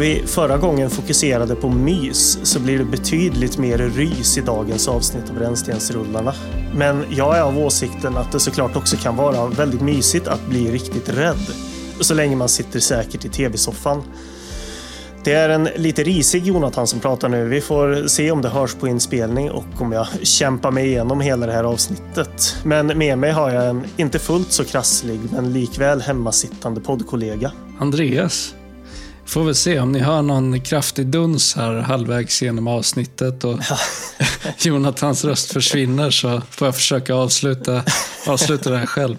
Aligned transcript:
vi 0.00 0.22
förra 0.26 0.58
gången 0.58 0.90
fokuserade 0.90 1.54
på 1.54 1.68
mys 1.68 2.38
så 2.42 2.60
blir 2.60 2.78
det 2.78 2.84
betydligt 2.84 3.58
mer 3.58 3.78
rys 3.78 4.38
i 4.38 4.40
dagens 4.40 4.88
avsnitt 4.88 5.30
av 5.30 5.38
Rännstensrullarna. 5.38 6.34
Men 6.74 7.04
jag 7.10 7.38
är 7.38 7.42
av 7.42 7.58
åsikten 7.58 8.16
att 8.16 8.32
det 8.32 8.40
såklart 8.40 8.76
också 8.76 8.96
kan 8.96 9.16
vara 9.16 9.46
väldigt 9.46 9.80
mysigt 9.80 10.28
att 10.28 10.46
bli 10.46 10.70
riktigt 10.70 11.08
rädd. 11.08 11.46
Så 12.00 12.14
länge 12.14 12.36
man 12.36 12.48
sitter 12.48 12.80
säkert 12.80 13.24
i 13.24 13.28
tv-soffan. 13.28 14.02
Det 15.24 15.32
är 15.32 15.48
en 15.48 15.68
lite 15.76 16.02
risig 16.02 16.46
Jonathan 16.46 16.86
som 16.86 17.00
pratar 17.00 17.28
nu. 17.28 17.48
Vi 17.48 17.60
får 17.60 18.08
se 18.08 18.30
om 18.30 18.42
det 18.42 18.48
hörs 18.48 18.74
på 18.74 18.88
inspelning 18.88 19.50
och 19.50 19.80
om 19.80 19.92
jag 19.92 20.06
kämpar 20.22 20.70
mig 20.70 20.86
igenom 20.86 21.20
hela 21.20 21.46
det 21.46 21.52
här 21.52 21.64
avsnittet. 21.64 22.56
Men 22.64 22.86
med 22.86 23.18
mig 23.18 23.30
har 23.30 23.50
jag 23.50 23.66
en 23.68 23.84
inte 23.96 24.18
fullt 24.18 24.52
så 24.52 24.64
krasslig 24.64 25.20
men 25.32 25.52
likväl 25.52 26.00
hemmasittande 26.00 26.80
poddkollega. 26.80 27.52
Andreas. 27.78 28.54
Får 29.30 29.44
väl 29.44 29.54
se 29.54 29.80
om 29.80 29.92
ni 29.92 29.98
hör 29.98 30.22
någon 30.22 30.60
kraftig 30.60 31.06
duns 31.06 31.56
här 31.56 31.74
halvvägs 31.74 32.42
genom 32.42 32.68
avsnittet 32.68 33.44
och 33.44 33.58
Jonathans 34.58 35.24
röst 35.24 35.52
försvinner 35.52 36.10
så 36.10 36.42
får 36.50 36.66
jag 36.66 36.74
försöka 36.74 37.14
avsluta, 37.14 37.84
avsluta 38.26 38.70
det 38.70 38.78
här 38.78 38.86
själv. 38.86 39.16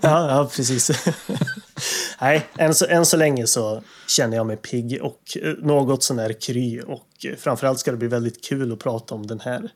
ja, 0.00 0.30
ja, 0.30 0.50
precis. 0.56 0.90
Nej, 2.20 2.46
än 2.58 2.74
så, 2.74 2.86
än 2.86 3.06
så 3.06 3.16
länge 3.16 3.46
så 3.46 3.82
känner 4.08 4.36
jag 4.36 4.46
mig 4.46 4.56
pigg 4.56 4.98
och 5.02 5.20
eh, 5.42 5.52
något 5.62 6.02
sånär 6.02 6.40
kry 6.40 6.80
och 6.80 7.08
eh, 7.24 7.36
framförallt 7.38 7.78
ska 7.78 7.90
det 7.90 7.96
bli 7.96 8.08
väldigt 8.08 8.44
kul 8.44 8.72
att 8.72 8.78
prata 8.78 9.14
om 9.14 9.26
den 9.26 9.40
här 9.40 9.70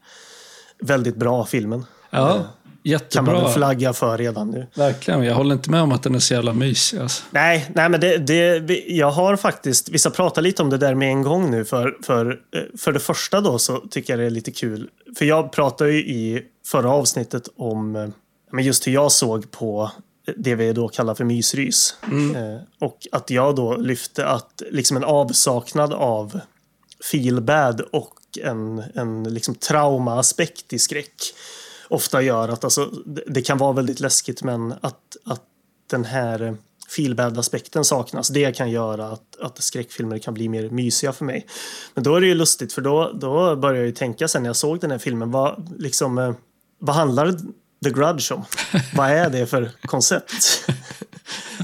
väldigt 0.80 1.16
bra 1.16 1.46
filmen. 1.46 1.86
Ja, 2.10 2.46
jättebra. 2.82 3.24
Kan 3.24 3.34
man 3.34 3.44
väl 3.44 3.52
flagga 3.52 3.92
för 3.92 4.18
redan 4.18 4.50
nu. 4.50 4.66
Verkligen, 4.74 5.22
jag 5.22 5.34
håller 5.34 5.54
inte 5.54 5.70
med 5.70 5.82
om 5.82 5.92
att 5.92 6.02
den 6.02 6.14
är 6.14 6.18
så 6.18 6.34
jävla 6.34 6.52
mysig. 6.52 6.98
Alltså. 6.98 7.22
Nej, 7.30 7.70
nej 7.74 7.88
men 7.88 8.00
det, 8.00 8.18
det, 8.18 8.84
jag 8.88 9.10
har 9.10 9.36
faktiskt, 9.36 9.88
vi 9.88 9.98
ska 9.98 10.10
prata 10.10 10.40
lite 10.40 10.62
om 10.62 10.70
det 10.70 10.78
där 10.78 10.94
med 10.94 11.08
en 11.08 11.22
gång 11.22 11.50
nu. 11.50 11.64
För, 11.64 11.96
för, 12.02 12.30
eh, 12.30 12.62
för 12.78 12.92
det 12.92 13.00
första 13.00 13.40
då 13.40 13.58
så 13.58 13.78
tycker 13.90 14.12
jag 14.12 14.20
det 14.20 14.26
är 14.26 14.30
lite 14.30 14.50
kul. 14.50 14.88
För 15.18 15.24
jag 15.24 15.52
pratade 15.52 15.92
ju 15.92 15.98
i 15.98 16.42
förra 16.66 16.90
avsnittet 16.90 17.48
om 17.56 18.12
men 18.52 18.64
just 18.64 18.86
hur 18.86 18.92
jag 18.92 19.12
såg 19.12 19.50
på 19.50 19.90
det 20.36 20.54
vi 20.54 20.72
då 20.72 20.88
kallar 20.88 21.14
för 21.14 21.24
mysrys. 21.24 21.94
Mm. 22.10 22.36
Eh, 22.36 22.60
och 22.80 23.06
att 23.12 23.30
jag 23.30 23.56
då 23.56 23.76
lyfte 23.76 24.26
att 24.26 24.62
liksom 24.70 24.96
en 24.96 25.04
avsaknad 25.04 25.92
av 25.92 26.40
feelbad 27.12 27.80
och 27.80 28.14
en, 28.42 28.82
en 28.94 29.34
liksom 29.34 29.54
traumaaspekt 29.54 30.72
i 30.72 30.78
skräck 30.78 31.14
ofta 31.90 32.22
gör 32.22 32.48
att 32.48 32.64
alltså, 32.64 32.90
det 33.26 33.42
kan 33.42 33.58
vara 33.58 33.72
väldigt 33.72 34.00
läskigt 34.00 34.42
men 34.42 34.72
att, 34.72 35.16
att 35.24 35.42
den 35.90 36.04
här 36.04 36.56
feelbad-aspekten 36.96 37.84
saknas. 37.84 38.28
Det 38.28 38.56
kan 38.56 38.70
göra 38.70 39.06
att, 39.06 39.40
att 39.40 39.62
skräckfilmer 39.62 40.18
kan 40.18 40.34
bli 40.34 40.48
mer 40.48 40.70
mysiga 40.70 41.12
för 41.12 41.24
mig. 41.24 41.46
Men 41.94 42.04
då 42.04 42.16
är 42.16 42.20
det 42.20 42.26
ju 42.26 42.34
lustigt 42.34 42.72
för 42.72 42.82
då, 42.82 43.12
då 43.14 43.56
börjar 43.56 43.76
jag 43.76 43.86
ju 43.86 43.92
tänka 43.92 44.28
sen 44.28 44.42
när 44.42 44.48
jag 44.48 44.56
såg 44.56 44.80
den 44.80 44.90
här 44.90 44.98
filmen, 44.98 45.30
vad, 45.30 45.76
liksom, 45.78 46.18
eh, 46.18 46.34
vad 46.78 46.96
handlar 46.96 47.32
The 47.84 47.90
Grudge 47.90 48.32
om? 48.32 48.44
Vad 48.94 49.10
är 49.10 49.30
det 49.30 49.46
för 49.46 49.70
koncept? 49.82 50.64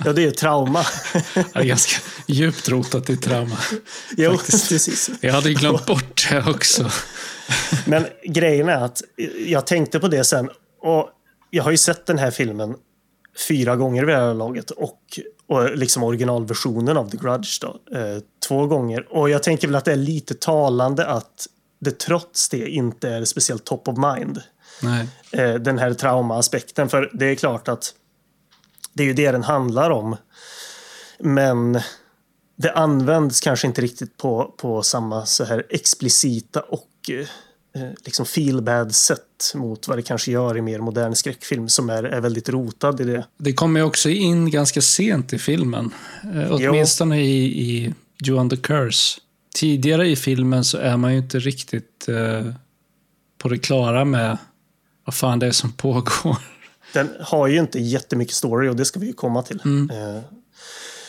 Ja, 0.05 0.13
det 0.13 0.25
är 0.25 0.31
trauma. 0.31 0.87
Det 1.35 1.59
är 1.59 1.65
ganska 1.65 2.03
djupt 2.27 2.69
rotat 2.69 3.11
i 3.11 3.17
trauma. 3.17 3.57
Jo, 4.17 4.37
faktiskt. 4.37 4.69
precis. 4.69 5.11
Jag 5.21 5.33
hade 5.33 5.53
glömt 5.53 5.87
bort 5.87 6.29
det 6.31 6.51
också. 6.51 6.91
Men 7.87 8.07
grejen 8.25 8.69
är 8.69 8.85
att 8.85 9.03
jag 9.47 9.67
tänkte 9.67 10.01
på 10.01 10.09
det 10.09 10.25
sen. 10.25 10.51
Och 10.83 11.11
jag 11.51 11.65
har 11.65 11.71
ju 11.71 11.77
sett 11.77 12.07
den 12.07 12.19
här 12.19 12.31
filmen 12.31 12.75
fyra 13.49 13.77
gånger 13.77 14.05
vid 14.05 14.15
det 14.15 14.21
här 14.21 14.35
laget. 14.35 14.71
Och, 14.71 15.01
och 15.49 15.77
liksom 15.77 16.03
originalversionen 16.03 16.97
av 16.97 17.11
The 17.11 17.17
Grudge 17.17 17.61
då, 17.61 17.99
eh, 17.99 18.19
två 18.49 18.67
gånger. 18.67 19.07
Och 19.13 19.31
jag 19.31 19.43
tänker 19.43 19.69
väl 19.69 19.75
att 19.75 19.85
det 19.85 19.93
är 19.93 19.97
lite 19.97 20.35
talande 20.35 21.07
att 21.07 21.47
det 21.81 21.99
trots 21.99 22.49
det 22.49 22.69
inte 22.69 23.09
är 23.09 23.25
speciellt 23.25 23.65
top 23.65 23.89
of 23.89 23.97
mind. 23.97 24.43
Nej. 24.83 25.09
Eh, 25.33 25.55
den 25.55 25.79
här 25.79 25.95
traumaaspekten. 25.95 26.89
För 26.89 27.11
det 27.15 27.27
är 27.27 27.35
klart 27.35 27.69
att 27.69 27.95
det 28.97 29.03
är 29.03 29.07
ju 29.07 29.13
det 29.13 29.33
den 29.33 29.43
handlar 29.43 29.91
om. 29.91 30.17
Men 31.19 31.81
det 32.57 32.73
används 32.73 33.41
kanske 33.41 33.67
inte 33.67 33.81
riktigt 33.81 34.17
på, 34.17 34.55
på 34.57 34.83
samma 34.83 35.27
så 35.27 35.45
här 35.45 35.67
explicita 35.71 36.61
och 36.61 37.11
eh, 37.75 37.91
liksom 38.05 38.27
feel 38.27 38.93
sätt 38.93 39.53
mot 39.55 39.89
vad 39.89 39.99
det 39.99 40.03
kanske 40.03 40.31
gör 40.31 40.59
i 40.59 40.63
mer 40.63 40.79
modern 40.79 41.15
skräckfilm 41.15 41.69
som 41.69 41.91
är, 41.91 42.03
är 42.03 42.21
väldigt 42.21 42.49
rotad 42.49 43.01
i 43.01 43.05
det. 43.05 43.27
Det 43.39 43.53
kommer 43.53 43.81
ju 43.81 43.87
också 43.87 44.09
in 44.09 44.51
ganska 44.51 44.81
sent 44.81 45.33
i 45.33 45.39
filmen. 45.39 45.91
Eh, 46.35 46.53
åtminstone 46.53 47.21
i, 47.21 47.45
i 47.45 47.95
Johan 48.19 48.51
the 48.51 48.57
Curse. 48.57 49.21
Tidigare 49.55 50.09
i 50.09 50.17
filmen 50.17 50.65
så 50.65 50.79
är 50.79 50.97
man 50.97 51.13
ju 51.13 51.19
inte 51.19 51.39
riktigt 51.39 52.09
eh, 52.09 52.53
på 53.39 53.49
det 53.49 53.59
klara 53.59 54.05
med 54.05 54.39
vad 55.05 55.15
fan 55.15 55.39
det 55.39 55.47
är 55.47 55.53
som 55.53 55.73
pågår. 55.73 56.37
Den 56.97 57.11
har 57.21 57.47
ju 57.47 57.59
inte 57.59 57.79
jättemycket 57.79 58.35
story 58.35 58.69
och 58.69 58.77
det 58.77 58.85
ska 58.85 59.01
vi 59.01 59.07
ju 59.07 59.13
komma 59.13 59.43
till. 59.43 59.61
Mm. 59.65 59.91
Eh, 59.91 60.23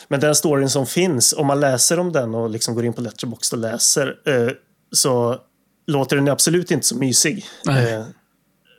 men 0.08 0.20
den 0.20 0.34
storyn 0.34 0.70
som 0.70 0.86
finns, 0.86 1.32
om 1.32 1.46
man 1.46 1.60
läser 1.60 1.98
om 1.98 2.12
den 2.12 2.34
och 2.34 2.50
liksom 2.50 2.74
går 2.74 2.84
in 2.84 2.92
på 2.92 3.00
Letterboxd 3.00 3.54
och 3.54 3.58
läser 3.58 4.16
eh, 4.24 4.48
så 4.92 5.38
låter 5.86 6.16
den 6.16 6.28
absolut 6.28 6.70
inte 6.70 6.86
så 6.86 6.96
mysig. 6.96 7.46
Nej. 7.64 8.04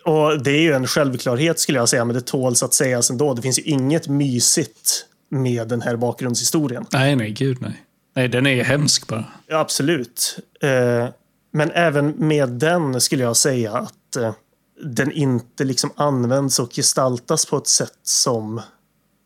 Och 0.06 0.44
det 0.44 0.52
är 0.52 0.62
ju 0.62 0.74
en 0.74 0.88
självklarhet 0.88 1.60
skulle 1.60 1.78
jag 1.78 1.90
säga, 1.90 2.06
men 2.06 2.16
det 2.16 2.22
tåls 2.22 2.64
att 2.64 2.74
sägas 2.74 3.10
ändå. 3.10 3.34
Det 3.34 3.42
finns 3.42 3.60
ju 3.60 3.64
inget 3.64 4.08
mysigt 4.08 5.06
med 5.30 5.68
den 5.68 5.82
här 5.82 5.96
bakgrundshistorien. 5.96 6.86
Nej, 6.92 7.16
nej, 7.16 7.32
gud 7.32 7.58
nej. 7.62 7.84
Nej, 8.16 8.28
den 8.28 8.48
är 8.48 8.64
hemsk 8.64 9.08
bara. 9.08 9.26
Absolut. 9.52 10.40
Men 11.52 11.72
även 11.72 12.14
med 12.18 12.50
den 12.50 13.02
skulle 13.02 13.24
jag 13.24 13.38
säga 13.38 13.74
att 13.74 14.18
den 14.84 15.12
inte 15.12 15.64
liksom 15.64 15.92
används 15.96 16.60
och 16.60 16.74
gestaltas 16.74 17.46
på 17.46 17.58
ett 17.58 17.68
sätt 17.68 18.00
som 18.04 18.62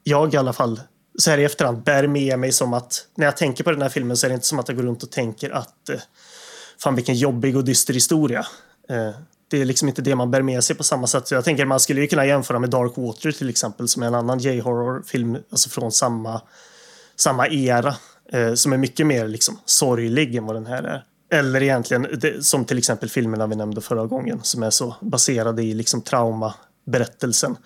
jag 0.03 0.33
i 0.33 0.37
alla 0.37 0.53
fall 0.53 0.81
så 1.17 1.31
här 1.31 1.37
i 1.37 1.43
efterhand 1.43 1.83
bär 1.83 2.07
med 2.07 2.39
mig 2.39 2.51
som 2.51 2.73
att 2.73 3.07
när 3.15 3.25
jag 3.25 3.37
tänker 3.37 3.63
på 3.63 3.71
den 3.71 3.81
här 3.81 3.89
filmen 3.89 4.17
så 4.17 4.27
är 4.27 4.29
det 4.29 4.33
inte 4.33 4.47
som 4.47 4.59
att 4.59 4.67
jag 4.67 4.77
går 4.77 4.83
runt 4.83 5.03
och 5.03 5.11
tänker 5.11 5.49
att 5.49 5.89
eh, 5.89 5.99
fan 6.79 6.95
vilken 6.95 7.15
jobbig 7.15 7.57
och 7.57 7.63
dyster 7.63 7.93
historia. 7.93 8.45
Eh, 8.89 9.09
det 9.47 9.61
är 9.61 9.65
liksom 9.65 9.87
inte 9.87 10.01
det 10.01 10.15
man 10.15 10.31
bär 10.31 10.41
med 10.41 10.63
sig 10.63 10.75
på 10.75 10.83
samma 10.83 11.07
sätt. 11.07 11.27
Så 11.27 11.35
jag 11.35 11.43
tänker 11.43 11.65
man 11.65 11.79
skulle 11.79 12.01
ju 12.01 12.07
kunna 12.07 12.25
jämföra 12.25 12.59
med 12.59 12.69
Dark 12.69 12.97
Water 12.97 13.31
till 13.31 13.49
exempel 13.49 13.87
som 13.87 14.03
är 14.03 14.07
en 14.07 14.15
annan 14.15 14.39
J-horror-film 14.39 15.37
alltså 15.51 15.69
från 15.69 15.91
samma, 15.91 16.41
samma 17.15 17.47
era 17.47 17.95
eh, 18.31 18.53
som 18.53 18.73
är 18.73 18.77
mycket 18.77 19.07
mer 19.07 19.27
liksom 19.27 19.59
sorglig 19.65 20.35
än 20.35 20.45
vad 20.45 20.55
den 20.55 20.65
här 20.65 20.83
är. 20.83 21.03
Eller 21.33 21.63
egentligen, 21.63 22.07
det, 22.17 22.45
som 22.45 22.65
till 22.65 22.77
exempel 22.77 23.09
filmerna 23.09 23.47
vi 23.47 23.55
nämnde 23.55 23.81
förra 23.81 24.05
gången 24.05 24.39
som 24.43 24.63
är 24.63 24.69
så 24.69 24.95
baserade 25.01 25.63
i 25.63 25.73
liksom 25.73 26.01
traumaberättelsen. 26.01 27.57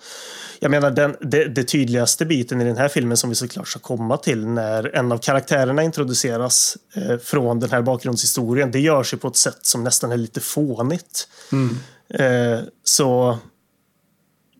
Jag 0.60 0.70
menar 0.70 0.90
den 0.90 1.16
det, 1.20 1.44
det, 1.44 1.64
tydligaste 1.64 2.26
biten 2.26 2.60
i 2.60 2.64
den 2.64 2.76
här 2.76 2.88
filmen 2.88 3.16
som 3.16 3.30
vi 3.30 3.36
såklart 3.36 3.68
ska 3.68 3.78
komma 3.78 4.16
till 4.16 4.46
när 4.46 4.96
en 4.96 5.12
av 5.12 5.18
karaktärerna 5.18 5.82
introduceras 5.82 6.76
eh, 6.94 7.18
från 7.18 7.60
den 7.60 7.70
här 7.70 7.82
bakgrundshistorien. 7.82 8.70
Det 8.70 8.80
görs 8.80 9.14
ju 9.14 9.16
på 9.16 9.28
ett 9.28 9.36
sätt 9.36 9.58
som 9.62 9.84
nästan 9.84 10.12
är 10.12 10.16
lite 10.16 10.40
fånigt. 10.40 11.28
Mm. 11.52 11.76
Eh, 12.08 12.64
så 12.84 13.38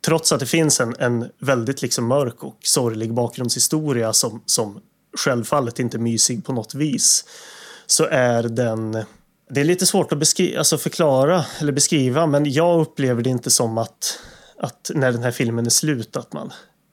trots 0.06 0.32
att 0.32 0.41
det 0.41 0.47
finns 0.47 0.81
en, 0.81 0.94
en 0.99 1.31
väldigt 1.38 1.82
liksom 1.82 2.06
mörk 2.06 2.44
och 2.44 2.59
sorglig 2.62 3.15
bakgrundshistoria 3.15 4.12
som, 4.12 4.43
som 4.47 4.81
självfallet 5.17 5.79
inte 5.79 5.97
är 5.97 5.99
mysig 5.99 6.44
på 6.44 6.53
något 6.53 6.75
vis 6.75 7.25
så 7.90 8.05
är 8.05 8.43
den... 8.43 9.05
Det 9.50 9.61
är 9.61 9.64
lite 9.64 9.87
svårt 9.87 10.12
att 10.12 10.19
beskriva, 10.19 10.58
alltså 10.58 10.79
förklara 10.79 11.44
eller 11.61 11.73
beskriva 11.73 12.26
men 12.26 12.52
jag 12.52 12.81
upplever 12.81 13.23
det 13.23 13.31
inte 13.31 13.50
som 13.50 13.79
att, 13.79 14.19
att 14.58 14.90
när 14.94 15.12
den 15.12 15.23
här 15.23 15.31
filmen 15.31 15.67
är 15.67 15.70
slut 15.70 16.17
att 16.17 16.32
man 16.32 16.52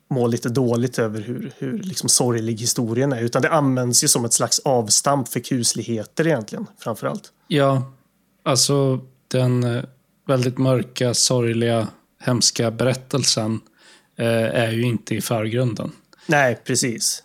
mår 0.09 0.27
lite 0.27 0.50
dåligt 0.50 1.00
över 1.00 1.21
hur, 1.21 1.51
hur 1.57 1.77
liksom 1.80 2.09
sorglig 2.09 2.59
historien 2.59 3.13
är. 3.13 3.21
Utan 3.21 3.42
det 3.42 3.50
används 3.50 4.03
ju 4.03 4.07
som 4.07 4.25
ett 4.25 4.33
slags 4.33 4.59
avstamp 4.59 5.27
för 5.27 5.39
kusligheter 5.39 6.27
egentligen, 6.27 6.68
framför 6.80 7.07
allt. 7.07 7.31
Ja, 7.48 7.94
alltså 8.44 9.00
den 9.27 9.63
eh, 9.63 9.83
väldigt 10.27 10.57
mörka, 10.57 11.13
sorgliga, 11.13 11.88
hemska 12.21 12.71
berättelsen 12.71 13.59
eh, 14.18 14.27
är 14.36 14.71
ju 14.71 14.83
inte 14.83 15.15
i 15.15 15.21
förgrunden. 15.21 15.91
Nej, 16.25 16.62
precis. 16.63 17.24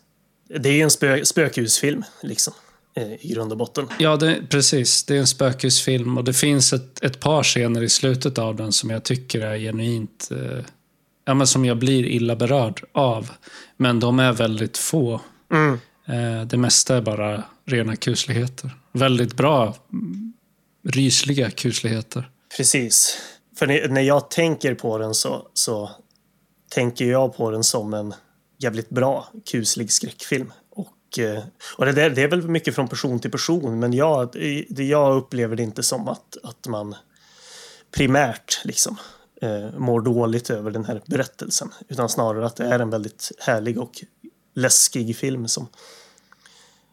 Det 0.61 0.69
är 0.69 0.73
ju 0.73 0.83
en 0.83 0.91
spö 0.91 1.25
spökhusfilm, 1.25 2.05
liksom. 2.23 2.55
Eh, 2.95 3.13
i 3.13 3.33
grund 3.35 3.53
och 3.53 3.59
botten. 3.59 3.87
Ja, 3.99 4.17
det, 4.17 4.43
precis. 4.49 5.05
Det 5.05 5.15
är 5.15 5.21
en 5.21 5.27
spökhusfilm 5.27 6.19
och 6.19 6.25
det 6.25 6.33
finns 6.33 6.73
ett, 6.73 7.05
ett 7.05 7.21
par 7.21 7.43
scener 7.43 7.83
i 7.83 7.89
slutet 7.89 8.39
av 8.39 8.57
den 8.57 8.73
som 8.73 8.91
jag 8.91 9.05
tycker 9.05 9.41
är 9.41 9.59
genuint... 9.59 10.29
Eh, 10.31 10.65
ja, 11.25 11.35
men 11.35 11.47
som 11.47 11.65
jag 11.65 11.79
blir 11.79 12.07
illa 12.07 12.37
berörd 12.37 12.85
av. 12.93 13.31
Men 13.77 14.01
de 14.01 14.19
är 14.19 14.33
väldigt 14.33 14.79
få. 14.79 15.21
Mm. 15.53 15.79
Eh, 16.07 16.47
det 16.47 16.57
mesta 16.57 16.97
är 16.97 17.03
bara 17.03 17.45
rena 17.65 17.97
kusligheter. 17.97 18.71
Väldigt 18.93 19.35
bra, 19.35 19.75
rysliga 20.89 21.51
kusligheter. 21.51 22.31
Precis. 22.57 23.19
För 23.59 23.89
när 23.89 24.01
jag 24.01 24.31
tänker 24.31 24.75
på 24.75 24.99
den 24.99 25.15
så, 25.15 25.49
så 25.55 25.91
tänker 26.71 27.05
jag 27.05 27.37
på 27.37 27.51
den 27.51 27.65
som 27.65 27.95
en 27.95 28.15
jävligt 28.59 28.91
bra 28.91 29.29
kuslig 29.51 29.93
skräckfilm. 29.93 30.53
Eh, 31.19 31.43
och 31.77 31.87
det, 31.87 31.93
där, 31.93 32.11
det 32.11 32.23
är 32.23 32.29
väl 32.29 32.49
mycket 32.49 32.75
från 32.75 32.89
person 32.89 33.21
till 33.21 33.31
person, 33.31 33.79
men 33.79 33.93
jag, 33.93 34.29
det, 34.69 34.85
jag 34.85 35.17
upplever 35.17 35.57
det 35.57 35.63
inte 35.63 35.83
som 35.83 36.09
att, 36.09 36.37
att 36.43 36.67
man 36.69 36.95
primärt 37.97 38.65
liksom, 38.65 38.97
eh, 39.43 39.79
mår 39.79 40.01
dåligt 40.01 40.51
över 40.51 40.71
den 40.71 40.85
här 40.85 41.03
berättelsen. 41.07 41.69
Utan 41.89 42.09
snarare 42.09 42.47
att 42.47 42.57
det 42.57 42.67
är 42.67 42.79
en 42.79 42.91
väldigt 42.91 43.33
härlig 43.39 43.79
och 43.79 44.05
läskig 44.55 45.17
film 45.17 45.49
som, 45.49 45.69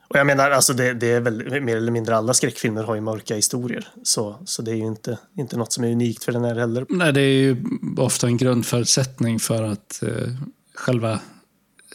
och 0.07 0.15
jag 0.15 0.27
menar, 0.27 0.51
alltså 0.51 0.73
det, 0.73 0.93
det, 0.93 1.07
är 1.07 1.19
väl 1.19 1.61
mer 1.61 1.77
eller 1.77 1.91
mindre 1.91 2.17
alla 2.17 2.33
skräckfilmer 2.33 2.83
har 2.83 2.95
ju 2.95 3.01
mörka 3.01 3.35
historier. 3.35 3.87
Så, 4.03 4.35
så 4.45 4.61
det 4.61 4.71
är 4.71 4.75
ju 4.75 4.85
inte, 4.85 5.17
inte 5.37 5.57
något 5.57 5.73
som 5.73 5.83
är 5.83 5.91
unikt 5.91 6.23
för 6.23 6.31
den 6.31 6.43
här 6.43 6.55
heller. 6.55 6.85
Nej, 6.89 7.13
det 7.13 7.21
är 7.21 7.33
ju 7.33 7.63
ofta 7.97 8.27
en 8.27 8.37
grundförutsättning 8.37 9.39
för 9.39 9.63
att 9.63 10.03
eh, 10.03 10.33
själva 10.75 11.19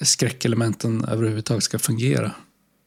skräckelementen 0.02 1.04
överhuvudtaget 1.04 1.64
ska 1.64 1.78
fungera. 1.78 2.32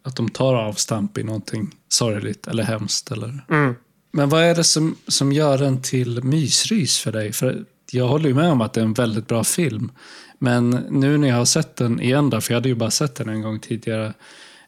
Att 0.04 0.16
de 0.16 0.30
tar 0.30 0.56
avstamp 0.56 1.18
i 1.18 1.24
någonting 1.24 1.76
sorgligt 1.90 2.48
eller 2.48 2.64
hemskt. 2.64 3.12
Eller... 3.12 3.46
Mm. 3.50 3.76
Men 4.12 4.30
vad 4.30 4.44
är 4.44 4.56
det 4.56 4.64
som, 4.64 4.96
som 5.08 5.32
gör 5.32 5.58
den 5.58 5.82
till 5.82 6.24
mysrys 6.24 7.00
för 7.00 7.12
dig? 7.12 7.34
För 7.34 7.66
jag 7.92 8.08
håller 8.08 8.30
ju 8.30 8.36
med 8.36 8.52
om 8.52 8.62
att 8.62 8.74
det 8.74 8.80
är 8.82 8.86
en 8.86 8.94
väldigt 8.94 9.28
bra 9.28 9.44
film. 9.44 9.92
Men 10.40 10.70
nu 10.90 11.18
när 11.18 11.28
jag 11.28 11.36
har 11.36 11.46
sett 11.46 11.76
den 11.76 12.02
igen, 12.02 12.30
då, 12.30 12.42
för 12.42 12.54
jag 12.54 12.58
hade 12.58 12.70
ju 12.70 12.76
bara 12.76 12.92
sett 12.92 13.16
den 13.16 13.30
en 13.30 13.42
gång 13.42 13.60
tidigare, 13.60 14.14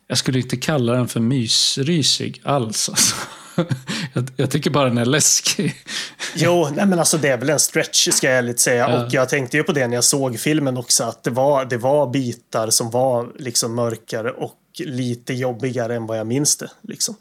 jag 0.07 0.17
skulle 0.17 0.39
inte 0.39 0.57
kalla 0.57 0.93
den 0.93 1.07
för 1.07 1.19
mysrysig 1.19 2.41
alls. 2.43 2.89
Alltså. 2.89 3.15
Jag, 4.13 4.29
jag, 4.35 4.51
tycker 4.51 4.69
bara 4.69 4.89
den 4.89 4.97
är 4.97 5.05
läskig. 5.05 5.75
Jo, 6.35 6.69
nej 6.75 6.85
men 6.85 6.99
alltså 6.99 7.17
det 7.17 7.27
är 7.27 7.37
väl 7.37 7.49
en 7.49 7.59
stretch 7.59 8.09
ska 8.11 8.27
jag 8.27 8.37
ärligt 8.37 8.59
säga. 8.59 8.89
Ja. 8.89 9.05
Och 9.05 9.13
jag 9.13 9.29
tänkte 9.29 9.57
ju 9.57 9.63
på 9.63 9.71
det 9.71 9.87
när 9.87 9.95
jag 9.95 10.03
såg 10.03 10.39
filmen 10.39 10.77
också. 10.77 11.03
Att 11.03 11.23
det 11.23 11.29
var, 11.29 11.65
det 11.65 11.77
var 11.77 12.07
bitar 12.07 12.69
som 12.69 12.91
var 12.91 13.29
liksom 13.39 13.75
mörkare 13.75 14.31
och 14.31 14.55
lite 14.79 15.33
jobbigare 15.33 15.95
än 15.95 16.05
vad 16.05 16.19
jag 16.19 16.27
minns 16.27 16.57
det. 16.57 16.71
Liksom. 16.81 17.15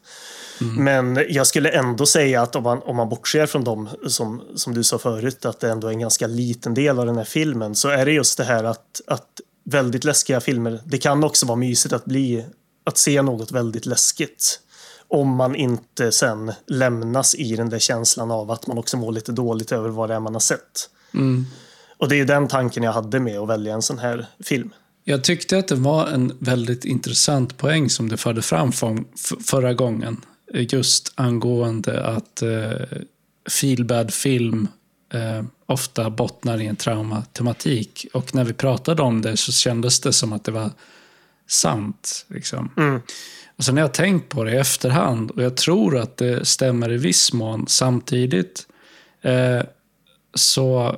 Mm. 0.61 0.85
Men 0.85 1.27
jag 1.29 1.47
skulle 1.47 1.71
ändå 1.71 2.07
säga 2.07 2.43
att 2.43 2.57
om 2.57 2.63
man, 2.63 2.83
om 2.83 2.97
man 2.97 3.09
bortser 3.09 3.47
från 3.47 3.65
dem 3.65 3.89
som, 4.07 4.43
som 4.55 4.75
du 4.75 4.85
sa 4.85 4.99
förut, 4.99 5.45
att 5.45 5.61
det 5.61 5.71
ändå 5.71 5.87
är 5.87 5.93
en 5.93 6.01
ganska 6.01 6.27
liten 6.27 6.75
del 6.75 6.99
av 6.99 7.07
den 7.07 7.17
här 7.17 7.25
filmen, 7.25 7.75
så 7.75 7.89
är 7.89 8.07
det 8.07 8.13
just 8.13 8.39
det 8.39 8.45
här 8.45 8.65
att, 8.65 9.01
att 9.07 9.41
väldigt 9.65 10.05
läskiga 10.05 10.41
filmer, 10.41 10.81
det 10.85 10.99
kan 10.99 11.25
också 11.25 11.47
vara 11.47 11.57
mysigt 11.57 11.93
att 11.93 12.05
bli 12.05 12.45
att 12.85 12.99
se 12.99 13.23
något 13.23 13.53
väldigt 13.53 13.87
läskigt. 13.87 14.61
Om 15.09 15.29
man 15.29 15.55
inte 15.55 16.13
sen 16.13 16.53
lämnas 16.67 17.35
i 17.35 17.57
den 17.57 17.71
där 17.71 17.79
känslan 17.79 18.31
av 18.31 18.51
att 18.51 18.67
man 18.67 18.79
också 18.79 18.97
mår 18.97 19.13
lite 19.13 19.33
dåligt 19.33 19.73
över 19.73 19.89
vad 19.89 20.11
det 20.11 20.15
är 20.15 20.21
man 20.21 20.35
har 20.35 20.41
sett. 20.41 20.91
Mm. 21.15 21.47
Och 21.99 22.09
det 22.09 22.15
är 22.15 22.19
ju 22.19 22.25
den 22.25 22.49
tanken 22.49 22.83
jag 22.83 22.93
hade 22.93 23.21
med 23.21 23.39
att 23.39 23.49
välja 23.49 23.75
en 23.75 23.83
sån 23.83 23.99
här 23.99 24.27
film. 24.41 24.71
Jag 25.05 25.25
tyckte 25.25 25.59
att 25.59 25.69
det 25.69 25.75
var 25.75 26.07
en 26.07 26.37
väldigt 26.39 26.85
intressant 26.85 27.57
poäng 27.57 27.91
som 27.91 28.09
du 28.09 28.17
förde 28.17 28.43
fram 28.43 28.73
förra 29.47 29.75
gången. 29.75 30.21
Just 30.53 31.13
angående 31.15 32.07
att 32.07 32.43
eh, 32.43 32.99
feelbad 33.61 34.15
film 34.15 34.69
eh, 35.13 35.45
ofta 35.67 36.11
bottnar 36.11 36.61
i 36.61 36.67
en 36.67 36.77
traumatematik. 36.77 38.07
Och 38.13 38.35
när 38.35 38.45
vi 38.45 38.53
pratade 38.53 39.03
om 39.03 39.23
det 39.23 39.37
så 39.37 39.53
kändes 39.53 40.01
det 40.01 40.13
som 40.13 40.33
att 40.33 40.45
det 40.45 40.53
var 40.53 40.71
sant. 41.49 42.27
Liksom. 42.29 42.71
Mm. 42.77 43.01
Och 43.59 43.65
sen 43.65 43.77
har 43.77 43.85
jag 43.85 43.95
tänkt 43.95 44.29
på 44.29 44.45
det 44.45 44.53
i 44.53 44.57
efterhand 44.57 45.31
och 45.31 45.43
jag 45.43 45.57
tror 45.57 45.99
att 45.99 46.17
det 46.17 46.45
stämmer 46.45 46.93
i 46.93 46.97
viss 46.97 47.33
mån. 47.33 47.65
Samtidigt 47.69 48.67
eh, 49.23 49.63
så 50.35 50.97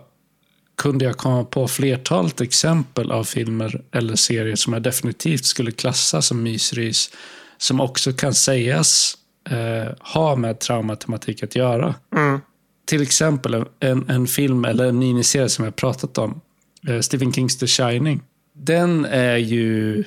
kunde 0.77 1.05
jag 1.05 1.17
komma 1.17 1.45
på 1.45 1.69
flertalet 1.69 2.41
exempel 2.41 3.13
av 3.13 3.25
filmer 3.25 3.83
eller 3.93 4.17
serier 4.17 4.57
som 4.57 4.73
jag 4.73 4.83
definitivt 4.83 5.45
skulle 5.45 5.71
klassa 5.71 6.23
som 6.23 6.43
mysrys. 6.43 7.11
Som 7.59 7.81
också 7.81 8.13
kan 8.13 8.35
sägas 8.35 9.15
eh, 9.51 9.93
ha 10.01 10.37
med 10.37 10.59
traumatematik 10.59 11.43
att 11.43 11.55
göra. 11.55 11.95
Mm. 12.17 12.41
Till 12.87 13.03
exempel 13.03 13.65
en, 13.81 14.11
en 14.11 14.27
film 14.27 14.65
eller 14.65 14.87
en 14.87 14.99
miniserie 14.99 15.49
som 15.49 15.65
jag 15.65 15.77
pratat 15.77 16.19
om. 16.19 16.41
Eh, 16.89 17.01
Stephen 17.01 17.33
Kings 17.33 17.59
The 17.59 17.67
Shining. 17.67 18.23
Den 18.53 19.05
är 19.05 19.37
ju 19.37 20.05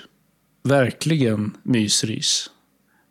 verkligen 0.63 1.57
mysrys. 1.63 2.49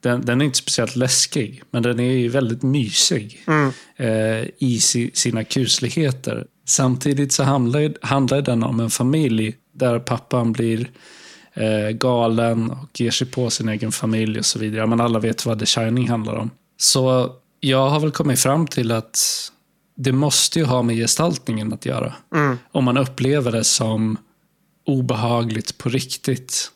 Den, 0.00 0.24
den, 0.24 0.40
är 0.40 0.44
inte 0.44 0.58
speciellt 0.58 0.96
läskig, 0.96 1.62
men 1.70 1.82
den 1.82 2.00
är 2.00 2.12
ju 2.12 2.28
väldigt 2.28 2.62
mysig 2.62 3.44
mm. 3.46 3.72
eh, 3.96 4.48
i 4.58 4.80
si, 4.80 5.10
sina 5.14 5.44
kusligheter. 5.44 6.46
Samtidigt 6.66 7.32
så 7.32 7.42
handlar, 7.42 8.06
handlar 8.06 8.42
den 8.42 8.62
om 8.62 8.80
en 8.80 8.90
familj 8.90 9.56
där 9.72 9.98
pappan 9.98 10.52
blir 10.52 10.90
eh, 11.54 11.88
galen 11.88 12.70
och 12.70 13.00
ger 13.00 13.10
sig 13.10 13.26
på 13.26 13.50
sin 13.50 13.68
egen 13.68 13.92
familj 13.92 14.38
och 14.38 14.46
så 14.46 14.58
vidare. 14.58 14.86
Men 14.86 15.00
alla 15.00 15.18
vet 15.18 15.46
vad 15.46 15.58
The 15.58 15.66
Shining 15.66 16.08
handlar 16.08 16.34
om. 16.34 16.50
Så 16.76 17.32
jag 17.60 17.90
har 17.90 18.00
väl 18.00 18.10
kommit 18.10 18.40
fram 18.40 18.66
till 18.66 18.92
att 18.92 19.18
det 19.96 20.12
måste 20.12 20.58
ju 20.58 20.64
ha 20.64 20.82
med 20.82 20.96
gestaltningen 20.96 21.72
att 21.72 21.86
göra. 21.86 22.14
Mm. 22.34 22.58
Om 22.72 22.84
man 22.84 22.96
upplever 22.96 23.52
det 23.52 23.64
som 23.64 24.16
obehagligt 24.86 25.78
på 25.78 25.88
riktigt. 25.88 26.70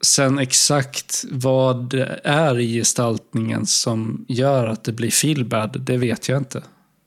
Sen 0.00 0.38
exakt 0.38 1.24
vad 1.30 1.90
det 1.90 2.20
är 2.24 2.58
i 2.58 2.72
gestaltningen 2.72 3.66
som 3.66 4.24
gör 4.28 4.66
att 4.66 4.84
det 4.84 4.92
blir 4.92 5.08
feelbad, 5.08 5.80
det 5.80 5.96
vet 5.96 6.28
jag 6.28 6.38
inte. 6.38 6.62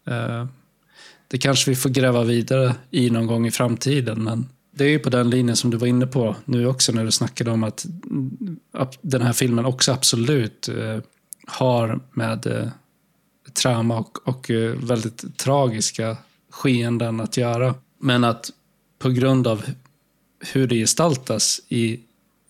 Eh, 0.07 0.45
det 1.27 1.37
kanske 1.37 1.69
vi 1.69 1.75
får 1.75 1.89
gräva 1.89 2.23
vidare 2.23 2.75
i 2.91 3.09
någon 3.09 3.27
gång 3.27 3.47
i 3.47 3.51
framtiden, 3.51 4.23
men 4.23 4.49
det 4.71 4.83
är 4.83 4.89
ju 4.89 4.99
på 4.99 5.09
den 5.09 5.29
linjen 5.29 5.55
som 5.55 5.71
du 5.71 5.77
var 5.77 5.87
inne 5.87 6.07
på 6.07 6.35
nu 6.45 6.65
också 6.65 6.91
när 6.91 7.05
du 7.05 7.11
snackade 7.11 7.51
om 7.51 7.63
att 7.63 7.85
mm, 7.85 8.59
den 9.01 9.21
här 9.21 9.33
filmen 9.33 9.65
också 9.65 9.91
absolut 9.91 10.69
eh, 10.69 10.99
har 11.47 11.99
med 12.11 12.47
eh, 12.47 12.67
trauma 13.53 13.99
och, 13.99 14.27
och 14.27 14.51
väldigt 14.75 15.37
tragiska 15.37 16.17
skeenden 16.49 17.19
att 17.19 17.37
göra. 17.37 17.75
Men 17.99 18.23
att 18.23 18.49
på 18.99 19.09
grund 19.09 19.47
av 19.47 19.65
hur 20.39 20.67
det 20.67 20.75
gestaltas 20.75 21.61
i 21.69 21.99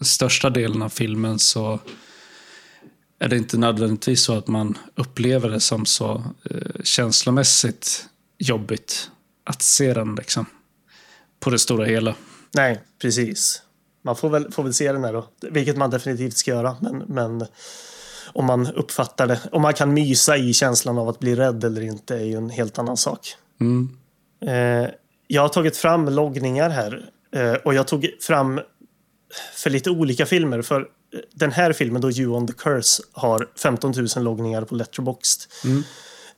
största 0.01 0.49
delen 0.49 0.81
av 0.81 0.89
filmen 0.89 1.39
så 1.39 1.79
är 3.19 3.27
det 3.27 3.37
inte 3.37 3.57
nödvändigtvis 3.57 4.23
så 4.23 4.37
att 4.37 4.47
man 4.47 4.77
upplever 4.95 5.49
det 5.49 5.59
som 5.59 5.85
så 5.85 6.23
eh, 6.49 6.81
känslomässigt 6.83 8.05
jobbigt 8.37 9.11
att 9.43 9.61
se 9.61 9.93
den 9.93 10.15
liksom. 10.15 10.45
På 11.39 11.49
det 11.49 11.59
stora 11.59 11.85
hela. 11.85 12.15
Nej, 12.53 12.81
precis. 13.01 13.61
Man 14.01 14.15
får 14.15 14.29
väl, 14.29 14.51
får 14.51 14.63
väl 14.63 14.73
se 14.73 14.91
den 14.91 15.03
här 15.03 15.13
då. 15.13 15.27
Vilket 15.41 15.77
man 15.77 15.89
definitivt 15.89 16.37
ska 16.37 16.51
göra. 16.51 16.75
Men, 16.81 16.97
men 16.97 17.45
om 18.33 18.45
man 18.45 18.67
uppfattar 18.67 19.27
det. 19.27 19.39
Om 19.51 19.61
man 19.61 19.73
kan 19.73 19.93
mysa 19.93 20.37
i 20.37 20.53
känslan 20.53 20.97
av 20.97 21.09
att 21.09 21.19
bli 21.19 21.35
rädd 21.35 21.63
eller 21.63 21.81
inte 21.81 22.15
är 22.15 22.25
ju 22.25 22.35
en 22.35 22.49
helt 22.49 22.79
annan 22.79 22.97
sak. 22.97 23.35
Mm. 23.59 23.89
Eh, 24.45 24.89
jag 25.27 25.41
har 25.41 25.49
tagit 25.49 25.77
fram 25.77 26.09
loggningar 26.09 26.69
här. 26.69 27.09
Eh, 27.35 27.53
och 27.53 27.73
jag 27.73 27.87
tog 27.87 28.09
fram 28.21 28.59
för 29.55 29.69
lite 29.69 29.89
olika 29.89 30.25
filmer. 30.25 30.61
För 30.61 30.87
den 31.33 31.51
här 31.51 31.73
filmen, 31.73 32.01
då 32.01 32.11
You 32.11 32.35
on 32.35 32.47
the 32.47 32.53
Curse, 32.53 33.03
har 33.13 33.47
15 33.57 33.93
000 34.15 34.23
loggningar 34.23 34.61
på 34.61 34.75
Letterboxd. 34.75 35.41
Mm. 35.63 35.83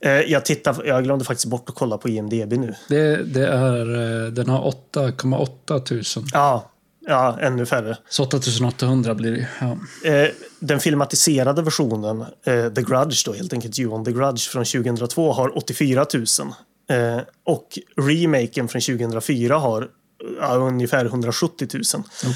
Eh, 0.00 0.12
jag, 0.12 0.44
tittar, 0.44 0.84
jag 0.84 1.04
glömde 1.04 1.24
faktiskt 1.24 1.46
bort 1.46 1.68
att 1.68 1.74
kolla 1.74 1.98
på 1.98 2.08
IMDB 2.08 2.52
nu. 2.52 2.74
Det, 2.88 3.16
det 3.16 3.46
är, 3.46 4.24
eh, 4.24 4.32
den 4.32 4.48
har 4.48 4.72
8,8 4.92 5.80
tusen. 5.80 6.22
Ja, 6.32 6.70
ja, 7.06 7.38
ännu 7.40 7.66
färre. 7.66 7.98
Så 8.08 8.22
8800 8.22 9.14
blir 9.14 9.32
det. 9.32 9.48
Ja. 9.60 9.78
Eh, 10.10 10.28
den 10.60 10.80
filmatiserade 10.80 11.62
versionen, 11.62 12.24
The 12.44 12.82
Grudge, 12.82 13.26
då, 13.26 13.32
helt 13.32 13.52
enkelt 13.52 13.78
You 13.78 13.92
on 13.92 14.04
the 14.04 14.12
Grudge 14.12 14.50
från 14.50 14.64
2002, 14.64 15.32
har 15.32 15.58
84 15.58 16.06
000. 16.14 16.24
och 17.44 17.78
remaken 17.96 18.68
från 18.68 18.80
2004 18.80 19.58
har 19.58 19.88
ja, 20.40 20.54
ungefär 20.54 21.04
170 21.04 21.68
000. 21.72 21.82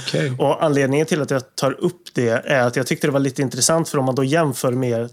Okay. 0.07 0.31
Och 0.39 0.65
anledningen 0.65 1.07
till 1.07 1.23
att 1.23 1.31
jag 1.31 1.57
tar 1.57 1.73
upp 1.73 2.03
det 2.15 2.29
är 2.29 2.67
att 2.67 2.77
jag 2.77 2.87
tyckte 2.87 3.07
det 3.07 3.11
var 3.11 3.21
lite 3.21 3.43
intressant 3.43 3.89
för 3.89 3.99
om 3.99 4.05
man 4.05 4.15
då 4.15 4.25
jämför 4.25 4.73
med 4.73 5.11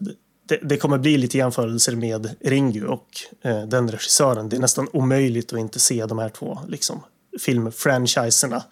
det, 0.48 0.60
det 0.64 0.78
kommer 0.78 0.98
bli 0.98 1.18
lite 1.18 1.38
jämförelser 1.38 1.96
med 1.96 2.36
Ringu 2.42 2.86
och 2.86 3.08
eh, 3.42 3.62
den 3.62 3.92
regissören. 3.92 4.50
Det 4.50 4.56
är 4.56 4.60
nästan 4.60 4.88
omöjligt 4.94 5.54
att 5.54 5.60
inte 5.60 5.80
se 5.80 6.06
de 6.06 6.20
här 6.20 6.30
två 6.30 6.60
liksom, 6.68 7.04
filmfranchiserna 7.40 8.64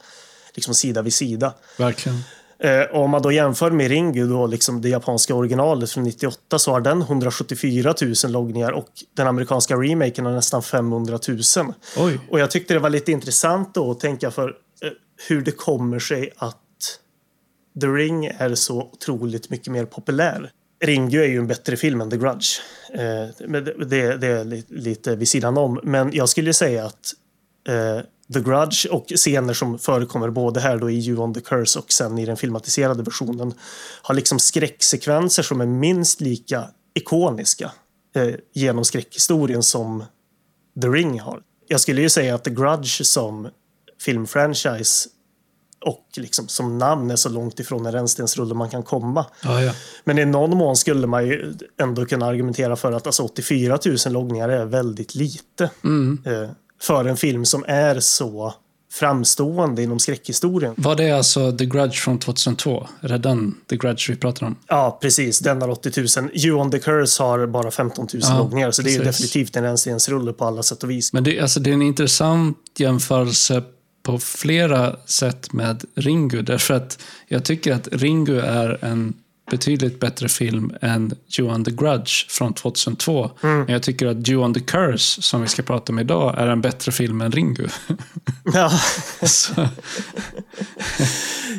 liksom 0.53 0.73
sida 0.73 1.01
vid 1.01 1.13
sida. 1.13 1.53
Verkligen. 1.77 2.19
Eh, 2.63 2.95
om 2.95 3.09
man 3.09 3.21
då 3.21 3.31
jämför 3.31 3.71
med 3.71 3.87
Ringu, 3.87 4.27
då, 4.27 4.47
liksom 4.47 4.81
det 4.81 4.89
japanska 4.89 5.35
originalet 5.35 5.91
från 5.91 6.03
98, 6.03 6.59
så 6.59 6.71
har 6.71 6.81
den 6.81 7.01
174 7.01 7.93
000 8.01 8.31
loggningar 8.31 8.71
och 8.71 8.89
den 9.13 9.27
amerikanska 9.27 9.75
remaken 9.75 10.25
har 10.25 10.33
nästan 10.33 10.63
500 10.63 11.19
000. 11.27 11.39
Oj. 11.97 12.19
Och 12.29 12.39
jag 12.39 12.51
tyckte 12.51 12.73
det 12.73 12.79
var 12.79 12.89
lite 12.89 13.11
intressant 13.11 13.73
då 13.73 13.91
att 13.91 13.99
tänka 13.99 14.31
för 14.31 14.47
eh, 14.49 14.89
hur 15.27 15.41
det 15.41 15.51
kommer 15.51 15.99
sig 15.99 16.29
att 16.37 16.59
The 17.81 17.87
Ring 17.87 18.25
är 18.25 18.55
så 18.55 18.81
otroligt 18.81 19.49
mycket 19.49 19.67
mer 19.67 19.85
populär. 19.85 20.51
Ringu 20.85 21.23
är 21.23 21.27
ju 21.27 21.37
en 21.37 21.47
bättre 21.47 21.77
film 21.77 22.01
än 22.01 22.09
The 22.09 22.17
Grudge. 22.17 22.59
Eh, 22.93 23.47
det, 23.87 24.17
det, 24.17 24.27
är 24.27 24.73
lite 24.73 25.15
vid 25.15 25.27
sidan 25.27 25.57
om. 25.57 25.79
Men 25.83 26.13
jag 26.13 26.29
skulle 26.29 26.53
säga 26.53 26.85
att 26.85 27.13
eh, 27.67 28.05
The 28.33 28.39
Grudge 28.39 28.87
och 28.91 29.05
scener 29.15 29.53
som 29.53 29.79
förekommer 29.79 30.29
både 30.29 30.59
här 30.59 30.77
då 30.77 30.89
i 30.89 31.07
You 31.07 31.17
on 31.17 31.33
the 31.33 31.41
Curse 31.41 31.79
och 31.79 31.91
sen 31.91 32.17
i 32.17 32.25
den 32.25 32.37
filmatiserade 32.37 33.03
versionen 33.03 33.53
har 34.01 34.15
liksom 34.15 34.39
skräcksekvenser 34.39 35.43
som 35.43 35.61
är 35.61 35.65
minst 35.65 36.21
lika 36.21 36.67
ikoniska 36.93 37.71
eh, 38.15 38.35
genom 38.53 38.85
skräckhistorien 38.85 39.63
som 39.63 40.03
The 40.81 40.87
Ring 40.87 41.19
har. 41.19 41.41
Jag 41.67 41.81
skulle 41.81 42.01
ju 42.01 42.09
säga 42.09 42.35
att 42.35 42.43
The 42.43 42.49
Grudge 42.49 43.05
som 43.05 43.49
filmfranchise 44.01 45.09
och 45.85 46.07
liksom 46.15 46.47
som 46.47 46.77
namn 46.77 47.11
är 47.11 47.15
så 47.15 47.29
långt 47.29 47.59
ifrån 47.59 47.85
en 47.85 47.91
rännstensrulle 47.91 48.53
man 48.53 48.69
kan 48.69 48.83
komma. 48.83 49.25
Ja, 49.43 49.61
ja. 49.61 49.73
Men 50.03 50.19
i 50.19 50.25
någon 50.25 50.57
mån 50.57 50.75
skulle 50.75 51.07
man 51.07 51.27
ju 51.27 51.53
ändå 51.81 52.05
kunna 52.05 52.25
argumentera 52.25 52.75
för 52.75 52.91
att 52.91 53.07
alltså 53.07 53.23
84 53.23 53.79
000 53.85 53.97
loggningar 54.13 54.49
är 54.49 54.65
väldigt 54.65 55.15
lite. 55.15 55.69
Mm. 55.83 56.23
Eh, 56.25 56.49
för 56.81 57.05
en 57.05 57.17
film 57.17 57.45
som 57.45 57.65
är 57.67 57.99
så 57.99 58.53
framstående 58.91 59.83
inom 59.83 59.99
skräckhistorien. 59.99 60.73
Var 60.77 60.95
det 60.95 61.11
alltså 61.11 61.57
The 61.57 61.65
Grudge 61.65 61.95
från 61.95 62.19
2002? 62.19 62.87
Är 63.01 63.07
det 63.07 63.17
den 63.17 63.55
The 63.69 63.77
Grudge 63.77 64.09
vi 64.09 64.15
pratar 64.15 64.45
om? 64.45 64.55
Ja, 64.67 64.97
precis. 65.01 65.39
Den 65.39 65.61
har 65.61 65.69
80 65.69 66.21
000. 66.21 66.29
You 66.33 66.59
on 66.59 66.71
the 66.71 66.79
Curse 66.79 67.23
har 67.23 67.47
bara 67.47 67.71
15 67.71 68.07
000 68.13 68.21
Ja, 68.25 68.37
loggningar. 68.37 68.71
Så 68.71 68.81
det 68.81 68.95
är 68.95 68.99
precis. 68.99 69.31
definitivt 69.31 69.55
en 69.55 69.63
rännstensrulle 69.63 70.33
på 70.33 70.45
alla 70.45 70.63
sätt 70.63 70.83
och 70.83 70.89
vis. 70.89 71.13
Men 71.13 71.23
det, 71.23 71.39
alltså, 71.39 71.59
det 71.59 71.69
är 71.69 71.73
en 71.73 71.81
intressant 71.81 72.57
jämförelse 72.77 73.63
på 74.03 74.19
flera 74.19 74.95
sätt 75.05 75.53
med 75.53 75.83
Ringu. 75.95 76.41
Därför 76.41 76.73
att 76.73 76.99
jag 77.27 77.43
tycker 77.45 77.73
att 77.73 77.87
Ringu 77.91 78.39
är 78.39 78.85
en 78.85 79.13
betydligt 79.51 79.99
bättre 79.99 80.29
film 80.29 80.71
än 80.81 81.15
You 81.39 81.53
on 81.53 81.65
the 81.65 81.71
Grudge 81.71 82.11
från 82.29 82.53
2002. 82.53 83.31
Mm. 83.43 83.57
Men 83.59 83.73
jag 83.73 83.83
tycker 83.83 84.07
att 84.07 84.29
You 84.29 84.43
on 84.43 84.53
the 84.53 84.59
Curse, 84.59 85.21
som 85.21 85.41
vi 85.41 85.47
ska 85.47 85.63
prata 85.63 85.91
om 85.91 85.99
idag, 85.99 86.35
är 86.37 86.47
en 86.47 86.61
bättre 86.61 86.91
film 86.91 87.21
än 87.21 87.31
Ringu. 87.31 87.67
Ja, 88.53 88.71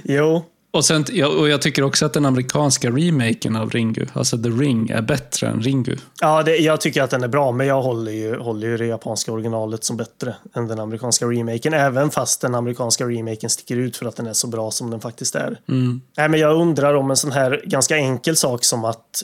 jo. 0.05 0.45
Och, 0.75 0.85
sen, 0.85 1.05
och 1.39 1.49
jag 1.49 1.63
tycker 1.63 1.83
också 1.83 2.07
att 2.07 2.13
den 2.13 2.25
amerikanska 2.25 2.91
remaken 2.91 3.57
av 3.57 3.71
Ringu, 3.71 4.07
alltså 4.13 4.39
The 4.39 4.49
Ring, 4.49 4.91
är 4.91 5.03
bättre 5.03 5.47
än 5.47 5.63
Ringu. 5.63 5.97
Ja, 6.21 6.43
det, 6.43 6.57
jag 6.57 6.81
tycker 6.81 7.03
att 7.03 7.11
den 7.11 7.23
är 7.23 7.29
bra, 7.29 7.53
men 7.53 7.67
jag 7.67 7.83
håller 7.83 8.13
ju, 8.13 8.37
håller 8.37 8.67
ju 8.67 8.77
det 8.77 8.87
japanska 8.87 9.33
originalet 9.33 9.85
som 9.85 9.97
bättre 9.97 10.35
än 10.55 10.69
den 10.69 10.81
amerikanska 10.81 11.27
remaken. 11.27 11.75
Även 11.75 12.11
fast 12.11 12.41
den 12.41 12.55
amerikanska 12.55 13.05
remaken 13.05 13.51
sticker 13.51 13.77
ut 13.77 13.97
för 13.97 14.07
att 14.07 14.17
den 14.17 14.27
är 14.27 14.33
så 14.33 14.47
bra 14.47 14.71
som 14.71 14.91
den 14.91 15.01
faktiskt 15.01 15.35
är. 15.35 15.61
Mm. 15.69 16.01
Nej, 16.17 16.29
men 16.29 16.41
jag 16.41 16.61
undrar 16.61 16.95
om 16.95 17.11
en 17.11 17.17
sån 17.17 17.33
här 17.33 17.63
ganska 17.65 17.97
enkel 17.97 18.37
sak 18.37 18.65
som 18.65 18.85
att 18.85 19.23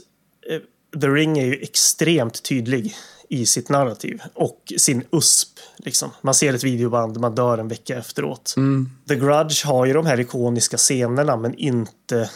eh, 0.50 1.00
The 1.00 1.06
Ring 1.06 1.38
är 1.38 1.44
ju 1.44 1.54
extremt 1.62 2.42
tydlig 2.42 2.94
i 3.30 3.46
sitt 3.46 3.68
narrativ 3.68 4.22
och 4.34 4.72
sin 4.76 5.02
USP. 5.12 5.48
Liksom. 5.76 6.10
Man 6.20 6.34
ser 6.34 6.54
ett 6.54 6.64
videoband, 6.64 7.20
man 7.20 7.34
dör 7.34 7.58
en 7.58 7.68
vecka 7.68 7.98
efteråt. 7.98 8.54
Mm. 8.56 8.90
The 9.08 9.14
Grudge 9.14 9.66
har 9.66 9.86
ju 9.86 9.92
de 9.92 10.06
här 10.06 10.20
ikoniska 10.20 10.76
scenerna 10.76 11.36
men 11.36 11.54
inte 11.54 12.30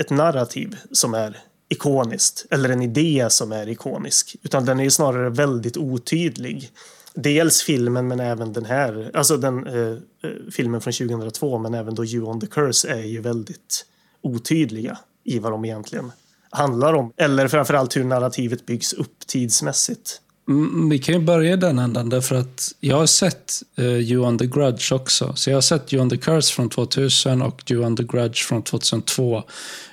ett 0.00 0.10
narrativ 0.10 0.76
som 0.92 1.14
är 1.14 1.38
ikoniskt 1.68 2.46
eller 2.50 2.68
en 2.68 2.82
idé 2.82 3.26
som 3.30 3.52
är 3.52 3.68
ikonisk. 3.68 4.36
Utan 4.42 4.64
den 4.64 4.80
är 4.80 4.84
ju 4.84 4.90
snarare 4.90 5.30
väldigt 5.30 5.76
otydlig. 5.76 6.70
Dels 7.14 7.62
filmen 7.62 8.08
men 8.08 8.20
även 8.20 8.52
den 8.52 8.64
här, 8.64 9.10
alltså 9.14 9.36
den 9.36 9.66
eh, 9.66 9.88
eh, 10.22 10.30
filmen 10.52 10.80
från 10.80 10.92
2002 10.92 11.58
men 11.58 11.74
även 11.74 11.94
då 11.94 12.04
You 12.04 12.24
on 12.24 12.40
the 12.40 12.46
Curse 12.46 12.88
är 12.88 13.02
ju 13.02 13.20
väldigt 13.20 13.86
otydliga 14.20 14.98
i 15.24 15.38
vad 15.38 15.52
de 15.52 15.64
egentligen 15.64 16.12
handlar 16.50 16.94
om. 16.94 17.12
Eller 17.16 17.48
framförallt 17.48 17.96
hur 17.96 18.04
narrativet 18.04 18.66
byggs 18.66 18.92
upp 18.92 19.26
tidsmässigt. 19.26 20.20
Mm, 20.48 20.68
mm, 20.68 20.88
Vi 20.88 20.98
kan 20.98 21.14
ju 21.14 21.20
börja 21.20 21.52
i 21.52 21.56
den 21.56 21.78
ändan 21.78 22.08
därför 22.08 22.34
att 22.34 22.72
jag 22.80 22.96
har 22.96 23.06
sett 23.06 23.52
uh, 23.78 23.86
You 23.86 24.26
on 24.26 24.38
the 24.38 24.46
Grudge 24.46 24.92
också. 24.92 25.32
Så 25.36 25.50
jag 25.50 25.56
har 25.56 25.60
sett 25.60 25.92
You 25.92 26.02
on 26.02 26.10
the 26.10 26.16
Curse 26.16 26.54
från 26.54 26.68
2000 26.68 27.42
och 27.42 27.70
You 27.70 27.84
on 27.84 27.96
the 27.96 28.02
Grudge 28.02 28.44
från 28.44 28.62
2002. 28.62 29.42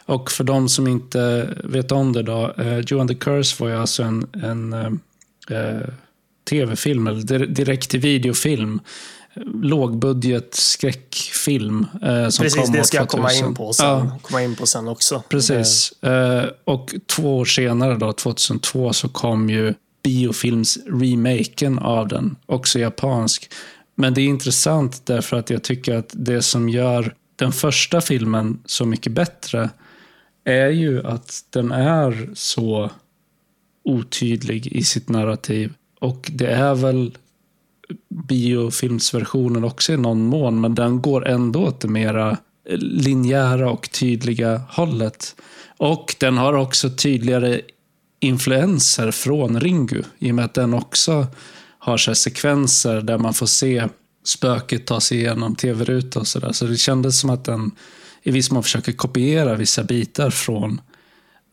Och 0.05 0.31
för 0.31 0.43
de 0.43 0.69
som 0.69 0.87
inte 0.87 1.49
vet 1.63 1.91
om 1.91 2.13
det 2.13 2.23
då, 2.23 2.53
uh, 2.59 2.79
You 2.91 3.01
on 3.01 3.07
the 3.07 3.15
Curse 3.15 3.63
var 3.63 3.69
ju 3.69 3.75
alltså 3.75 4.03
en, 4.03 4.27
en 4.43 4.73
uh, 4.73 5.87
tv-film, 6.49 7.07
eller 7.07 7.45
direkt 7.45 7.89
till 7.89 7.99
videofilm. 7.99 8.79
Lågbudget 9.45 10.53
skräckfilm 10.53 11.85
uh, 12.03 12.29
som 12.29 12.43
Precis, 12.43 12.61
kom 12.63 12.73
det 12.73 12.83
ska 12.83 12.97
jag 12.97 13.09
komma 13.09 13.29
2000. 13.29 13.47
in 13.47 13.55
på 13.55 13.73
sen, 13.73 13.85
Ja. 13.87 14.19
komma 14.21 14.43
in 14.43 14.55
på 14.55 14.65
sen 14.65 14.87
också. 14.87 15.23
Precis. 15.29 15.91
Eh, 16.03 16.45
och 16.65 16.95
två 17.05 17.37
år 17.37 17.45
senare, 17.45 17.95
då, 17.97 18.13
2002, 18.13 18.93
så 18.93 19.09
kom 19.09 19.49
ju 19.49 19.73
biofilms-remaken 20.03 21.79
av 21.79 22.07
den. 22.07 22.35
Också 22.45 22.79
japansk. 22.79 23.51
Men 23.95 24.13
det 24.13 24.21
är 24.21 24.25
intressant 24.25 25.05
därför 25.05 25.37
att 25.37 25.49
jag 25.49 25.63
tycker 25.63 25.95
att 25.95 26.09
det 26.13 26.41
som 26.41 26.69
gör 26.69 27.15
den 27.35 27.51
första 27.51 28.01
filmen 28.01 28.59
så 28.65 28.85
mycket 28.85 29.11
bättre 29.11 29.69
är 30.43 30.69
ju 30.69 31.07
att 31.07 31.43
den 31.49 31.71
är 31.71 32.29
så 32.33 32.89
otydlig 33.83 34.67
i 34.67 34.83
sitt 34.83 35.09
narrativ. 35.09 35.73
Och 35.99 36.31
det 36.33 36.47
är 36.47 36.75
väl 36.75 37.17
biofilmsversionen 38.27 39.63
också 39.63 39.93
i 39.93 39.97
någon 39.97 40.25
mån, 40.25 40.61
men 40.61 40.75
den 40.75 41.01
går 41.01 41.27
ändå 41.27 41.59
åt 41.59 41.79
det 41.79 41.87
mera 41.87 42.31
eh, 42.69 42.77
linjära 42.77 43.71
och 43.71 43.91
tydliga 43.91 44.61
hållet. 44.69 45.35
Och 45.77 46.15
den 46.19 46.37
har 46.37 46.53
också 46.53 46.89
tydligare 46.89 47.61
influenser 48.19 49.11
från 49.11 49.59
Ringu, 49.59 50.03
i 50.19 50.31
och 50.31 50.35
med 50.35 50.45
att 50.45 50.53
den 50.53 50.73
också 50.73 51.27
har 51.79 51.97
så 51.97 52.11
här 52.11 52.15
sekvenser 52.15 53.01
där 53.01 53.17
man 53.17 53.33
får 53.33 53.45
se 53.45 53.87
spöket 54.25 54.85
ta 54.85 54.99
sig 54.99 55.17
igenom 55.17 55.55
tv-rutan. 55.55 56.19
och 56.19 56.27
sådär. 56.27 56.51
Så 56.51 56.65
det 56.65 56.77
kändes 56.77 57.19
som 57.19 57.29
att 57.29 57.45
den 57.45 57.71
i 58.23 58.31
viss 58.31 58.51
mån 58.51 58.63
försöker 58.63 58.91
kopiera 58.91 59.55
vissa 59.55 59.83
bitar 59.83 60.29
från 60.29 60.81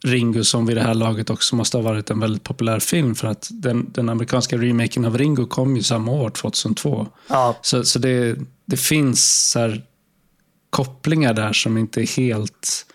Ringu 0.04 0.44
som 0.44 0.66
vid 0.66 0.76
det 0.76 0.82
här 0.82 0.94
laget 0.94 1.30
också 1.30 1.56
måste 1.56 1.76
ha 1.76 1.82
varit 1.82 2.10
en 2.10 2.20
väldigt 2.20 2.44
populär 2.44 2.78
film 2.78 3.14
för 3.14 3.28
att 3.28 3.48
den, 3.52 3.92
den 3.92 4.08
amerikanska 4.08 4.56
remaken 4.56 5.04
av 5.04 5.18
Ringu 5.18 5.46
kom 5.46 5.76
ju 5.76 5.82
samma 5.82 6.12
år, 6.12 6.30
2002. 6.30 7.06
Ja, 7.28 7.56
Så, 7.62 7.84
så 7.84 7.98
det, 7.98 8.36
det 8.64 8.76
finns 8.76 9.50
så 9.50 9.58
här 9.58 9.82
kopplingar 10.70 11.34
där 11.34 11.52
som 11.52 11.78
inte 11.78 12.00
är 12.00 12.16
helt... 12.16 12.86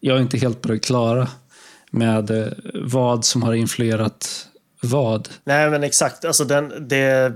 Jag 0.00 0.16
är 0.16 0.20
inte 0.20 0.38
helt 0.38 0.60
på 0.60 0.68
det 0.68 0.78
klara 0.78 1.28
med 1.90 2.30
eh, 2.30 2.52
vad 2.74 3.24
som 3.24 3.42
har 3.42 3.54
influerat 3.54 4.46
vad. 4.80 5.28
Nej, 5.44 5.70
men 5.70 5.82
exakt. 5.82 6.24
Alltså 6.24 6.44
den, 6.44 6.88
det, 6.88 7.32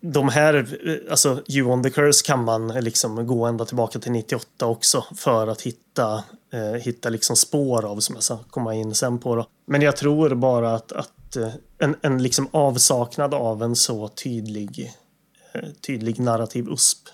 de 0.00 0.28
här, 0.28 0.78
alltså 1.10 1.42
You 1.48 1.70
on 1.70 1.82
the 1.82 1.90
Curse 1.90 2.26
kan 2.26 2.44
man 2.44 2.68
liksom 2.68 3.26
gå 3.26 3.44
ända 3.44 3.64
tillbaka 3.64 3.98
till 3.98 4.12
98 4.12 4.66
också 4.66 5.04
för 5.16 5.46
att 5.46 5.62
hitta, 5.62 6.24
eh, 6.52 6.80
hitta 6.80 7.08
liksom 7.08 7.36
spår 7.36 7.84
av 7.84 8.00
som 8.00 8.14
jag 8.14 8.24
ska 8.24 8.38
komma 8.38 8.74
in 8.74 8.94
sen 8.94 9.18
på. 9.18 9.36
Då. 9.36 9.46
Men 9.66 9.82
jag 9.82 9.96
tror 9.96 10.34
bara 10.34 10.74
att, 10.74 10.92
att 10.92 11.36
eh, 11.36 11.54
en, 11.78 11.96
en 12.02 12.22
liksom 12.22 12.48
avsaknad 12.50 13.34
av 13.34 13.62
en 13.62 13.76
så 13.76 14.08
tydlig, 14.08 14.94
eh, 15.52 15.70
tydlig 15.86 16.20
narrativ 16.20 16.68
USP 16.68 17.08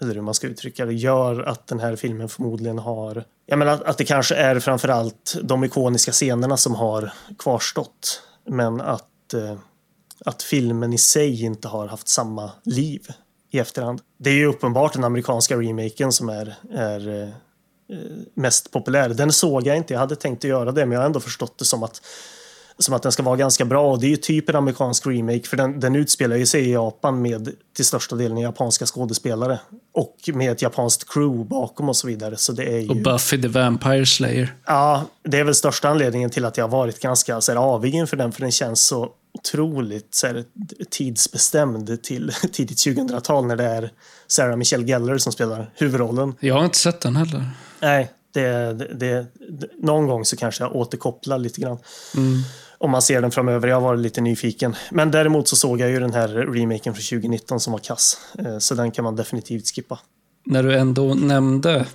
eller 0.00 0.14
hur 0.14 0.22
man 0.22 0.34
ska 0.34 0.46
uttrycka 0.46 0.86
det, 0.86 0.94
gör 0.94 1.42
att 1.42 1.66
den 1.66 1.80
här 1.80 1.96
filmen 1.96 2.28
förmodligen 2.28 2.78
har... 2.78 3.24
Jag 3.46 3.58
menar 3.58 3.72
att, 3.72 3.82
att 3.82 3.98
det 3.98 4.04
kanske 4.04 4.34
är 4.34 4.60
framförallt 4.60 5.36
de 5.42 5.64
ikoniska 5.64 6.12
scenerna 6.12 6.56
som 6.56 6.74
har 6.74 7.12
kvarstått. 7.38 8.22
Men 8.46 8.80
att, 8.80 9.34
eh, 9.34 9.58
att 10.24 10.42
filmen 10.42 10.92
i 10.92 10.98
sig 10.98 11.44
inte 11.44 11.68
har 11.68 11.86
haft 11.86 12.08
samma 12.08 12.50
liv 12.62 13.06
i 13.50 13.58
efterhand. 13.58 14.00
Det 14.18 14.30
är 14.30 14.34
ju 14.34 14.46
uppenbart 14.46 14.92
den 14.92 15.04
amerikanska 15.04 15.56
remaken 15.56 16.12
som 16.12 16.28
är, 16.28 16.54
är 16.72 17.22
eh, 17.22 17.28
mest 18.34 18.70
populär. 18.70 19.08
Den 19.08 19.32
såg 19.32 19.66
jag 19.66 19.76
inte, 19.76 19.92
jag 19.92 20.00
hade 20.00 20.16
tänkt 20.16 20.44
att 20.44 20.48
göra 20.50 20.72
det, 20.72 20.86
men 20.86 20.92
jag 20.92 21.00
har 21.00 21.06
ändå 21.06 21.20
förstått 21.20 21.58
det 21.58 21.64
som 21.64 21.82
att 21.82 22.00
som 22.78 22.94
att 22.94 23.02
den 23.02 23.12
ska 23.12 23.22
vara 23.22 23.36
ganska 23.36 23.64
bra 23.64 23.90
och 23.90 24.00
det 24.00 24.06
är 24.06 24.10
ju 24.10 24.16
typ 24.16 24.48
en 24.48 24.56
amerikansk 24.56 25.06
remake 25.06 25.42
för 25.42 25.56
den, 25.56 25.80
den 25.80 25.96
utspelar 25.96 26.36
ju 26.36 26.46
sig 26.46 26.68
i 26.68 26.72
Japan 26.72 27.22
med 27.22 27.50
till 27.76 27.84
största 27.84 28.16
delen 28.16 28.38
japanska 28.38 28.86
skådespelare 28.86 29.60
och 29.94 30.16
med 30.34 30.52
ett 30.52 30.62
japanskt 30.62 31.12
crew 31.12 31.48
bakom 31.48 31.88
och 31.88 31.96
så 31.96 32.06
vidare. 32.06 32.36
Så 32.36 32.52
det 32.52 32.64
är 32.64 32.78
ju... 32.78 32.88
Och 32.88 32.96
Buffy 32.96 33.42
the 33.42 33.48
Vampire 33.48 34.06
Slayer. 34.06 34.54
Ja, 34.66 35.04
det 35.22 35.38
är 35.38 35.44
väl 35.44 35.54
största 35.54 35.88
anledningen 35.88 36.30
till 36.30 36.44
att 36.44 36.56
jag 36.56 36.64
har 36.64 36.78
varit 36.78 37.00
ganska 37.00 37.40
så 37.40 37.52
här, 37.52 37.58
avig 37.58 37.94
inför 37.94 38.16
den 38.16 38.32
för 38.32 38.40
den 38.40 38.52
känns 38.52 38.86
så 38.86 39.10
otroligt 39.38 40.14
så 40.14 40.26
här, 40.26 40.44
tidsbestämd 40.90 42.02
till 42.02 42.32
tidigt 42.52 42.78
2000-tal 42.78 43.46
när 43.46 43.56
det 43.56 43.64
är 43.64 43.90
Sarah 44.26 44.56
Michelle 44.56 44.86
Gellar 44.86 45.18
som 45.18 45.32
spelar 45.32 45.70
huvudrollen. 45.74 46.34
Jag 46.40 46.54
har 46.54 46.64
inte 46.64 46.78
sett 46.78 47.00
den 47.00 47.16
heller. 47.16 47.50
Nej, 47.80 48.10
det, 48.32 48.72
det, 48.72 48.96
det, 49.50 49.70
någon 49.82 50.06
gång 50.06 50.24
så 50.24 50.36
kanske 50.36 50.64
jag 50.64 50.76
återkopplar 50.76 51.38
lite 51.38 51.60
grann. 51.60 51.78
Mm. 52.16 52.38
Om 52.78 52.90
man 52.90 53.02
ser 53.02 53.22
den 53.22 53.30
framöver. 53.30 53.68
Jag 53.68 53.80
varit 53.80 54.00
lite 54.00 54.20
nyfiken. 54.20 54.76
Men 54.90 55.10
däremot 55.10 55.48
så 55.48 55.56
såg 55.56 55.80
jag 55.80 55.90
ju 55.90 56.00
den 56.00 56.12
här 56.12 56.28
remaken 56.28 56.94
från 56.94 57.20
2019 57.20 57.60
som 57.60 57.72
var 57.72 57.80
kass. 57.80 58.18
Eh, 58.38 58.58
Så 58.58 58.74
den 58.74 58.90
kan 58.90 59.04
man 59.04 59.16
definitivt 59.16 59.74
skippa. 59.74 59.98
När 60.46 60.62
du 60.62 60.74
ändå 60.74 61.14
nämnde 61.14 61.86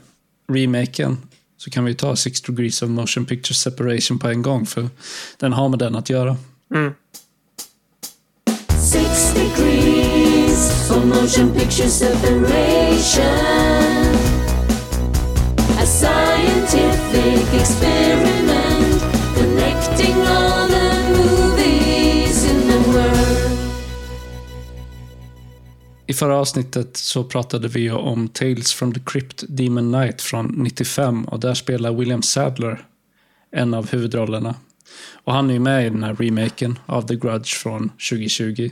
remaken 0.48 1.18
så 1.58 1.70
kan 1.70 1.86
vi 1.86 1.96
ta 1.96 2.16
Six 2.16 2.42
Degrees 2.42 2.82
of 2.82 2.90
Motion 2.90 3.26
Picture 3.26 3.56
Separation 3.56 4.20
på 4.20 4.28
en 4.28 4.42
gång 4.42 4.66
för 4.66 4.90
den 5.38 5.54
har 5.54 5.70
med 5.70 5.80
den 5.80 5.96
att 5.96 6.10
göra. 6.10 6.38
Mm. 6.76 6.94
Six 8.92 9.34
degrees 9.34 10.88
for 10.88 11.06
motion 11.06 11.54
picture 11.54 11.88
separation. 11.88 13.26
A 15.80 15.86
scientific 15.86 17.62
experiment 17.62 19.02
connecting 19.36 20.16
all 20.16 20.68
the 20.68 20.90
movies 21.18 22.52
in 22.52 22.68
the 22.68 22.92
world. 22.92 23.60
I 26.08 26.14
förra 26.14 26.38
avsnittet 26.38 26.98
så 26.98 27.24
pratade 27.24 27.68
vi 27.68 27.92
om 27.92 28.28
Tales 28.28 28.74
from 28.74 28.94
the 28.94 29.02
Crypt 29.06 29.44
Demon 29.48 29.94
Knight 29.94 30.22
från 30.22 30.46
95 30.46 31.26
och 31.26 31.40
där 31.40 31.54
spelar 31.54 31.94
William 31.94 32.22
Sadler 32.22 32.86
en 33.52 33.74
av 33.74 33.90
huvudrollerna. 33.92 34.56
Och 35.24 35.34
han 35.34 35.50
är 35.50 35.54
ju 35.54 35.60
med 35.60 35.86
i 35.86 35.90
den 35.90 36.04
här 36.04 36.16
remaken 36.16 36.80
av 36.86 37.08
The 37.08 37.16
Grudge 37.16 37.56
från 37.56 37.90
2020. 37.90 38.72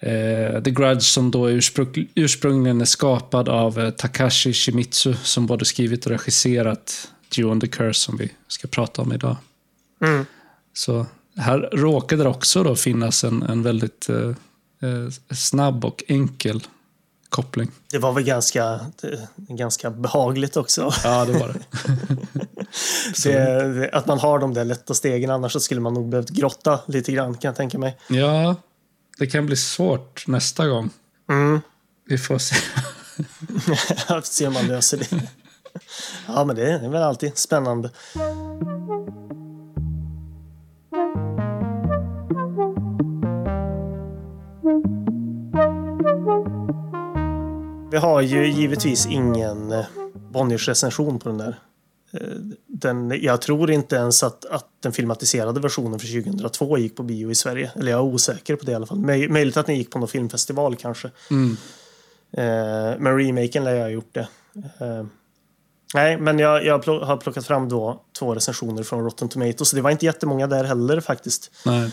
Eh, 0.00 0.62
The 0.62 0.70
Grudge 0.70 1.02
som 1.02 1.30
då 1.30 1.50
ursprung, 1.50 2.08
ursprungligen 2.14 2.80
är 2.80 2.84
skapad 2.84 3.48
av 3.48 3.78
eh, 3.78 3.90
Takashi 3.90 4.52
Shimizu 4.52 5.14
som 5.14 5.46
både 5.46 5.64
skrivit 5.64 6.06
och 6.06 6.12
regisserat 6.12 7.12
Due 7.36 7.44
on 7.44 7.60
the 7.60 7.66
Curse 7.66 8.00
som 8.00 8.16
vi 8.16 8.30
ska 8.48 8.68
prata 8.68 9.02
om 9.02 9.12
idag. 9.12 9.36
Mm. 10.04 10.26
Så 10.72 11.06
här 11.36 11.68
råkade 11.72 12.22
det 12.22 12.28
också 12.28 12.62
då 12.62 12.76
finnas 12.76 13.24
en, 13.24 13.42
en 13.42 13.62
väldigt 13.62 14.08
eh, 14.08 14.28
eh, 14.82 15.08
snabb 15.30 15.84
och 15.84 16.04
enkel 16.08 16.62
koppling. 17.28 17.70
Det 17.90 17.98
var 17.98 18.12
väl 18.12 18.24
ganska, 18.24 18.80
det, 19.00 19.28
ganska 19.36 19.90
behagligt 19.90 20.56
också. 20.56 20.92
Ja, 21.04 21.24
det 21.24 21.32
var 21.32 21.48
det. 21.48 21.58
det, 23.24 23.90
att 23.92 24.06
man 24.06 24.18
har 24.18 24.38
de 24.38 24.54
där 24.54 24.64
lätta 24.64 24.94
stegen, 24.94 25.30
annars 25.30 25.52
så 25.52 25.60
skulle 25.60 25.80
man 25.80 25.94
nog 25.94 26.08
behövt 26.08 26.30
grotta 26.30 26.80
lite 26.86 27.12
grann 27.12 27.34
kan 27.34 27.48
jag 27.48 27.56
tänka 27.56 27.78
mig. 27.78 27.98
Ja, 28.08 28.56
det 29.18 29.26
kan 29.26 29.46
bli 29.46 29.56
svårt 29.56 30.26
nästa 30.26 30.66
gång. 30.66 30.90
Mm. 31.30 31.60
Vi 32.08 32.18
får 32.18 32.38
se. 32.38 32.56
se 34.22 34.46
om 34.46 34.52
man 34.52 34.66
löser 34.66 34.98
det. 34.98 35.22
Ja, 36.26 36.44
men 36.44 36.56
det 36.56 36.72
är 36.72 36.88
väl 36.88 37.02
alltid 37.02 37.38
spännande. 37.38 37.90
Vi 47.90 47.96
har 47.96 48.20
ju 48.20 48.50
givetvis 48.50 49.06
ingen 49.06 49.72
eh, 49.72 49.84
Bonniers 50.14 50.68
recension 50.68 51.18
på 51.18 51.28
den 51.28 51.38
där. 51.38 51.58
Eh, 52.12 52.20
den, 52.66 53.22
jag 53.22 53.42
tror 53.42 53.70
inte 53.70 53.96
ens 53.96 54.22
att, 54.22 54.44
att 54.44 54.66
den 54.80 54.92
filmatiserade 54.92 55.60
versionen 55.60 55.98
för 55.98 56.22
2002 56.22 56.78
gick 56.78 56.96
på 56.96 57.02
bio 57.02 57.30
i 57.30 57.34
Sverige. 57.34 57.70
Eller 57.76 57.90
jag 57.90 57.98
är 57.98 58.04
osäker 58.04 58.56
på 58.56 58.64
det 58.64 58.72
i 58.72 58.74
alla 58.74 58.86
fall. 58.86 58.98
Möj, 58.98 59.28
möjligt 59.28 59.56
att 59.56 59.66
den 59.66 59.76
gick 59.76 59.90
på 59.90 59.98
någon 59.98 60.08
filmfestival 60.08 60.76
kanske. 60.76 61.10
Mm. 61.30 61.56
Eh, 62.32 62.98
men 62.98 63.18
remaken 63.18 63.64
lär 63.64 63.74
jag 63.74 63.82
ha 63.82 63.90
gjort 63.90 64.14
det. 64.14 64.28
Eh, 64.54 65.06
nej, 65.94 66.16
men 66.18 66.38
jag, 66.38 66.64
jag 66.64 66.84
har 66.86 67.16
plockat 67.16 67.46
fram 67.46 67.68
då 67.68 68.02
två 68.18 68.34
recensioner 68.34 68.82
från 68.82 69.04
Rotten 69.04 69.28
Tomatoes. 69.28 69.70
Det 69.70 69.80
var 69.80 69.90
inte 69.90 70.06
jättemånga 70.06 70.46
där 70.46 70.64
heller 70.64 71.00
faktiskt. 71.00 71.50
Nej. 71.66 71.92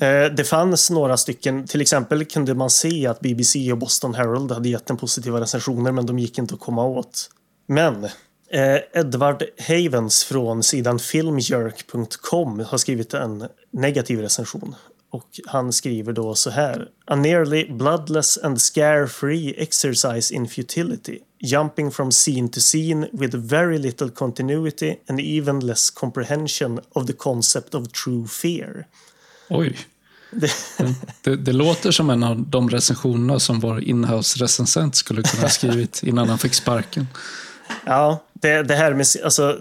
Eh, 0.00 0.24
det 0.24 0.44
fanns 0.44 0.90
några 0.90 1.16
stycken, 1.16 1.66
till 1.66 1.80
exempel 1.80 2.24
kunde 2.24 2.54
man 2.54 2.70
se 2.70 3.06
att 3.06 3.20
BBC 3.20 3.72
och 3.72 3.78
Boston 3.78 4.14
Herald 4.14 4.52
hade 4.52 4.68
gett 4.68 4.86
den 4.86 4.96
positiva 4.96 5.40
recensioner 5.40 5.92
men 5.92 6.06
de 6.06 6.18
gick 6.18 6.38
inte 6.38 6.54
att 6.54 6.60
komma 6.60 6.84
åt. 6.84 7.30
Men 7.66 8.04
eh, 8.50 8.76
Edward 8.92 9.42
Havens 9.68 10.24
från 10.24 10.62
sidan 10.62 10.98
filmjerk.com 10.98 12.60
har 12.60 12.78
skrivit 12.78 13.14
en 13.14 13.48
negativ 13.72 14.20
recension. 14.20 14.74
Och 15.10 15.40
han 15.46 15.72
skriver 15.72 16.12
då 16.12 16.34
så 16.34 16.50
här. 16.50 16.88
A 17.04 17.16
nearly 17.16 17.72
bloodless 17.72 18.38
and 18.38 18.60
scare-free 18.60 19.54
exercise 19.56 20.34
in 20.34 20.48
futility. 20.48 21.18
Jumping 21.38 21.90
from 21.90 22.12
scene 22.12 22.48
to 22.48 22.60
scene 22.60 23.08
with 23.12 23.36
very 23.36 23.78
little 23.78 24.10
continuity 24.10 24.96
and 25.08 25.20
even 25.20 25.60
less 25.60 25.90
comprehension 25.90 26.80
of 26.92 27.06
the 27.06 27.12
concept 27.12 27.74
of 27.74 27.92
true 27.92 28.26
fear. 28.26 28.86
Oj. 29.48 29.76
Det... 30.30 30.50
Det, 31.22 31.36
det, 31.36 31.52
låter 31.52 31.90
som 31.90 32.10
en 32.10 32.22
av 32.22 32.46
de 32.48 32.70
recensionerna 32.70 33.40
som 33.40 33.60
vår 33.60 33.80
inhouse-recensent 33.80 34.94
skulle 34.94 35.22
kunna 35.22 35.42
ha 35.42 35.48
skrivit 35.48 36.02
innan 36.02 36.28
han 36.28 36.38
fick 36.38 36.54
sparken. 36.54 37.06
Ja, 37.86 38.22
det, 38.32 38.62
det 38.62 38.74
här 38.74 38.94
med 38.94 39.06
alltså, 39.24 39.58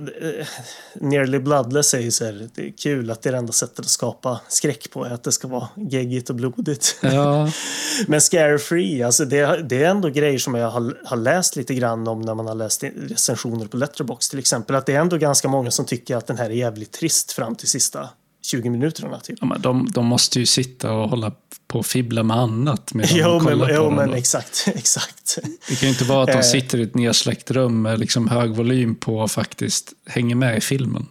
Nearly 0.94 1.40
Bloodless 1.40 1.94
är 1.94 2.00
ju 2.00 2.12
så 2.12 2.26
här, 2.26 2.50
det 2.56 2.62
är 2.68 2.72
kul 2.72 3.12
att 3.12 3.22
det 3.22 3.30
är 3.30 3.32
det 3.32 3.38
enda 3.38 3.54
sättet 3.54 3.80
att 3.80 3.90
skapa 3.90 4.40
skräck 4.48 4.92
på, 4.92 5.06
är 5.06 5.10
att 5.10 5.24
det 5.24 5.32
ska 5.32 5.48
vara 5.48 5.68
geggigt 5.76 6.30
och 6.30 6.36
blodigt. 6.36 6.98
Ja. 7.02 7.52
Men 8.08 8.22
Scare 8.22 8.60
Free, 8.60 9.04
alltså 9.04 9.26
det, 9.26 9.64
det 9.70 9.84
är 9.84 9.90
ändå 9.90 10.10
grejer 10.10 10.40
som 10.40 10.56
jag 10.56 10.70
har, 10.70 10.98
har 11.06 11.18
läst 11.18 11.56
lite 11.56 11.74
grann 11.74 12.08
om 12.08 12.22
när 12.22 12.36
man 12.36 12.48
har 12.48 12.56
läst 12.56 12.84
recensioner 12.84 13.68
på 13.68 13.78
Letterbox 13.78 14.30
till 14.30 14.40
exempel, 14.40 14.76
att 14.76 14.86
det 14.86 14.94
är 14.94 15.00
ändå 15.00 15.18
ganska 15.18 15.48
många 15.48 15.72
som 15.72 15.86
tycker 15.86 16.16
att 16.16 16.28
den 16.28 16.38
här 16.38 16.46
är 16.46 16.54
jävligt 16.54 16.92
trist 16.92 17.32
fram 17.32 17.56
till 17.56 17.68
sista 17.68 18.10
20 18.46 18.70
minuterna. 18.70 19.20
Typ. 19.20 19.38
Ja, 19.42 19.58
de, 19.60 19.92
de 19.92 20.06
måste 20.06 20.40
ju 20.40 20.46
sitta 20.46 20.92
och 20.92 21.10
hålla 21.10 21.32
på 21.68 21.80
och 21.80 21.86
fibbla 21.86 22.24
med 22.24 22.38
annat. 22.38 22.92
Jo, 23.10 23.40
men, 23.40 23.70
jo 23.76 23.92
men 23.92 24.14
exakt, 24.14 24.68
exakt. 24.76 25.38
Det 25.68 25.76
kan 25.76 25.90
ju 25.90 25.94
inte 25.94 26.04
vara 26.04 26.24
att 26.24 26.32
de 26.32 26.44
sitter 26.44 26.78
i 26.78 26.84
ett 26.84 26.96
nedsläckt 26.96 27.52
rum 27.52 27.82
med 27.82 28.00
liksom 28.00 28.28
hög 28.28 28.52
volym 28.52 28.96
på 28.96 29.18
och 29.18 29.32
faktiskt 29.32 29.94
hänger 30.06 30.36
med 30.36 30.58
i 30.58 30.62
filmen. 30.62 31.08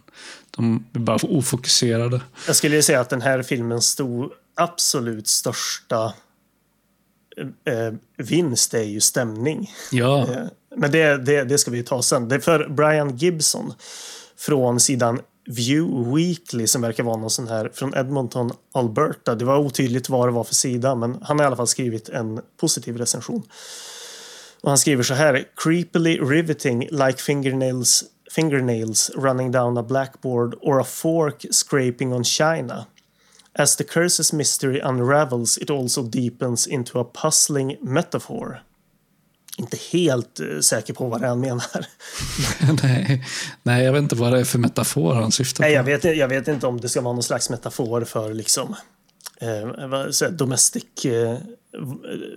De 0.51 0.85
är 0.93 0.99
bara 0.99 1.19
ofokuserade. 1.23 2.21
Jag 2.47 2.55
skulle 2.55 2.81
säga 2.81 2.99
att 2.99 3.09
den 3.09 3.21
här 3.21 3.43
filmens 3.43 3.85
stor, 3.85 4.31
absolut 4.55 5.27
största 5.27 6.13
eh, 7.67 7.93
vinst 8.17 8.73
är 8.73 8.83
ju 8.83 9.01
stämning. 9.01 9.71
Ja. 9.91 10.21
Eh, 10.21 10.45
men 10.75 10.91
det, 10.91 11.17
det, 11.17 11.43
det 11.43 11.57
ska 11.57 11.71
vi 11.71 11.83
ta 11.83 12.01
sen. 12.01 12.29
Det 12.29 12.35
är 12.35 12.39
för 12.39 12.69
Brian 12.69 13.17
Gibson 13.17 13.73
från 14.37 14.79
sidan 14.79 15.19
View 15.45 16.15
Weekly 16.15 16.67
som 16.67 16.81
verkar 16.81 17.03
vara 17.03 17.17
någon 17.17 17.29
sån 17.29 17.47
här 17.47 17.71
från 17.73 17.93
Edmonton, 17.93 18.51
Alberta. 18.71 19.35
Det 19.35 19.45
var 19.45 19.57
otydligt 19.57 20.09
vad 20.09 20.27
det 20.27 20.31
var 20.31 20.43
för 20.43 20.55
sida, 20.55 20.95
men 20.95 21.17
han 21.21 21.39
har 21.39 21.43
i 21.43 21.47
alla 21.47 21.55
fall 21.55 21.67
skrivit 21.67 22.09
en 22.09 22.41
positiv 22.57 22.97
recension. 22.97 23.43
Och 24.61 24.69
han 24.69 24.77
skriver 24.77 25.03
så 25.03 25.13
här. 25.13 25.47
Creepily 25.55 26.19
riveting 26.19 26.87
like 26.91 27.17
fingernails, 27.17 28.03
fingernails 28.31 29.11
running 29.15 29.51
down 29.51 29.77
a 29.77 29.83
blackboard 29.83 30.55
or 30.61 30.81
a 30.81 30.83
fork 30.83 31.45
scraping 31.51 32.13
on 32.13 32.23
china. 32.23 32.85
As 33.53 33.75
the 33.75 33.83
curse's 33.83 34.33
mystery 34.33 34.81
unravels 34.83 35.57
it 35.57 35.69
also 35.69 36.03
deepens 36.03 36.67
into 36.67 36.99
a 36.99 37.05
puzzling 37.21 37.77
metaphor 37.81 38.61
inte 39.57 39.77
helt 39.91 40.39
uh, 40.39 40.59
säker 40.59 40.93
på 40.93 41.07
vad 41.07 41.21
det 41.21 41.25
är 41.25 41.29
han 41.29 41.39
menar. 41.39 41.85
nej, 42.83 43.25
nej, 43.63 43.85
jag 43.85 43.93
vet 43.93 44.01
inte 44.01 44.15
vad 44.15 44.33
det 44.33 44.39
är 44.39 44.43
för 44.43 44.59
metafor 44.59 45.13
han 45.13 45.31
syftar 45.31 45.63
på. 45.63 45.67
Nej, 45.67 45.73
jag 45.73 45.83
vet, 45.83 46.03
jag 46.03 46.27
vet 46.27 46.47
inte 46.47 46.67
om 46.67 46.81
det 46.81 46.89
ska 46.89 47.01
vara 47.01 47.13
någon 47.13 47.23
slags 47.23 47.49
metafor 47.49 48.03
för 48.03 48.33
liksom 48.33 48.75
eh, 49.41 50.29
domestic 50.29 51.05
eh, 51.05 51.37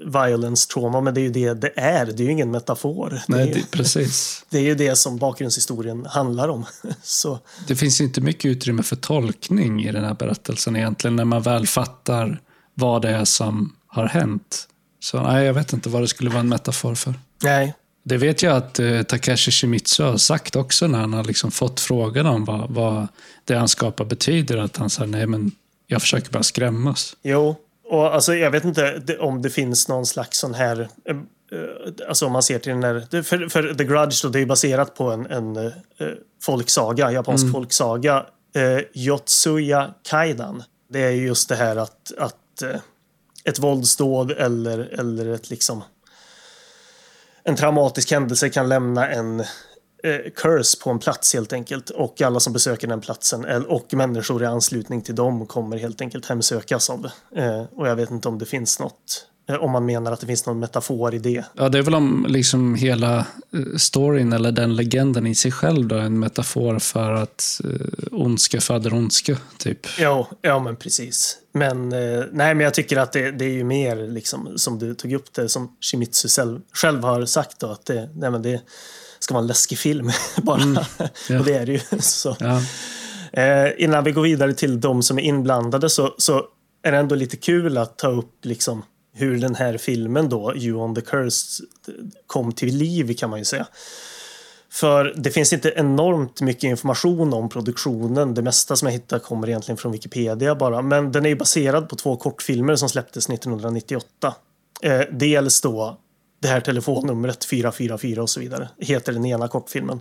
violence 0.06 0.68
trauma, 0.68 1.00
men 1.00 1.14
det 1.14 1.20
är 1.20 1.22
ju 1.22 1.30
det 1.30 1.54
det 1.54 1.72
är. 1.76 2.06
Det 2.06 2.22
är 2.22 2.24
ju 2.24 2.32
ingen 2.32 2.50
metafor. 2.50 3.20
Nej, 3.28 3.46
det 3.46 3.52
är, 3.52 3.54
det, 3.54 3.70
precis. 3.70 4.44
Det 4.50 4.58
är 4.58 4.62
ju 4.62 4.74
det 4.74 4.96
som 4.96 5.16
bakgrundshistorien 5.16 6.06
handlar 6.06 6.48
om. 6.48 6.64
Så. 7.02 7.38
Det 7.68 7.76
finns 7.76 8.00
inte 8.00 8.20
mycket 8.20 8.44
utrymme 8.44 8.82
för 8.82 8.96
tolkning 8.96 9.84
i 9.84 9.92
den 9.92 10.04
här 10.04 10.14
berättelsen 10.14 10.76
egentligen, 10.76 11.16
när 11.16 11.24
man 11.24 11.42
väl 11.42 11.66
fattar 11.66 12.40
vad 12.74 13.02
det 13.02 13.10
är 13.10 13.24
som 13.24 13.76
har 13.86 14.06
hänt. 14.06 14.67
Så 15.00 15.22
nej, 15.22 15.46
jag 15.46 15.54
vet 15.54 15.72
inte 15.72 15.88
vad 15.88 16.02
det 16.02 16.08
skulle 16.08 16.30
vara 16.30 16.40
en 16.40 16.48
metafor 16.48 16.94
för. 16.94 17.14
Nej. 17.42 17.74
Det 18.02 18.16
vet 18.16 18.42
jag 18.42 18.56
att 18.56 18.78
eh, 18.78 19.02
Takashi 19.02 19.50
Shimizu 19.50 20.02
har 20.02 20.16
sagt 20.16 20.56
också 20.56 20.86
när 20.86 20.98
han 20.98 21.12
har 21.12 21.24
liksom 21.24 21.50
fått 21.50 21.80
frågan 21.80 22.26
om 22.26 22.44
vad, 22.44 22.70
vad 22.70 23.08
det 23.44 23.54
han 23.54 23.68
skapar 23.68 24.04
betyder. 24.04 24.56
Att 24.56 24.76
han 24.76 24.90
säger 24.90 25.10
nej 25.10 25.26
men 25.26 25.50
jag 25.86 26.00
försöker 26.00 26.30
bara 26.30 26.42
skrämmas. 26.42 27.16
Jo, 27.22 27.56
och 27.84 28.14
alltså 28.14 28.34
jag 28.34 28.50
vet 28.50 28.64
inte 28.64 29.16
om 29.20 29.42
det 29.42 29.50
finns 29.50 29.88
någon 29.88 30.06
slags 30.06 30.38
sån 30.38 30.54
här 30.54 30.88
eh, 31.08 31.16
Alltså 32.08 32.26
om 32.26 32.32
man 32.32 32.42
ser 32.42 32.58
till 32.58 32.72
den 32.72 32.80
där, 32.80 33.22
för, 33.22 33.48
för 33.48 33.74
The 33.74 33.84
Grudge 33.84 34.22
då, 34.22 34.28
det 34.28 34.40
är 34.40 34.46
baserat 34.46 34.94
på 34.94 35.10
en, 35.10 35.26
en 35.26 35.56
uh, 35.56 35.72
folksaga, 36.42 37.12
japansk 37.12 37.42
mm. 37.42 37.52
folksaga. 37.52 38.26
Uh, 38.56 38.80
Yotsuya 38.94 39.94
Kaidan. 40.02 40.62
Det 40.92 41.00
är 41.00 41.10
just 41.10 41.48
det 41.48 41.56
här 41.56 41.76
att, 41.76 42.12
att 42.18 42.62
ett 43.48 43.58
våldsdåd 43.58 44.30
eller, 44.30 44.78
eller 44.78 45.26
ett 45.26 45.50
liksom 45.50 45.82
en 47.48 47.56
traumatisk 47.56 48.10
händelse 48.10 48.48
kan 48.48 48.68
lämna 48.68 49.08
en 49.08 49.40
eh, 49.40 49.46
curse 50.36 50.82
på 50.82 50.90
en 50.90 50.98
plats 50.98 51.34
helt 51.34 51.52
enkelt. 51.52 51.90
Och 51.90 52.22
alla 52.22 52.40
som 52.40 52.52
besöker 52.52 52.88
den 52.88 53.00
platsen 53.00 53.64
och 53.66 53.94
människor 53.94 54.42
i 54.42 54.46
anslutning 54.46 55.02
till 55.02 55.14
dem 55.14 55.46
kommer 55.46 55.76
helt 55.76 56.00
enkelt 56.00 56.26
hemsökas 56.26 56.90
av 56.90 57.02
det. 57.02 57.42
Eh, 57.42 57.64
och 57.76 57.88
jag 57.88 57.96
vet 57.96 58.10
inte 58.10 58.28
om 58.28 58.38
det 58.38 58.46
finns 58.46 58.80
något 58.80 59.26
om 59.60 59.70
man 59.70 59.86
menar 59.86 60.12
att 60.12 60.20
det 60.20 60.26
finns 60.26 60.46
någon 60.46 60.58
metafor 60.58 61.14
i 61.14 61.18
det. 61.18 61.44
Ja, 61.54 61.68
det 61.68 61.78
är 61.78 61.82
väl 61.82 61.94
om 61.94 62.26
liksom 62.28 62.74
hela 62.74 63.18
eh, 63.18 63.76
storyn 63.76 64.32
eller 64.32 64.52
den 64.52 64.76
legenden 64.76 65.26
i 65.26 65.34
sig 65.34 65.52
själv 65.52 65.88
då, 65.88 65.96
är 65.96 66.00
en 66.00 66.18
metafor 66.18 66.78
för 66.78 67.12
att 67.12 67.60
uh, 67.64 67.72
ondska 68.12 68.60
föder 68.60 68.94
ondska, 68.94 69.36
typ. 69.58 69.86
Ja, 69.98 70.28
ja 70.42 70.58
men 70.58 70.76
precis. 70.76 71.38
Men, 71.52 71.92
eh, 71.92 72.24
nej, 72.32 72.54
men 72.54 72.60
jag 72.60 72.74
tycker 72.74 72.96
att 72.96 73.12
det, 73.12 73.30
det 73.30 73.44
är 73.44 73.50
ju 73.50 73.64
mer, 73.64 73.96
liksom, 73.96 74.52
som 74.56 74.78
du 74.78 74.94
tog 74.94 75.12
upp 75.12 75.32
det, 75.32 75.48
som 75.48 75.76
Shimizu 75.80 76.28
själv, 76.28 76.60
själv 76.72 77.02
har 77.02 77.26
sagt, 77.26 77.60
då, 77.60 77.66
att 77.66 77.86
det, 77.86 78.10
nej, 78.14 78.30
men 78.30 78.42
det 78.42 78.60
ska 79.18 79.34
vara 79.34 79.42
en 79.42 79.46
läskig 79.46 79.78
film 79.78 80.10
bara. 80.42 80.86
ja. 81.28 81.38
Och 81.38 81.44
det 81.44 81.54
är 81.54 81.66
det 81.66 81.72
ju. 81.72 81.80
Så. 82.00 82.36
Ja. 82.40 82.62
Eh, 83.32 83.70
innan 83.78 84.04
vi 84.04 84.12
går 84.12 84.22
vidare 84.22 84.52
till 84.52 84.80
de 84.80 85.02
som 85.02 85.18
är 85.18 85.22
inblandade 85.22 85.90
så, 85.90 86.14
så 86.18 86.44
är 86.82 86.92
det 86.92 86.98
ändå 86.98 87.14
lite 87.14 87.36
kul 87.36 87.78
att 87.78 87.98
ta 87.98 88.08
upp 88.08 88.44
liksom, 88.44 88.82
hur 89.18 89.38
den 89.40 89.54
här 89.54 89.78
filmen 89.78 90.28
då, 90.28 90.56
You 90.56 90.80
on 90.80 90.94
the 90.94 91.00
Curse, 91.00 91.62
kom 92.26 92.52
till 92.52 92.76
liv 92.76 93.14
kan 93.14 93.30
man 93.30 93.38
ju 93.38 93.44
säga. 93.44 93.66
För 94.70 95.14
det 95.16 95.30
finns 95.30 95.52
inte 95.52 95.72
enormt 95.76 96.40
mycket 96.40 96.64
information 96.64 97.32
om 97.32 97.48
produktionen. 97.48 98.34
Det 98.34 98.42
mesta 98.42 98.76
som 98.76 98.86
jag 98.86 98.92
hittar 98.92 99.18
kommer 99.18 99.48
egentligen 99.48 99.76
från 99.76 99.92
Wikipedia 99.92 100.54
bara. 100.54 100.82
Men 100.82 101.12
den 101.12 101.24
är 101.24 101.28
ju 101.28 101.36
baserad 101.36 101.88
på 101.88 101.96
två 101.96 102.16
kortfilmer 102.16 102.76
som 102.76 102.88
släpptes 102.88 103.28
1998. 103.28 104.34
Eh, 104.82 105.00
dels 105.12 105.60
då 105.60 105.98
det 106.40 106.48
här 106.48 106.60
telefonnumret 106.60 107.44
444 107.44 108.22
och 108.22 108.30
så 108.30 108.40
vidare. 108.40 108.68
Heter 108.78 109.12
den 109.12 109.26
ena 109.26 109.48
kortfilmen. 109.48 110.00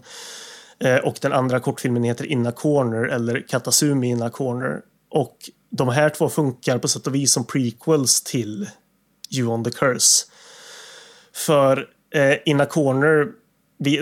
Eh, 0.79 0.95
och 0.95 1.17
den 1.21 1.33
andra 1.33 1.59
kortfilmen 1.59 2.03
heter 2.03 2.25
Inna 2.25 2.51
Corner 2.51 3.03
eller 3.07 3.47
Katasumi 3.47 4.07
Inna 4.07 4.29
Corner. 4.29 4.81
Och 5.09 5.37
de 5.69 5.89
här 5.89 6.09
två 6.09 6.29
funkar 6.29 6.77
på 6.77 6.87
sätt 6.87 7.07
och 7.07 7.15
vis 7.15 7.31
som 7.31 7.45
prequels 7.45 8.23
till 8.23 8.69
You 9.31 9.47
on 9.47 9.63
the 9.63 9.71
Curse. 9.71 10.25
För 11.33 11.87
eh, 12.13 12.35
Inna 12.45 12.65
Corner, 12.65 13.27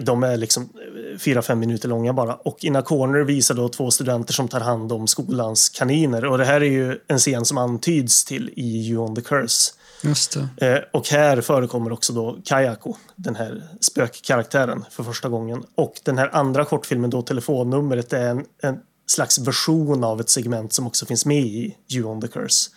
de 0.02 0.24
är 0.24 0.38
liksom 0.38 0.70
4-5 1.18 1.56
minuter 1.56 1.90
långa 1.90 2.14
bara. 2.14 2.36
Och 2.36 2.58
Inna 2.64 2.82
Corner 2.82 3.20
visar 3.20 3.56
då 3.56 3.70
två 3.70 3.92
studenter 3.92 4.34
som 4.34 4.48
tar 4.48 4.60
hand 4.60 4.92
om 4.92 5.08
skolans 5.08 5.70
kaniner. 5.70 6.26
Och 6.26 6.38
det 6.38 6.46
här 6.46 6.62
är 6.62 6.70
ju 6.70 7.00
en 7.08 7.20
scen 7.20 7.46
som 7.46 7.58
antyds 7.58 8.26
till 8.26 8.50
i 8.56 8.90
You 8.90 8.98
on 9.04 9.16
the 9.16 9.22
Curse. 9.22 9.74
Just. 10.04 10.36
Eh, 10.36 10.78
och 10.94 11.08
här 11.08 11.42
förekommer 11.42 11.92
också 11.92 12.14
då 12.14 12.38
Kayako, 12.44 12.96
den 13.16 13.36
här 13.36 13.68
spökkaraktären, 13.80 14.86
för 14.90 15.04
första 15.04 15.30
gången. 15.30 15.64
Och 15.76 15.94
den 16.04 16.18
här 16.18 16.30
andra 16.36 16.66
kortfilmen, 16.66 17.10
då 17.10 17.22
telefonnumret, 17.22 18.14
är 18.14 18.30
en, 18.30 18.46
en 18.62 18.78
slags 19.08 19.40
version 19.40 20.04
av 20.04 20.22
ett 20.22 20.30
segment 20.30 20.74
som 20.74 20.88
också 20.88 21.06
finns 21.06 21.26
med 21.26 21.46
i 21.46 21.78
You 21.94 22.06
on 22.06 22.22
the 22.22 22.28
Curse. 22.28 22.70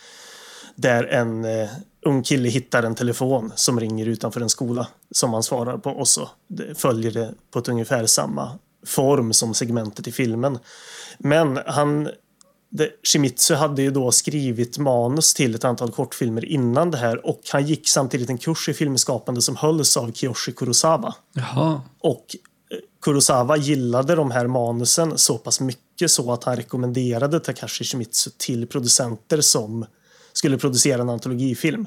Där 0.81 1.05
en 1.05 1.45
eh, 1.45 1.69
ung 2.07 2.23
kille 2.23 2.49
hittar 2.49 2.83
en 2.83 2.95
telefon 2.95 3.53
som 3.55 3.81
ringer 3.81 4.07
utanför 4.07 4.41
en 4.41 4.49
skola 4.49 4.87
som 5.11 5.33
han 5.33 5.43
svarar 5.43 5.79
på 5.79 5.91
och 5.91 6.09
så 6.09 6.29
det 6.49 6.79
följer 6.79 7.11
det 7.11 7.35
på 7.51 7.59
ett 7.59 7.69
ungefär 7.69 8.07
samma 8.07 8.59
form 8.87 9.33
som 9.33 9.55
segmentet 9.55 10.09
i 10.09 10.13
filmen. 10.13 10.59
Men 11.19 11.59
han 11.67 12.09
det, 12.71 12.91
Shimizu 13.03 13.55
hade 13.55 13.83
ju 13.83 13.91
då 13.91 14.13
skrivit 14.13 14.79
manus 14.79 15.35
till 15.35 15.55
ett 15.55 15.65
antal 15.65 15.93
kortfilmer 15.93 16.45
innan 16.45 16.91
det 16.91 16.99
här 16.99 17.27
och 17.27 17.41
han 17.53 17.67
gick 17.67 17.89
samtidigt 17.89 18.31
en 18.31 18.39
kurs 18.39 18.69
i 18.69 18.75
filmskapande 18.75 19.43
som 19.43 19.57
hölls 19.57 19.97
av 19.97 20.13
Kiyoshi 20.13 20.53
Kurosawa. 20.53 21.15
Jaha. 21.33 21.81
Och 22.01 22.37
eh, 22.71 22.79
Kurosawa 23.03 23.57
gillade 23.57 24.15
de 24.15 24.31
här 24.31 24.47
manusen 24.47 25.19
så 25.19 25.39
pass 25.39 25.61
mycket 25.61 26.11
så 26.11 26.33
att 26.33 26.45
han 26.45 26.57
rekommenderade 26.57 27.41
Takashi 27.41 27.85
Shimizu 27.85 28.31
till 28.39 28.67
producenter 28.67 29.41
som 29.41 29.87
skulle 30.39 30.59
producera 30.59 31.03
en 31.03 31.09
antologifilm. 31.09 31.87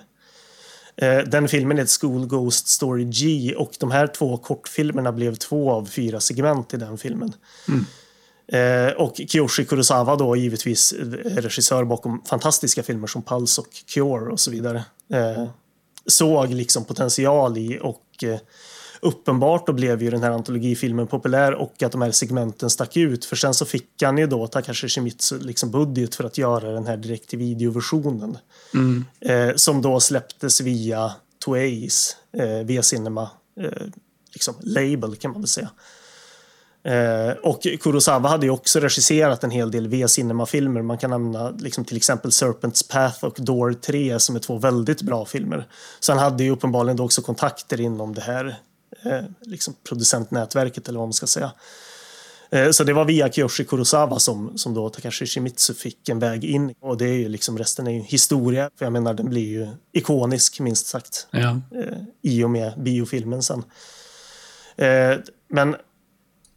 Eh, 0.96 1.18
Den 1.18 1.48
filmen 1.48 1.78
heter 1.78 2.00
School 2.00 2.28
Ghost 2.28 2.68
Story 2.68 3.04
G 3.04 3.56
och 3.56 3.72
de 3.80 3.92
här 3.92 4.08
två 4.08 4.38
kortfilmerna 4.38 5.12
blev 5.12 5.36
två 5.36 5.72
av 5.72 5.86
fyra 5.86 6.20
segment 6.20 6.74
i 6.74 6.78
den 6.78 6.98
filmen. 6.98 7.34
Eh, 8.48 8.94
och 8.98 9.16
Kiyoshi 9.16 9.66
Kurosawa 9.66 10.16
då 10.16 10.36
givetvis 10.36 10.94
är 10.94 11.42
regissör 11.42 11.84
bakom 11.84 12.24
fantastiska 12.26 12.84
filmer 12.84 13.08
som 13.08 13.24
Pulse 13.24 13.62
och 13.62 13.68
Cure 13.94 14.32
och 14.32 14.40
så 14.40 14.52
vidare. 14.52 14.86
Eh, 15.14 15.50
såg 16.06 16.50
liksom 16.50 16.86
potential 16.86 17.58
i 17.58 17.80
och 17.82 18.24
eh, 18.24 18.40
uppenbart 19.02 19.68
då 19.68 19.74
blev 19.74 20.04
ju 20.04 20.10
den 20.10 20.24
här 20.24 20.32
antologifilmen 20.32 21.08
populär 21.08 21.54
och 21.54 21.84
att 21.84 21.92
de 21.92 22.02
här 22.02 22.12
segmenten 22.12 22.70
stack 22.70 22.98
ut. 22.98 23.26
För 23.26 23.36
sen 23.36 23.54
så 23.54 23.66
fick 23.66 24.04
han 24.04 24.18
ju 24.18 24.28
då 24.28 24.48
Takashi 24.48 24.90
Shimizu 24.90 25.40
liksom 25.40 25.72
budget 25.72 26.16
för 26.16 26.24
att 26.24 26.38
göra 26.38 26.72
den 26.72 26.88
här 26.88 26.98
direkt 26.98 27.30
till 27.30 27.40
videoversionen. 27.40 28.38
Eh, 29.20 29.56
som 29.56 29.82
då 29.82 30.00
släpptes 30.00 30.62
via 30.62 31.12
Toeis, 31.40 32.16
eh, 32.38 32.66
via 32.66 32.84
Cinema, 32.84 33.30
eh, 33.60 33.88
liksom 34.34 34.56
label 34.62 35.16
kan 35.16 35.32
man 35.32 35.42
väl 35.42 35.48
säga. 35.48 35.70
Eh, 36.84 37.32
och 37.44 37.68
Kurosawa 37.82 38.30
hade 38.30 38.46
ju 38.46 38.52
också 38.52 38.80
regisserat 38.80 39.44
en 39.44 39.52
hel 39.52 39.72
del 39.72 39.88
via 39.88 40.08
Cinema-filmer. 40.08 40.82
Man 40.82 40.98
kan 40.98 41.10
nämna 41.10 41.50
liksom 41.50 41.86
till 41.86 41.98
exempel 41.98 42.32
Serpent's 42.32 42.92
Path 42.92 43.26
och 43.26 43.36
Door 43.38 43.74
3 43.74 44.20
som 44.20 44.36
är 44.36 44.40
två 44.40 44.58
väldigt 44.58 45.02
bra 45.02 45.26
filmer. 45.26 45.68
Så 46.00 46.12
han 46.12 46.20
hade 46.20 46.44
ju 46.44 46.52
uppenbarligen 46.52 47.00
också 47.00 47.22
kontakter 47.22 47.82
inom 47.82 48.14
det 48.16 48.22
här 48.22 48.60
liksom 49.42 49.74
producentnätverket 49.90 50.88
eller 50.88 51.00
vad 51.00 51.08
man 51.08 51.14
ska 51.14 51.28
säga. 51.28 51.52
Eh, 52.52 52.72
Så 52.72 52.84
det 52.84 52.94
var 52.94 53.06
via 53.06 53.32
Kiyoshi 53.32 53.66
Kurosawa 53.66 54.20
som, 54.20 54.58
som 54.58 54.74
då 54.74 54.90
Takashi 54.90 55.26
Shimizu 55.26 55.74
fick 55.74 56.10
en 56.10 56.20
väg 56.20 56.44
in. 56.46 56.74
Och 56.82 56.98
det 56.98 57.06
är 57.06 57.14
ju 57.14 57.30
liksom, 57.30 57.58
resten 57.58 57.88
är 57.88 57.92
ju 57.92 58.00
historia. 58.02 58.70
För 58.78 58.86
jag 58.86 58.94
menar, 58.94 59.14
den 59.14 59.30
blir 59.30 59.48
ju 59.48 59.68
ikonisk 59.92 60.60
minst 60.60 60.88
sagt. 60.88 61.28
Ja. 61.32 61.50
Eh, 61.50 61.98
I 62.22 62.44
och 62.44 62.50
med 62.50 62.74
biofilmen 62.78 63.44
sen. 63.44 63.64
Eh, 64.78 65.18
Men 65.50 65.76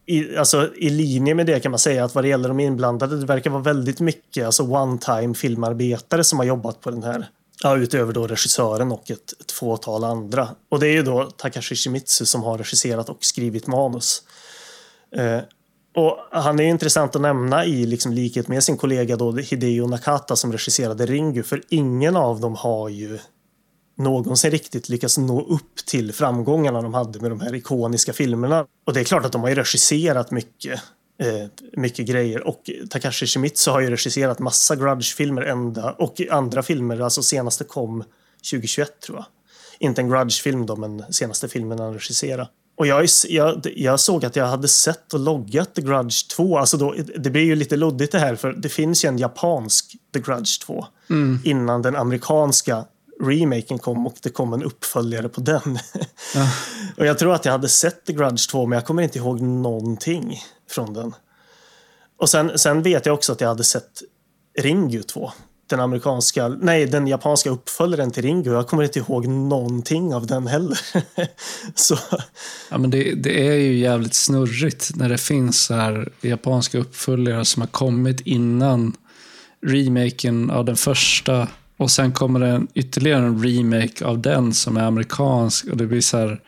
i, 0.06 0.36
alltså, 0.36 0.74
i 0.76 0.90
linje 0.90 1.34
med 1.34 1.46
det 1.46 1.60
kan 1.60 1.70
man 1.70 1.78
säga 1.78 2.04
att 2.04 2.14
vad 2.14 2.24
det 2.24 2.28
gäller 2.28 2.48
de 2.48 2.60
inblandade, 2.60 3.20
det 3.20 3.26
verkar 3.26 3.50
vara 3.50 3.62
väldigt 3.62 4.00
mycket 4.00 4.46
alltså 4.46 4.62
one-time 4.62 5.34
filmarbetare 5.34 6.24
som 6.24 6.38
har 6.38 6.46
jobbat 6.46 6.80
på 6.80 6.90
den 6.90 7.02
här. 7.02 7.28
Ja, 7.62 7.76
utöver 7.76 8.12
då 8.12 8.26
regissören 8.26 8.92
och 8.92 9.10
ett, 9.10 9.40
ett 9.40 9.52
fåtal 9.52 10.04
andra. 10.04 10.48
Och 10.68 10.80
det 10.80 10.86
är 10.86 10.92
ju 10.92 11.02
då 11.02 11.24
Takashi 11.24 11.74
Shimizu 11.74 12.26
som 12.26 12.42
har 12.42 12.58
regisserat 12.58 13.08
och 13.08 13.24
skrivit 13.24 13.66
manus. 13.66 14.22
Eh, 15.16 15.40
och 15.96 16.18
han 16.30 16.60
är 16.60 16.64
intressant 16.64 17.16
att 17.16 17.22
nämna 17.22 17.64
i 17.64 17.86
liksom 17.86 18.12
likhet 18.12 18.48
med 18.48 18.64
sin 18.64 18.76
kollega 18.76 19.16
då 19.16 19.32
Hideo 19.32 19.86
Nakata 19.86 20.36
som 20.36 20.52
regisserade 20.52 21.06
Ringu, 21.06 21.42
för 21.42 21.62
ingen 21.68 22.16
av 22.16 22.40
dem 22.40 22.54
har 22.54 22.88
ju 22.88 23.18
någonsin 23.96 24.50
riktigt 24.50 24.88
lyckats 24.88 25.18
nå 25.18 25.46
upp 25.46 25.76
till 25.86 26.12
framgångarna 26.12 26.82
de 26.82 26.94
hade 26.94 27.20
med 27.20 27.30
de 27.30 27.40
här 27.40 27.54
ikoniska 27.54 28.12
filmerna. 28.12 28.66
Och 28.86 28.92
det 28.92 29.00
är 29.00 29.04
klart 29.04 29.24
att 29.24 29.32
de 29.32 29.40
har 29.40 29.48
ju 29.48 29.54
regisserat 29.54 30.30
mycket, 30.30 30.80
eh, 31.18 31.48
mycket 31.72 32.06
grejer. 32.06 32.46
Och 32.46 32.70
Takashi 32.90 33.26
Shimizu 33.26 33.70
har 33.70 33.80
ju 33.80 33.90
regisserat 33.90 34.38
massa 34.38 34.76
Grudge-filmer 34.76 35.42
ända 35.42 35.92
och 35.92 36.20
andra 36.30 36.62
filmer, 36.62 37.00
alltså 37.00 37.22
senaste 37.22 37.64
kom 37.64 38.04
2021 38.50 39.00
tror 39.00 39.18
jag. 39.18 39.26
Inte 39.78 40.00
en 40.00 40.08
Grudge-film 40.08 40.66
då, 40.66 40.76
men 40.76 41.12
senaste 41.12 41.48
filmen 41.48 41.78
han 41.78 41.94
regisserade. 41.94 42.48
Och 42.76 42.86
jag, 42.86 43.06
jag, 43.28 43.66
jag 43.76 44.00
såg 44.00 44.24
att 44.24 44.36
jag 44.36 44.46
hade 44.46 44.68
sett 44.68 45.14
och 45.14 45.20
loggat 45.20 45.74
The 45.74 45.82
Grudge 45.82 46.28
2. 46.36 46.58
Alltså 46.58 46.76
då, 46.76 46.94
det 47.16 47.30
blir 47.30 47.42
ju 47.42 47.54
lite 47.54 47.76
luddigt 47.76 48.12
det 48.12 48.18
här, 48.18 48.36
för 48.36 48.52
det 48.52 48.68
finns 48.68 49.04
ju 49.04 49.08
en 49.08 49.18
japansk 49.18 49.96
The 50.14 50.20
Grudge 50.20 50.60
2 50.66 50.86
innan 51.44 51.82
den 51.82 51.96
amerikanska 51.96 52.84
remaken 53.22 53.78
kom 53.78 54.06
och 54.06 54.16
det 54.22 54.30
kom 54.30 54.52
en 54.52 54.62
uppföljare 54.62 55.28
på 55.28 55.40
den. 55.40 55.62
och 56.96 57.06
jag 57.06 57.18
tror 57.18 57.34
att 57.34 57.44
jag 57.44 57.52
hade 57.52 57.68
sett 57.68 58.04
The 58.06 58.12
Grudge 58.12 58.50
2 58.50 58.66
men 58.66 58.76
jag 58.76 58.86
kommer 58.86 59.02
inte 59.02 59.18
ihåg 59.18 59.40
någonting 59.40 60.40
från 60.70 60.94
den. 60.94 61.14
Och 62.18 62.30
sen, 62.30 62.58
sen 62.58 62.82
vet 62.82 63.06
jag 63.06 63.14
också 63.14 63.32
att 63.32 63.40
jag 63.40 63.48
hade 63.48 63.64
sett 63.64 64.02
Ringu 64.58 65.02
2. 65.02 65.30
Den 65.66 65.80
amerikanska, 65.80 66.48
nej 66.48 66.86
den 66.86 67.06
japanska 67.06 67.50
uppföljaren 67.50 68.10
till 68.10 68.22
Ringu. 68.22 68.50
Jag 68.50 68.68
kommer 68.68 68.82
inte 68.82 68.98
ihåg 68.98 69.26
någonting 69.26 70.14
av 70.14 70.26
den 70.26 70.46
heller. 70.46 70.80
Så 71.74 71.96
Ja, 72.70 72.78
men 72.78 72.90
det, 72.90 73.14
det 73.14 73.48
är 73.48 73.54
ju 73.54 73.78
jävligt 73.78 74.14
snurrigt 74.14 74.90
när 74.94 75.08
det 75.08 75.18
finns 75.18 75.70
här 75.70 76.12
japanska 76.20 76.78
uppföljare 76.78 77.44
som 77.44 77.62
har 77.62 77.68
kommit 77.68 78.20
innan 78.20 78.96
remaken 79.66 80.50
av 80.50 80.64
den 80.64 80.76
första 80.76 81.48
och 81.76 81.90
sen 81.90 82.12
kommer 82.12 82.40
det 82.40 82.46
en, 82.48 82.68
ytterligare 82.74 83.26
en 83.26 83.44
remake 83.44 84.04
av 84.04 84.18
den 84.22 84.54
som 84.54 84.76
är 84.76 84.82
amerikansk 84.84 85.64
och 85.66 85.76
det 85.76 85.86
blir 85.86 86.00
så 86.00 86.16
här 86.18 86.40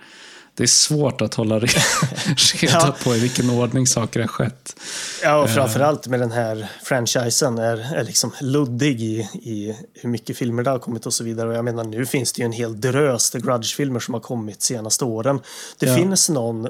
det 0.55 0.63
är 0.63 0.67
svårt 0.67 1.21
att 1.21 1.35
hålla 1.35 1.59
re- 1.59 2.61
reda 2.63 2.73
Ja. 2.87 2.97
på 3.05 3.17
i 3.17 3.21
vilken 3.21 3.51
ordning 3.51 3.87
saker 3.87 4.21
har 4.21 4.27
skett. 4.27 4.77
Ja, 5.23 5.43
och 5.43 5.51
framförallt 5.51 6.07
med 6.07 6.21
den 6.21 6.33
här 6.33 6.67
franchisen 6.85 7.59
är, 7.59 7.95
är 7.97 8.05
liksom 8.05 8.33
luddig 8.41 9.01
i, 9.03 9.29
i 9.33 9.77
hur 9.95 10.09
mycket 10.09 10.37
filmer 10.39 10.63
det 10.63 10.71
har 10.71 10.79
kommit 10.79 11.07
och 11.07 11.15
så 11.15 11.25
vidare. 11.25 11.49
Och 11.49 11.55
jag 11.55 11.65
menar, 11.65 11.85
nu 11.85 12.07
finns 12.07 12.33
det 12.33 12.41
ju 12.41 12.47
en 12.47 12.53
hel 12.53 12.81
drös 12.81 13.31
The 13.31 13.39
Grudge-filmer 13.39 14.01
som 14.01 14.15
har 14.15 14.21
kommit 14.21 14.63
senaste 14.63 15.05
åren. 15.05 15.41
Det 15.79 15.87
Ja. 15.87 15.97
finns 15.97 16.29
någon 16.29 16.69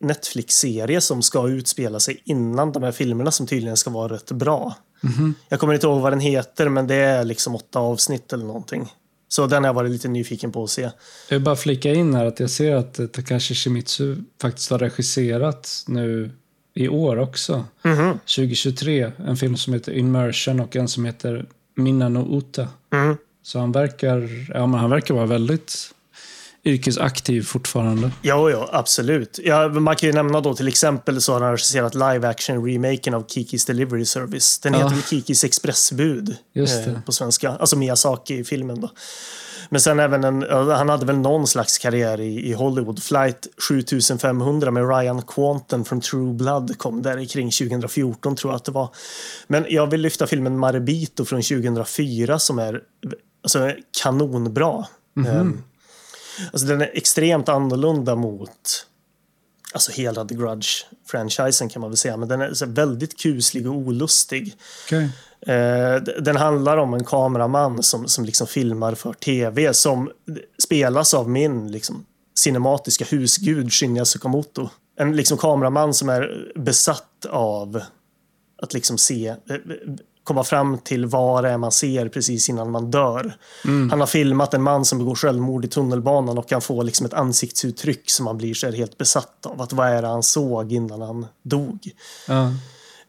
Netflix-serie 0.00 1.00
som 1.00 1.22
ska 1.22 1.48
utspela 1.48 2.00
sig 2.00 2.22
innan 2.24 2.72
de 2.72 2.82
här 2.82 2.92
filmerna 2.92 3.30
som 3.30 3.46
tydligen 3.46 3.76
ska 3.76 3.90
vara 3.90 4.12
rätt 4.14 4.30
bra. 4.32 4.74
Jag 5.48 5.60
kommer 5.60 5.74
inte 5.74 5.86
ihåg 5.86 6.00
vad 6.00 6.12
den 6.12 6.20
heter, 6.20 6.68
men 6.68 6.86
det 6.86 6.94
är 6.94 7.24
liksom 7.24 7.54
åtta 7.54 7.78
avsnitt 7.78 8.32
eller 8.32 8.44
någonting. 8.44 8.92
Så 9.28 9.46
den 9.46 9.62
har 9.62 9.68
jag 9.68 9.74
varit 9.74 9.90
lite 9.90 10.08
nyfiken 10.08 10.52
på 10.52 10.64
att 10.64 10.70
se. 10.70 10.82
Jag 10.82 11.36
vill 11.36 11.44
bara 11.44 11.56
flika 11.56 11.92
in 11.92 12.14
här 12.14 12.24
att 12.24 12.40
jag 12.40 12.50
ser 12.50 12.74
att 12.74 12.98
eh, 12.98 13.06
Takashi 13.06 13.54
Shimizu 13.54 14.16
faktiskt 14.40 14.70
har 14.70 14.78
regisserat 14.78 15.84
nu 15.86 16.30
i 16.74 16.88
år 16.88 17.18
också. 17.18 17.64
2023. 17.82 19.12
En 19.18 19.36
film 19.36 19.56
som 19.56 19.72
heter 19.72 19.92
Immersion 19.92 20.60
och 20.60 20.76
en 20.76 20.88
som 20.88 21.04
heter 21.04 21.46
Minna 21.76 22.08
no 22.08 22.38
Uta. 22.38 22.68
Mm. 22.92 23.16
Så 23.42 23.58
han 23.58 23.72
verkar, 23.72 24.30
ja, 24.54 24.66
men 24.66 24.80
han 24.80 24.90
verkar 24.90 25.14
vara 25.14 25.26
väldigt 25.26 25.93
yrkesaktiv 26.64 27.42
fortfarande. 27.42 28.10
Ja, 28.22 28.50
ja, 28.50 28.68
absolut. 28.72 29.40
Ja, 29.44 29.68
man 29.68 29.96
kan 29.96 30.06
ju 30.08 30.12
nämna 30.12 30.40
då 30.40 30.54
till 30.54 30.68
exempel 30.68 31.20
så 31.20 31.32
har 31.32 31.40
han 31.40 31.50
regisserat 31.50 31.94
live 31.94 32.28
action 32.28 32.66
remaken 32.66 33.14
av 33.14 33.24
Kikis 33.28 33.64
Delivery 33.64 34.04
Service. 34.04 34.58
Den 34.58 34.72
Ja. 34.72 34.88
heter 34.88 35.08
Kikis 35.08 35.44
Expressbud 35.44 36.36
eh, 36.54 36.98
på 37.06 37.12
svenska. 37.12 37.50
Alltså 37.50 37.76
Miyazaki-filmen 37.76 38.80
då. 38.80 38.90
Men 39.70 39.80
sen 39.80 40.00
även 40.00 40.24
en, 40.24 40.42
han 40.70 40.88
hade 40.88 41.06
väl 41.06 41.16
någon 41.18 41.46
slags 41.46 41.78
karriär 41.78 42.20
i, 42.20 42.48
i 42.48 42.52
Hollywood. 42.52 43.02
Flight 43.02 43.46
7500 43.68 44.70
med 44.70 44.88
Ryan 44.88 45.22
Quanten 45.22 45.84
från 45.84 46.00
True 46.00 46.34
Blood 46.34 46.78
kom 46.78 47.02
där 47.02 47.24
kring 47.24 47.50
2014 47.50 48.36
tror 48.36 48.52
jag 48.52 48.56
att 48.56 48.64
det 48.64 48.72
var. 48.72 48.88
Men 49.46 49.66
jag 49.68 49.90
vill 49.90 50.00
lyfta 50.00 50.26
filmen 50.26 50.58
Marbito 50.58 51.24
från 51.24 51.42
2004 51.42 52.38
som 52.38 52.58
är 52.58 52.80
alltså, 53.42 53.72
kanonbra. 54.02 54.86
Ehm, 55.28 55.62
Alltså 56.52 56.66
den 56.66 56.80
är 56.80 56.90
extremt 56.94 57.48
annorlunda 57.48 58.16
mot 58.16 58.86
alltså 59.74 59.92
hela 59.92 60.24
The 60.24 60.34
Grudge-franchisen 60.34 61.68
kan 61.68 61.80
man 61.80 61.90
väl 61.90 61.96
säga. 61.96 62.16
Men 62.16 62.28
den 62.28 62.40
är 62.40 62.66
väldigt 62.66 63.18
kuslig 63.20 63.68
och 63.68 63.74
olustig. 63.74 64.54
Okej. 64.86 65.10
Eh, 65.46 66.02
den 66.02 66.36
handlar 66.36 66.76
om 66.76 66.94
en 66.94 67.04
kameraman 67.04 67.82
som, 67.82 68.08
som 68.08 68.24
liksom 68.24 68.46
filmar 68.46 68.94
för 68.94 69.12
tv 69.12 69.74
som 69.74 70.10
spelas 70.58 71.14
av 71.14 71.30
min 71.30 71.72
liksom, 71.72 72.06
cinematiska 72.38 73.04
husgud 73.04 73.72
Shinya 73.72 74.04
Tsukamoto. 74.04 74.68
En 74.96 75.16
liksom 75.16 75.38
kameraman 75.38 75.94
som 75.94 76.08
är 76.08 76.52
besatt 76.56 77.26
av 77.30 77.82
att 78.62 78.74
liksom 78.74 78.98
se, 78.98 79.28
eh, 79.28 79.36
komma 80.24 80.44
fram 80.44 80.78
till 80.78 81.06
vad 81.06 81.44
det 81.44 81.50
är 81.50 81.58
man 81.58 81.72
ser 81.72 82.08
precis 82.08 82.48
innan 82.48 82.70
man 82.70 82.90
dör. 82.90 83.36
Han 83.90 84.00
har 84.00 84.06
filmat 84.06 84.54
en 84.54 84.62
man 84.62 84.84
som 84.84 84.98
begår 84.98 85.14
självmord 85.14 85.64
i 85.64 85.68
tunnelbanan 85.68 86.38
och 86.38 86.48
kan 86.48 86.60
få 86.60 86.82
liksom 86.82 87.06
ett 87.06 87.14
ansiktsuttryck 87.14 88.10
som 88.10 88.24
man 88.24 88.38
blir 88.38 88.54
så 88.54 88.66
här 88.66 88.72
helt 88.72 88.98
besatt 88.98 89.46
av. 89.46 89.60
Att 89.60 89.72
vad 89.72 89.88
är 89.88 90.02
det 90.02 90.08
han 90.08 90.22
såg 90.22 90.72
innan 90.72 91.02
han 91.02 91.26
dog? 91.42 91.90
Ja. 92.28 92.52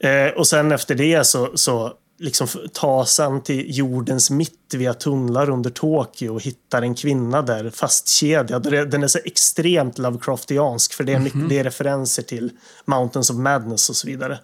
Eh, 0.09 0.33
och 0.37 0.47
sen 0.47 0.71
efter 0.71 0.95
det 0.95 1.27
så, 1.27 1.51
så 1.55 1.93
liksom 2.19 2.47
tas 2.73 3.19
han 3.19 3.41
till 3.41 3.77
jordens 3.77 4.29
mitt 4.29 4.73
via 4.73 4.93
tunnlar 4.93 5.49
under 5.49 5.69
Tokyo 5.69 6.33
och 6.33 6.41
hittar 6.41 6.81
en 6.81 6.95
kvinna 6.95 7.41
där 7.41 7.69
fastkedjad. 7.69 8.63
Den 8.63 9.03
är 9.03 9.07
så 9.07 9.19
extremt 9.25 9.97
Lovecraftiansk 9.97 10.93
för 10.93 11.03
det 11.03 11.13
är, 11.13 11.19
mycket, 11.19 11.49
det 11.49 11.59
är 11.59 11.63
referenser 11.63 12.23
till 12.23 12.51
Mountains 12.85 13.29
of 13.29 13.35
Madness 13.35 13.89
och 13.89 13.95
så 13.95 14.07
vidare. 14.07 14.39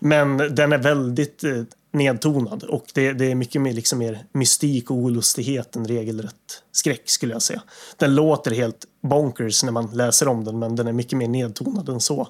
Men 0.00 0.36
den 0.54 0.72
är 0.72 0.78
väldigt 0.78 1.44
eh, 1.44 1.62
nedtonad 1.92 2.62
och 2.62 2.84
det, 2.94 3.12
det 3.12 3.30
är 3.30 3.34
mycket 3.34 3.62
mer, 3.62 3.72
liksom 3.72 3.98
mer 3.98 4.24
mystik 4.32 4.90
och 4.90 4.96
olustighet 4.96 5.76
än 5.76 5.88
regelrätt 5.88 6.62
skräck 6.72 7.02
skulle 7.10 7.32
jag 7.32 7.42
säga. 7.42 7.62
Den 7.96 8.14
låter 8.14 8.50
helt 8.50 8.84
bonkers 9.02 9.64
när 9.64 9.72
man 9.72 9.86
läser 9.86 10.28
om 10.28 10.44
den 10.44 10.58
men 10.58 10.76
den 10.76 10.86
är 10.86 10.92
mycket 10.92 11.18
mer 11.18 11.28
nedtonad 11.28 11.88
än 11.88 12.00
så. 12.00 12.28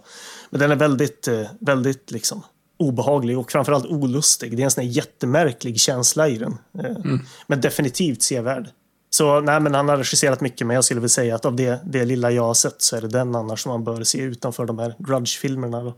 Men 0.51 0.61
den 0.61 0.71
är 0.71 0.77
väldigt, 0.77 1.29
eh, 1.29 1.47
väldigt 1.61 2.11
liksom 2.11 2.43
obehaglig 2.79 3.39
och 3.39 3.53
framförallt 3.53 3.87
olustig. 3.87 4.57
Det 4.57 4.63
är 4.63 4.65
en 4.65 4.71
sån 4.71 4.85
här 4.85 4.91
jättemärklig 4.91 5.81
känsla 5.81 6.29
i 6.29 6.39
den. 6.39 6.59
Eh, 6.79 6.97
Men 7.47 7.61
definitivt 7.61 8.23
sevärd. 8.23 8.69
Så 9.11 9.41
nej, 9.41 9.61
men 9.61 9.75
han 9.75 9.89
har 9.89 9.97
regisserat 9.97 10.41
mycket 10.41 10.67
men 10.67 10.75
jag 10.75 10.85
skulle 10.85 11.01
väl 11.01 11.11
säga 11.11 11.35
att 11.35 11.45
av 11.45 11.57
det, 11.57 11.81
det 11.85 12.05
lilla 12.05 12.31
jag 12.31 12.43
har 12.43 12.55
sett 12.55 12.83
så 12.83 12.97
är 12.97 13.01
det 13.01 13.09
den 13.09 13.35
annars 13.35 13.63
som 13.63 13.73
man 13.73 13.85
bör 13.85 14.05
se 14.05 14.19
utanför 14.19 14.67
de 14.67 14.79
här 14.79 14.95
Grudge-filmerna. 14.99 15.95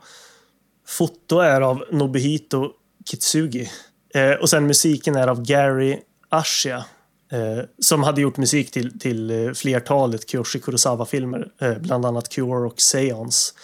Foto 0.88 1.38
är 1.38 1.60
av 1.60 1.84
Nobuhito 1.92 2.70
Kitsugi. 3.10 3.70
Eh, 4.14 4.30
och 4.32 4.50
sen 4.50 4.66
musiken 4.66 5.16
är 5.16 5.28
av 5.28 5.42
Gary 5.42 5.98
Ashia. 6.28 6.84
Eh, 7.32 7.64
som 7.78 8.02
hade 8.02 8.20
gjort 8.20 8.36
musik 8.36 8.70
till, 8.70 8.98
till 8.98 9.30
eh, 9.46 9.52
flertalet 9.52 10.30
Kiyoshi 10.30 10.58
Kurosawa-filmer. 10.60 11.48
Eh, 11.60 11.78
bland 11.78 12.06
annat 12.06 12.28
Cure 12.28 12.66
och 12.66 12.80
Seance. 12.80 13.54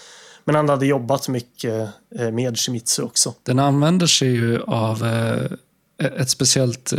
Men 0.45 0.55
han 0.55 0.69
hade 0.69 0.87
jobbat 0.87 1.29
mycket 1.29 1.89
eh, 2.19 2.31
med 2.31 2.59
Shimizu 2.59 3.03
också. 3.03 3.35
Den 3.43 3.59
använder 3.59 4.07
sig 4.07 4.29
ju 4.29 4.63
av 4.63 5.05
eh, 5.05 6.07
ett 6.21 6.31
speciellt 6.31 6.93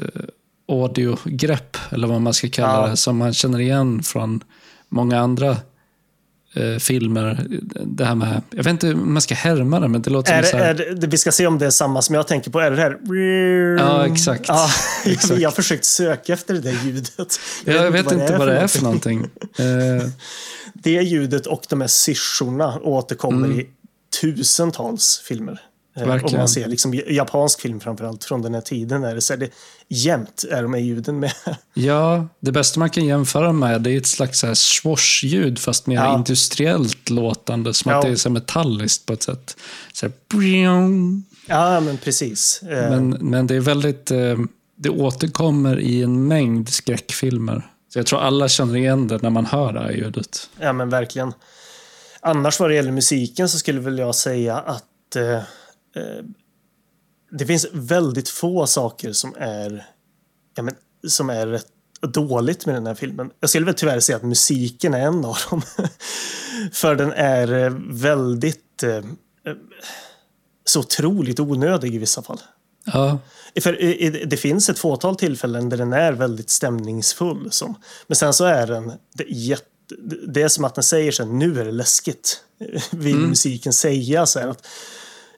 audiogrepp, 0.67 1.77
eller 1.91 2.07
vad 2.07 2.21
man 2.21 2.33
ska 2.33 2.49
kalla 2.49 2.81
Ja. 2.81 2.88
det, 2.88 2.97
som 2.97 3.17
man 3.17 3.33
känner 3.33 3.59
igen 3.59 4.03
från 4.03 4.43
många 4.89 5.19
andra 5.19 5.57
eh, 6.55 6.77
filmer. 6.79 7.45
Det 7.85 8.05
här 8.05 8.15
med, 8.15 8.41
jag 8.49 8.63
vet 8.63 8.71
inte 8.71 8.93
om 8.93 9.13
man 9.13 9.21
ska 9.21 9.35
härma 9.35 9.79
det, 9.79 9.87
men 9.87 10.01
det 10.01 10.09
låter 10.09 10.33
Är, 10.33 10.41
som 10.43 10.51
så 10.51 10.57
här, 10.57 10.81
är, 10.81 10.95
det- 10.95 11.07
vi 11.07 11.17
ska 11.17 11.31
se 11.31 11.47
om 11.47 11.57
det 11.59 11.65
är 11.65 11.69
samma 11.69 12.01
som 12.01 12.15
jag 12.15 12.27
tänker 12.27 12.51
på. 12.51 12.59
Är 12.59 12.71
det 12.71 12.77
här? 12.77 12.97
Ja, 13.79 14.05
exakt. 14.07 14.45
Ja, 14.47 14.69
Exakt. 15.05 15.39
Jag 15.39 15.49
har 15.49 15.55
försökt 15.55 15.85
söka 15.85 16.33
efter 16.33 16.53
det 16.53 16.59
där 16.59 16.75
ljudet. 16.85 17.39
Jag 17.65 17.91
vet 17.91 18.11
inte 18.11 18.37
vad 18.37 18.47
det 18.47 18.57
är 18.57 18.67
för 18.67 18.83
någonting. 18.83 19.21
Eh, 19.57 20.07
Det 20.73 20.89
ljudet 21.01 21.45
och 21.47 21.65
de 21.69 21.81
här 21.81 21.87
syrskorna 21.87 22.79
återkommer 22.83 23.45
Mm. 23.47 23.59
i 23.59 23.65
tusentals 24.21 25.21
filmer. 25.27 25.59
Eh, 25.97 26.03
Om 26.03 26.10
Verkligen. 26.10 26.38
man 26.38 26.47
ser 26.49 26.67
liksom 26.67 26.93
japansk 26.93 27.62
film 27.62 27.79
framförallt 27.79 28.23
från 28.23 28.41
den 28.41 28.53
här 28.53 28.62
tiden. 28.62 29.03
Är 29.03 29.15
det, 29.15 29.21
så 29.21 29.34
är 29.34 29.38
det 29.38 29.49
jämt 29.88 30.43
är 30.51 30.63
de 30.63 30.73
här 30.73 30.81
ljuden 30.81 31.19
med. 31.19 31.31
Ja, 31.73 32.27
det 32.39 32.51
bästa 32.51 32.79
man 32.79 32.89
kan 32.89 33.05
jämföra 33.05 33.51
med 33.51 33.81
det 33.81 33.91
är 33.91 33.97
ett 33.97 34.08
slags 34.08 34.39
så 34.39 34.47
här 34.47 34.53
swoosh-ljud 34.53 35.60
fast 35.60 35.88
mer 35.88 35.95
Ja. 35.95 36.15
industriellt 36.15 37.10
låtande. 37.10 37.73
Som 37.73 37.91
Ja. 37.91 37.97
att 37.97 38.03
det 38.05 38.10
är 38.12 38.15
så 38.15 38.29
metalliskt 38.29 39.05
på 39.05 39.13
ett 39.13 39.23
sätt. 39.23 39.58
Så 39.93 40.05
här. 40.05 40.13
Ja, 41.47 41.79
men 41.79 41.97
precis. 41.97 42.62
Eh, 42.63 42.89
men, 42.89 43.10
men 43.10 43.47
det 43.47 43.55
är 43.55 43.60
väldigt... 43.60 44.12
Eh, 44.12 44.38
det 44.77 44.89
återkommer 44.89 45.79
i 45.79 46.03
en 46.03 46.27
mängd 46.27 46.69
skräckfilmer. 46.69 47.71
Så 47.93 47.99
jag 47.99 48.05
tror 48.05 48.19
alla 48.19 48.47
känner 48.47 48.75
igen 48.75 49.08
det 49.08 49.21
när 49.21 49.29
man 49.29 49.45
hör 49.45 49.73
det 49.73 49.79
här 49.79 49.91
ljudet. 49.91 50.49
Ja, 50.60 50.73
men 50.73 50.89
verkligen. 50.89 51.34
Annars 52.21 52.60
vad 52.60 52.69
det 52.69 52.75
gäller 52.75 52.91
musiken 52.91 53.49
så 53.49 53.58
skulle 53.58 53.79
väl 53.79 53.97
jag 53.99 54.15
säga 54.15 54.58
att 54.58 55.15
det 57.31 57.45
finns 57.45 57.67
väldigt 57.71 58.29
få 58.29 58.67
saker 58.67 59.13
som 59.13 59.36
är, 59.38 59.86
ja, 60.55 60.63
men, 60.63 60.75
som 61.08 61.29
är 61.29 61.47
rätt 61.47 61.67
dåligt 62.01 62.65
med 62.65 62.75
den 62.75 62.88
här 62.88 62.95
filmen. 62.95 63.31
Jag 63.39 63.49
skulle 63.49 63.65
väl 63.65 63.75
tyvärr 63.75 63.99
säga 63.99 64.15
att 64.15 64.23
musiken 64.23 64.93
är 64.93 64.99
en 64.99 65.25
av 65.25 65.38
dem. 65.49 65.62
För 66.73 66.95
den 66.95 67.12
är 67.12 67.53
eh, 67.53 67.73
väldigt 67.89 68.84
eh, 68.84 68.95
eh, 68.95 69.03
så 70.65 70.79
otroligt 70.79 71.39
onödig 71.39 71.95
i 71.95 71.97
vissa 71.97 72.21
fall. 72.21 72.39
Ja, 72.86 73.19
För 73.62 73.73
det 74.25 74.38
finns 74.38 74.69
ett 74.69 74.79
fåtal 74.79 75.15
tillfällen 75.15 75.69
där 75.69 75.77
den 75.77 75.93
är 75.93 76.12
väldigt 76.12 76.49
stämningsfull. 76.49 77.51
Som, 77.51 77.75
men 78.08 78.15
sen 78.15 78.34
så 78.34 78.45
är 78.45 78.67
den 78.67 78.91
det, 79.13 79.23
jätte, 79.27 79.65
det 80.27 80.41
är 80.41 80.47
som 80.47 80.65
att 80.65 80.75
den 80.75 80.84
säger 80.84 81.12
så 81.12 81.23
här, 81.23 81.31
nu 81.31 81.60
är 81.60 81.65
det 81.65 81.71
läskigt. 81.71 82.43
Vill 82.91 83.17
musiken 83.17 83.73
säga 83.73 84.25
så 84.25 84.39
här 84.39 84.47
att 84.47 84.67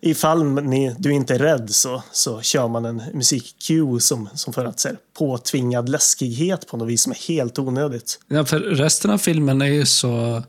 ifall 0.01 0.61
ni, 0.61 0.95
du 0.99 1.13
inte 1.13 1.35
är 1.35 1.39
rädd 1.39 1.69
så, 1.69 2.03
så 2.11 2.41
kör 2.41 2.67
man 2.67 2.85
en 2.85 3.01
musik-cue 3.13 3.99
som, 3.99 4.29
som 4.33 4.53
för 4.53 4.65
att 4.65 4.79
så 4.79 4.87
här, 4.87 4.97
påtvingad 5.17 5.89
läskighet 5.89 6.67
på 6.67 6.77
något 6.77 6.87
vis 6.87 7.01
som 7.01 7.11
är 7.11 7.27
helt 7.27 7.59
onödigt. 7.59 8.19
Ja, 8.27 8.45
för 8.45 8.59
resten 8.59 9.11
av 9.11 9.17
filmen 9.17 9.61
är 9.61 9.65
ju 9.65 9.85
så 9.85 10.43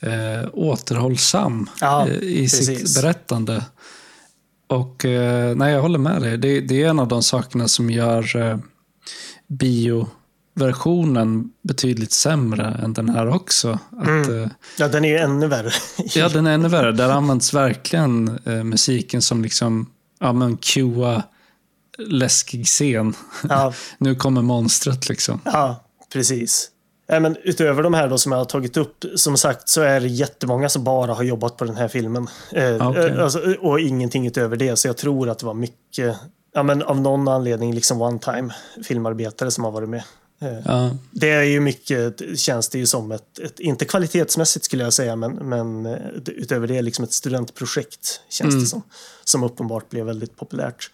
eh, 0.00 0.48
återhållsam 0.52 1.70
Ja, 1.80 2.08
eh, 2.08 2.14
i 2.22 2.48
sitt 2.48 2.94
berättande. 2.94 3.64
Och 4.66 5.04
eh, 5.04 5.56
nej, 5.56 5.72
jag 5.72 5.82
håller 5.82 5.98
med 5.98 6.22
dig. 6.22 6.38
Det, 6.38 6.60
det 6.60 6.82
är 6.82 6.88
en 6.88 6.98
av 6.98 7.08
de 7.08 7.22
sakerna 7.22 7.68
som 7.68 7.90
gör 7.90 8.36
eh, 8.36 8.58
bioversionen 10.54 11.50
betydligt 11.62 12.12
sämre 12.12 12.80
än 12.84 12.92
den 12.92 13.08
här 13.08 13.28
också. 13.28 13.78
Att, 13.98 14.06
Mm. 14.06 14.42
eh, 14.42 14.48
Ja, 14.78 14.88
den 14.88 15.04
är 15.04 15.08
ju 15.08 15.16
ännu 15.18 15.46
värre. 15.46 15.70
ja, 16.14 16.28
den 16.28 16.46
är 16.46 16.54
ännu 16.54 16.68
värre. 16.68 16.92
Där 16.92 17.08
används 17.08 17.54
verkligen 17.54 18.38
eh, 18.44 18.64
musiken 18.64 19.22
som 19.22 19.42
liksom, 19.42 19.90
ja 20.20 20.32
men 20.32 20.56
cuea 20.56 21.22
läskig 21.98 22.66
scen. 22.66 23.14
ja, 23.48 23.72
nu 23.98 24.14
kommer 24.14 24.42
monstret 24.42 25.08
liksom. 25.08 25.40
Ja, 25.44 25.84
precis. 26.12 26.70
Ja, 27.06 27.20
men 27.20 27.36
utöver 27.44 27.82
de 27.82 27.94
här 27.94 28.08
då 28.08 28.18
som 28.18 28.32
jag 28.32 28.38
har 28.38 28.44
tagit 28.44 28.76
upp, 28.76 29.04
som 29.16 29.36
sagt 29.36 29.68
så 29.68 29.80
är 29.80 30.00
det 30.00 30.06
jättemånga 30.08 30.68
som 30.68 30.84
bara 30.84 31.14
har 31.14 31.22
jobbat 31.22 31.56
på 31.56 31.64
den 31.64 31.76
här 31.76 31.88
filmen. 31.88 32.26
Eh, 32.52 32.88
Okej. 32.88 33.06
eh, 33.10 33.22
alltså, 33.24 33.54
och 33.60 33.80
ingenting 33.80 34.26
utöver 34.26 34.56
det. 34.56 34.76
Så 34.76 34.88
jag 34.88 34.96
tror 34.96 35.28
att 35.28 35.38
det 35.38 35.46
var 35.46 35.54
mycket, 35.54 36.16
ja, 36.54 36.62
men 36.62 36.82
av 36.82 37.00
någon 37.00 37.28
anledning, 37.28 37.74
liksom 37.74 38.02
one 38.02 38.18
time 38.18 38.54
filmarbetare 38.84 39.50
som 39.50 39.64
har 39.64 39.70
varit 39.70 39.88
med. 39.88 40.02
Ja. 40.64 40.90
Det 41.10 41.30
är 41.30 41.42
ju 41.42 41.60
mycket, 41.60 42.38
känns 42.38 42.68
det 42.68 42.78
ju 42.78 42.86
som 42.86 43.12
ett, 43.12 43.38
ett 43.38 43.60
inte 43.60 43.84
kvalitetsmässigt 43.84 44.64
skulle 44.64 44.84
jag 44.84 44.92
säga, 44.92 45.16
men, 45.16 45.32
men 45.32 45.86
eh, 45.86 45.98
utöver 46.26 46.66
det 46.66 46.82
liksom 46.82 47.04
ett 47.04 47.12
studentprojekt 47.12 48.20
känns 48.28 48.54
det 48.54 48.66
som. 48.66 48.82
Som 49.24 49.42
uppenbart 49.44 49.90
blev 49.90 50.06
väldigt 50.06 50.36
populärt. 50.36 50.90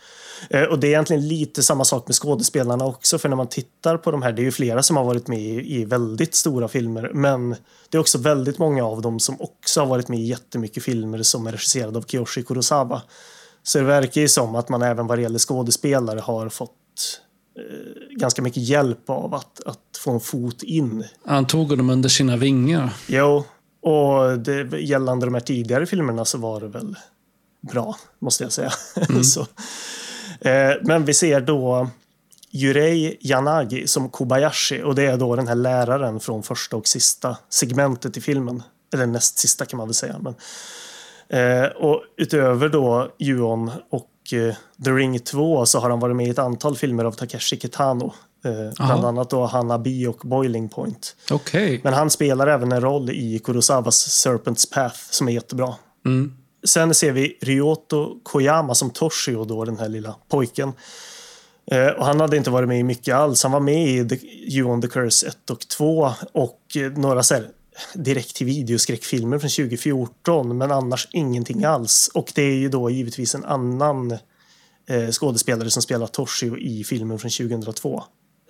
Eh, 0.51 0.63
Och 0.63 0.79
det 0.79 0.87
är 0.87 0.89
egentligen 0.89 1.29
lite 1.29 1.63
samma 1.63 1.85
sak 1.85 2.07
med 2.09 2.15
skådespelarna 2.15 2.87
också, 2.87 3.19
för 3.19 3.29
när 3.29 3.37
man 3.37 3.49
tittar 3.49 3.97
på 3.97 4.11
de 4.11 4.23
här, 4.23 4.33
det 4.33 4.43
är 4.43 4.45
ju 4.45 4.53
flera 4.53 4.83
som 4.83 4.97
har 4.97 5.05
varit 5.05 5.29
med 5.29 5.41
i, 5.41 5.81
i 5.81 5.85
väldigt 5.85 6.35
stora 6.35 6.69
filmer, 6.69 7.11
men 7.15 7.51
det 7.89 7.97
är 7.97 8.01
också 8.01 8.19
väldigt 8.19 8.59
många 8.59 8.85
av 8.85 9.03
dem 9.03 9.21
som 9.21 9.41
också 9.41 9.81
har 9.81 9.87
varit 9.87 10.09
med 10.09 10.19
i 10.19 10.23
jättemycket 10.23 10.83
filmer 10.83 11.23
som 11.23 11.47
är 11.47 11.53
regisserade 11.53 11.99
av 11.99 12.03
Kiyoshi 12.03 12.43
Kurosawa. 12.43 13.03
Så 13.63 13.79
det 13.79 13.85
verkar 13.85 14.21
ju 14.21 14.29
som 14.29 14.55
att 14.55 14.69
man 14.69 14.83
även 14.83 15.07
vad 15.07 15.19
det 15.19 15.23
gäller 15.23 15.39
skådespelare 15.39 16.21
har 16.21 16.49
fått 16.49 16.71
eh, 16.71 17.30
ganska 18.11 18.43
mycket 18.43 18.63
hjälp 18.63 19.11
av 19.11 19.35
att, 19.35 19.61
att 19.67 19.99
få 20.05 20.11
en 20.11 20.21
fot 20.21 20.63
in. 20.63 21.05
Han 21.25 21.47
tog 21.47 21.71
honom 21.71 21.91
under 21.91 22.09
sina 22.09 22.37
vingar. 22.37 22.93
Jo, 23.07 23.45
och 23.83 24.39
det, 24.39 24.81
gällande 24.81 25.27
de 25.27 25.35
här 25.35 25.41
tidigare 25.41 25.87
filmerna 25.87 26.25
så 26.25 26.39
var 26.39 26.61
det 26.61 26.69
väl 26.69 26.97
bra, 27.61 27.97
måste 28.19 28.45
jag 28.45 28.53
säga. 28.53 28.71
så, 29.23 29.41
eh, 30.41 30.73
men 30.83 31.05
vi 31.05 31.15
ser 31.15 31.41
då 31.41 31.89
Yurei 32.53 33.17
Yanagi 33.21 33.87
som 33.87 34.09
Kobayashi 34.09 34.83
och 34.83 34.95
det 34.95 35.07
är 35.07 35.17
då 35.17 35.37
den 35.37 35.49
här 35.49 35.55
läraren 35.55 36.21
från 36.21 36.43
första 36.43 36.77
och 36.77 36.89
sista 36.89 37.37
segmentet 37.49 38.17
i 38.17 38.21
filmen. 38.21 38.63
Eller 38.93 39.07
näst 39.07 39.39
sista 39.39 39.67
kan 39.67 39.77
man 39.77 39.89
väl 39.89 39.95
säga. 39.95 40.17
Men, 40.19 40.35
eh, 41.29 41.67
och 41.67 42.03
utöver 42.17 42.69
då 42.69 43.15
Juon 43.19 43.71
och 43.91 44.07
eh, 44.07 44.10
The 44.85 44.91
Ring 44.91 45.21
2 45.21 45.67
så 45.67 45.79
har 45.79 45.91
han 45.91 46.01
varit 46.01 46.17
med 46.17 46.27
i 46.27 46.31
ett 46.31 46.39
antal 46.39 46.77
filmer 46.77 47.05
av 47.05 47.13
Takeshi 47.13 47.61
Kitano. 47.61 48.15
Eh, 48.45 48.87
bland 48.87 49.05
annat 49.05 49.31
då 49.31 49.45
Hanabi 49.45 50.07
och 50.07 50.19
Boiling 50.23 50.69
Point. 50.69 51.17
Okej. 51.31 51.81
Men 51.85 51.93
han 51.93 52.11
spelar 52.11 52.47
även 52.47 52.73
en 52.73 52.81
roll 52.81 53.11
i 53.11 53.39
Kurosawas 53.45 54.27
Serpent's 54.27 54.75
Path 54.75 54.99
som 55.11 55.29
är 55.29 55.33
jättebra. 55.33 55.75
Mm. 56.07 56.33
Sen 56.65 56.95
ser 56.95 57.13
vi 57.13 57.39
Ryoto 57.41 58.21
Koyama 58.23 58.75
som 58.75 58.91
Toshio, 58.91 59.45
då, 59.45 59.65
den 59.65 59.79
här 59.79 59.89
lilla 59.89 60.15
pojken. 60.29 60.73
Eh, 61.71 61.89
och 61.89 62.07
han 62.07 62.21
hade 62.21 62.37
inte 62.37 62.51
varit 62.51 62.69
med 62.69 62.81
i 62.81 62.83
mycket 62.83 63.15
alls. 63.15 63.43
Han 63.43 63.53
var 63.53 63.61
med 63.61 63.89
i 63.89 64.09
The, 64.09 64.27
You 64.27 64.71
on 64.71 64.83
the 64.83 64.89
Curse 64.89 65.27
1 65.27 65.51
och 65.51 65.69
2 65.69 66.13
och 66.33 66.61
eh, 66.77 66.93
några 66.93 67.23
så 67.23 67.35
här, 67.35 67.49
direkt 67.95 68.37
till 68.37 68.47
videoskräckfilmer 68.47 69.39
från 69.39 69.51
2014, 69.51 70.59
men 70.59 70.71
annars 70.71 71.09
ingenting 71.13 71.65
alls. 71.65 72.11
Och 72.15 72.33
det 72.35 72.43
är 72.43 72.57
ju 72.57 72.69
då 72.69 72.91
givetvis 72.91 73.35
en 73.35 73.45
annan 73.45 74.11
eh, 74.89 75.11
skådespelare 75.11 75.71
som 75.71 75.83
spelar 75.83 76.07
Toshio 76.07 76.59
i 76.59 76.85
filmen 76.85 77.19
från 77.19 77.31
2002. 77.31 78.03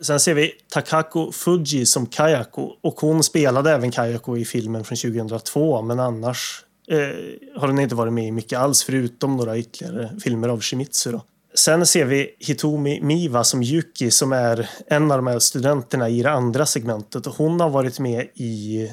Sen 0.03 0.21
ser 0.21 0.35
vi 0.35 0.53
Takako 0.69 1.33
Fuji 1.33 1.87
som 1.87 2.07
Kayako 2.07 2.73
och 2.81 3.01
hon 3.01 3.23
spelade 3.23 3.71
även 3.71 3.91
Kayako 3.91 4.37
i 4.37 4.45
filmen 4.45 4.85
från 4.85 4.97
2002 4.97 5.83
men 5.83 6.01
annars 6.01 6.65
eh, 6.89 6.99
har 7.61 7.69
hon 7.69 7.79
inte 7.79 7.95
varit 7.95 8.13
med 8.13 8.27
i 8.27 8.33
mycket 8.33 8.59
alls 8.59 8.85
förutom 8.85 9.37
några 9.37 9.59
ytterligare 9.59 10.11
filmer 10.23 10.49
av 10.49 10.61
Shimizu. 10.61 11.13
Då. 11.13 11.23
Sen 11.55 11.87
ser 11.87 12.05
vi 12.05 12.37
Hitomi 12.39 13.01
Miwa 13.03 13.45
som 13.45 13.63
Yuki 13.63 14.11
som 14.11 14.33
är 14.33 14.71
en 14.87 15.11
av 15.11 15.19
de 15.19 15.27
här 15.27 15.39
studenterna 15.39 16.09
i 16.09 16.23
det 16.23 16.31
andra 16.31 16.67
segmentet 16.67 17.27
hon 17.27 17.61
har 17.61 17.71
varit 17.71 17.99
med 17.99 18.27
i 18.35 18.89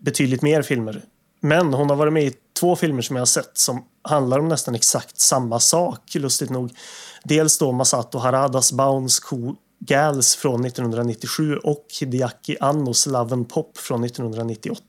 betydligt 0.00 0.42
mer 0.42 0.62
filmer. 0.62 1.02
Men 1.40 1.74
hon 1.74 1.90
har 1.90 1.96
varit 1.96 2.12
med 2.12 2.24
i 2.24 2.32
två 2.60 2.76
filmer 2.76 3.02
som 3.02 3.16
jag 3.16 3.20
har 3.20 3.26
sett 3.26 3.58
som 3.58 3.84
handlar 4.02 4.38
om 4.38 4.48
nästan 4.48 4.74
exakt 4.74 5.20
samma 5.20 5.60
sak, 5.60 6.14
lustigt 6.14 6.50
nog. 6.50 6.72
Dels 7.24 7.58
då 7.58 7.72
Masato 7.72 8.18
Haradas 8.18 8.72
Bounce 8.72 9.22
Cool 9.22 9.56
Gals 9.80 10.36
från 10.36 10.64
1997 10.64 11.56
och 11.56 11.86
Hideaki 12.00 12.56
Annos 12.60 13.06
Love 13.06 13.32
and 13.32 13.48
Pop 13.48 13.78
från 13.78 14.04
1998. 14.04 14.82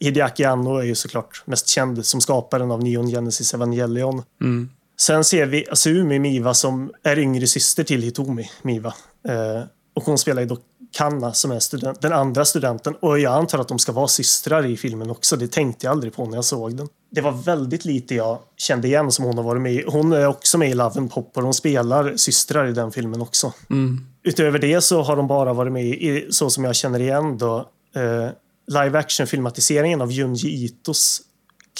Hideaki 0.00 0.44
Anno 0.44 0.76
är 0.76 0.84
ju 0.84 0.94
såklart 0.94 1.42
mest 1.44 1.68
känd 1.68 2.06
som 2.06 2.20
skaparen 2.20 2.70
av 2.70 2.82
Neon 2.82 3.06
Genesis 3.06 3.54
Evangelion. 3.54 4.22
Mm. 4.40 4.70
Sen 5.00 5.24
ser 5.24 5.46
vi 5.46 5.68
Asumi 5.70 6.18
Miwa 6.18 6.54
som 6.54 6.92
är 7.02 7.18
yngre 7.18 7.46
syster 7.46 7.84
till 7.84 8.02
Hitomi 8.02 8.50
Miwa. 8.62 8.94
Eh, 9.28 9.62
och 9.94 10.04
hon 10.04 10.18
spelar 10.18 10.42
ju 10.42 10.48
då 10.48 10.58
Kanna 10.92 11.32
som 11.32 11.50
är 11.50 11.58
student, 11.58 12.00
den 12.00 12.12
andra 12.12 12.44
studenten. 12.44 12.94
Och 12.94 13.18
jag 13.18 13.32
antar 13.32 13.58
att 13.58 13.68
de 13.68 13.78
ska 13.78 13.92
vara 13.92 14.08
systrar 14.08 14.66
i 14.66 14.76
filmen 14.76 15.10
också. 15.10 15.36
Det 15.36 15.52
tänkte 15.52 15.86
jag 15.86 15.90
aldrig 15.90 16.14
på 16.14 16.26
när 16.26 16.36
jag 16.36 16.44
såg 16.44 16.76
den. 16.76 16.88
Det 17.10 17.20
var 17.20 17.32
väldigt 17.32 17.84
lite 17.84 18.14
jag 18.14 18.38
kände 18.56 18.88
igen 18.88 19.12
som 19.12 19.24
hon 19.24 19.36
har 19.36 19.44
varit 19.44 19.62
med 19.62 19.72
i. 19.72 19.84
Hon 19.86 20.12
är 20.12 20.26
också 20.26 20.58
med 20.58 20.70
i 20.70 20.74
Love 20.74 21.00
and 21.00 21.10
Pop 21.10 21.36
och 21.36 21.42
de 21.42 21.54
spelar 21.54 22.16
systrar 22.16 22.66
i 22.66 22.72
den 22.72 22.92
filmen 22.92 23.20
också. 23.22 23.52
Mm. 23.70 24.06
Utöver 24.22 24.58
det 24.58 24.80
så 24.80 25.02
har 25.02 25.16
de 25.16 25.26
bara 25.26 25.52
varit 25.52 25.72
med 25.72 25.84
i, 25.84 26.26
så 26.30 26.50
som 26.50 26.64
jag 26.64 26.76
känner 26.76 27.00
igen 27.00 27.38
då, 27.38 27.68
eh, 27.94 28.30
live 28.66 28.98
action-filmatiseringen 28.98 30.00
av 30.00 30.12
Junji 30.12 30.64
Itos 30.64 31.20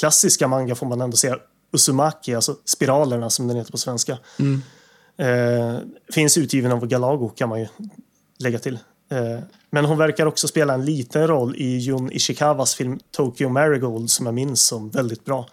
klassiska 0.00 0.48
manga 0.48 0.74
får 0.74 0.86
man 0.86 1.00
ändå 1.00 1.16
säga, 1.16 1.38
Uzumaki, 1.72 2.34
alltså 2.34 2.56
Spiralerna 2.64 3.30
som 3.30 3.48
den 3.48 3.56
heter 3.56 3.72
på 3.72 3.78
svenska. 3.78 4.18
Mm. 4.38 4.62
Eh, 5.16 5.80
finns 6.14 6.38
utgiven 6.38 6.72
av 6.72 6.86
Galago 6.86 7.28
kan 7.28 7.48
man 7.48 7.60
ju 7.60 7.66
lägga 8.38 8.58
till. 8.58 8.78
Eh, 9.12 9.38
men 9.70 9.84
hon 9.84 9.98
verkar 9.98 10.26
också 10.26 10.48
spela 10.48 10.74
en 10.74 10.84
liten 10.84 11.26
roll 11.26 11.56
i 11.56 11.76
Jun 11.78 12.12
Ishikawas 12.12 12.74
film 12.74 12.98
Tokyo 13.10 13.48
Marigold 13.48 14.10
som 14.10 14.26
jag 14.26 14.34
minns 14.34 14.66
som 14.66 14.90
väldigt 14.90 15.24
bra. 15.24 15.48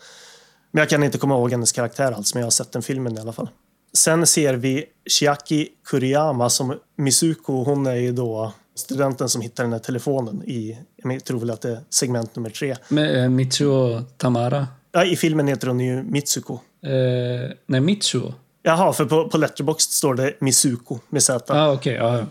Men 0.71 0.79
jag 0.79 0.89
kan 0.89 1.03
inte 1.03 1.17
komma 1.17 1.35
ihåg 1.35 1.51
hennes 1.51 1.71
karaktär 1.71 2.11
alls, 2.11 2.33
men 2.33 2.41
jag 2.41 2.45
har 2.45 2.51
sett 2.51 2.71
den 2.71 2.81
filmen 2.81 3.17
i 3.17 3.21
alla 3.21 3.33
fall. 3.33 3.49
Sen 3.93 4.27
ser 4.27 4.53
vi 4.53 4.85
Chiaki 5.09 5.67
Kuriyama 5.85 6.49
som 6.49 6.79
Misuko. 6.97 7.63
Hon 7.63 7.87
är 7.87 7.95
ju 7.95 8.11
då 8.11 8.53
studenten 8.75 9.29
som 9.29 9.41
hittar 9.41 9.63
den 9.63 9.73
här 9.73 9.79
telefonen 9.79 10.43
i, 10.43 10.77
jag 11.03 11.23
tror 11.23 11.39
väl 11.39 11.49
att 11.49 11.61
det 11.61 11.71
är 11.71 11.79
segment 11.89 12.35
nummer 12.35 12.49
tre. 12.49 12.75
Med 12.89 13.23
eh, 13.23 13.29
Mitsuo 13.29 14.01
Tamara. 14.17 14.67
Ja, 14.91 15.05
I 15.05 15.15
filmen 15.15 15.47
heter 15.47 15.67
hon 15.67 15.79
ju 15.79 16.03
Mitsuko. 16.03 16.53
Eh, 16.83 17.51
nej, 17.65 17.81
Mitsuo. 17.81 18.33
Jaha, 18.63 18.93
för 18.93 19.05
på, 19.05 19.29
på 19.29 19.37
Letterboxd 19.37 19.91
står 19.91 20.15
det 20.15 20.33
Misuko 20.39 20.99
med 21.09 21.23
Z. 21.23 21.53
Ah, 21.53 21.71
okej. 21.71 21.93
ja, 21.93 22.17
ja. 22.17 22.25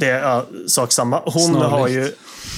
Det 0.00 0.06
är 0.10 0.22
ja, 0.22 0.46
sak 0.66 0.92
samma. 0.92 1.22
Hon 1.24 1.32
Snarlikt. 1.42 1.70
har 1.70 1.88
ju 1.88 2.12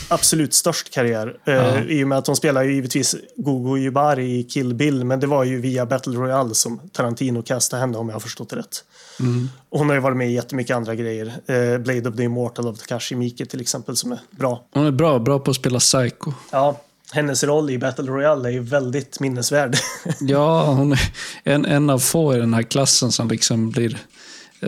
absolut 0.08 0.54
störst 0.54 0.94
karriär. 0.94 1.36
Eh, 1.44 1.54
Ja. 1.54 1.80
I 1.80 2.04
och 2.04 2.08
med 2.08 2.18
att 2.18 2.26
hon 2.26 2.36
spelar 2.36 2.62
ju 2.62 2.74
givetvis 2.74 3.16
Gogo 3.36 3.78
Yubari 3.78 4.38
i 4.38 4.42
Kill 4.44 4.74
Bill. 4.74 5.04
Men 5.04 5.20
det 5.20 5.26
var 5.26 5.44
ju 5.44 5.60
via 5.60 5.86
Battle 5.86 6.12
Royale 6.16 6.54
som 6.54 6.80
Tarantino 6.92 7.42
castade 7.42 7.80
henne 7.80 7.98
om 7.98 8.08
jag 8.08 8.14
har 8.14 8.20
förstått 8.20 8.50
det 8.50 8.56
rätt. 8.56 8.84
Mm. 9.20 9.48
Hon 9.70 9.88
har 9.88 9.94
ju 9.94 10.00
varit 10.00 10.16
med 10.16 10.30
i 10.30 10.32
jättemycket 10.32 10.76
andra 10.76 10.94
grejer. 10.94 11.26
Eh, 11.46 11.78
Blade 11.78 12.08
of 12.08 12.16
the 12.16 12.22
Immortal 12.22 12.68
av 12.68 12.74
Takashi 12.74 13.14
Miike 13.14 13.46
till 13.46 13.60
exempel 13.60 13.96
som 13.96 14.12
är 14.12 14.18
bra. 14.30 14.64
Hon 14.74 14.86
är 14.86 14.90
bra, 14.90 15.18
bra 15.18 15.38
på 15.38 15.50
att 15.50 15.56
spela 15.56 15.78
psycho. 15.78 16.32
Ja, 16.50 16.80
hennes 17.12 17.44
roll 17.44 17.70
i 17.70 17.78
Battle 17.78 18.04
Royale 18.10 18.48
är 18.48 18.52
ju 18.52 18.60
väldigt 18.60 19.20
minnesvärd. 19.20 19.76
Ja, 20.20 20.64
hon 20.64 20.92
är 20.92 20.98
en, 21.44 21.64
en 21.64 21.90
av 21.90 21.98
få 21.98 22.34
i 22.34 22.38
den 22.38 22.54
här 22.54 22.62
klassen 22.62 23.12
som 23.12 23.28
liksom 23.28 23.70
blir 23.70 23.98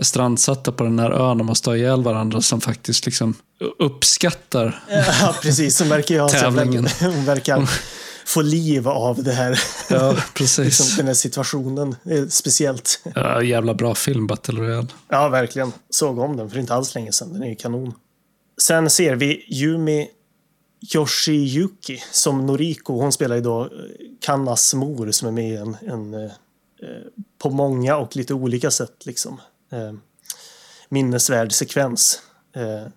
strandsatta 0.01 0.71
på 0.71 0.83
den 0.83 0.99
här 0.99 1.11
ön 1.11 1.39
och 1.39 1.45
måste 1.45 1.69
ha 1.69 1.77
ihjäl 1.77 2.03
varandra 2.03 2.41
som 2.41 2.61
faktiskt 2.61 3.05
liksom 3.05 3.35
uppskattar. 3.79 4.83
ja, 5.21 5.35
precis. 5.41 5.79
Hon 5.79 5.89
verkar 5.89 6.19
ha 6.19 6.29
Tävlingen. 6.29 6.87
Verkar 7.25 7.69
få 8.25 8.41
liv 8.41 8.87
av 8.87 9.23
det 9.23 9.31
här. 9.31 9.59
Ja, 9.89 10.11
liksom, 10.39 10.63
precis. 10.65 10.97
den 10.97 11.07
här 11.07 11.13
situationen. 11.13 11.95
Är 12.03 12.27
speciellt. 12.27 13.01
Ja, 13.15 13.43
jävla 13.43 13.73
bra 13.73 13.95
film, 13.95 14.27
Battle 14.27 14.59
Royale. 14.59 14.87
Ja, 15.09 15.29
verkligen. 15.29 15.71
Såg 15.89 16.19
om 16.19 16.37
den 16.37 16.49
för 16.49 16.59
inte 16.59 16.73
alls 16.73 16.95
länge 16.95 17.11
sedan. 17.11 17.33
Den 17.33 17.43
är 17.43 17.47
ju 17.47 17.55
kanon. 17.55 17.93
Sen 18.61 18.89
ser 18.89 19.15
vi 19.15 19.45
Yumi 19.49 20.07
Yoshiyuki 20.95 22.03
som 22.11 22.45
Noriko. 22.45 22.93
Hon 22.93 23.11
spelar 23.11 23.35
ju 23.35 23.41
då 23.41 23.61
eh, 23.61 23.69
Kannas 24.21 24.73
mor 24.73 25.11
som 25.11 25.27
är 25.27 25.31
med 25.31 25.51
i 25.51 25.55
en, 25.55 25.77
en 25.81 26.13
eh, 26.13 26.23
eh, 26.23 26.29
på 27.37 27.49
många 27.49 27.97
och 27.97 28.15
lite 28.15 28.33
olika 28.33 28.71
sätt 28.71 29.05
liksom 29.05 29.41
eh, 29.75 29.93
minnesvärd 30.89 31.51
sekvens. 31.51 32.21
Eh, 32.55 32.91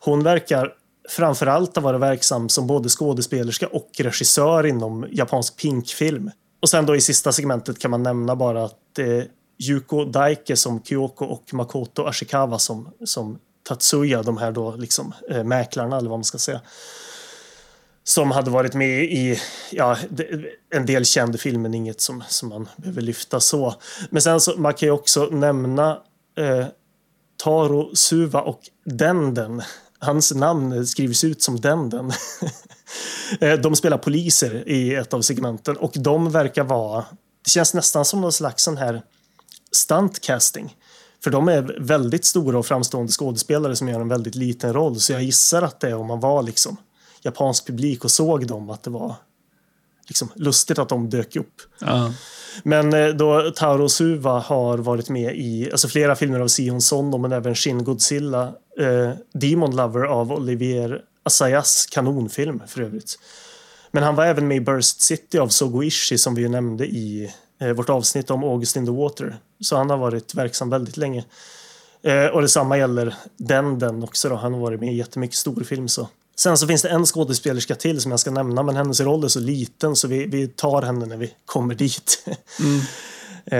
hon 0.00 0.22
verkar 0.22 0.74
framförallt 1.08 1.76
ha 1.76 1.82
varit 1.82 2.00
verksam 2.00 2.48
som 2.48 2.66
både 2.66 2.88
skådespelerska 2.88 3.66
och 3.66 3.90
regissör 3.98 4.66
inom 4.66 5.06
japansk 5.10 5.56
pinkfilm. 5.56 6.30
Och 6.62 6.68
sen 6.68 6.86
då 6.86 6.96
i 6.96 7.00
sista 7.00 7.32
segmentet 7.32 7.78
kan 7.78 7.90
man 7.90 8.02
nämna 8.02 8.36
bara 8.36 8.64
att 8.64 8.98
eh, 8.98 9.22
Yuko 9.58 10.04
Daike 10.04 10.56
som 10.56 10.82
Kyoko 10.82 11.24
och 11.24 11.54
Makoto 11.54 12.04
Ashikawa 12.04 12.58
som, 12.58 12.88
som 13.04 13.38
Tatsuya, 13.68 14.22
de 14.22 14.36
här 14.36 14.52
då 14.52 14.76
liksom 14.76 15.14
eh, 15.30 15.44
mäklarna 15.44 15.98
eller 15.98 16.10
vad 16.10 16.18
man 16.18 16.24
ska 16.24 16.38
säga. 16.38 16.60
Som 18.04 18.30
hade 18.30 18.50
varit 18.50 18.74
med 18.74 19.04
i 19.04 19.40
ja, 19.70 19.96
en 20.74 20.86
del 20.86 21.04
känd 21.04 21.40
film, 21.40 21.62
men 21.62 21.74
inget 21.74 22.00
som, 22.00 22.24
som 22.28 22.48
man 22.48 22.68
behöver 22.76 23.02
lyfta 23.02 23.40
så. 23.40 23.74
Men 24.10 24.22
sen 24.22 24.40
så 24.40 24.56
man 24.56 24.74
kan 24.74 24.86
ju 24.86 24.92
också 24.92 25.24
nämna 25.24 26.02
eh, 26.40 26.66
Taro 27.42 27.90
Suva 27.94 28.40
och 28.40 28.60
Denden. 28.84 29.62
Hans 29.98 30.34
namn 30.34 30.86
skrivs 30.86 31.24
ut 31.24 31.42
som 31.42 31.60
Denden. 31.60 32.12
Eh, 33.40 33.54
de 33.54 33.76
spelar 33.76 33.98
poliser 33.98 34.68
i 34.68 34.94
ett 34.94 35.14
av 35.14 35.22
segmenten 35.22 35.76
och 35.76 35.92
de 35.94 36.30
verkar 36.30 36.64
vara... 36.64 37.04
Det 37.44 37.50
känns 37.50 37.74
nästan 37.74 38.04
som 38.04 38.20
någon 38.20 38.32
slags 38.32 38.64
sån 38.64 38.76
här 38.76 39.02
stuntcasting. 39.72 40.76
För 41.24 41.30
de 41.30 41.48
är 41.48 41.76
väldigt 41.80 42.24
stora 42.24 42.58
och 42.58 42.66
framstående 42.66 43.12
skådespelare 43.12 43.76
som 43.76 43.88
gör 43.88 44.00
en 44.00 44.08
väldigt 44.08 44.34
liten 44.34 44.72
roll. 44.72 45.00
Så 45.00 45.12
jag 45.12 45.22
gissar 45.22 45.62
att 45.62 45.80
det 45.80 45.88
är 45.88 45.94
om 45.94 46.06
man 46.06 46.20
var 46.20 46.42
liksom 46.42 46.76
japansk 47.22 47.66
publik 47.66 48.04
och 48.04 48.10
såg 48.10 48.46
dem 48.46 48.70
att 48.70 48.82
det 48.82 48.90
var 48.90 49.14
liksom 50.10 50.28
lustigt 50.34 50.78
att 50.78 50.88
de 50.88 51.10
dök 51.10 51.36
upp. 51.36 51.54
Ja. 51.78 52.12
Men 52.62 52.94
eh, 52.94 53.08
då 53.08 53.50
Taro 53.50 53.88
Suva 53.88 54.38
har 54.38 54.78
varit 54.78 55.08
med 55.08 55.36
i 55.36 55.68
alltså 55.72 55.88
flera 55.88 56.16
filmer 56.16 56.40
av 56.40 56.48
Sion 56.48 56.80
Sono 56.80 57.18
men 57.18 57.32
även 57.32 57.54
Shin 57.54 57.84
Godzilla, 57.84 58.42
eh, 58.78 59.10
Demon 59.32 59.76
Lover 59.76 60.04
av 60.04 60.32
Olivier 60.32 61.02
Assayas 61.22 61.86
kanonfilm 61.86 62.62
för 62.66 62.80
övrigt. 62.80 63.18
Men 63.90 64.02
han 64.02 64.14
var 64.14 64.24
även 64.24 64.48
med 64.48 64.56
i 64.56 64.60
Burst 64.60 65.00
City 65.00 65.38
av 65.38 65.48
Sogo 65.48 65.82
Ishii 65.82 66.18
som 66.18 66.34
vi 66.34 66.48
nämnde 66.48 66.86
i 66.86 67.32
eh, 67.60 67.70
vårt 67.70 67.90
avsnitt 67.90 68.30
om 68.30 68.44
August 68.44 68.76
in 68.76 68.86
the 68.86 68.92
Water. 68.92 69.36
Så 69.60 69.76
han 69.76 69.90
har 69.90 69.96
varit 69.96 70.34
verksam 70.34 70.70
väldigt 70.70 70.96
länge. 70.96 71.24
Eh, 72.02 72.26
och 72.26 72.42
detsamma 72.42 72.78
gäller 72.78 73.14
den, 73.36 73.78
den 73.78 74.02
också 74.02 74.28
då. 74.28 74.34
Han 74.34 74.52
har 74.54 74.60
varit 74.60 74.80
med 74.80 74.92
i 74.92 74.96
jättemycket 74.96 75.36
storfilm 75.36 75.88
så. 75.88 76.08
Sen 76.42 76.58
så 76.58 76.66
finns 76.66 76.82
det 76.82 76.88
en 76.88 77.06
skådespelerska 77.06 77.74
till 77.74 78.00
som 78.00 78.10
jag 78.10 78.20
ska 78.20 78.30
nämna 78.30 78.62
men 78.62 78.76
hennes 78.76 79.00
roll 79.00 79.24
är 79.24 79.28
så 79.28 79.40
liten 79.40 79.96
så 79.96 80.08
vi, 80.08 80.26
vi 80.26 80.48
tar 80.48 80.82
henne 80.82 81.06
när 81.06 81.16
vi 81.16 81.32
kommer 81.44 81.74
dit. 81.74 82.24
eh, 83.46 83.58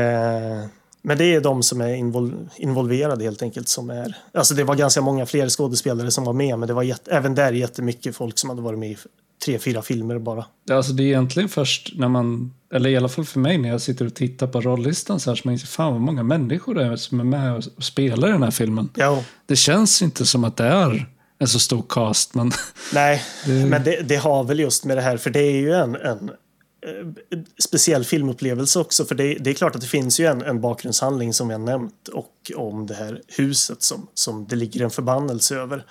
men 1.03 1.19
det 1.19 1.35
är 1.35 1.41
de 1.41 1.63
som 1.63 1.81
är 1.81 1.95
invol 1.95 2.49
involverade 2.57 3.25
helt 3.25 3.43
enkelt. 3.43 3.69
Som 3.69 3.91
är, 3.91 4.17
alltså 4.35 4.55
det 4.55 4.65
var 4.65 4.75
ganska 4.75 5.01
många 5.01 5.27
fler 5.27 5.49
skådespelare 5.49 6.11
som 6.11 6.25
var 6.25 6.33
med 6.33 6.59
men 6.59 6.69
det 6.69 6.75
var 6.75 6.83
jätte, 6.83 7.11
även 7.11 7.35
där 7.35 7.53
jättemycket 7.53 8.17
folk 8.17 8.39
som 8.39 8.51
hade 8.51 8.63
varit 8.63 8.79
med 8.79 8.91
i 8.91 8.97
tre, 9.45 9.59
fyra 9.59 9.83
filmer 9.83 10.19
bara. 10.19 10.45
Alltså 10.71 10.93
det 10.93 11.03
är 11.03 11.07
egentligen 11.07 11.49
först 11.49 11.93
när 11.97 12.09
man, 12.09 12.55
eller 12.75 12.91
i 12.91 12.97
alla 12.97 13.09
fall 13.09 13.25
för 13.25 13.41
mig 13.41 13.59
när 13.59 13.69
jag 13.69 13.81
sitter 13.81 14.07
och 14.07 14.15
tittar 14.15 14.47
på 14.47 14.61
rollistan 14.61 15.21
så 15.21 15.31
här 15.31 15.35
som 15.35 15.49
man 15.49 15.53
inser 15.53 15.67
fan 15.67 15.93
vad 15.93 16.03
många 16.03 16.23
människor 16.23 16.75
det 16.75 16.85
är 16.85 16.97
som 16.97 17.21
är 17.21 17.25
med 17.25 17.53
och 17.53 17.65
och 17.77 17.85
spelar 17.85 18.29
i 18.29 18.33
den 18.33 18.43
här 18.43 18.51
filmen. 18.51 18.89
Ja, 18.95 19.25
Det 19.47 19.57
känns 19.57 20.03
inte 20.03 20.27
som 20.27 20.45
att 20.45 20.57
det 20.57 20.65
är 20.65 21.07
en 21.41 21.49
så 21.49 21.59
stor 21.59 21.85
cast, 21.89 22.35
men 22.35 22.53
nej, 22.95 23.23
men 23.47 23.85
det, 23.85 24.01
det 24.03 24.17
har 24.17 24.45
väl 24.45 24.61
just 24.61 24.85
med 24.85 24.97
det 24.97 25.01
här, 25.01 25.17
för 25.17 25.31
det 25.31 25.41
är 25.41 25.57
ju 25.57 25.73
en, 25.75 25.97
en 25.97 26.29
eh, 26.29 27.39
speciell 27.65 28.05
filmupplevelse 28.05 28.79
också. 28.79 29.05
För 29.05 29.15
det, 29.15 29.35
det 29.35 29.51
är 29.51 29.55
klart 29.55 29.75
att 29.75 29.81
det 29.81 29.87
finns 29.87 30.21
ju 30.21 30.27
en, 30.27 30.43
en 30.43 30.61
bakgrundshandling 30.61 31.35
som 31.35 31.51
jag 31.51 31.61
nämnt 31.61 32.09
och 32.09 32.53
om 32.57 32.87
det 32.87 32.95
här 32.95 33.23
huset 33.29 33.83
som, 33.83 34.09
som 34.15 34.47
det 34.47 34.57
ligger 34.57 34.85
en 34.85 34.91
förbannelse 34.91 35.57
över. 35.57 35.87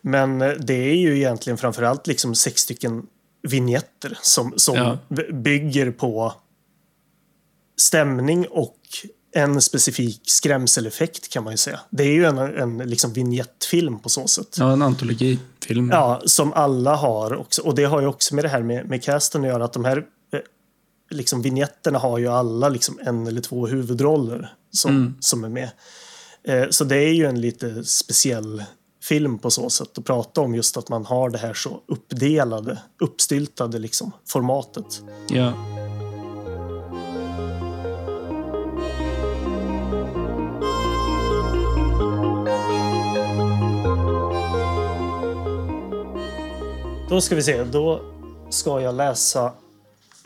Men 0.00 0.42
eh, 0.42 0.50
det 0.52 0.90
är 0.90 0.96
ju 0.96 1.16
egentligen 1.16 1.56
framförallt 1.58 2.06
liksom 2.06 2.34
sex 2.34 2.60
stycken 2.60 3.02
vignetter 3.42 4.18
som, 4.22 4.52
som 4.56 4.76
Ja. 4.76 4.98
bygger 5.32 5.90
på 5.90 6.34
stämning 7.80 8.46
och 8.50 8.77
en 9.32 9.60
specifik 9.60 10.20
skrämseleffekt 10.24 11.28
kan 11.28 11.44
man 11.44 11.52
ju 11.52 11.56
säga. 11.56 11.80
Det 11.90 12.02
är 12.02 12.12
ju 12.12 12.24
en, 12.24 12.38
en 12.38 12.78
liksom 12.78 13.12
vignettfilm 13.12 13.98
på 13.98 14.08
så 14.08 14.28
sätt. 14.28 14.56
ja, 14.58 14.72
en 14.72 14.82
antologifilm. 14.82 15.90
Ja, 15.90 16.22
som 16.24 16.52
alla 16.52 16.96
har 16.96 17.36
också. 17.36 17.62
Och 17.62 17.74
det 17.74 17.84
har 17.84 18.00
ju 18.00 18.06
också 18.06 18.34
med 18.34 18.44
det 18.44 18.48
här 18.48 18.62
med, 18.62 18.88
med 18.88 19.02
casten 19.02 19.40
att 19.40 19.48
göra. 19.48 19.64
Att 19.64 19.72
de 19.72 19.84
här 19.84 19.96
eh, 20.32 20.40
liksom 21.10 21.42
vignetterna 21.42 21.98
har 21.98 22.18
ju 22.18 22.28
alla 22.28 22.68
liksom 22.68 22.98
en 23.02 23.26
eller 23.26 23.40
två 23.40 23.66
huvudroller 23.66 24.52
som, 24.70 25.16
som 25.20 25.44
är 25.44 25.48
med. 25.48 25.70
Eh, 26.44 26.64
så 26.70 26.84
det 26.84 26.96
är 26.96 27.12
ju 27.12 27.26
en 27.26 27.40
lite 27.40 27.84
speciell 27.84 28.62
film 29.02 29.38
på 29.38 29.50
så 29.50 29.70
sätt 29.70 29.98
att 29.98 30.04
prata 30.04 30.40
om 30.40 30.54
just 30.54 30.76
att 30.76 30.88
man 30.88 31.06
har 31.06 31.30
det 31.30 31.38
här 31.38 31.54
så 31.54 31.80
uppdelade, 31.88 32.78
uppstyltade 33.00 33.78
liksom 33.78 34.12
formatet. 34.26 35.02
Ja. 35.28 35.77
Då 47.08 47.20
ska 47.20 47.34
vi 47.34 47.42
se, 47.42 47.64
då 47.64 48.00
ska 48.50 48.80
jag 48.80 48.94
läsa 48.94 49.52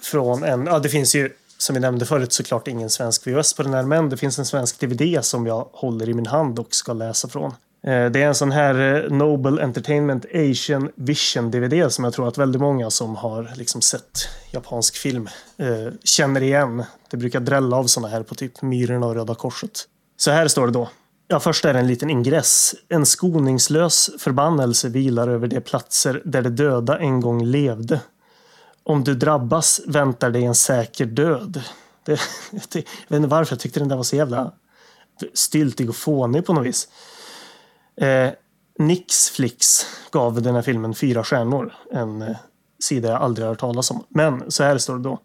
från 0.03 0.45
en, 0.45 0.67
ja 0.67 0.79
det 0.79 0.89
finns 0.89 1.15
ju 1.15 1.31
som 1.59 1.75
vi 1.75 1.81
nämnde 1.81 2.07
förut 2.07 2.33
såklart 2.33 2.69
ingen 2.69 2.91
svensk 2.91 3.27
VHS 3.27 3.55
på 3.55 3.63
den 3.63 3.75
här 3.75 3.83
men 3.83 4.09
det 4.09 4.17
finns 4.17 4.39
en 4.39 4.45
svensk 4.45 4.81
DVD 4.81 5.25
som 5.25 5.47
jag 5.47 5.69
håller 5.73 6.09
i 6.09 6.15
min 6.15 6.27
hand 6.27 6.59
och 6.59 6.75
ska 6.75 6.93
läsa 6.93 7.29
från. 7.29 7.51
Eh, 7.87 8.07
det 8.07 8.23
är 8.23 8.27
en 8.27 8.35
sån 8.35 8.53
här 8.53 9.05
eh, 9.05 9.11
Noble 9.11 9.63
Entertainment 9.63 10.27
Asian 10.35 10.91
Vision 10.95 11.51
DVD 11.51 11.93
som 11.93 12.05
jag 12.05 12.13
tror 12.13 12.29
att 12.29 12.39
väldigt 12.39 12.61
många 12.61 12.91
som 12.91 13.17
har 13.17 13.53
liksom 13.57 13.81
sett 13.81 14.29
japansk 14.51 14.97
film 14.97 15.29
eh, 15.57 15.93
känner 16.05 16.43
igen. 16.43 16.85
Det 17.11 17.17
brukar 17.17 17.41
drälla 17.41 17.77
av 17.77 17.85
såna 17.85 18.09
här 18.09 18.23
på 18.23 18.35
typ 18.35 18.63
Myrorna 18.63 19.07
och 19.07 19.15
Röda 19.15 19.35
Korset. 19.35 19.89
Så 20.17 20.31
här 20.31 20.49
står 20.49 20.67
det 20.67 20.73
då. 20.73 20.89
Ja, 21.33 21.41
först 21.41 21.65
är 21.65 21.73
det 21.73 21.79
en 21.79 21.87
liten 21.87 22.11
ingress. 22.11 22.75
En 22.89 23.07
skoningslös 23.07 24.11
förbannelse 24.19 24.89
vilar 24.89 25.29
över 25.29 25.49
de 25.49 25.61
platser 25.61 26.23
där 26.25 26.43
de 26.43 26.51
döda 26.51 26.99
en 26.99 27.21
gång 27.21 27.45
levde. 27.45 28.01
Om 28.83 29.05
du 29.05 29.15
drabbas 29.15 29.81
väntar 29.87 30.31
dig 30.31 30.45
en 30.45 30.55
säker 30.55 31.07
död. 31.07 31.63
Det, 32.05 32.13
det, 32.51 32.79
jag 32.79 33.09
vet 33.09 33.17
inte 33.17 33.29
varför 33.29 33.53
jag 33.53 33.61
tyckte 33.61 33.81
den 33.81 33.89
där 33.89 33.97
var 33.97 34.03
så 34.03 34.17
jävla 34.17 34.53
styltig 35.35 35.89
och 35.89 35.97
fånig 35.97 36.47
på 36.47 36.53
något 36.53 36.67
vis. 36.67 36.89
Eh, 37.97 38.31
Nixflix 38.79 39.87
gav 40.11 40.43
den 40.43 40.55
här 40.55 40.63
filmen 40.63 40.95
fyra 40.95 41.25
stjärnor. 41.25 41.73
En 41.93 42.23
eh, 42.23 42.37
sida 42.85 43.09
jag 43.09 43.23
aldrig 43.23 43.45
har 43.45 43.53
hört 43.53 43.61
talas 43.61 43.91
om. 43.91 44.05
Men 44.09 44.51
så 44.51 44.65
här 44.65 44.79
står 44.79 44.97
det 44.97 45.03
då. 45.03 45.21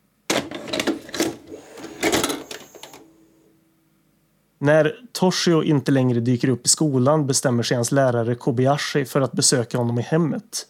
När 4.60 4.96
Toshio 5.12 5.64
inte 5.64 5.92
längre 5.92 6.20
dyker 6.20 6.50
upp 6.50 6.66
i 6.66 6.70
skolan 6.70 7.28
bestämmer 7.28 7.64
sig 7.64 7.76
hans 7.76 7.92
lärare 7.92 8.36
Kobayashi 8.36 9.06
för 9.06 9.22
att 9.22 9.32
besöka 9.32 9.78
honom 9.78 10.00
i 10.00 10.02
hemmet. 10.02 10.66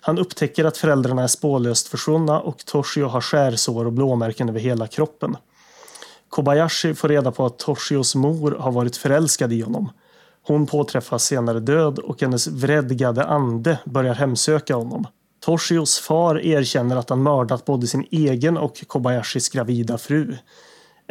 Han 0.00 0.18
upptäcker 0.18 0.64
att 0.64 0.76
föräldrarna 0.76 1.22
är 1.22 1.26
spårlöst 1.26 1.88
försvunna 1.88 2.40
och 2.40 2.66
Toshio 2.66 3.04
har 3.04 3.20
skärsår 3.20 3.84
och 3.84 3.92
blåmärken 3.92 4.48
över 4.48 4.60
hela 4.60 4.86
kroppen. 4.86 5.36
Kobayashi 6.30 6.94
får 6.94 7.08
reda 7.08 7.32
på 7.32 7.46
att 7.46 7.58
Toshios 7.58 8.14
mor 8.14 8.56
har 8.58 8.72
varit 8.72 8.96
förälskad 8.96 9.52
i 9.52 9.60
honom. 9.60 9.90
Hon 10.42 10.66
påträffas 10.66 11.24
senare 11.24 11.60
död 11.60 11.98
och 11.98 12.20
hennes 12.20 12.46
vredgade 12.46 13.24
ande 13.24 13.78
börjar 13.84 14.14
hemsöka 14.14 14.74
honom. 14.74 15.06
Toshios 15.40 15.98
far 15.98 16.40
erkänner 16.46 16.96
att 16.96 17.10
han 17.10 17.22
mördat 17.22 17.64
både 17.64 17.86
sin 17.86 18.06
egen 18.10 18.56
och 18.56 18.84
Kobayashis 18.86 19.48
gravida 19.48 19.98
fru. 19.98 20.36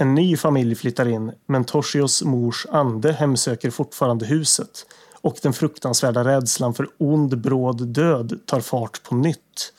En 0.02 0.16
ny 0.16 0.38
familj 0.38 0.76
flyttar 0.76 1.08
in, 1.08 1.32
men 1.46 1.66
Toshios 1.66 2.24
mors 2.24 2.66
ande 2.70 3.12
hemsöker 3.12 3.70
fortfarande 3.70 4.26
huset 4.26 4.86
och 5.22 5.38
den 5.42 5.54
fruktansvärda 5.54 6.24
rädslan 6.24 6.74
för 6.74 6.88
ond 6.98 7.38
bråd 7.38 7.88
död 7.88 8.40
tar 8.46 8.60
fart 8.60 9.04
på 9.04 9.16
nytt. 9.16 9.74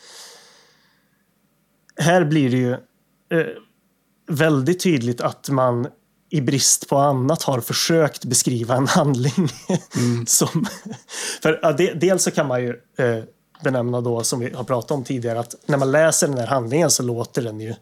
Här 1.96 2.24
blir 2.24 2.50
det 2.50 2.56
ju 2.56 2.72
eh, 3.40 3.46
väldigt 4.26 4.82
tydligt 4.82 5.20
att 5.20 5.48
man 5.48 5.86
i 6.30 6.40
brist 6.40 6.88
på 6.88 6.96
annat 6.96 7.42
har 7.42 7.60
försökt 7.60 8.24
beskriva 8.24 8.76
en 8.76 8.86
handling. 8.86 9.48
som, 10.26 10.66
för 11.42 11.58
ja, 11.62 11.72
de, 11.72 11.94
dels 11.94 12.22
så 12.22 12.30
kan 12.30 12.46
man 12.46 12.62
ju 12.62 12.68
eh, 12.98 13.24
benämna 13.64 14.00
då, 14.00 14.22
som 14.24 14.40
vi 14.40 14.54
har 14.54 14.64
pratat 14.64 14.90
om 14.90 15.04
tidigare, 15.04 15.40
att 15.40 15.54
när 15.66 15.78
man 15.78 15.90
läser 15.90 16.28
den 16.28 16.38
här 16.38 16.46
handlingen 16.46 16.90
så 16.90 17.02
låter 17.02 17.42
den 17.42 17.60
ju 17.60 17.74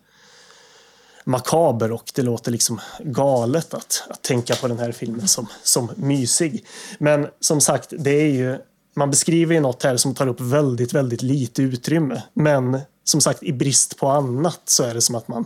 makaber 1.28 1.92
och 1.92 2.10
det 2.14 2.22
låter 2.22 2.52
liksom 2.52 2.80
galet 3.04 3.74
att, 3.74 4.02
att 4.10 4.22
tänka 4.22 4.54
på 4.54 4.68
den 4.68 4.78
här 4.78 4.92
filmen 4.92 5.28
som, 5.28 5.46
som 5.62 5.90
mysig. 5.96 6.64
Men 6.98 7.26
som 7.40 7.60
sagt, 7.60 7.92
det 7.98 8.10
är 8.10 8.32
ju, 8.32 8.58
man 8.96 9.10
beskriver 9.10 9.54
ju 9.54 9.60
något 9.60 9.82
här 9.82 9.96
som 9.96 10.14
tar 10.14 10.26
upp 10.26 10.40
väldigt, 10.40 10.94
väldigt 10.94 11.22
lite 11.22 11.62
utrymme. 11.62 12.22
Men 12.34 12.80
som 13.04 13.20
sagt, 13.20 13.42
i 13.42 13.52
brist 13.52 13.98
på 13.98 14.08
annat 14.08 14.60
så 14.64 14.82
är 14.82 14.94
det 14.94 15.00
som 15.00 15.14
att 15.14 15.28
man 15.28 15.44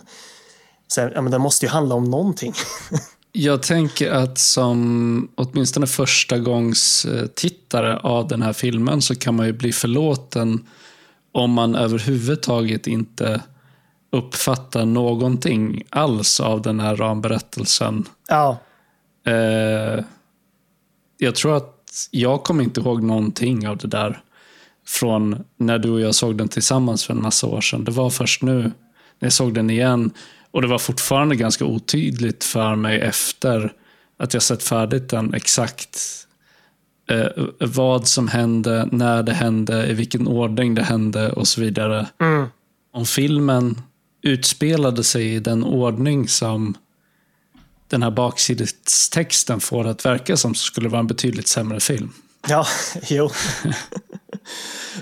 säger, 0.92 1.12
ja 1.14 1.20
men 1.20 1.32
det 1.32 1.38
måste 1.38 1.66
ju 1.66 1.70
handla 1.70 1.94
om 1.94 2.04
någonting. 2.04 2.54
Jag 3.32 3.62
tänker 3.62 4.10
att 4.10 4.38
som 4.38 5.28
åtminstone 5.34 5.86
första 5.86 6.38
gångs 6.38 7.04
eh, 7.04 7.26
tittare 7.26 7.96
av 7.96 8.28
den 8.28 8.42
här 8.42 8.52
filmen 8.52 9.02
så 9.02 9.14
kan 9.14 9.36
man 9.36 9.46
ju 9.46 9.52
bli 9.52 9.72
förlåten 9.72 10.66
om 11.32 11.50
man 11.50 11.74
överhuvudtaget 11.74 12.86
inte 12.86 13.40
uppfattar 14.12 14.84
någonting 14.84 15.82
alls 15.90 16.40
av 16.40 16.62
den 16.62 16.80
här 16.80 16.96
ramberättelsen. 16.96 18.04
ja, 18.28 18.58
Eh, 19.26 20.04
jag 21.18 21.34
tror 21.34 21.56
att 21.56 22.08
jag 22.10 22.44
kommer 22.44 22.64
inte 22.64 22.80
ihåg 22.80 23.02
någonting 23.02 23.68
av 23.68 23.76
det 23.76 23.88
där 23.88 24.20
från 24.86 25.44
när 25.56 25.78
du 25.78 25.90
och 25.90 26.00
jag 26.00 26.14
såg 26.14 26.36
den 26.36 26.48
tillsammans 26.48 27.04
för 27.04 27.14
en 27.14 27.22
massa 27.22 27.46
år 27.46 27.60
sedan. 27.60 27.84
Det 27.84 27.90
var 27.90 28.10
först 28.10 28.42
nu 28.42 28.62
när 28.62 28.72
jag 29.18 29.32
såg 29.32 29.54
den 29.54 29.70
igen 29.70 30.10
och 30.50 30.62
det 30.62 30.68
var 30.68 30.78
fortfarande 30.78 31.36
ganska 31.36 31.64
otydligt 31.64 32.44
för 32.44 32.74
mig 32.74 33.00
efter 33.00 33.72
att 34.18 34.34
jag 34.34 34.42
sett 34.42 34.62
färdigt 34.62 35.08
den 35.08 35.34
exakt 35.34 35.98
eh, 37.10 37.26
vad 37.58 38.06
som 38.08 38.28
hände, 38.28 38.88
när 38.92 39.22
det 39.22 39.32
hände, 39.32 39.86
i 39.86 39.94
vilken 39.94 40.26
ordning 40.26 40.74
det 40.74 40.82
hände 40.82 41.32
och 41.32 41.48
så 41.48 41.60
vidare. 41.60 42.06
mm, 42.20 42.46
Om 42.92 43.06
filmen 43.06 43.82
utspelade 44.22 45.04
sig 45.04 45.34
i 45.34 45.40
den 45.40 45.64
ordning 45.64 46.28
som 46.28 46.76
den 47.88 48.02
här 48.02 48.10
baksidestexten 48.10 49.60
får 49.60 49.86
att 49.86 50.06
verka 50.06 50.36
som 50.36 50.54
så 50.54 50.64
skulle 50.64 50.86
det 50.86 50.90
vara 50.92 51.00
en 51.00 51.06
betydligt 51.06 51.48
sämre 51.48 51.80
film. 51.80 52.12
Ja, 52.48 52.66
jo. 53.08 53.30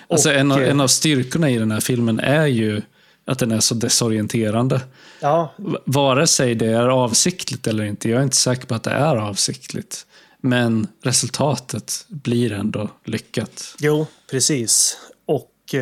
Alltså 0.09 0.33
en, 0.33 0.53
av, 0.53 0.59
Och, 0.59 0.65
eh, 0.65 0.71
en 0.71 0.81
av 0.81 0.89
styrkorna 0.89 1.51
i 1.51 1.59
den 1.59 1.71
här 1.71 1.81
filmen 1.81 2.21
är 2.21 2.47
ju 2.47 2.83
att 3.25 3.39
den 3.39 3.51
är 3.51 3.61
så 3.61 3.75
desorienterande. 3.75 4.81
Ja, 5.21 5.55
Vare 5.85 6.27
sig 6.27 6.55
det 6.55 6.67
är 6.67 6.89
avsiktligt 6.89 7.67
eller 7.67 7.85
inte, 7.85 8.09
jag 8.09 8.19
är 8.19 8.23
inte 8.23 8.37
säker 8.37 8.67
på 8.67 8.75
att 8.75 8.83
det 8.83 8.91
är 8.91 9.17
avsiktligt. 9.17 10.07
Men 10.41 10.87
resultatet 11.03 12.05
blir 12.09 12.53
ändå 12.53 12.89
lyckat. 13.05 13.75
Jo, 13.79 14.07
precis. 14.31 14.97
Och 15.27 15.75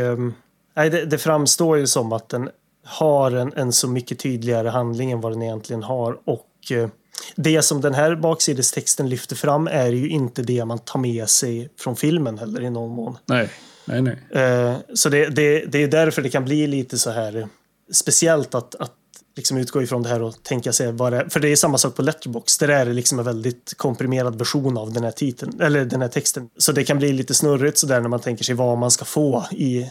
nej, 0.77 0.91
det, 0.91 1.05
det 1.05 1.19
framstår 1.19 1.79
ju 1.79 1.87
som 1.87 2.13
att 2.13 2.29
den 2.29 2.51
har 2.89 3.31
en, 3.31 3.53
en 3.57 3.73
så 3.73 3.89
mycket 3.89 4.19
tydligare 4.19 4.69
handling 4.69 5.11
än 5.11 5.21
vad 5.21 5.33
den 5.33 5.43
egentligen 5.43 5.83
har. 5.83 6.19
Och 6.25 6.49
eh, 6.71 6.89
det 7.37 7.63
som 7.63 7.81
den 7.81 7.95
här 7.95 8.17
baksidestexten 8.17 9.09
lyfter 9.09 9.37
fram 9.37 9.67
är 9.67 9.93
ju 9.93 10.09
inte 10.09 10.43
det 10.43 10.65
man 10.65 10.79
tar 10.79 11.01
med 11.01 11.29
sig 11.29 11.71
från 11.79 11.97
filmen 11.97 12.39
heller 12.39 12.61
i 12.61 12.71
någon 12.71 12.91
mån. 12.91 13.19
Nej, 13.27 13.51
nej, 13.85 14.03
nej. 14.03 14.43
Eh, 14.45 14.77
så 14.95 15.09
det, 15.09 15.29
det, 15.29 15.65
det 15.65 15.83
är 15.83 15.89
därför 15.89 16.23
det 16.23 16.31
kan 16.31 16.45
bli 16.45 16.67
lite 16.67 16.99
så 16.99 17.11
här 17.11 17.37
eh, 17.37 17.47
speciellt 17.93 18.55
att, 18.55 18.75
att 18.75 18.95
liksom 19.39 19.57
utgå 19.57 19.83
ifrån 19.83 20.03
det 20.03 20.09
här 20.09 20.23
och 20.23 20.43
tänka 20.43 20.73
sig 20.73 20.93
vad 20.93 21.13
det 21.13 21.19
är. 21.19 21.29
För 21.29 21.41
det 21.41 21.49
är 21.49 21.57
samma 21.57 21.79
sak 21.79 21.97
på 21.97 22.03
Letterbox. 22.03 22.59
Där 22.59 22.69
är 22.69 22.87
det 22.87 22.93
liksom 22.93 23.19
en 23.19 23.25
väldigt 23.25 23.75
komprimerad 23.77 24.39
version 24.39 24.79
av 24.79 24.93
den 24.93 25.05
här 25.05 25.11
titeln, 25.11 25.61
eller 25.61 25.85
den 25.85 26.01
här 26.01 26.09
texten. 26.09 26.49
Så 26.57 26.73
det 26.73 26.85
kan 26.85 26.99
bli 26.99 27.13
lite 27.13 27.35
snurrigt 27.35 27.79
sådär 27.79 28.01
när 28.01 28.09
man 28.09 28.21
tänker 28.21 28.45
sig 28.45 28.55
vad 28.55 28.79
man 28.79 28.91
ska 28.91 29.05
få 29.05 29.45
i 29.51 29.81
eh, 29.83 29.89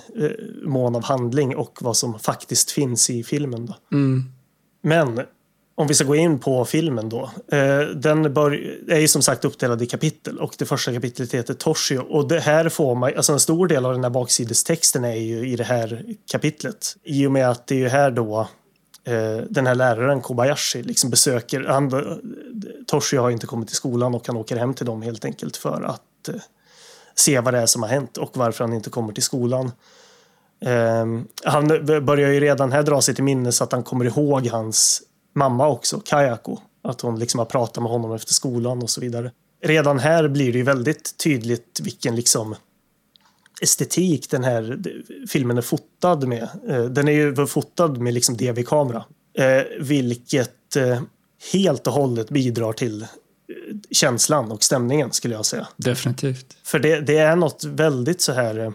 mån 0.63 0.95
av 0.95 1.03
handling 1.03 1.55
och 1.55 1.77
vad 1.81 1.97
som 1.97 2.19
faktiskt 2.19 2.71
finns 2.71 3.09
i 3.09 3.23
filmen. 3.23 3.65
Då. 3.65 3.75
Mm. 3.91 4.23
Men 4.83 5.21
om 5.77 5.87
vi 5.87 5.93
ska 5.93 6.05
gå 6.05 6.15
in 6.15 6.39
på 6.39 6.65
filmen 6.65 7.09
då. 7.09 7.31
Eh, 7.51 7.79
den 7.79 8.33
bör, 8.33 8.51
är 8.89 8.99
ju 8.99 9.07
som 9.07 9.21
sagt 9.21 9.45
uppdelad 9.45 9.81
i 9.81 9.85
kapitel 9.85 10.39
och 10.39 10.55
det 10.57 10.65
första 10.65 10.93
kapitlet 10.93 11.33
heter 11.33 11.53
Toshio. 11.53 11.97
Och 11.97 12.27
det 12.27 12.39
här 12.39 12.69
får 12.69 12.95
man, 12.95 13.13
alltså 13.17 13.33
en 13.33 13.39
stor 13.39 13.67
del 13.67 13.85
av 13.85 13.93
den 13.93 14.03
här 14.03 14.11
baksidestexten 14.11 15.03
är 15.03 15.15
ju 15.15 15.49
i 15.49 15.55
det 15.55 15.63
här 15.63 16.05
kapitlet. 16.31 16.95
I 17.03 17.27
och 17.27 17.31
med 17.31 17.49
att 17.49 17.67
det 17.67 17.75
är 17.75 17.79
ju 17.79 17.87
här 17.87 18.11
då 18.11 18.47
Eh, 19.07 19.43
den 19.49 19.67
här 19.67 19.75
läraren 19.75 20.21
Kobayashi 20.21 20.83
liksom 20.83 21.09
besöker, 21.09 21.63
han, 21.63 21.93
eh, 21.93 22.17
Toshio 22.87 23.21
har 23.21 23.31
inte 23.31 23.47
kommit 23.47 23.67
till 23.67 23.77
skolan 23.77 24.15
och 24.15 24.27
han 24.27 24.37
åker 24.37 24.57
hem 24.57 24.73
till 24.73 24.85
dem 24.85 25.01
helt 25.01 25.25
enkelt 25.25 25.57
för 25.57 25.81
att 25.81 26.27
eh, 26.29 26.35
se 27.15 27.39
vad 27.39 27.53
det 27.53 27.59
är 27.59 27.65
som 27.65 27.81
har 27.83 27.89
hänt 27.89 28.17
och 28.17 28.37
varför 28.37 28.63
han 28.63 28.73
inte 28.73 28.89
kommer 28.89 29.13
till 29.13 29.23
skolan. 29.23 29.71
Ehm, 30.61 31.27
han 31.43 31.67
börjar 32.05 32.29
ju 32.29 32.39
redan 32.39 32.71
här 32.71 32.83
dra 32.83 33.01
sig 33.01 33.15
till 33.15 33.23
minnes 33.23 33.61
att 33.61 33.71
han 33.71 33.83
kommer 33.83 34.05
ihåg 34.05 34.47
hans 34.47 35.01
mamma 35.35 35.67
också, 35.67 36.01
Kayako. 36.05 36.57
Att 36.83 37.01
hon 37.01 37.19
liksom 37.19 37.37
har 37.37 37.45
pratat 37.45 37.83
med 37.83 37.91
honom 37.91 38.13
efter 38.13 38.33
skolan 38.33 38.83
och 38.83 38.89
så 38.89 39.01
vidare. 39.01 39.31
Redan 39.63 39.99
här 39.99 40.27
blir 40.27 40.51
det 40.51 40.57
ju 40.57 40.63
väldigt 40.63 41.17
tydligt 41.17 41.79
vilken 41.83 42.15
liksom 42.15 42.55
estetik 43.61 44.29
den 44.29 44.43
här 44.43 44.79
filmen 45.29 45.57
är 45.57 45.61
fotad 45.61 46.27
med. 46.27 46.47
Eh, 46.69 46.83
Den 46.83 47.07
är 47.07 47.11
ju 47.11 47.47
fotad 47.47 47.97
med 47.97 48.13
liksom 48.13 48.37
DV-kamera. 48.37 49.05
Eh, 49.37 49.63
vilket 49.79 50.75
eh, 50.75 51.01
helt 51.53 51.87
och 51.87 51.93
hållet 51.93 52.29
bidrar 52.29 52.73
till 52.73 53.07
känslan 53.91 54.51
och 54.51 54.63
stämningen 54.63 55.11
skulle 55.11 55.35
jag 55.35 55.45
säga. 55.45 55.67
Definitivt. 55.77 56.57
För 56.63 56.79
det, 56.79 56.99
det 56.99 57.17
är 57.17 57.35
något 57.35 57.63
väldigt 57.63 58.21
så 58.21 58.31
här 58.31 58.73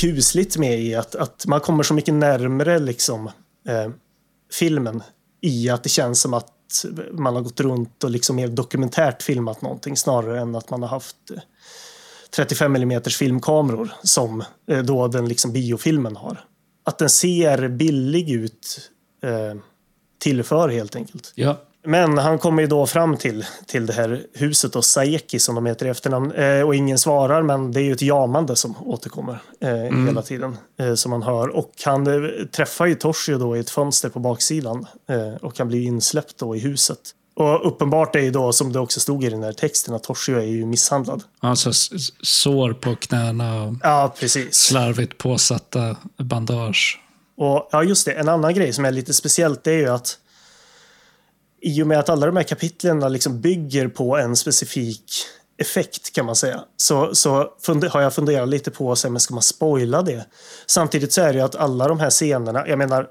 kusligt 0.00 0.56
med 0.56 0.80
i 0.80 0.94
att, 0.94 1.14
att 1.14 1.46
man 1.46 1.60
kommer 1.60 1.82
så 1.82 1.94
mycket 1.94 2.14
närmre 2.14 2.78
liksom 2.78 3.26
eh, 3.68 3.90
filmen 4.52 5.02
i 5.40 5.70
att 5.70 5.82
det 5.82 5.88
känns 5.88 6.20
som 6.20 6.34
att 6.34 6.52
man 7.12 7.34
har 7.34 7.42
gått 7.42 7.60
runt 7.60 8.04
och 8.04 8.10
liksom 8.10 8.36
mer 8.36 8.48
dokumentärt 8.48 9.22
filmat 9.22 9.62
någonting 9.62 9.96
snarare 9.96 10.40
än 10.40 10.54
att 10.54 10.70
man 10.70 10.82
har 10.82 10.88
haft 10.88 11.16
35 12.36 12.76
mm 12.76 13.02
filmkameror 13.02 13.92
som 14.02 14.44
eh, 14.70 14.78
då 14.78 15.08
den 15.08 15.28
liksom 15.28 15.52
biofilmen 15.52 16.16
har. 16.16 16.44
Att 16.84 16.98
den 16.98 17.10
ser 17.10 17.68
billig 17.68 18.30
ut 18.30 18.90
eh, 19.22 19.60
tillför 20.18 20.68
helt 20.68 20.96
enkelt. 20.96 21.32
Ja, 21.34 21.62
Men 21.84 22.18
han 22.18 22.38
kommer 22.38 22.62
ju 22.62 22.68
då 22.68 22.86
fram 22.86 23.16
till, 23.16 23.44
till 23.66 23.86
det 23.86 23.92
här 23.92 24.22
huset 24.34 24.76
och 24.76 24.84
Saeki 24.84 25.38
som 25.38 25.54
de 25.54 25.66
heter 25.66 25.86
i 25.86 25.88
efternamn. 25.88 26.32
Eh, 26.32 26.60
och 26.60 26.74
ingen 26.74 26.98
svarar 26.98 27.42
men 27.42 27.72
det 27.72 27.80
är 27.80 27.84
ju 27.84 27.92
ett 27.92 28.02
jamande 28.02 28.56
som 28.56 28.74
återkommer 28.84 29.38
eh, 29.60 30.06
hela 30.06 30.22
tiden. 30.22 30.56
Eh, 30.78 30.94
som 30.94 31.10
man 31.10 31.22
hör. 31.22 31.48
Och 31.48 31.72
han 31.84 32.06
eh, 32.06 32.46
träffar 32.46 32.86
ju 32.86 32.94
Toshio 32.94 33.38
då 33.38 33.56
i 33.56 33.60
ett 33.60 33.70
fönster 33.70 34.08
på 34.08 34.18
baksidan. 34.18 34.86
Eh, 35.08 35.34
och 35.34 35.58
han 35.58 35.68
blir 35.68 35.82
insläppt 35.82 36.38
då 36.38 36.56
i 36.56 36.58
huset. 36.58 37.00
Och 37.36 37.66
uppenbart 37.68 38.16
är 38.16 38.20
ju 38.20 38.30
då, 38.30 38.52
som 38.52 38.72
det 38.72 38.80
också 38.80 39.00
stod 39.00 39.24
i 39.24 39.28
den 39.30 39.42
här 39.42 39.52
texten, 39.52 39.94
att 39.94 40.02
Toshio 40.02 40.36
är 40.38 40.42
ju 40.42 40.66
misshandlad. 40.66 41.22
alltså 41.40 41.70
sår 42.22 42.72
på 42.72 42.96
knäna 42.96 43.62
och 43.62 43.74
Ja, 43.82 44.14
precis. 44.20 44.54
slarvigt 44.54 45.18
påsatta 45.18 45.96
bandage. 46.18 47.00
Och 47.36 47.68
ja, 47.72 47.82
just 47.82 48.04
det. 48.06 48.12
En 48.12 48.28
annan 48.28 48.54
grej 48.54 48.72
som 48.72 48.84
är 48.84 48.90
lite 48.90 49.14
speciellt 49.14 49.64
det 49.64 49.72
är 49.72 49.78
ju 49.78 49.88
att 49.88 50.18
i 51.62 51.82
och 51.82 51.86
med 51.86 51.98
att 51.98 52.08
alla 52.08 52.26
de 52.26 52.36
här 52.36 52.42
kapitlen 52.42 53.12
liksom 53.12 53.40
bygger 53.40 53.88
på 53.88 54.16
en 54.16 54.36
specifik 54.36 55.12
effekt 55.58 56.12
kan 56.14 56.26
man 56.26 56.36
säga. 56.36 56.60
Så, 56.76 57.14
så 57.14 57.50
har 57.90 58.00
jag 58.00 58.14
funderat 58.14 58.48
lite 58.48 58.70
på, 58.70 58.96
så 58.96 59.06
här, 59.08 59.12
men 59.12 59.20
ska 59.20 59.34
man 59.34 59.42
spoila 59.42 60.02
det? 60.02 60.26
Samtidigt 60.66 61.12
så 61.12 61.22
är 61.22 61.32
det 61.32 61.38
ju 61.38 61.44
att 61.44 61.54
alla 61.54 61.88
de 61.88 62.00
här 62.00 62.10
scenerna, 62.10 62.68
jag 62.68 62.78
menar 62.78 63.06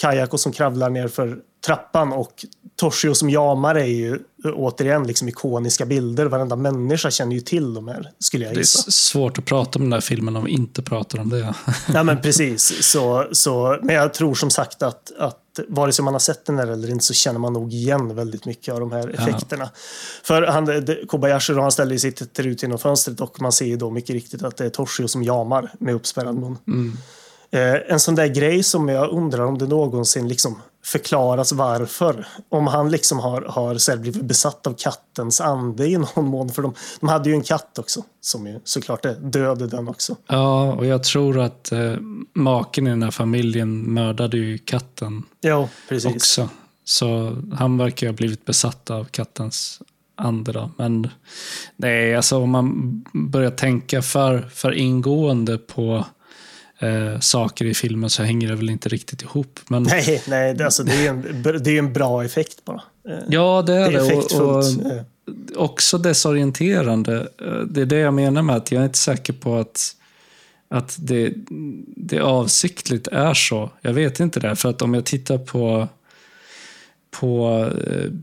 Kayako 0.00 0.38
som 0.38 0.52
kravlar 0.52 0.90
ner 0.90 1.08
för 1.08 1.38
trappan 1.66 2.12
och 2.12 2.44
Toshio 2.76 3.14
som 3.14 3.30
jamar 3.30 3.74
är 3.74 3.84
ju 3.84 4.18
återigen 4.44 5.06
liksom 5.06 5.28
ikoniska 5.28 5.86
bilder. 5.86 6.26
Varenda 6.26 6.56
människa 6.56 7.10
känner 7.10 7.34
ju 7.34 7.40
till 7.40 7.74
de 7.74 7.88
här, 7.88 8.10
skulle 8.18 8.44
jag 8.44 8.54
Det 8.54 8.58
är 8.58 8.60
gissa. 8.60 8.90
svårt 8.90 9.38
att 9.38 9.44
prata 9.44 9.78
om 9.78 9.84
den 9.84 9.92
här 9.92 10.00
filmen 10.00 10.36
om 10.36 10.44
vi 10.44 10.50
inte 10.50 10.82
pratar 10.82 11.18
om 11.18 11.28
det. 11.28 11.54
Ja, 11.94 12.02
men 12.02 12.20
precis. 12.22 12.84
Så, 12.86 13.26
så, 13.32 13.78
men 13.82 13.94
jag 13.94 14.14
tror 14.14 14.34
som 14.34 14.50
sagt 14.50 14.82
att, 14.82 15.12
att 15.18 15.36
vare 15.68 15.92
sig 15.92 16.04
man 16.04 16.14
har 16.14 16.18
sett 16.18 16.44
den 16.46 16.58
här 16.58 16.66
eller 16.66 16.90
inte 16.90 17.04
så 17.04 17.14
känner 17.14 17.38
man 17.38 17.52
nog 17.52 17.72
igen 17.72 18.14
väldigt 18.16 18.44
mycket 18.46 18.74
av 18.74 18.80
de 18.80 18.92
här 18.92 19.08
effekterna. 19.08 19.70
För 20.22 20.42
han, 20.42 20.86
Kobayashi 21.08 21.52
då, 21.52 21.60
han 21.60 21.72
ställer 21.72 21.92
ju 21.92 21.98
sitt 21.98 22.40
ut 22.40 22.62
genom 22.62 22.78
fönstret 22.78 23.20
och 23.20 23.40
man 23.42 23.52
ser 23.52 23.76
då 23.76 23.90
mycket 23.90 24.10
riktigt 24.10 24.42
att 24.42 24.56
det 24.56 24.64
är 24.64 24.70
Toshio 24.70 25.08
som 25.08 25.22
jamar 25.22 25.72
med 25.78 25.94
uppspärrad 25.94 26.34
mun. 26.34 26.56
Eh, 27.52 27.92
en 27.92 28.00
sån 28.00 28.14
där 28.14 28.26
grej 28.26 28.62
som 28.62 28.88
jag 28.88 29.10
undrar 29.10 29.44
om 29.44 29.58
det 29.58 29.66
någonsin 29.66 30.28
liksom 30.28 30.56
förklaras 30.84 31.52
varför. 31.52 32.26
Om 32.48 32.66
han 32.66 32.90
liksom 32.90 33.18
har, 33.18 33.42
har 33.42 33.78
så 33.78 33.96
blivit 33.96 34.22
besatt 34.22 34.66
av 34.66 34.74
kattens 34.78 35.40
ande 35.40 35.86
i 35.86 35.98
någon 35.98 36.26
mån. 36.26 36.48
För 36.48 36.62
de, 36.62 36.74
de 37.00 37.08
hade 37.08 37.28
ju 37.28 37.34
en 37.34 37.42
katt 37.42 37.78
också, 37.78 38.04
som 38.20 38.46
ju 38.46 38.60
såklart 38.64 39.04
är 39.04 39.14
död 39.14 39.70
den 39.70 39.88
också. 39.88 40.16
Ja, 40.26 40.72
och 40.72 40.86
jag 40.86 41.04
tror 41.04 41.38
att 41.38 41.72
eh, 41.72 41.94
maken 42.32 42.86
i 42.86 42.90
den 42.90 43.02
här 43.02 43.10
familjen 43.10 43.94
mördade 43.94 44.36
ju 44.36 44.58
katten 44.58 45.22
Ja, 45.40 45.68
precis. 45.88 46.14
också. 46.14 46.48
Så 46.84 47.36
han 47.52 47.78
verkar 47.78 48.06
ju 48.06 48.10
ha 48.12 48.16
blivit 48.16 48.44
besatt 48.44 48.90
av 48.90 49.04
kattens 49.04 49.82
ande. 50.16 50.52
Då. 50.52 50.70
Men 50.76 51.08
nej, 51.76 52.16
alltså 52.16 52.38
om 52.38 52.50
man 52.50 53.00
börjar 53.12 53.50
tänka 53.50 54.02
för, 54.02 54.48
för 54.54 54.72
ingående 54.72 55.58
på 55.58 56.04
eh, 56.80 57.18
saker 57.20 57.64
i 57.64 57.74
filmen 57.74 58.10
så 58.10 58.22
hänger 58.22 58.48
det 58.48 58.54
väl 58.54 58.70
inte 58.70 58.88
riktigt 58.88 59.22
ihop. 59.22 59.60
Men 59.68 59.82
Nej, 59.82 60.22
nej 60.28 60.54
det, 60.54 60.64
alltså, 60.64 60.82
det 60.82 61.06
är 61.06 61.10
en, 61.10 61.42
det 61.62 61.70
är 61.70 61.78
en 61.78 61.92
bra 61.92 62.24
effekt 62.24 62.64
bara. 62.64 62.82
Eh, 63.08 63.18
ja, 63.28 63.62
det 63.66 63.74
är 63.74 63.90
det 63.90 63.98
är 63.98 64.08
det. 64.08 64.14
Och, 64.40 64.56
och. 64.56 64.64
Eh, 64.64 65.02
också 65.56 65.98
desorienterande. 65.98 67.28
Eh, 67.42 67.60
Det 67.66 67.80
är 67.80 67.86
det 67.86 67.96
jag 67.98 68.14
menar 68.14 68.42
med 68.42 68.56
att 68.56 68.72
jag 68.72 68.80
är 68.80 68.86
inte 68.86 68.98
säker 68.98 69.32
på 69.32 69.56
att, 69.56 69.96
att 70.68 70.96
det, 71.00 71.32
det 71.96 72.20
avsiktligt 72.20 73.06
är 73.06 73.34
så. 73.34 73.70
Jag 73.80 73.92
vet 73.92 74.20
inte 74.20 74.40
det. 74.40 74.56
För 74.56 74.68
att 74.68 74.82
om 74.82 74.94
jag 74.94 75.04
tittar 75.04 75.38
på, 75.38 75.88
på 77.10 77.68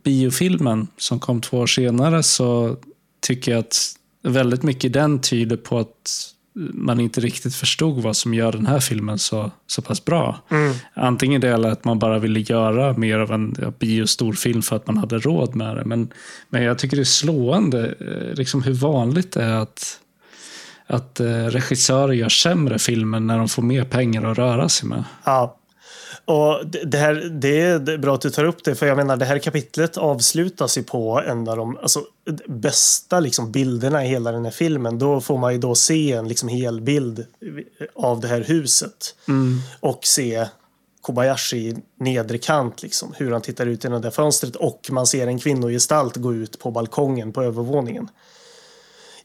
biofilmen 0.04 0.88
som 0.98 1.20
kom 1.20 1.42
två 1.42 1.58
år 1.58 1.68
senare 1.68 2.24
så 2.24 2.78
tycker 3.20 3.52
jag 3.52 3.60
att 3.60 3.78
väldigt 4.24 4.64
mycket 4.64 4.94
den 4.94 5.22
tyder 5.22 5.58
på 5.58 5.80
att 5.80 6.34
man 6.74 7.00
inte 7.00 7.22
riktigt 7.22 7.56
förstod 7.56 8.04
vad 8.04 8.18
som 8.18 8.34
gör 8.34 8.52
den 8.52 8.66
här 8.66 8.80
filmen 8.80 9.20
så, 9.20 9.52
så 9.68 9.82
pass 9.82 10.06
bra. 10.06 10.40
Antingen 10.94 11.42
det 11.42 11.50
eller 11.50 11.70
att 11.70 11.86
man 11.86 12.00
bara 12.00 12.20
ville 12.20 12.40
göra 12.40 12.98
mer 12.98 13.20
av 13.20 13.32
en 13.32 13.56
ja, 13.62 13.74
biostorfilm 13.80 14.62
för 14.62 14.76
att 14.76 14.88
man 14.88 14.98
hade 14.98 15.18
råd 15.18 15.56
med 15.56 15.76
det. 15.76 15.86
Men, 15.86 16.10
men 16.50 16.64
jag 16.64 16.80
tycker 16.80 16.98
det 16.98 17.04
är 17.04 17.06
slående 17.06 17.96
eh, 18.00 18.34
liksom 18.34 18.64
hur 18.64 18.74
vanligt 18.74 19.32
det 19.32 19.44
är 19.44 19.56
att, 19.56 20.00
att 20.88 21.20
eh, 21.20 21.46
regissörer 21.46 22.14
gör 22.14 22.30
sämre 22.30 22.80
filmer 22.80 23.20
när 23.20 23.38
de 23.38 23.50
får 23.50 23.64
mer 23.64 23.84
pengar 23.84 24.32
att 24.32 24.38
röra 24.38 24.70
sig 24.70 24.90
med. 24.90 25.04
Ja. 25.24 25.57
Och 26.28 26.66
det, 26.86 26.98
här, 26.98 27.14
det 27.14 27.62
är 27.62 27.98
bra 27.98 28.16
att 28.16 28.22
du 28.22 28.30
tar 28.30 28.44
upp 28.44 28.64
det, 28.64 28.76
för 28.76 28.86
jag 28.86 28.98
menar 28.98 29.18
det 29.18 29.26
här 29.26 29.40
kapitlet 29.40 29.98
avslutas 29.98 30.78
ju 30.78 30.84
på 30.84 31.22
en 31.28 31.48
av 31.48 31.58
de 31.58 31.78
alltså, 31.78 32.04
bästa 32.48 33.20
liksom, 33.20 33.52
bilderna 33.52 34.06
i 34.06 34.08
hela 34.08 34.32
den 34.32 34.46
här 34.46 34.52
filmen. 34.52 35.00
Då 35.00 35.22
får 35.22 35.38
man 35.38 35.54
ju 35.54 35.60
då 35.60 35.76
se 35.76 36.12
en 36.12 36.28
liksom, 36.28 36.50
hel 36.50 36.82
bild 36.82 37.26
av 37.96 38.20
det 38.20 38.28
här 38.28 38.42
huset. 38.42 39.16
Och 39.80 40.00
se 40.06 40.48
Kobayashi 41.02 41.76
nedre 42.00 42.38
kant, 42.38 42.82
liksom, 42.82 43.14
hur 43.18 43.32
han 43.32 43.42
tittar 43.42 43.66
ut 43.66 43.84
genom 43.84 44.02
det 44.02 44.12
fönstret 44.12 44.56
och 44.56 44.88
man 44.92 45.08
ser 45.08 45.28
en 45.28 45.40
kvinnogestalt 45.40 46.16
gå 46.16 46.34
ut 46.34 46.60
på 46.60 46.72
balkongen 46.72 47.34
på 47.34 47.44
övervåningen. 47.44 48.10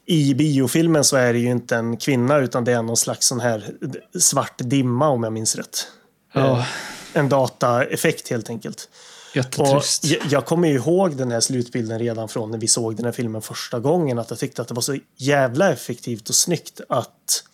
I 0.06 0.34
biofilmen 0.34 1.04
så 1.04 1.16
är 1.16 1.32
det 1.32 1.38
ju 1.38 1.50
inte 1.50 1.76
en 1.76 1.96
kvinna 1.96 2.38
utan 2.38 2.64
det 2.64 2.72
är 2.72 2.82
någon 2.82 2.96
slags 2.96 3.26
sån 3.26 3.40
här 3.40 3.70
svart 4.18 4.58
dimma 4.58 5.08
om 5.08 5.22
jag 5.22 5.32
minns 5.32 5.56
rätt. 5.56 5.86
Ja, 6.32 6.66
En 7.12 7.28
dataeffekt 7.28 8.28
helt 8.28 8.50
enkelt. 8.50 8.88
Och 9.30 9.36
jättetrist. 9.36 10.04
jag, 10.04 10.20
jag 10.30 10.46
kommer 10.46 10.68
ju 10.68 10.74
ihåg 10.74 11.16
den 11.16 11.30
här 11.30 11.40
slutbilden 11.40 11.98
redan 11.98 12.28
från 12.28 12.50
när 12.50 12.58
vi 12.58 12.68
såg 12.68 12.96
den 12.96 13.04
här 13.04 13.12
filmen 13.12 13.42
första 13.42 13.80
gången. 13.80 14.18
Att 14.18 14.30
jag 14.30 14.38
tyckte 14.38 14.62
att 14.62 14.68
det 14.68 14.74
var 14.74 14.82
så 14.82 14.98
jävla 15.16 15.72
effektivt 15.72 16.28
och 16.28 16.34
snyggt 16.34 16.80
att 16.88 17.44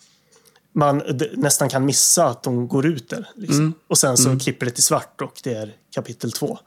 man 0.73 1.03
nästan 1.33 1.69
kan 1.69 1.85
missa 1.85 2.25
att 2.25 2.43
de 2.43 2.67
går 2.67 2.85
ut 2.85 3.09
där. 3.09 3.29
Liksom. 3.35 3.73
Och 3.87 3.97
sen 3.97 4.17
så 4.17 4.39
klipper 4.39 4.65
det 4.65 4.71
till 4.71 4.83
svart 4.83 5.21
och 5.21 5.39
det 5.43 5.53
är 5.53 5.75
kapitel 5.91 6.31
två. 6.31 6.59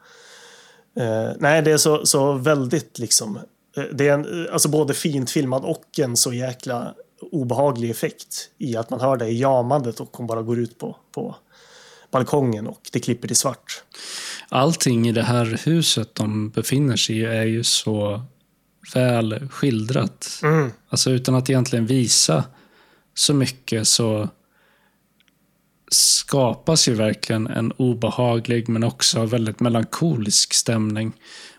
Eh, 0.97 1.31
nej, 1.39 1.61
det 1.61 1.71
är 1.71 1.77
så, 1.77 2.05
så 2.05 2.33
väldigt 2.33 2.99
liksom. 2.99 3.39
eh, 3.77 3.83
Det 3.93 4.07
är 4.07 4.13
en, 4.13 4.47
alltså 4.51 4.69
både 4.69 4.93
fint 4.93 5.29
filmad 5.31 5.63
och 5.63 5.99
en 5.99 6.17
så 6.17 6.33
jäkla 6.33 6.93
obehaglig 7.31 7.89
effekt 7.89 8.49
i 8.57 8.77
att 8.77 8.89
man 8.89 8.99
hör 8.99 9.17
det 9.17 9.27
i 9.27 9.39
jamandet 9.39 9.99
och 9.99 10.17
hon 10.17 10.27
bara 10.27 10.41
går 10.41 10.59
ut 10.59 10.77
på, 10.77 10.95
på 11.11 11.35
balkongen 12.13 12.67
och 12.67 12.81
det 12.91 12.99
klipper 12.99 13.27
till 13.27 13.37
svart. 13.37 13.83
Allting 14.49 15.07
i 15.07 15.11
det 15.11 15.23
här 15.23 15.59
huset 15.65 16.15
de 16.15 16.49
befinner 16.49 16.95
sig 16.95 17.17
i 17.17 17.25
är 17.25 17.43
ju 17.43 17.63
så 17.63 18.21
väl 18.93 19.49
skildrat. 19.49 20.39
Mm. 20.43 20.71
Alltså 20.89 21.11
utan 21.11 21.35
att 21.35 21.49
egentligen 21.49 21.85
visa 21.85 22.43
så 23.13 23.33
mycket 23.33 23.87
så 23.87 24.29
skapas 25.91 26.87
ju 26.87 26.93
verkligen 26.93 27.47
en 27.47 27.71
obehaglig 27.71 28.69
men 28.69 28.83
också 28.83 29.25
väldigt 29.25 29.59
melankolisk 29.59 30.53
stämning. 30.53 31.11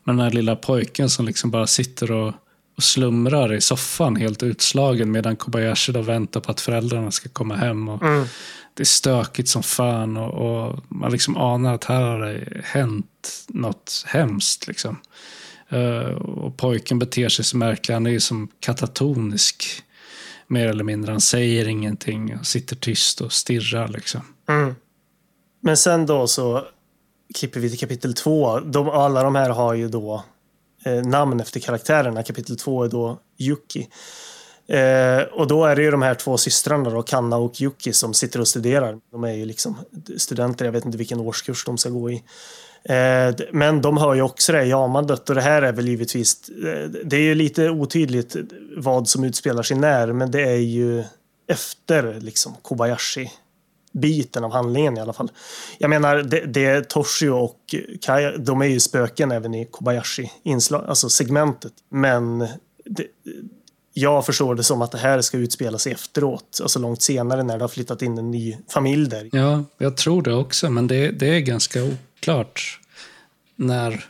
Med 0.05 0.17
den 0.17 0.25
här 0.25 0.31
lilla 0.31 0.57
pojken 0.57 1.11
som 1.11 1.27
liksom 1.27 1.51
bara 1.51 1.67
sitter 1.67 2.13
och, 2.13 2.35
och 2.77 2.83
slumrar 2.83 3.55
i 3.55 3.61
soffan 3.61 4.17
helt 4.17 4.43
utslagen 4.43 5.11
medan 5.11 5.37
Kobayashi 5.37 5.93
då 5.93 6.03
väntar 6.03 6.41
på 6.41 6.51
att 6.51 6.61
föräldrarna 6.61 7.11
ska 7.11 7.29
komma 7.29 7.57
hem. 7.57 7.89
Och 7.89 8.03
det 8.75 8.83
är 8.83 8.85
stökigt 8.85 9.49
som 9.49 9.63
fan 9.63 10.17
och, 10.17 10.35
och 10.35 10.81
man 10.89 11.13
liksom 11.13 11.37
anar 11.37 11.75
att 11.75 11.85
här 11.85 12.03
har 12.03 12.21
det 12.21 12.61
hänt 12.65 13.45
något 13.49 14.05
hemskt. 14.07 14.67
Liksom. 14.67 14.97
Uh, 15.73 16.13
och 16.15 16.57
pojken 16.57 16.99
beter 16.99 17.29
sig 17.29 17.45
så 17.45 17.57
märkligt, 17.57 17.95
han 17.95 18.07
är 18.07 18.11
ju 18.11 18.21
som 18.21 18.49
katatonisk 18.61 19.83
mer 20.47 20.69
eller 20.69 20.85
mindre. 20.85 21.11
Han 21.11 21.21
säger 21.21 21.69
ingenting 21.69 22.39
och 22.39 22.47
sitter 22.47 22.77
tyst 22.77 23.21
och 23.21 23.33
stirrar. 23.33 23.89
Liksom. 23.89 24.21
Mm. 24.49 24.75
Men 25.61 25.77
sen 25.77 26.07
då 26.07 26.27
så 26.27 26.67
klipper 27.35 27.61
vi 27.61 27.71
till 27.71 27.79
kapitel 27.79 28.15
två. 28.15 28.61
De, 28.61 28.89
alla 28.89 29.23
de 29.23 29.35
här 29.35 29.51
har 29.51 29.75
ju 29.75 29.89
då 29.89 30.25
eh, 30.85 31.03
namn 31.07 31.41
efter 31.41 31.61
karaktärerna. 31.61 32.23
Kapitel 32.23 32.57
två 32.57 32.85
är 32.85 32.89
då 32.89 33.21
Yuki. 33.39 33.89
Eh, 34.67 35.23
och 35.33 35.47
då 35.47 35.65
är 35.65 35.77
det 35.77 35.83
ju 35.83 35.91
de 35.91 36.03
här 36.03 36.15
två 36.15 36.37
systrarna 36.37 36.91
då, 36.91 37.03
Kanna 37.03 37.37
och 37.37 37.61
Yuki 37.61 37.93
som 37.93 38.15
sitter 38.15 38.41
och 38.41 38.49
studerar. 38.49 38.99
De 39.13 39.25
är 39.25 39.33
ju 39.33 39.45
liksom 39.45 39.77
studenter, 40.17 40.65
jag 40.65 40.73
vet 40.73 40.85
inte 40.85 40.99
vilken 40.99 41.21
årskurs 41.21 41.65
de 41.65 41.79
ska 41.79 41.91
gå 41.91 42.11
i. 42.11 42.23
Eh, 42.85 43.35
men 43.53 43.83
de 43.83 43.97
hör 43.97 44.15
ju 44.15 44.23
också 44.23 44.53
det 44.53 44.59
här 44.59 44.65
jamandet 44.65 45.29
och 45.29 45.35
det 45.35 45.41
här 45.41 45.63
är 45.63 45.73
väl 45.73 45.89
givetvis, 45.89 46.49
eh, 46.49 46.89
det 47.05 47.17
är 47.17 47.21
ju 47.21 47.35
lite 47.35 47.71
otydligt 47.71 48.37
vad 48.77 49.09
som 49.09 49.25
utspelar 49.25 49.63
sig 49.63 49.77
när, 49.77 50.13
men 50.13 50.31
det 50.31 50.43
är 50.43 50.57
ju 50.57 51.05
efter 51.49 52.21
liksom 52.21 52.57
Kobayashi 52.63 53.31
biten 53.93 54.45
av 54.45 54.53
handlingen 54.53 54.97
i 54.97 55.01
alla 55.01 55.13
fall. 55.13 55.31
Jag 55.79 55.91
menar, 55.91 56.17
det, 56.17 56.41
det 56.41 56.89
Toshio 56.89 57.31
och 57.31 57.75
Kaya, 58.01 58.37
de 58.37 58.63
är 58.63 58.67
ju 58.67 58.81
spöken 58.81 59.33
även 59.33 59.55
i 59.55 59.65
Kobayashi, 59.65 60.33
inslag, 60.43 60.85
alltså 60.89 61.09
segmentet. 61.09 61.73
Men 61.89 62.39
det, 62.85 63.07
jag 63.97 64.27
förstår 64.27 64.55
det 64.55 64.63
som 64.65 64.83
att 64.83 64.93
det 64.93 64.99
här 64.99 65.21
ska 65.21 65.37
utspela 65.37 65.79
sig 65.79 65.93
efteråt, 65.93 66.59
alltså 66.63 66.79
långt 66.79 67.03
senare 67.03 67.43
när 67.43 67.59
det 67.59 67.65
har 67.65 67.69
flyttat 67.69 68.03
in 68.03 68.19
en 68.19 68.31
ny 68.31 68.57
familj 68.69 69.09
där. 69.09 69.29
Ja, 69.33 69.65
jag 69.79 69.97
tror 69.97 70.23
det 70.23 70.35
också, 70.35 70.71
men 70.71 70.87
det, 70.87 71.11
det 71.11 71.27
är 71.37 71.41
ganska 71.41 71.81
oklart 71.85 72.81
när, 73.57 74.05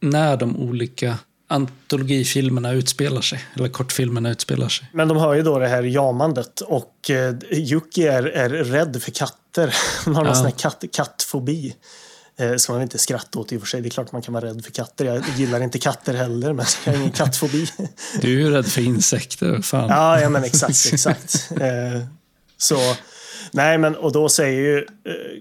när 0.00 0.36
de 0.36 0.56
olika 0.56 1.18
antologifilmerna 1.48 2.72
utspelar 2.72 3.20
sig, 3.20 3.44
eller 3.54 3.68
kortfilmerna 3.68 4.30
utspelar 4.30 4.68
sig. 4.68 4.88
Men 4.92 5.08
de 5.08 5.16
hör 5.16 5.34
ju 5.34 5.42
då 5.42 5.58
det 5.58 5.68
här 5.68 5.82
jamandet 5.82 6.60
och 6.60 7.10
eh, 7.10 7.34
Yuki 7.52 8.06
är, 8.06 8.22
är 8.22 8.48
rädd 8.48 9.02
för 9.02 9.10
katter. 9.10 9.74
Hon 10.04 10.14
har 10.14 10.22
någon 10.22 10.28
Ja. 10.30 10.34
sån 10.34 10.44
här 10.44 10.52
katt, 10.52 10.84
kattfobi. 10.92 11.74
Eh, 12.40 12.56
ska 12.56 12.72
man 12.72 12.82
inte 12.82 12.98
skratta 12.98 13.38
åt 13.38 13.52
i 13.52 13.56
och 13.56 13.60
för 13.60 13.68
sig. 13.68 13.80
Det 13.80 13.88
är 13.88 13.90
klart 13.90 14.12
man 14.12 14.22
kan 14.22 14.34
vara 14.34 14.44
rädd 14.46 14.64
för 14.64 14.70
katter. 14.72 15.04
Jag 15.04 15.24
gillar 15.36 15.60
inte 15.62 15.78
katter 15.78 16.14
heller, 16.14 16.52
men 16.52 16.66
jag 16.84 16.92
har 16.92 16.98
ingen 16.98 17.12
kattfobi. 17.12 17.66
Du 18.20 18.28
är 18.34 18.38
ju 18.46 18.50
rädd 18.50 18.66
för 18.66 18.80
insekter, 18.80 19.60
fan. 19.62 19.88
Ja, 19.88 20.20
ja 20.20 20.28
men 20.28 20.44
exakt, 20.44 20.92
exakt. 20.92 21.48
Eh, 21.60 22.00
så, 22.56 22.76
nej 23.52 23.78
men 23.78 23.96
och 23.96 24.12
då 24.12 24.28
säger 24.28 24.60
ju 24.60 24.78
eh, 24.78 24.84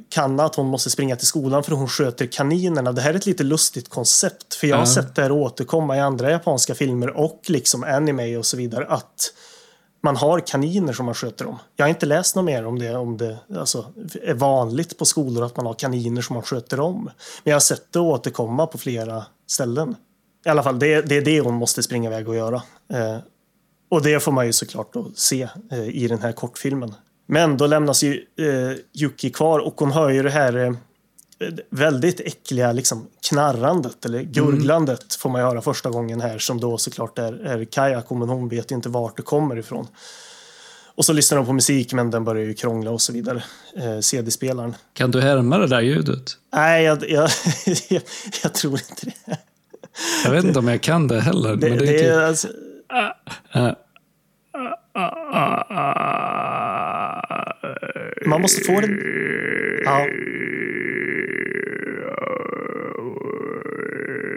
Kanna 0.10 0.44
att 0.46 0.56
hon 0.56 0.68
måste 0.68 0.90
springa 0.90 1.16
till 1.16 1.28
skolan 1.28 1.64
för 1.64 1.72
hon 1.72 1.88
sköter 1.88 2.26
kaninerna. 2.26 2.92
Det 2.92 3.02
här 3.02 3.10
är 3.14 3.18
ett 3.18 3.26
lite 3.26 3.44
lustigt 3.44 3.90
koncept, 3.90 4.54
för 4.56 4.68
jag 4.68 4.76
har 4.78 4.82
Ja. 4.86 4.94
sett 4.94 5.16
det 5.16 5.22
här 5.22 5.32
återkomma 5.32 5.98
i 5.98 6.00
andra 6.00 6.32
japanska 6.32 6.76
filmer 6.76 7.10
och 7.10 7.42
liksom 7.48 7.84
anime 7.84 8.38
och 8.38 8.46
så 8.46 8.58
vidare, 8.58 8.86
att 8.88 9.34
man 10.02 10.16
har 10.16 10.40
kaniner 10.40 10.94
som 10.94 11.06
man 11.06 11.16
sköter 11.16 11.48
om. 11.48 11.60
Jag 11.76 11.86
har 11.86 11.90
inte 11.90 12.06
läst 12.06 12.36
något 12.36 12.46
mer 12.46 12.66
om 12.66 12.80
det, 12.80 12.96
om 12.96 13.18
det 13.18 13.38
alltså, 13.56 13.86
är 14.24 14.34
vanligt 14.34 14.98
på 14.98 15.06
skolor 15.06 15.46
att 15.46 15.58
man 15.58 15.66
har 15.66 15.74
kaniner 15.74 16.22
som 16.22 16.34
man 16.34 16.44
sköter 16.44 16.80
om. 16.80 17.04
Men 17.04 17.52
jag 17.52 17.56
har 17.56 17.60
sett 17.60 17.94
det 17.94 18.00
återkomma 18.00 18.68
på 18.68 18.78
flera 18.78 19.26
ställen. 19.48 19.96
I 20.46 20.50
alla 20.50 20.64
fall, 20.64 20.80
det, 20.80 21.02
det 21.02 21.18
är 21.18 21.22
det 21.22 21.42
hon 21.42 21.54
måste 21.54 21.84
springa 21.84 22.10
iväg 22.10 22.30
och 22.30 22.36
göra. 22.36 22.62
Eh, 22.94 23.18
och 23.90 24.04
det 24.04 24.20
får 24.20 24.32
man 24.32 24.46
ju 24.46 24.54
såklart 24.54 24.94
då 24.94 25.12
se 25.16 25.50
eh, 25.72 25.90
i 25.90 26.08
den 26.08 26.20
här 26.20 26.32
kortfilmen. 26.32 26.96
Men 27.28 27.58
då 27.58 27.68
lämnas 27.68 28.04
ju 28.04 28.26
eh, 28.40 29.02
Yuki 29.02 29.30
kvar 29.30 29.60
och 29.60 29.80
hon 29.80 29.92
hör 29.92 30.10
ju 30.10 30.24
det 30.24 30.30
här 30.30 30.58
eh, 30.58 30.74
väldigt 31.70 32.20
äckliga 32.20 32.72
liksom, 32.72 33.08
knarrandet 33.30 34.06
eller 34.06 34.22
gurglandet 34.22 35.16
får 35.16 35.30
man 35.30 35.42
höra 35.42 35.62
första 35.62 35.90
gången 35.90 36.22
här 36.22 36.40
som 36.40 36.60
då 36.60 36.78
såklart 36.78 37.20
är, 37.20 37.46
är 37.46 37.66
Kayako 37.66 38.16
men 38.16 38.30
hon 38.30 38.50
vet 38.50 38.72
inte 38.72 38.90
vart 38.90 39.18
det 39.18 39.24
kommer 39.24 39.58
ifrån. 39.58 39.88
Och 40.96 41.06
så 41.06 41.14
lyssnar 41.14 41.38
de 41.38 41.46
på 41.46 41.54
musik 41.54 41.94
men 41.94 42.12
den 42.12 42.24
börjar 42.24 42.46
ju 42.46 42.54
krångla 42.54 42.92
och 42.92 43.02
så 43.02 43.14
vidare. 43.14 43.44
Eh, 43.78 44.00
CD-spelaren. 44.00 44.76
Kan 44.94 45.12
du 45.12 45.22
härma 45.22 45.58
det 45.58 45.68
där 45.68 45.82
ljudet? 45.82 46.38
Nej, 46.54 46.84
jag, 46.84 47.10
jag, 47.10 47.30
jag, 47.90 48.02
jag 48.44 48.54
tror 48.54 48.74
inte 48.74 49.06
det. 49.06 49.38
Jag 50.24 50.32
vet 50.32 50.46
inte 50.46 50.60
om 50.60 50.68
jag 50.68 50.82
kan 50.82 51.08
det 51.08 51.22
heller. 51.22 51.56
Det, 51.56 51.70
men 51.70 51.78
det 51.78 51.86
det 51.86 52.06
är 52.06 52.20
är 52.20 52.28
alltså, 52.28 52.48
äh, 53.54 53.74
man 58.26 58.42
måste 58.42 58.62
få 58.64 58.82
det... 58.82 58.88
Ja, 59.86 60.06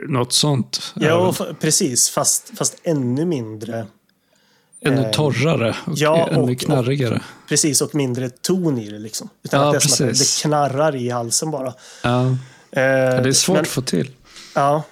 något 0.08 0.32
sånt. 0.32 0.94
ja 0.94 1.34
precis. 1.60 2.10
Fast, 2.10 2.58
fast 2.58 2.76
ännu 2.82 3.24
mindre. 3.24 3.86
Ännu 4.84 5.10
torrare 5.12 5.76
och 5.84 5.92
ja, 5.96 6.28
ännu 6.28 6.52
och- 6.52 6.60
knarrigare. 6.60 7.22
Precis, 7.48 7.80
och 7.82 7.94
mindre 7.94 8.30
ton 8.30 8.78
i 8.78 8.90
det 8.90 8.98
liksom. 8.98 9.28
Utan 9.44 9.60
Ja, 9.60 9.66
att 9.66 9.72
det 9.72 9.76
är 9.76 9.80
som 9.80 10.08
att 10.08 10.18
det, 10.18 10.42
knarrar 10.42 10.96
i 10.96 11.08
halsen 11.10 11.50
bara. 11.50 11.74
Ja, 12.02 12.36
Eh, 12.74 12.78
det 13.22 13.28
är 13.28 13.32
svårt 13.32 13.54
men, 13.54 13.62
att 13.62 13.68
få 13.68 13.82
till. 13.82 14.10
Ja. 14.54 14.82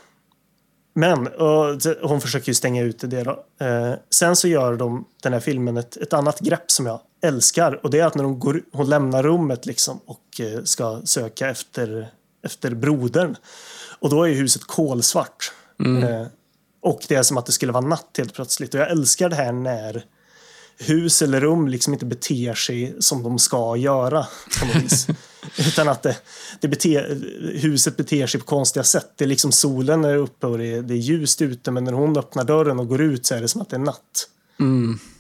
Men 0.94 1.26
och, 1.26 1.80
hon 2.02 2.20
försöker 2.20 2.48
ju 2.48 2.54
stänga 2.54 2.82
ute 2.82 3.06
det 3.06 3.22
då. 3.22 3.44
Eh, 3.66 3.92
sen 4.10 4.36
så 4.36 4.48
gör 4.48 4.76
de 4.76 5.04
den 5.22 5.32
här 5.32 5.40
filmen 5.40 5.76
ett, 5.76 5.96
ett 5.96 6.12
annat 6.12 6.40
grepp 6.40 6.70
som 6.70 6.86
jag 6.86 7.00
älskar. 7.20 7.80
Och 7.84 7.90
det 7.90 8.00
är 8.00 8.06
att 8.06 8.14
när 8.14 8.24
hon, 8.24 8.38
går, 8.38 8.62
hon 8.72 8.88
lämnar 8.88 9.22
rummet 9.22 9.66
liksom 9.66 10.00
och 10.06 10.40
eh, 10.40 10.62
ska 10.64 11.00
söka 11.04 11.50
efter, 11.50 12.10
efter 12.44 12.74
brodern. 12.74 13.36
Och 13.98 14.10
då 14.10 14.28
är 14.28 14.34
huset 14.34 14.64
kolsvart. 14.64 15.52
Eh, 16.02 16.26
och 16.80 17.04
det 17.08 17.14
är 17.14 17.22
som 17.22 17.36
att 17.36 17.46
det 17.46 17.52
skulle 17.52 17.72
vara 17.72 17.86
natt 17.86 18.14
helt 18.18 18.34
plötsligt. 18.34 18.74
Och 18.74 18.80
jag 18.80 18.90
älskar 18.90 19.28
det 19.28 19.36
här 19.36 19.52
när 19.52 20.04
hus 20.78 21.22
eller 21.22 21.40
rum 21.40 21.68
liksom 21.68 21.92
inte 21.92 22.06
beter 22.06 22.54
sig 22.54 22.96
som 22.98 23.22
de 23.22 23.38
ska 23.38 23.76
göra. 23.76 24.26
Utan 25.58 25.88
att 25.88 26.02
det, 26.02 26.16
det 26.60 26.68
bete, 26.68 27.18
huset 27.54 27.96
beter 27.96 28.26
sig 28.26 28.40
på 28.40 28.46
konstiga 28.46 28.84
sätt. 28.84 29.12
Det 29.16 29.24
är 29.24 29.28
liksom 29.28 29.52
solen 29.52 30.04
är 30.04 30.16
uppe 30.16 30.46
och 30.46 30.58
det 30.58 30.66
är, 30.66 30.82
det 30.82 30.94
är 30.94 30.98
ljust 30.98 31.42
ute 31.42 31.70
men 31.70 31.84
när 31.84 31.92
hon 31.92 32.16
öppnar 32.18 32.44
dörren 32.44 32.80
och 32.80 32.88
går 32.88 33.00
ut 33.00 33.26
så 33.26 33.34
är 33.34 33.40
det 33.40 33.48
som 33.48 33.60
att 33.60 33.70
det 33.70 33.76
är 33.76 33.80
natt. 33.80 34.28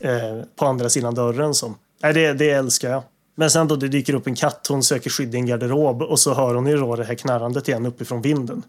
Eh, 0.00 0.44
på 0.56 0.66
andra 0.66 0.88
sidan 0.88 1.14
dörren. 1.14 1.54
Som. 1.54 1.74
Nej, 2.02 2.14
det, 2.14 2.32
det 2.32 2.50
älskar 2.50 2.90
jag. 2.90 3.02
Men 3.34 3.50
sen 3.50 3.68
då 3.68 3.76
det 3.76 3.88
dyker 3.88 4.14
upp 4.14 4.26
en 4.26 4.34
katt, 4.34 4.66
hon 4.68 4.82
söker 4.82 5.10
skydd 5.10 5.34
i 5.34 5.38
en 5.38 5.46
garderob 5.46 6.02
och 6.02 6.18
så 6.18 6.34
hör 6.34 6.54
hon 6.54 6.66
ju 6.66 6.76
då 6.76 6.96
det 6.96 7.04
här 7.04 7.14
knarrandet 7.14 7.68
igen 7.68 7.86
uppifrån 7.86 8.22
vinden. 8.22 8.62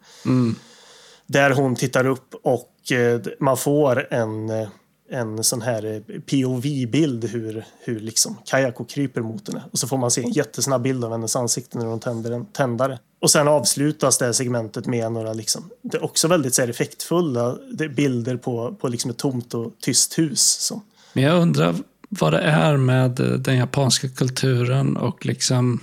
Där 1.28 1.52
hon 1.52 1.76
tittar 1.76 2.06
upp 2.06 2.36
och 2.44 2.92
eh, 2.92 3.22
man 3.40 3.58
får 3.58 4.14
en, 4.14 4.50
eh, 4.50 4.68
en 5.10 5.44
sån 5.44 5.62
här 5.62 5.86
eh, 5.86 6.20
POV-bild 6.20 7.26
hur, 7.26 7.66
hur 7.80 8.00
liksom 8.00 8.38
Kayako 8.46 8.86
kryper 8.86 9.22
mot 9.22 9.48
henne. 9.48 9.64
Och 9.72 9.80
så 9.80 9.88
får 9.88 9.98
man 9.98 10.12
se 10.12 10.24
en 10.24 10.32
jättesnabb 10.32 10.82
bild 10.82 11.06
av 11.06 11.12
hennes 11.12 11.36
ansikte 11.36 11.78
när 11.78 11.86
hon 11.86 12.00
tänder 12.00 12.32
en 12.32 12.46
tändare. 12.46 13.00
Och 13.22 13.32
sen 13.32 13.48
avslutas 13.48 14.18
det 14.18 14.26
här 14.26 14.34
segmentet 14.34 14.86
med 14.86 15.12
några 15.12 15.34
liksom, 15.34 15.70
det 15.82 15.98
är 15.98 16.04
också 16.04 16.28
väldigt 16.28 16.54
så 16.54 16.62
här, 16.62 16.70
effektfulla 16.70 17.58
bilder 17.96 18.38
på, 18.38 18.76
på 18.82 18.88
liksom 18.88 19.12
ett 19.12 19.18
tomt 19.18 19.54
och 19.54 19.72
tyst 19.80 20.20
hus. 20.20 20.42
Så. 20.42 20.82
Men 21.14 21.24
jag 21.24 21.42
undrar 21.42 21.76
vad 22.20 22.34
det 22.34 22.40
är 22.40 22.78
med 22.78 23.12
den 23.40 23.58
japanska 23.58 24.10
kulturen 24.10 24.98
och 24.98 25.26
liksom 25.26 25.80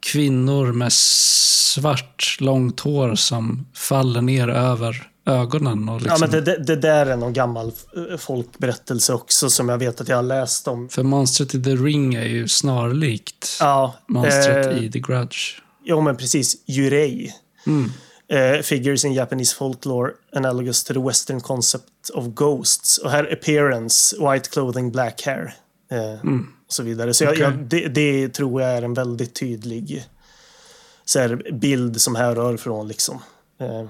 kvinnor 0.00 0.72
med 0.72 0.92
svart, 0.92 2.36
långt 2.40 2.80
hår 2.80 3.14
som 3.14 3.66
faller 3.74 4.22
ner 4.22 4.48
över 4.48 5.10
ögonen. 5.26 5.88
Och 5.88 6.00
liksom... 6.02 6.18
Ja, 6.20 6.26
men 6.26 6.30
det, 6.30 6.40
det, 6.40 6.64
det 6.64 6.76
där 6.76 7.06
är 7.06 7.16
någon 7.16 7.32
gammal 7.32 7.72
eh, 8.10 8.16
folkberättelse 8.16 9.14
också 9.14 9.50
som 9.50 9.68
jag 9.68 9.78
vet 9.78 10.00
att 10.00 10.08
jag 10.08 10.16
har 10.16 10.22
läst 10.22 10.68
om. 10.68 10.88
För 10.88 11.02
monstret 11.02 11.54
i 11.54 11.62
The 11.62 11.74
Ring 11.74 12.14
är 12.14 12.26
ju 12.26 12.48
snarlikt 12.48 13.56
Ja, 13.60 13.94
monstret 14.08 14.66
eh, 14.66 14.84
i 14.84 14.90
The 14.90 14.98
Grudge. 14.98 15.60
Jo, 15.84 16.00
men 16.00 16.16
precis. 16.16 16.56
Yurei. 16.68 17.32
Mm. 17.66 17.92
Eh, 18.28 18.62
figures 18.62 19.04
in 19.04 19.12
Japanese 19.12 19.56
folklore 19.56 20.12
analogous 20.32 20.84
to 20.84 20.94
the 20.94 21.00
western 21.00 21.40
concept 21.40 22.10
of 22.14 22.24
ghosts. 22.26 22.98
Och 22.98 23.10
här 23.10 23.32
appearance, 23.32 24.16
white 24.16 24.50
clothing, 24.50 24.92
black 24.92 25.22
hair. 25.22 25.54
Eh, 25.90 26.30
Och 26.66 26.72
så 26.72 26.82
vidare. 26.82 27.14
Så 27.14 27.24
Okej. 27.28 27.40
jag, 27.40 27.52
det, 27.58 27.88
det 27.88 28.28
tror 28.28 28.62
jag 28.62 28.70
är 28.70 28.82
en 28.82 28.94
väldigt 28.94 29.34
tydlig 29.34 30.04
så 31.04 31.18
här, 31.18 31.52
bild 31.52 32.00
som 32.00 32.14
härrör 32.14 32.56
från 32.56 32.88
liksom. 32.88 33.14
Eh, 33.60 33.84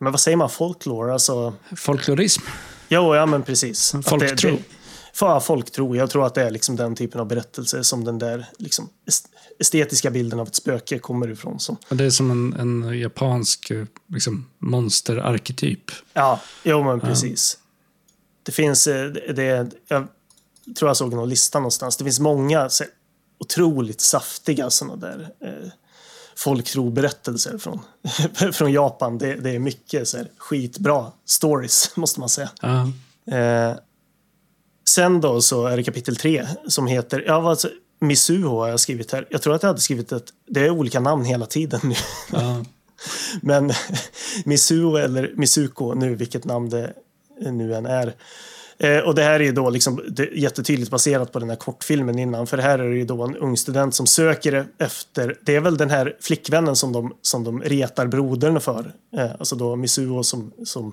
men 0.00 0.12
vad 0.12 0.20
säger 0.20 0.36
man? 0.36 0.50
Folklore? 0.50 1.12
Alltså, 1.12 1.54
Folklorism. 1.76 2.42
jo, 2.88 3.14
ja 3.14 3.26
men 3.26 3.42
precis. 3.42 3.94
Folktro. 4.04 4.50
Det, 4.50 5.40
folktro. 5.40 5.96
Jag 5.96 6.10
tror 6.10 6.26
att 6.26 6.34
det 6.34 6.42
är 6.42 6.50
liksom 6.50 6.76
den 6.76 6.94
typen 6.94 7.20
av 7.20 7.26
berättelse 7.26 7.84
som 7.84 8.04
den 8.04 8.18
där 8.18 8.46
liksom, 8.58 8.88
est- 9.06 9.26
estetiska 9.58 10.10
bilden 10.10 10.40
av 10.40 10.46
ett 10.48 10.54
spöke 10.54 10.98
kommer 10.98 11.30
ifrån. 11.30 11.60
Som, 11.60 11.76
det 11.88 12.04
är 12.04 12.10
som 12.10 12.30
en, 12.30 12.52
en 12.60 12.98
japansk 13.00 13.72
liksom, 14.06 14.46
monsterarketyp. 14.58 15.90
Ja, 16.12 16.40
jo 16.62 16.82
men 16.84 17.00
precis. 17.00 17.58
Det 18.42 18.52
finns, 18.52 18.86
eh, 18.86 19.06
det, 19.06 19.32
det, 19.32 19.70
jag 19.88 20.08
tror 20.76 20.88
jag 20.88 20.96
såg 20.96 21.14
någon 21.14 21.28
lista 21.28 21.58
någonstans. 21.58 21.96
Det 21.96 22.04
finns 22.04 22.20
många 22.20 22.68
så, 22.68 22.84
otroligt 23.38 24.00
saftiga 24.00 24.70
sådana 24.70 24.96
där 24.96 25.28
eh, 25.40 25.70
folktroberättelser 26.36 27.58
från, 27.58 27.80
från 28.52 28.72
Japan. 28.72 29.18
Det, 29.18 29.34
det 29.34 29.50
är 29.50 29.58
mycket 29.58 30.08
så 30.08 30.16
här, 30.16 30.30
skitbra 30.38 31.12
stories, 31.24 31.90
måste 31.96 32.20
man 32.20 32.28
säga. 32.28 32.50
Ja. 32.60 32.90
Eh, 33.36 33.76
sen 34.88 35.20
då 35.20 35.42
så 35.42 35.66
är 35.66 35.76
det 35.76 35.82
kapitel 35.82 36.16
tre 36.16 36.46
som 36.68 36.86
heter, 36.86 37.24
ja 37.26 37.50
alltså, 37.50 37.70
Misuho 38.00 38.58
har 38.58 38.68
jag 38.68 38.80
skrivit 38.80 39.12
här. 39.12 39.26
Jag 39.30 39.42
tror 39.42 39.54
att 39.54 39.62
jag 39.62 39.70
hade 39.70 39.80
skrivit 39.80 40.12
ett, 40.12 40.32
det 40.46 40.60
är 40.60 40.70
olika 40.70 41.00
namn 41.00 41.24
hela 41.24 41.46
tiden 41.46 41.80
nu. 41.82 41.94
Ja. 42.32 42.64
Men 43.42 43.72
Misuo 44.44 44.96
eller 44.96 45.32
Misuko 45.36 45.94
nu, 45.94 46.14
vilket 46.14 46.44
namn 46.44 46.70
det 46.70 46.92
nu 47.40 47.74
än 47.74 47.86
är. 47.86 48.14
Eh, 48.80 48.98
och 48.98 49.14
det 49.14 49.22
här 49.22 49.40
är 49.40 49.44
ju 49.44 49.52
då 49.52 49.70
liksom 49.70 50.00
jättetydligt 50.34 50.90
baserat 50.90 51.32
på 51.32 51.38
den 51.38 51.48
här 51.48 51.56
kortfilmen 51.56 52.18
innan. 52.18 52.46
För 52.46 52.58
här 52.58 52.78
är 52.78 52.90
det 52.90 52.96
ju 52.96 53.04
då 53.04 53.22
en 53.22 53.36
ung 53.36 53.56
student 53.56 53.94
som 53.94 54.06
söker 54.06 54.66
efter, 54.78 55.36
det 55.44 55.56
är 55.56 55.60
väl 55.60 55.76
den 55.76 55.90
här 55.90 56.16
flickvännen 56.20 56.76
som 56.76 56.92
de, 56.92 57.12
som 57.22 57.44
de 57.44 57.62
retar 57.62 58.06
brodern 58.06 58.60
för. 58.60 58.92
Eh, 59.16 59.30
alltså 59.38 59.56
då 59.56 59.76
Misuo 59.76 60.22
som, 60.22 60.52
som, 60.64 60.92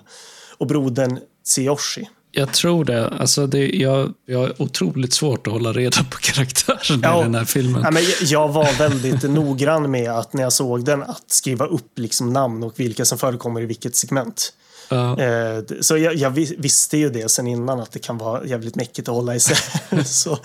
och 0.57 0.67
brodern 0.67 1.19
Tsuyoshi. 1.45 2.09
Jag 2.31 2.53
tror 2.53 2.85
det. 2.85 3.07
Alltså 3.09 3.47
det 3.47 3.67
jag, 3.67 4.13
jag 4.25 4.39
har 4.39 4.61
otroligt 4.61 5.13
svårt 5.13 5.47
att 5.47 5.53
hålla 5.53 5.73
reda 5.73 5.97
på 6.03 6.17
karaktärerna 6.21 7.07
Ja. 7.07 7.19
i 7.19 7.23
den 7.23 7.35
här 7.35 7.45
filmen. 7.45 7.81
Ja, 7.83 7.91
men 7.91 8.03
jag- 8.03 8.13
jag 8.21 8.47
var 8.53 8.77
väldigt 8.77 9.23
noggrann 9.29 9.91
med 9.91 10.11
att 10.11 10.33
när 10.33 10.43
jag 10.43 10.53
såg 10.53 10.85
den 10.85 11.03
att 11.03 11.23
skriva 11.27 11.65
upp 11.65 11.99
liksom 11.99 12.33
namn 12.33 12.63
och 12.63 12.79
vilka 12.79 13.05
som 13.05 13.17
förekommer 13.17 13.61
i 13.61 13.65
vilket 13.65 13.95
segment. 13.95 14.53
Eh, 14.91 15.63
Så 15.81 15.97
jag, 15.97 16.15
jag 16.15 16.29
vis- 16.29 16.53
visste 16.57 16.97
ju 16.97 17.09
det 17.09 17.29
sen 17.31 17.47
innan 17.47 17.79
att 17.79 17.91
det 17.91 17.99
kan 17.99 18.17
vara 18.17 18.45
jävligt 18.45 18.75
mäckigt 18.75 19.09
att 19.09 19.15
hålla 19.15 19.35
isär. 19.35 20.03
så, 20.03 20.37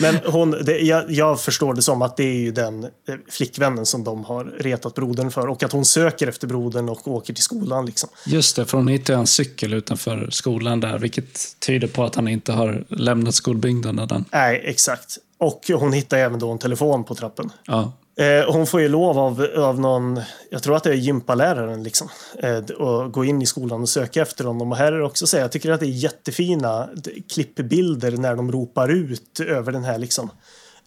men 0.00 0.16
hon, 0.26 0.50
det, 0.50 0.78
jag, 0.78 1.10
jag 1.10 1.40
förstår 1.40 1.74
det 1.74 1.82
som 1.82 2.02
att 2.02 2.16
det 2.16 2.24
är 2.24 2.34
ju 2.38 2.52
den 2.52 2.84
eh, 2.84 2.90
flickvännen 3.30 3.86
som 3.86 4.04
de 4.04 4.24
har 4.24 4.44
retat 4.44 4.94
brodern 4.94 5.30
för 5.30 5.46
och 5.46 5.62
att 5.62 5.72
hon 5.72 5.84
söker 5.84 6.26
efter 6.26 6.46
brodern 6.46 6.88
och 6.88 7.08
åker 7.08 7.34
till 7.34 7.44
skolan. 7.44 7.86
Liksom. 7.86 8.08
Just 8.26 8.56
det, 8.56 8.64
för 8.64 8.78
hon 8.78 8.88
hittar 8.88 9.14
en 9.14 9.26
cykel 9.26 9.72
utanför 9.74 10.28
skolan 10.30 10.80
där, 10.80 10.98
vilket 10.98 11.60
tyder 11.60 11.88
på 11.88 12.04
att 12.04 12.14
han 12.14 12.28
inte 12.28 12.52
har 12.52 12.84
lämnat 12.88 13.34
skolbyggnaden. 13.34 14.24
Nej, 14.32 14.62
exakt. 14.64 15.18
Och 15.38 15.60
hon 15.74 15.92
hittar 15.92 16.16
även 16.18 16.38
då 16.38 16.50
en 16.50 16.58
telefon 16.58 17.04
på 17.04 17.14
trappen. 17.14 17.50
Ja. 17.66 17.92
Eh, 18.16 18.52
hon 18.52 18.66
får 18.66 18.80
ju 18.80 18.88
lov 18.88 19.18
av, 19.18 19.46
av 19.56 19.80
någon, 19.80 20.20
jag 20.50 20.62
tror 20.62 20.76
att 20.76 20.82
det 20.84 20.90
är 20.90 20.94
gympaläraren, 20.94 21.82
liksom, 21.82 22.08
eh, 22.38 22.56
att 22.56 23.12
gå 23.12 23.24
in 23.24 23.42
i 23.42 23.46
skolan 23.46 23.82
och 23.82 23.88
söka 23.88 24.22
efter 24.22 24.44
honom. 24.44 24.72
Och 24.72 24.78
här 24.78 24.92
är 24.92 24.98
det 24.98 25.04
också 25.04 25.26
så 25.26 25.36
jag 25.36 25.52
tycker 25.52 25.70
att 25.70 25.80
det 25.80 25.86
är 25.86 25.90
jättefina 25.90 26.88
klippbilder 27.34 28.12
när 28.12 28.36
de 28.36 28.52
ropar 28.52 28.88
ut 28.88 29.40
över 29.40 29.72
den 29.72 29.84
här 29.84 29.98
liksom, 29.98 30.30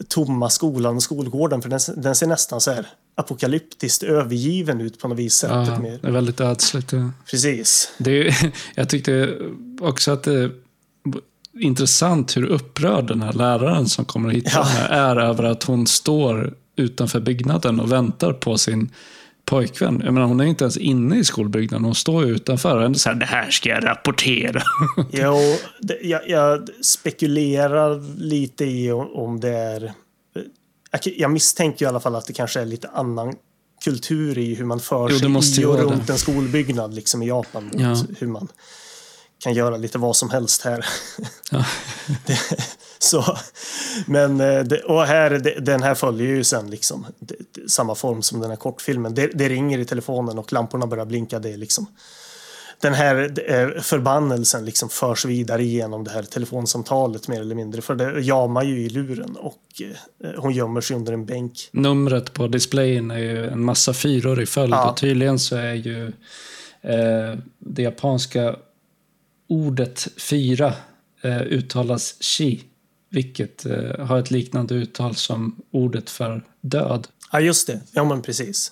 tomma 0.08 0.50
skolan 0.50 0.96
och 0.96 1.04
skolgården. 1.04 1.62
För 1.62 1.70
den, 1.70 1.80
den 1.98 2.16
ser 2.16 2.28
nästan 2.28 2.62
så 2.62 2.72
här 2.72 2.88
apokalyptiskt 3.16 4.04
övergiven 4.04 4.82
ut 4.82 5.00
på 5.00 5.08
något 5.08 5.18
vis. 5.18 5.46
ja, 5.48 5.80
med, 5.80 6.00
det 6.02 6.08
är 6.08 6.12
väldigt 6.12 6.42
ödsligt. 6.42 6.92
ja. 6.92 7.12
precis. 7.32 7.92
Det 7.98 8.28
är, 8.28 8.52
jag 8.76 8.90
tyckte 8.90 9.38
också 9.82 10.12
att 10.12 10.24
det 10.24 10.34
är 10.34 10.52
intressant 11.60 12.38
hur 12.38 12.46
upprörd 12.46 13.08
den 13.08 13.22
här 13.22 13.34
läraren 13.34 13.88
som 13.90 14.06
kommer 14.06 14.30
hit 14.30 14.50
Ja. 14.54 14.68
är 14.90 15.16
över 15.16 15.44
att 15.44 15.64
hon 15.64 15.88
står 15.88 16.54
utanför 16.76 17.20
byggnaden 17.20 17.80
och 17.80 17.92
väntar 17.92 18.34
på 18.34 18.58
sin 18.58 18.92
pojkvän. 19.46 20.02
Jag 20.06 20.14
menar, 20.14 20.28
hon 20.28 20.40
är 20.40 20.46
inte 20.46 20.64
ens 20.64 20.78
inne 20.78 21.18
i 21.18 21.24
skolbyggnaden, 21.24 21.86
hon 21.86 21.96
står 21.96 22.26
utanför 22.26 22.78
och 22.78 22.84
ändå 22.86 23.00
säger 23.00 23.18
det 23.18 23.26
här 23.26 23.50
ska 23.50 23.70
jag 23.70 23.86
rapportera. 23.86 24.62
Jo, 25.12 25.38
det, 25.82 26.00
jag, 26.04 26.30
jag 26.30 26.70
spekulerar 26.82 28.18
lite 28.18 28.66
i 28.66 28.92
om, 28.92 29.40
det 29.40 29.50
är... 29.50 29.94
Jag, 30.92 31.02
jag 31.18 31.32
misstänker 31.32 31.86
i 31.86 31.88
alla 31.90 32.00
fall 32.00 32.16
att 32.16 32.26
det 32.28 32.34
kanske 32.34 32.62
är 32.62 32.66
lite 32.66 32.88
annan 32.94 33.34
kultur 33.84 34.38
i 34.38 34.56
hur 34.56 34.66
man 34.66 34.80
för 34.80 35.10
Jo, 35.12 35.42
sig 35.42 35.64
i 35.64 35.66
och 35.66 35.80
runt 35.80 36.08
det. 36.08 36.14
en 36.14 36.20
skolbyggnad 36.20 36.94
liksom 36.94 37.24
i 37.24 37.28
Japan. 37.28 37.72
Ja. 37.78 37.96
Hur 38.20 38.28
man 38.28 38.48
kan 39.46 39.54
göra 39.54 39.78
lite 39.78 39.98
vad 39.98 40.16
som 40.16 40.30
helst 40.30 40.62
här. 40.62 40.86
Ja. 41.52 41.66
det, 42.26 42.40
så, 43.00 43.38
men, 44.08 44.42
eh, 44.42 44.64
det, 44.64 44.80
och 44.84 45.06
här, 45.06 45.30
det, 45.30 45.60
den 45.60 45.84
här 45.84 45.96
följer 45.96 46.28
ju 46.28 46.44
sen 46.44 46.70
liksom 46.70 47.06
samma 47.68 47.96
form 47.96 48.22
som 48.22 48.40
den 48.42 48.50
här 48.50 48.58
kortfilmen. 48.58 49.14
Det, 49.16 49.50
ringer 49.50 49.80
i 49.80 49.86
telefonen 49.86 50.40
och 50.40 50.54
lamporna 50.54 50.88
börjar 50.88 51.06
blinka. 51.06 51.40
Det 51.40 51.58
liksom 51.58 51.88
den 52.80 52.94
här 52.94 53.34
eh, 53.52 53.82
förbannelsen 53.82 54.66
liksom 54.66 54.90
förs 54.90 55.26
vidare 55.26 55.64
genom 55.64 56.04
det 56.04 56.12
här 56.12 56.24
telefonsamtalet 56.24 57.28
mer 57.28 57.42
eller 57.42 57.56
mindre. 57.56 57.82
För 57.82 57.96
det 57.96 58.22
jamar 58.22 58.64
ju 58.64 58.82
i 58.82 58.90
luren 58.90 59.36
och 59.36 59.82
eh, 60.24 60.30
hon 60.42 60.54
gömmer 60.54 60.82
sig 60.82 60.96
under 60.96 61.14
en 61.14 61.26
bänk. 61.26 61.70
Numret 61.72 62.34
på 62.34 62.48
displayen 62.48 63.12
är 63.12 63.20
ju 63.20 63.48
en 63.48 63.64
massa 63.64 63.94
fyror 63.94 64.42
i 64.42 64.46
följd 64.46 64.74
Ja. 64.74 64.90
och 64.90 64.98
tydligen 64.98 65.40
så 65.40 65.56
är 65.56 65.74
ju 65.74 66.08
eh, 66.82 67.40
det 67.60 67.82
japanska 67.82 68.56
ordet 69.48 70.08
fyra 70.18 70.74
eh, 71.22 71.42
uttalas 71.42 72.16
chi, 72.24 72.64
vilket 73.10 73.66
eh, 73.66 74.06
har 74.06 74.20
ett 74.20 74.32
liknande 74.32 74.76
uttal 74.76 75.16
som 75.16 75.56
ordet 75.72 76.10
för 76.10 76.44
död. 76.62 77.08
Ja, 77.32 77.40
just 77.40 77.68
det. 77.68 77.82
Ja, 77.92 78.04
men 78.04 78.22
precis. 78.22 78.72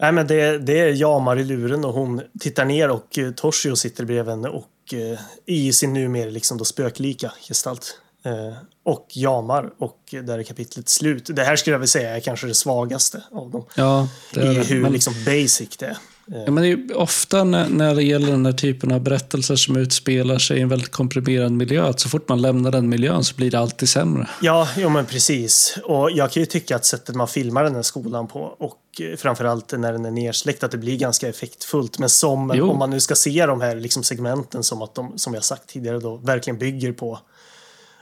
Nej, 0.00 0.12
men 0.12 0.26
det, 0.26 0.58
det 0.58 0.78
är 0.78 0.88
jamar 0.92 1.38
i 1.38 1.44
luren 1.44 1.84
och 1.84 1.92
hon 1.94 2.20
tittar 2.40 2.64
ner 2.64 2.90
och 2.90 3.18
eh, 3.18 3.30
Toshio 3.30 3.76
sitter 3.76 4.04
bredvid 4.04 4.30
henne 4.34 4.48
och 4.48 4.94
eh, 4.94 5.18
i 5.46 5.72
sin 5.72 5.92
numera 5.92 6.30
liksom 6.30 6.58
då 6.58 6.64
spöklika 6.64 7.32
gestalt. 7.48 7.98
Eh, 8.24 8.52
och 8.84 9.06
jamar 9.14 9.70
och 9.78 9.98
där 10.10 10.38
är 10.38 10.42
kapitlet 10.42 10.88
slut. 10.88 11.26
Det 11.36 11.44
här 11.44 11.56
skulle 11.56 11.74
jag 11.74 11.78
vilja 11.78 11.88
säga 11.88 12.16
är 12.16 12.20
kanske 12.20 12.46
det 12.46 12.54
svagaste 12.54 13.22
av 13.32 13.50
dem. 13.50 13.64
Ja, 13.76 14.08
det 14.34 14.40
är 14.40 14.52
I 14.52 14.64
hur 14.64 14.80
Men- 14.80 14.92
liksom 14.92 15.14
basic 15.26 15.76
det 15.78 15.86
är. 15.86 15.96
Ja, 16.26 16.50
men 16.50 16.62
det 16.62 16.68
är 16.68 16.96
ofta 16.96 17.44
när, 17.44 17.68
när 17.68 17.94
det 17.94 18.02
gäller 18.02 18.30
den 18.30 18.46
här 18.46 18.52
typen 18.52 18.92
av 18.92 19.00
berättelser 19.00 19.56
som 19.56 19.76
utspelar 19.76 20.38
sig 20.38 20.58
i 20.58 20.60
en 20.60 20.68
väldigt 20.68 20.90
komprimerad 20.90 21.52
miljö, 21.52 21.88
att 21.88 22.00
så 22.00 22.08
fort 22.08 22.28
man 22.28 22.42
lämnar 22.42 22.70
den 22.70 22.88
miljön 22.88 23.24
så 23.24 23.34
blir 23.36 23.50
det 23.50 23.58
alltid 23.58 23.88
sämre. 23.88 24.28
Ja, 24.42 24.68
jo 24.76 24.88
men 24.88 25.06
precis. 25.06 25.78
Och 25.84 26.10
jag 26.10 26.32
kan 26.32 26.40
ju 26.40 26.46
tycka 26.46 26.76
att 26.76 26.84
sättet 26.84 27.14
man 27.14 27.28
filmar 27.28 27.64
den 27.64 27.74
här 27.74 27.82
skolan 27.82 28.26
på 28.26 28.40
och 28.40 29.00
eh, 29.00 29.16
framförallt 29.16 29.72
när 29.72 29.92
den 29.92 30.04
är 30.04 30.10
nersläckt 30.10 30.64
att 30.64 30.70
det 30.70 30.78
blir 30.78 30.98
ganska 30.98 31.28
effektfullt. 31.28 31.98
Men 31.98 32.08
som, 32.08 32.52
Jo. 32.54 32.70
om 32.70 32.78
man 32.78 32.90
nu 32.90 33.00
ska 33.00 33.14
se 33.14 33.46
de 33.46 33.60
här 33.60 33.76
liksom 33.76 34.02
segmenten 34.02 34.62
som 34.62 34.82
att 34.82 34.94
de, 34.94 35.18
som 35.18 35.34
jag 35.34 35.44
sagt 35.44 35.66
tidigare 35.66 35.98
då, 36.00 36.16
verkligen 36.16 36.58
bygger 36.58 36.92
på 36.92 37.18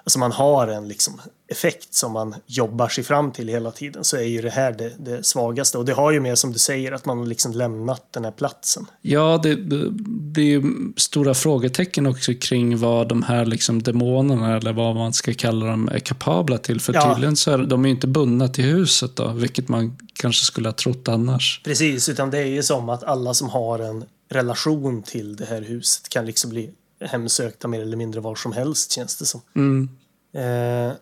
alltså 0.05 0.19
man 0.19 0.33
har 0.33 0.69
en 0.69 0.89
liksom 0.89 1.21
effekt 1.51 1.95
som 1.95 2.13
man 2.13 2.35
jobbar 2.47 2.89
sig 2.89 3.05
fram 3.05 3.33
till 3.33 3.49
hela 3.49 3.71
tiden 3.71 4.05
så 4.05 4.17
är 4.17 4.23
ju 4.23 4.43
det 4.43 4.51
här 4.51 4.73
det, 4.73 4.93
det 4.99 5.27
svagaste. 5.27 5.79
Och 5.79 5.85
det 5.85 5.93
har 5.93 6.11
ju 6.11 6.21
med 6.21 6.39
som 6.39 6.53
du 6.53 6.59
säger 6.59 6.93
att 6.93 7.07
man 7.07 7.19
har 7.19 7.27
liksom 7.27 7.53
lämnat 7.53 8.13
den 8.13 8.25
här 8.25 8.31
platsen. 8.33 8.87
Ja, 9.03 9.41
det, 9.43 9.55
det 9.55 9.91
blir 10.07 10.45
ju 10.45 10.63
stora 10.97 11.35
frågetecken 11.35 12.07
också 12.07 12.33
kring 12.41 12.79
vad 12.79 13.09
de 13.09 13.23
här 13.23 13.47
liksom 13.47 13.83
demonerna, 13.83 14.57
eller 14.57 14.73
vad 14.73 14.97
man 14.97 15.13
ska 15.13 15.35
kalla 15.35 15.67
dem, 15.67 15.89
är 15.89 15.99
kapabla 15.99 16.59
till. 16.59 16.81
För 16.81 16.95
Ja. 16.95 17.13
tydligen 17.15 17.37
så 17.37 17.51
är 17.51 17.59
de 17.59 17.85
ju 17.85 17.91
inte 17.91 18.07
bundna 18.07 18.49
till 18.49 18.65
huset 18.65 19.17
då, 19.17 19.29
vilket 19.29 19.69
man 19.69 19.97
kanske 20.15 20.45
skulle 20.45 20.69
ha 20.69 20.73
trott 20.73 21.09
annars. 21.09 21.61
Precis, 21.65 22.09
utan 22.09 22.31
det 22.31 22.39
är 22.39 22.47
ju 22.47 22.63
som 22.63 22.89
att 22.89 23.05
alla 23.05 23.35
som 23.35 23.49
har 23.49 23.79
en 23.79 24.05
relation 24.31 25.03
till 25.03 25.37
det 25.37 25.45
här 25.45 25.63
huset 25.63 26.09
kan 26.09 26.27
liksom 26.27 26.51
bli 26.51 26.71
hemsökta 27.05 27.69
mer 27.69 27.81
eller 27.81 27.97
mindre 27.97 28.21
var 28.21 28.35
som 28.35 28.53
helst 28.53 28.93
känns 28.93 29.17
det 29.17 29.27
som. 29.27 29.41
Mm. 29.57 29.89
Eh, 30.35 30.93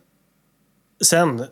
sen 1.01 1.45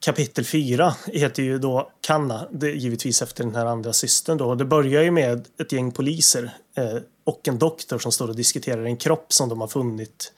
kapitel 0.00 0.44
4 0.44 0.94
heter 1.06 1.42
ju 1.42 1.58
då 1.58 1.90
Kanna, 2.00 2.46
det 2.52 2.66
är 2.66 2.74
givetvis 2.74 3.22
efter 3.22 3.44
den 3.44 3.54
här 3.54 3.66
andra 3.66 3.92
systern 3.92 4.38
då. 4.38 4.54
Det 4.54 4.64
börjar 4.64 5.02
ju 5.02 5.10
med 5.10 5.48
ett 5.60 5.72
gäng 5.72 5.92
poliser 5.92 6.50
eh, 6.74 6.96
och 7.24 7.48
en 7.48 7.58
doktor 7.58 7.98
som 7.98 8.12
står 8.12 8.28
och 8.28 8.36
diskuterar 8.36 8.84
en 8.84 8.96
kropp 8.96 9.32
som 9.32 9.48
de 9.48 9.60
har 9.60 9.68
funnit 9.68 10.32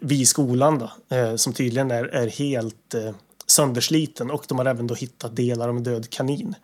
vid 0.00 0.28
skolan 0.28 0.78
då, 0.78 1.16
eh, 1.16 1.36
som 1.36 1.52
tydligen 1.52 1.90
är, 1.90 2.04
är 2.04 2.26
helt 2.26 2.94
eh, 2.94 3.14
söndersliten 3.46 4.30
och 4.30 4.44
de 4.48 4.58
har 4.58 4.66
även 4.66 4.86
då 4.86 4.94
hittat 4.94 5.36
delar 5.36 5.68
av 5.68 5.76
en 5.76 5.82
död 5.82 6.10
kanin. 6.10 6.54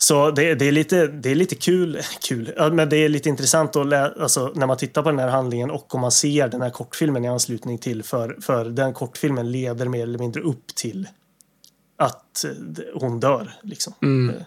Så 0.00 0.30
det, 0.30 0.54
det, 0.54 0.68
är 0.68 0.72
lite, 0.72 1.06
det 1.06 1.30
är 1.30 1.34
lite 1.34 1.54
kul, 1.54 2.00
kul, 2.22 2.52
ja, 2.56 2.70
men 2.70 2.88
det 2.88 2.96
är 2.96 3.08
lite 3.08 3.28
intressant 3.28 3.76
att 3.76 3.86
lä, 3.86 4.12
alltså, 4.20 4.52
när 4.54 4.66
man 4.66 4.76
tittar 4.76 5.02
på 5.02 5.10
den 5.10 5.18
här 5.18 5.28
handlingen 5.28 5.70
och 5.70 5.94
om 5.94 6.00
man 6.00 6.12
ser 6.12 6.48
den 6.48 6.62
här 6.62 6.70
kortfilmen 6.70 7.24
i 7.24 7.28
anslutning 7.28 7.78
till, 7.78 8.02
för, 8.02 8.36
för 8.40 8.64
den 8.64 8.94
kortfilmen 8.94 9.52
leder 9.52 9.88
mer 9.88 10.02
eller 10.02 10.18
mindre 10.18 10.42
upp 10.42 10.74
till 10.74 11.08
att 11.96 12.44
eh, 12.44 12.50
hon 12.94 13.20
dör. 13.20 13.54
Liksom. 13.62 13.92
Mm. 14.02 14.34
Eh, 14.34 14.42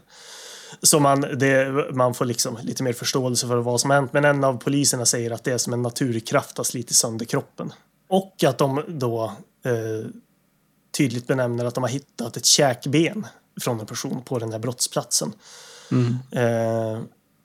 Så 0.81 0.99
man, 0.99 1.21
det, 1.21 1.85
man 1.93 2.13
får 2.13 2.25
liksom 2.25 2.57
lite 2.63 2.83
mer 2.83 2.93
förståelse 2.93 3.47
för 3.47 3.57
vad 3.57 3.81
som 3.81 3.89
har 3.89 3.97
hänt. 3.97 4.13
Men 4.13 4.25
en 4.25 4.43
av 4.43 4.57
poliserna 4.57 5.05
säger 5.05 5.31
att 5.31 5.43
det 5.43 5.51
är 5.51 5.57
som 5.57 5.73
en 5.73 5.81
naturkraft 5.81 6.57
har 6.57 6.63
slitit 6.63 6.95
sönder 6.95 7.25
kroppen. 7.25 7.73
Och 8.09 8.43
att 8.43 8.57
de 8.57 8.83
då 8.87 9.23
eh, 9.65 10.07
tydligt 10.97 11.27
benämner 11.27 11.65
att 11.65 11.75
de 11.75 11.83
har 11.83 11.89
hittat 11.89 12.37
ett 12.37 12.45
käkben 12.45 13.27
från 13.61 13.79
en 13.79 13.85
person 13.85 14.21
på 14.25 14.39
den 14.39 14.51
här 14.51 14.59
brottsplatsen. 14.59 15.33
Mm. 15.91 16.17
Eh, 16.31 17.01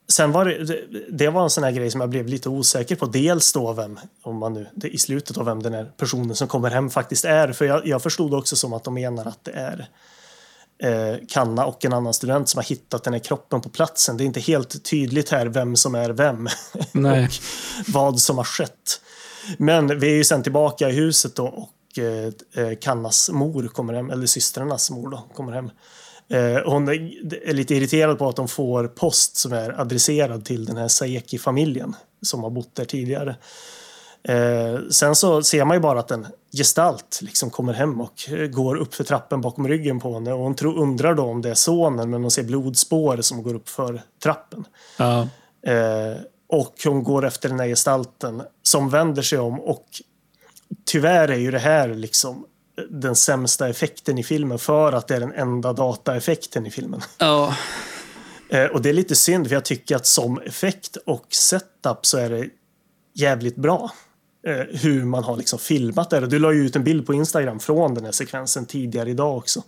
sen 0.09 0.32
var 0.32 0.44
det, 0.44 0.84
det, 1.11 1.28
var 1.28 1.42
en 1.42 1.50
sån 1.50 1.64
här 1.64 1.70
grej 1.70 1.90
som 1.90 2.00
jag 2.00 2.11
blev 2.11 2.26
lite 2.26 2.48
osäker 2.48 2.96
på. 2.96 3.07
Dels 3.07 3.52
då 3.52 3.72
vem, 3.72 3.98
om 4.22 4.36
man 4.36 4.52
nu, 4.52 4.66
det, 4.74 4.88
i 4.88 4.98
slutet 4.98 5.38
av 5.38 5.44
vem 5.44 5.62
den 5.62 5.74
här 5.74 5.84
personen 5.96 6.36
som 6.36 6.48
kommer 6.48 6.70
hem 6.70 6.90
faktiskt 6.90 7.24
är. 7.24 7.52
För 7.52 7.64
jag, 7.64 7.86
jag 7.86 8.02
förstod 8.02 8.34
också 8.34 8.57
som 8.57 8.72
att 8.72 8.84
de 8.84 8.94
menar 8.94 9.26
att 9.26 9.44
det 9.44 9.52
är 9.52 9.88
eh, 10.78 11.18
Kanna 11.28 11.66
och 11.66 11.84
en 11.84 11.92
annan 11.92 12.14
student 12.14 12.48
som 12.48 12.59
har 12.59 12.64
hittat 12.64 13.04
den 13.04 13.12
här 13.12 13.20
kroppen 13.20 13.61
på 13.61 13.68
platsen. 13.68 14.16
Det 14.16 14.24
är 14.24 14.26
inte 14.26 14.40
helt 14.40 14.84
tydligt 14.84 15.30
här 15.30 15.46
vem 15.46 15.76
som 15.76 15.94
är 15.94 16.11
vem 16.11 16.46
och 16.92 17.32
vad 17.86 18.20
som 18.20 18.36
har 18.36 18.44
skett. 18.44 19.00
Men 19.59 19.98
vi 19.98 20.07
är 20.07 20.14
ju 20.14 20.24
sen 20.24 20.42
tillbaka 20.42 20.88
i 20.88 20.92
huset 20.92 21.36
då 21.36 21.68
och 21.97 22.03
eh, 22.03 22.66
eh, 22.66 22.76
Kannas 22.80 23.30
mor 23.30 23.68
kommer 23.68 23.94
hem, 23.94 24.11
eller 24.11 24.26
systrarnas 24.26 24.90
mor 24.90 25.11
då, 25.11 25.22
kommer 25.34 25.53
hem. 25.53 25.70
Eh, 26.28 26.62
hon 26.72 26.88
är, 26.88 27.53
lite 27.53 27.74
irriterad 27.74 28.18
på 28.18 28.28
att 28.28 28.36
de 28.36 28.49
får 28.49 28.88
post 28.88 29.36
som 29.36 29.53
är 29.53 29.80
adresserad 29.80 30.44
till 30.44 30.64
den 30.64 30.76
här 30.76 30.88
Saeki-familjen 30.88 31.94
som 32.22 32.42
har 32.42 32.51
bott 32.51 32.74
där 32.74 32.84
tidigare. 32.84 33.36
Sen 34.90 35.14
så 35.14 35.42
ser 35.42 35.64
man 35.64 35.76
ju 35.76 35.80
bara 35.80 36.01
att 36.01 36.11
en 36.11 36.26
gestalt 36.57 37.18
liksom 37.22 37.51
kommer 37.51 37.72
hem 37.72 38.01
och 38.01 38.14
går 38.51 38.76
upp 38.76 38.94
för 38.94 39.05
trappen 39.05 39.40
bakom 39.40 39.68
ryggen 39.68 40.01
på 40.01 40.14
henne. 40.14 40.32
Och 40.32 40.38
hon 40.38 40.55
tror, 40.55 40.78
undrar 40.78 41.14
då 41.14 41.22
om 41.22 41.42
det 41.42 41.51
är 41.51 41.55
sonen, 41.55 42.11
men 42.11 42.22
hon 42.22 42.30
ser 42.30 42.42
blodspår 42.42 43.20
som 43.20 43.42
går 43.42 43.55
upp 43.55 43.68
för 43.68 44.03
trappen. 44.22 44.64
Ja. 44.99 45.28
Och 46.49 46.74
hon 46.84 47.05
går 47.05 47.26
efter 47.26 47.49
den 47.49 47.61
här 47.61 47.66
gestalten 47.66 48.42
som 48.62 48.90
vänder 48.90 49.22
sig 49.22 49.38
om 49.38 49.61
och 49.61 49.86
tyvärr 50.85 51.29
är 51.29 51.37
ju 51.37 51.51
det 51.51 51.59
här 51.59 51.89
liksom 51.89 52.47
den 52.91 53.17
sämsta 53.17 53.69
effekten 53.69 54.19
i 54.19 54.23
filmen 54.23 54.59
för 54.59 54.93
att 54.93 55.09
det 55.09 55.17
är 55.17 55.21
den 55.21 55.33
enda 55.33 55.73
dataeffekten 55.73 56.67
i 56.67 56.71
filmen. 56.71 57.01
ja. 57.19 57.57
Eh, 58.49 58.64
och 58.64 58.83
det 58.83 58.89
är 58.89 58.93
lite 58.93 59.17
synd 59.17 59.47
för 59.49 59.55
jag 59.55 59.64
tycker 59.64 59.97
att 59.97 60.07
som 60.07 60.41
effekt 60.41 60.97
och 61.07 61.27
setup 61.31 62.07
så 62.07 62.19
är 62.19 62.31
det 62.31 62.49
jävligt 63.14 63.57
bra. 63.57 63.93
Eh, 64.47 64.81
hur 64.81 65.05
man 65.05 65.25
har 65.25 65.37
liksom 65.37 65.59
filmat 65.59 66.11
det. 66.11 66.27
Du 66.27 66.39
la 66.39 66.53
ju 66.53 66.67
ut 66.67 66.77
en 66.77 66.85
bild 66.85 67.07
på 67.07 67.14
Instagram 67.14 67.61
från 67.61 67.95
den 67.95 68.05
här 68.05 68.12
sekvensen 68.12 68.67
tidigare 68.67 69.11
idag 69.11 69.37
också. 69.37 69.62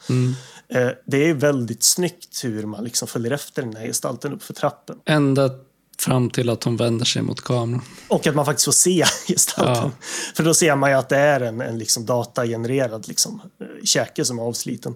Eh, 0.69 0.89
det 1.05 1.29
är 1.31 1.35
väldigt 1.35 1.83
snyggt 1.83 2.45
hur 2.45 2.67
man 2.67 2.85
liksom 2.85 3.09
följer 3.09 3.33
efter 3.33 3.63
den 3.63 3.77
här 3.77 3.87
gestalten 3.87 4.33
upp 4.33 4.43
för 4.43 4.55
trappen. 4.55 4.97
Ända 5.05 5.51
fram 6.01 6.31
till 6.31 6.49
att 6.51 6.65
hon 6.65 6.77
vänder 6.77 7.05
sig 7.05 7.23
mot 7.23 7.41
kameran. 7.41 7.83
Och 8.09 8.27
att 8.27 8.35
man 8.35 8.45
faktiskt 8.45 8.65
får 8.65 8.73
se 8.73 9.05
gestalten. 9.29 9.75
Ja. 9.85 9.91
För 10.35 10.45
då 10.45 10.55
ser 10.55 10.77
man 10.77 10.91
ju 10.91 10.97
att 10.97 11.09
det 11.09 11.17
är 11.17 11.41
en, 11.41 11.61
en 11.61 11.79
liksom 11.79 12.07
datagenererad 12.07 13.09
liksom, 13.09 13.41
eh, 13.61 13.85
käke 13.85 14.25
som 14.25 14.39
är 14.39 14.43
avsliten. 14.43 14.95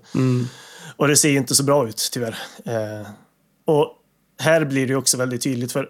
Och 0.96 1.08
det 1.08 1.16
ser 1.16 1.28
ju 1.28 1.36
inte 1.38 1.54
så 1.54 1.62
bra 1.62 1.88
ut 1.88 2.08
tyvärr. 2.12 2.38
Eh, 2.64 3.06
och 3.66 3.88
här 4.38 4.64
blir 4.64 4.86
det 4.86 4.94
också 4.96 5.16
väldigt 5.16 5.42
tydligt 5.42 5.72
för 5.72 5.88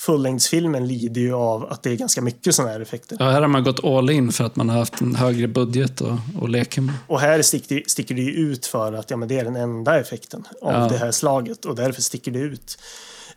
fullängdsfilmen 0.00 0.86
lider 0.86 1.20
ju 1.20 1.34
av 1.34 1.72
att 1.72 1.82
det 1.82 1.90
är 1.90 1.96
ganska 1.96 2.20
mycket 2.22 2.54
sådana 2.54 2.72
här 2.72 2.80
effekter. 2.80 3.16
Ja, 3.20 3.30
här 3.30 3.40
har 3.40 3.48
man 3.48 3.64
gått 3.64 3.84
all 3.84 4.10
in 4.10 4.32
för 4.32 4.44
att 4.44 4.56
man 4.56 4.68
har 4.68 4.78
haft 4.78 5.00
en 5.00 5.14
högre 5.14 5.48
budget 5.48 6.00
att, 6.02 6.18
att 6.42 6.50
leka 6.50 6.80
med. 6.80 6.94
Och 7.06 7.20
här 7.20 7.42
sticker, 7.42 7.82
sticker 7.86 8.14
det 8.14 8.22
ju 8.22 8.30
ut 8.30 8.66
för 8.66 8.92
att 8.92 9.10
ja, 9.10 9.16
men 9.16 9.28
det 9.28 9.38
är 9.38 9.44
den 9.44 9.56
enda 9.56 10.00
effekten 10.00 10.44
av 10.62 10.72
Ja. 10.72 10.88
det 10.88 10.96
här 10.96 11.10
slaget 11.10 11.64
och 11.64 11.74
därför 11.76 12.02
sticker 12.02 12.30
det 12.30 12.38
ut. 12.38 12.78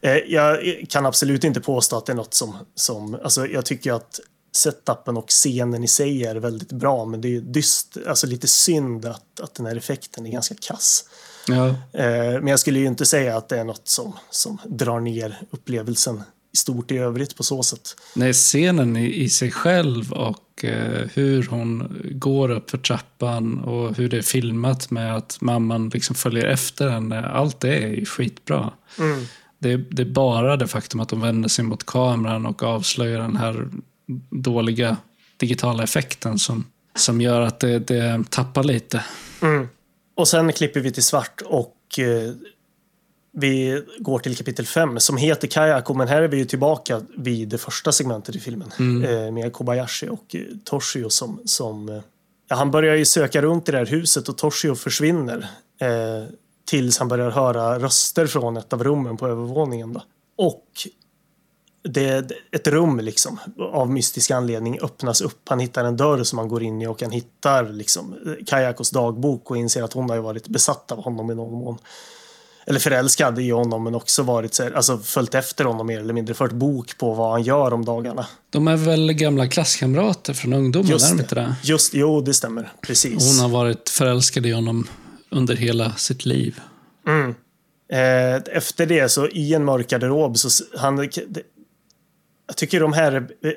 Eh, 0.01 0.15
jag 0.15 0.85
kan 0.89 1.05
absolut 1.05 1.43
inte 1.43 1.61
påstå 1.61 1.97
att 1.97 2.05
det 2.05 2.11
är 2.11 2.15
något 2.15 2.33
som, 2.33 2.55
som 2.75 3.19
alltså 3.23 3.47
jag 3.47 3.65
tycker 3.65 3.93
att 3.93 4.19
setupen 4.55 5.17
och 5.17 5.29
scenen 5.29 5.83
i 5.83 5.87
sig 5.87 6.23
är 6.23 6.35
väldigt 6.35 6.71
bra 6.71 7.05
men 7.05 7.21
det 7.21 7.35
är 7.35 7.41
dyst, 7.41 7.97
alltså 8.07 8.27
lite 8.27 8.47
synd 8.47 9.05
att, 9.05 9.39
att 9.39 9.55
den 9.55 9.65
här 9.65 9.75
effekten 9.75 10.25
är 10.25 10.31
ganska 10.31 10.55
kass. 10.61 11.03
Ja. 11.47 11.67
Eh, 11.67 12.33
men 12.41 12.47
jag 12.47 12.59
skulle 12.59 12.79
ju 12.79 12.85
inte 12.85 13.05
säga 13.05 13.37
att 13.37 13.49
det 13.49 13.59
är 13.59 13.63
något 13.63 13.87
som, 13.87 14.13
som 14.29 14.57
drar 14.65 14.99
ner 14.99 15.41
upplevelsen 15.51 16.23
i 16.53 16.57
stort 16.57 16.91
i 16.91 16.97
övrigt 16.97 17.35
på 17.35 17.43
så 17.43 17.63
sätt. 17.63 17.95
Nej, 18.15 18.33
scenen 18.33 18.97
i, 18.97 19.23
i 19.23 19.29
sig 19.29 19.51
själv 19.51 20.11
och 20.13 20.65
eh, 20.65 21.07
hur 21.13 21.47
hon 21.49 22.01
går 22.11 22.51
upp 22.51 22.69
för 22.69 22.77
trappan 22.77 23.59
och 23.59 23.95
hur 23.95 24.09
det 24.09 24.17
är 24.17 24.21
filmat 24.21 24.91
med 24.91 25.15
att 25.15 25.37
mamman 25.41 25.89
liksom 25.89 26.15
följer 26.15 26.45
efter 26.45 26.89
henne. 26.89 27.25
Allt 27.25 27.59
det 27.59 27.77
är 27.83 27.87
ju 27.87 28.05
skitbra. 28.05 28.73
Det, 29.59 29.71
är- 29.71 29.85
det 29.91 30.01
är 30.01 30.05
bara 30.05 30.57
det 30.57 30.67
faktum 30.67 30.99
att 30.99 31.09
de 31.09 31.21
vänder 31.21 31.49
sig 31.49 31.65
mot 31.65 31.85
kameran 31.85 32.45
och 32.45 32.63
avslöjar 32.63 33.19
den 33.19 33.37
här 33.37 33.67
dåliga 34.29 34.97
digitala 35.37 35.83
effekten 35.83 36.39
som, 36.39 36.65
som 36.95 37.21
gör 37.21 37.41
att 37.41 37.59
det, 37.59 37.79
det 37.79 38.23
tappar 38.29 38.63
lite. 38.63 39.03
Och 40.15 40.27
sen 40.27 40.53
klipper 40.53 40.79
vi 40.79 40.91
till 40.91 41.03
svart 41.03 41.41
och 41.45 41.75
eh, 41.99 42.33
vi 43.39 43.83
går 43.99 44.19
till 44.19 44.37
kapitel 44.37 44.65
5 44.65 44.99
som 44.99 45.17
heter 45.17 45.47
Kayako. 45.47 45.93
Men 45.93 46.07
här 46.07 46.21
är 46.21 46.27
vi 46.27 46.37
ju 46.37 46.45
tillbaka 46.45 47.01
vid 47.17 47.47
det 47.49 47.57
första 47.57 47.91
segmentet 47.91 48.35
i 48.35 48.39
filmen 48.39 48.71
eh, 49.03 49.31
med 49.31 49.53
Kobayashi 49.53 50.07
och 50.09 50.35
eh, 50.35 50.41
Toshio 50.63 51.09
som, 51.09 51.39
som 51.45 51.89
eh, 51.89 52.01
ja, 52.49 52.55
han 52.55 52.71
börjar 52.71 52.95
ju 52.95 53.05
söka 53.05 53.41
runt 53.41 53.69
i 53.69 53.71
det 53.71 53.77
här 53.77 53.85
huset 53.85 54.29
och 54.29 54.37
Toshio 54.37 54.75
försvinner 54.75 55.47
eh, 55.81 56.29
tills 56.67 56.97
han 56.97 57.07
börjar 57.07 57.31
höra 57.31 57.79
röster 57.79 58.27
från 58.27 58.57
ett 58.57 58.73
av 58.73 58.83
rummen 58.83 59.17
på 59.17 59.27
övervåningen. 59.27 59.93
Då. 59.93 60.01
Och 60.37 60.63
det, 61.83 62.31
ett 62.51 62.67
rum 62.67 62.99
liksom, 62.99 63.39
av 63.73 63.89
mystisk 63.89 64.31
anledning 64.31 64.79
öppnas 64.81 65.21
upp. 65.21 65.49
Han 65.49 65.59
hittar 65.59 65.85
en 65.85 65.97
dörr 65.97 66.23
som 66.23 66.39
han 66.39 66.47
går 66.47 66.63
in 66.63 66.81
i 66.81 66.87
och 66.87 67.01
han 67.01 67.11
hittar 67.11 67.69
liksom, 67.69 68.15
Kayakos 68.45 68.89
dagbok 68.89 69.51
och 69.51 69.57
inser 69.57 69.83
att 69.83 69.93
hon 69.93 70.09
har 70.09 70.17
varit 70.17 70.47
besatt 70.47 70.91
av 70.91 71.03
honom 71.03 71.31
i 71.31 71.35
någon 71.35 71.53
mån. 71.53 71.77
Eller 72.65 72.79
förälskad 72.79 73.39
i 73.39 73.49
honom 73.49 73.83
men 73.83 73.95
också 73.95 74.23
varit 74.23 74.59
alltså 74.75 74.97
följt 74.97 75.35
efter 75.35 75.65
honom 75.65 75.87
mer 75.87 75.99
eller 75.99 76.13
mindre. 76.13 76.35
Fört 76.35 76.51
bok 76.51 76.97
på 76.97 77.13
vad 77.13 77.31
han 77.31 77.43
gör 77.43 77.73
om 77.73 77.85
dagarna. 77.85 78.27
De 78.49 78.67
är 78.67 78.75
väl 78.75 79.13
gamla 79.13 79.47
klasskamrater 79.47 80.33
från 80.33 80.53
ungdomen, 80.53 80.91
är 80.91 81.09
de 81.09 81.19
inte 81.19 81.35
det? 81.35 81.55
Just, 81.63 81.93
jo, 81.93 82.21
det 82.21 82.33
stämmer. 82.33 82.73
Precis. 82.81 83.31
Hon 83.31 83.39
har 83.39 83.59
varit 83.59 83.89
förälskad 83.89 84.45
i 84.45 84.51
honom 84.51 84.87
under 85.29 85.55
hela 85.55 85.93
sitt 85.93 86.25
liv. 86.25 86.59
Eh, 87.89 88.35
efter 88.35 88.85
det 88.85 89.09
så 89.09 89.27
i 89.27 89.53
en 89.53 89.65
mörk 89.65 89.89
garderob 89.89 90.37
så 90.37 90.63
han, 90.77 90.95
det, 90.95 91.17
jag 92.47 92.55
tycker 92.55 92.79
de 92.79 92.93
här 92.93 93.15
eh, 93.15 93.51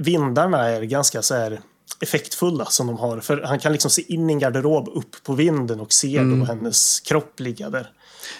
vindarna 0.00 0.68
är 0.68 0.82
ganska 0.82 1.22
så 1.22 1.34
här 1.34 1.60
effektfulla 2.00 2.64
som 2.64 2.86
de 2.86 2.96
har. 2.96 3.20
För 3.20 3.42
han 3.42 3.58
kan 3.58 3.72
liksom 3.72 3.90
se 3.90 4.12
in 4.14 4.30
i 4.30 4.32
en 4.32 4.38
garderob 4.38 4.88
upp 4.94 5.24
på 5.24 5.34
vinden 5.34 5.80
och 5.80 5.92
se 5.92 6.18
då 6.18 6.44
hennes 6.44 7.00
kropp 7.00 7.40
ligga 7.40 7.70
där. 7.70 7.90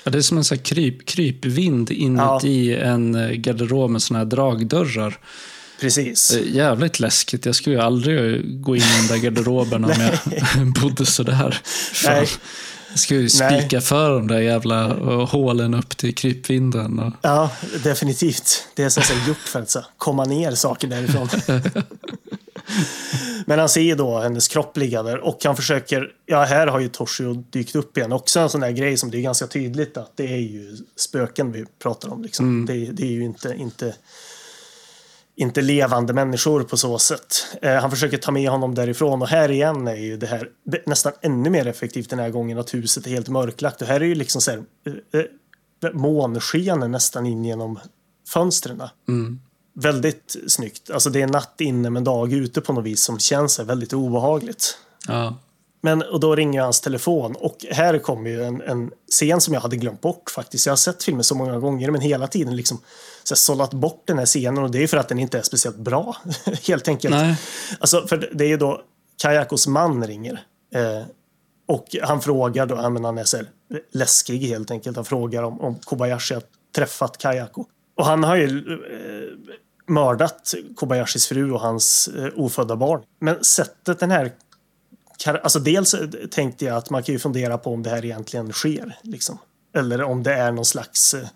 Ja, 0.05 0.11
det 0.11 0.19
är 0.19 0.23
som 0.23 0.39
en 0.39 0.45
sån 0.45 0.59
här 0.59 0.65
kryp, 0.65 1.07
krypvind 1.07 1.91
inuti 1.91 2.75
en 2.75 3.15
eh, 3.15 3.31
garderob 3.31 3.91
med 3.91 4.03
såna 4.03 4.19
här 4.19 4.27
dragdörrar. 4.27 5.19
Precis. 5.81 6.39
Jävligt 6.47 7.01
läskigt. 7.01 7.47
Jag 7.47 7.55
skulle 7.55 7.77
ju 7.77 7.83
aldrig 7.83 8.43
gå 8.61 8.77
in 8.77 8.83
i 8.83 8.99
den 8.99 9.07
där 9.09 9.17
garderoben 9.17 9.85
om 9.85 9.91
jag 10.57 10.73
bodde 10.83 11.07
sådär. 11.07 11.61
Fan. 11.93 12.15
Nej. 12.15 12.29
Jag 12.95 12.99
skulle 12.99 13.21
ju 13.21 13.29
spika 13.29 13.81
för 13.81 14.11
de 14.11 14.29
där 14.29 14.41
jävla 14.41 14.85
eh, 14.87 15.29
hålen 15.29 15.75
upp 15.75 15.97
till 15.97 16.15
krypvinden. 16.15 16.99
Och... 16.99 17.13
Ja, 17.23 17.51
definitivt. 17.85 18.69
Det 18.75 18.83
är 18.83 18.87
att 18.87 18.93
säga 18.93 19.27
gjort 19.29 19.37
för 19.37 19.61
att 19.61 19.77
komma 19.99 20.25
ner 20.25 20.55
saker 20.55 20.89
därifrån. 20.89 21.29
Men 23.47 23.59
han 23.59 23.69
ser 23.69 23.97
då 23.97 24.21
hennes 24.21 24.49
kropp 24.49 24.77
ligga 24.77 25.03
där 25.03 25.19
och 25.19 25.45
han 25.45 25.57
försöker, 25.57 26.13
ja 26.27 26.45
här 26.45 26.67
har 26.67 26.81
ju 26.81 26.89
Toshio 26.89 27.45
dykt 27.51 27.77
upp 27.77 27.97
igen. 27.97 28.13
Också 28.13 28.41
en 28.41 28.49
sån 28.49 28.61
där 28.61 28.71
grej 28.71 28.97
som 28.97 29.11
det 29.11 29.19
är 29.19 29.23
ganska 29.23 29.47
tydligt 29.47 29.97
att 29.97 30.17
det 30.17 30.33
är 30.33 30.39
ju 30.39 30.77
spöken 30.97 31.53
vi 31.53 31.65
pratar 31.83 32.13
om. 32.13 32.23
Liksom. 32.23 32.67
Det, 32.67 32.73
det 32.73 33.03
är 33.03 33.13
ju 33.13 33.25
inte, 33.25 33.55
inte, 33.59 33.95
inte 35.37 35.61
levande 35.61 36.13
människor 36.13 36.63
på 36.63 36.77
så 36.77 36.99
sätt. 36.99 37.57
Eh, 37.63 37.75
han 37.75 37.91
försöker 37.91 38.19
ta 38.19 38.33
med 38.33 38.51
honom 38.51 38.75
därifrån 38.75 39.23
och 39.23 39.29
här 39.29 39.51
igen 39.51 39.89
är 39.89 39.97
ju 39.97 40.17
det 40.17 40.27
här 40.27 40.49
nästan 40.87 41.13
ännu 41.21 41.51
mer 41.51 41.67
effektivt 41.67 42.11
den 42.11 42.19
här 42.19 42.31
gången 42.31 42.59
att 42.59 42.75
huset 42.75 43.07
är 43.07 43.11
helt 43.11 43.29
mörklagt. 43.29 43.83
Och 43.83 43.89
här 43.89 44.01
är 44.01 44.05
ju 44.05 44.15
liksom 44.15 44.41
så 44.41 44.51
här, 44.51 44.63
eh, 44.87 45.21
eh, 45.21 45.93
månskenen 45.93 46.91
nästan 46.91 47.27
in 47.27 47.45
genom 47.45 47.79
fönstren. 48.29 48.83
Väldigt 49.75 50.37
snyggt. 50.47 50.91
Alltså 50.91 51.11
det 51.11 51.23
är 51.23 51.27
natt 51.27 51.61
inne 51.61 51.91
men 51.91 52.05
dag 52.05 52.33
ute 52.33 52.61
på 52.61 52.73
något 52.73 52.85
vis 52.85 53.01
som 53.01 53.19
känns 53.19 53.59
väldigt 53.59 53.93
obehagligt. 53.93 54.79
Ja. 55.09 55.39
Men, 55.85 56.03
och 56.03 56.21
då 56.21 56.35
ringer 56.35 56.61
hans 56.61 56.81
telefon 56.81 57.37
och 57.37 57.67
här 57.71 57.99
kommer 57.99 58.31
ju 58.31 58.45
en, 58.45 58.61
en 58.61 58.91
scen 59.11 59.41
som 59.41 59.55
jag 59.55 59.61
hade 59.61 59.77
glömt 59.77 60.01
bort 60.01 60.31
faktiskt. 60.31 60.67
Jag 60.67 60.73
har 60.73 60.77
sett 60.77 61.03
filmen 61.03 61.25
så 61.25 61.35
många 61.35 61.59
gånger 61.59 61.91
men 61.91 62.01
hela 62.01 62.27
tiden 62.27 62.57
liksom 62.57 62.81
så 63.23 63.37
sållat 63.37 63.75
bort 63.75 64.03
den 64.05 64.19
här 64.19 64.27
scenen 64.27 64.65
och 64.65 64.71
det 64.71 64.83
är 64.83 64.87
för 64.87 64.97
att 64.97 65.09
den 65.09 65.19
inte 65.19 65.39
är 65.39 65.43
speciellt 65.43 65.77
bra. 65.77 66.17
Helt 66.67 66.89
enkelt. 66.89 67.15
Nej. 67.15 67.37
Alltså, 67.79 68.07
för 68.07 68.31
det 68.33 68.45
är 68.45 68.49
ju 68.49 68.57
då 68.57 68.83
Kayakos 69.23 69.67
man 69.67 70.07
ringer. 70.07 70.43
Eh, 70.75 71.03
och 71.67 71.97
han 72.03 72.21
frågar 72.21 72.67
då, 72.67 72.91
men 72.91 73.05
han 73.05 73.19
är 73.19 73.25
så 73.25 73.37
här 73.37 73.47
läskig 73.93 74.39
helt 74.39 74.71
enkelt. 74.71 74.97
Han 74.97 75.05
frågar 75.05 75.43
om, 75.43 75.61
om 75.61 75.75
Kobayashi 75.75 76.35
har 76.35 76.43
träffat 76.77 77.19
Kayako. 77.19 77.65
Och 77.97 78.07
han 78.07 78.25
har 78.25 78.37
ju 78.37 78.47
eh, 78.47 79.53
mördat 79.87 80.55
Kobayashis 80.77 81.27
fru 81.27 81.53
och 81.53 81.61
hans 81.61 82.09
eh, 82.09 82.29
ofödda 82.37 82.77
barn. 82.77 83.03
Men 83.21 83.45
sättet 83.45 83.99
den 83.99 84.11
här 84.11 84.33
Alltså 85.27 85.59
dels 85.59 85.95
tänkte 86.31 86.65
jag 86.65 86.77
att 86.77 86.91
man 86.91 87.03
kan 87.03 87.13
ju 87.13 87.19
fundera 87.19 87.59
på 87.59 87.73
om 87.73 87.83
det 87.83 87.91
här 87.91 88.05
egentligen 88.05 88.53
sker. 88.53 88.99
Liksom. 89.03 89.39
Eller 89.75 90.03
om 90.03 90.23
det 90.23 90.35
är 90.35 90.53
någon 90.53 90.65
slags 90.65 91.15
eh, 91.15 91.27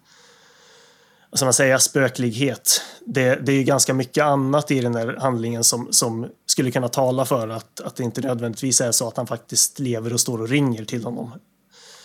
ska 1.32 1.44
man 1.44 1.54
säga, 1.54 1.78
spöklighet. 1.78 2.80
Det, 3.06 3.34
det 3.34 3.52
är 3.52 3.56
ju 3.56 3.62
ganska 3.62 3.94
mycket 3.94 4.24
annat 4.24 4.70
i 4.70 4.80
den 4.80 4.94
här 4.94 5.16
handlingen 5.20 5.64
som, 5.64 5.88
som 5.90 6.26
skulle 6.46 6.70
kunna 6.70 6.88
tala 6.88 7.24
för 7.24 7.48
att, 7.48 7.80
att 7.80 7.96
det 7.96 8.02
inte 8.02 8.20
nödvändigtvis 8.20 8.80
är 8.80 8.92
så 8.92 9.08
att 9.08 9.16
han 9.16 9.26
faktiskt 9.26 9.78
lever 9.78 10.12
och 10.12 10.20
står 10.20 10.40
och 10.40 10.48
ringer 10.48 10.84
till 10.84 11.04
honom. 11.04 11.32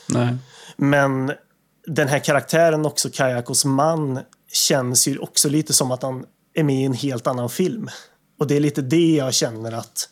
Nej. 0.09 0.37
Men 0.77 1.31
den 1.87 2.07
här 2.07 2.19
karaktären 2.19 2.85
också, 2.85 3.09
Kayakos 3.09 3.65
man, 3.65 4.19
känns 4.51 5.07
ju 5.07 5.17
också 5.17 5.49
lite 5.49 5.73
som 5.73 5.91
att 5.91 6.03
han 6.03 6.25
är 6.53 6.63
med 6.63 6.81
i 6.81 6.83
en 6.83 6.93
helt 6.93 7.27
annan 7.27 7.49
film. 7.49 7.89
Och 8.39 8.47
det 8.47 8.55
är 8.55 8.59
lite 8.59 8.81
det 8.81 9.15
jag 9.15 9.33
känner 9.33 9.71
att 9.71 10.09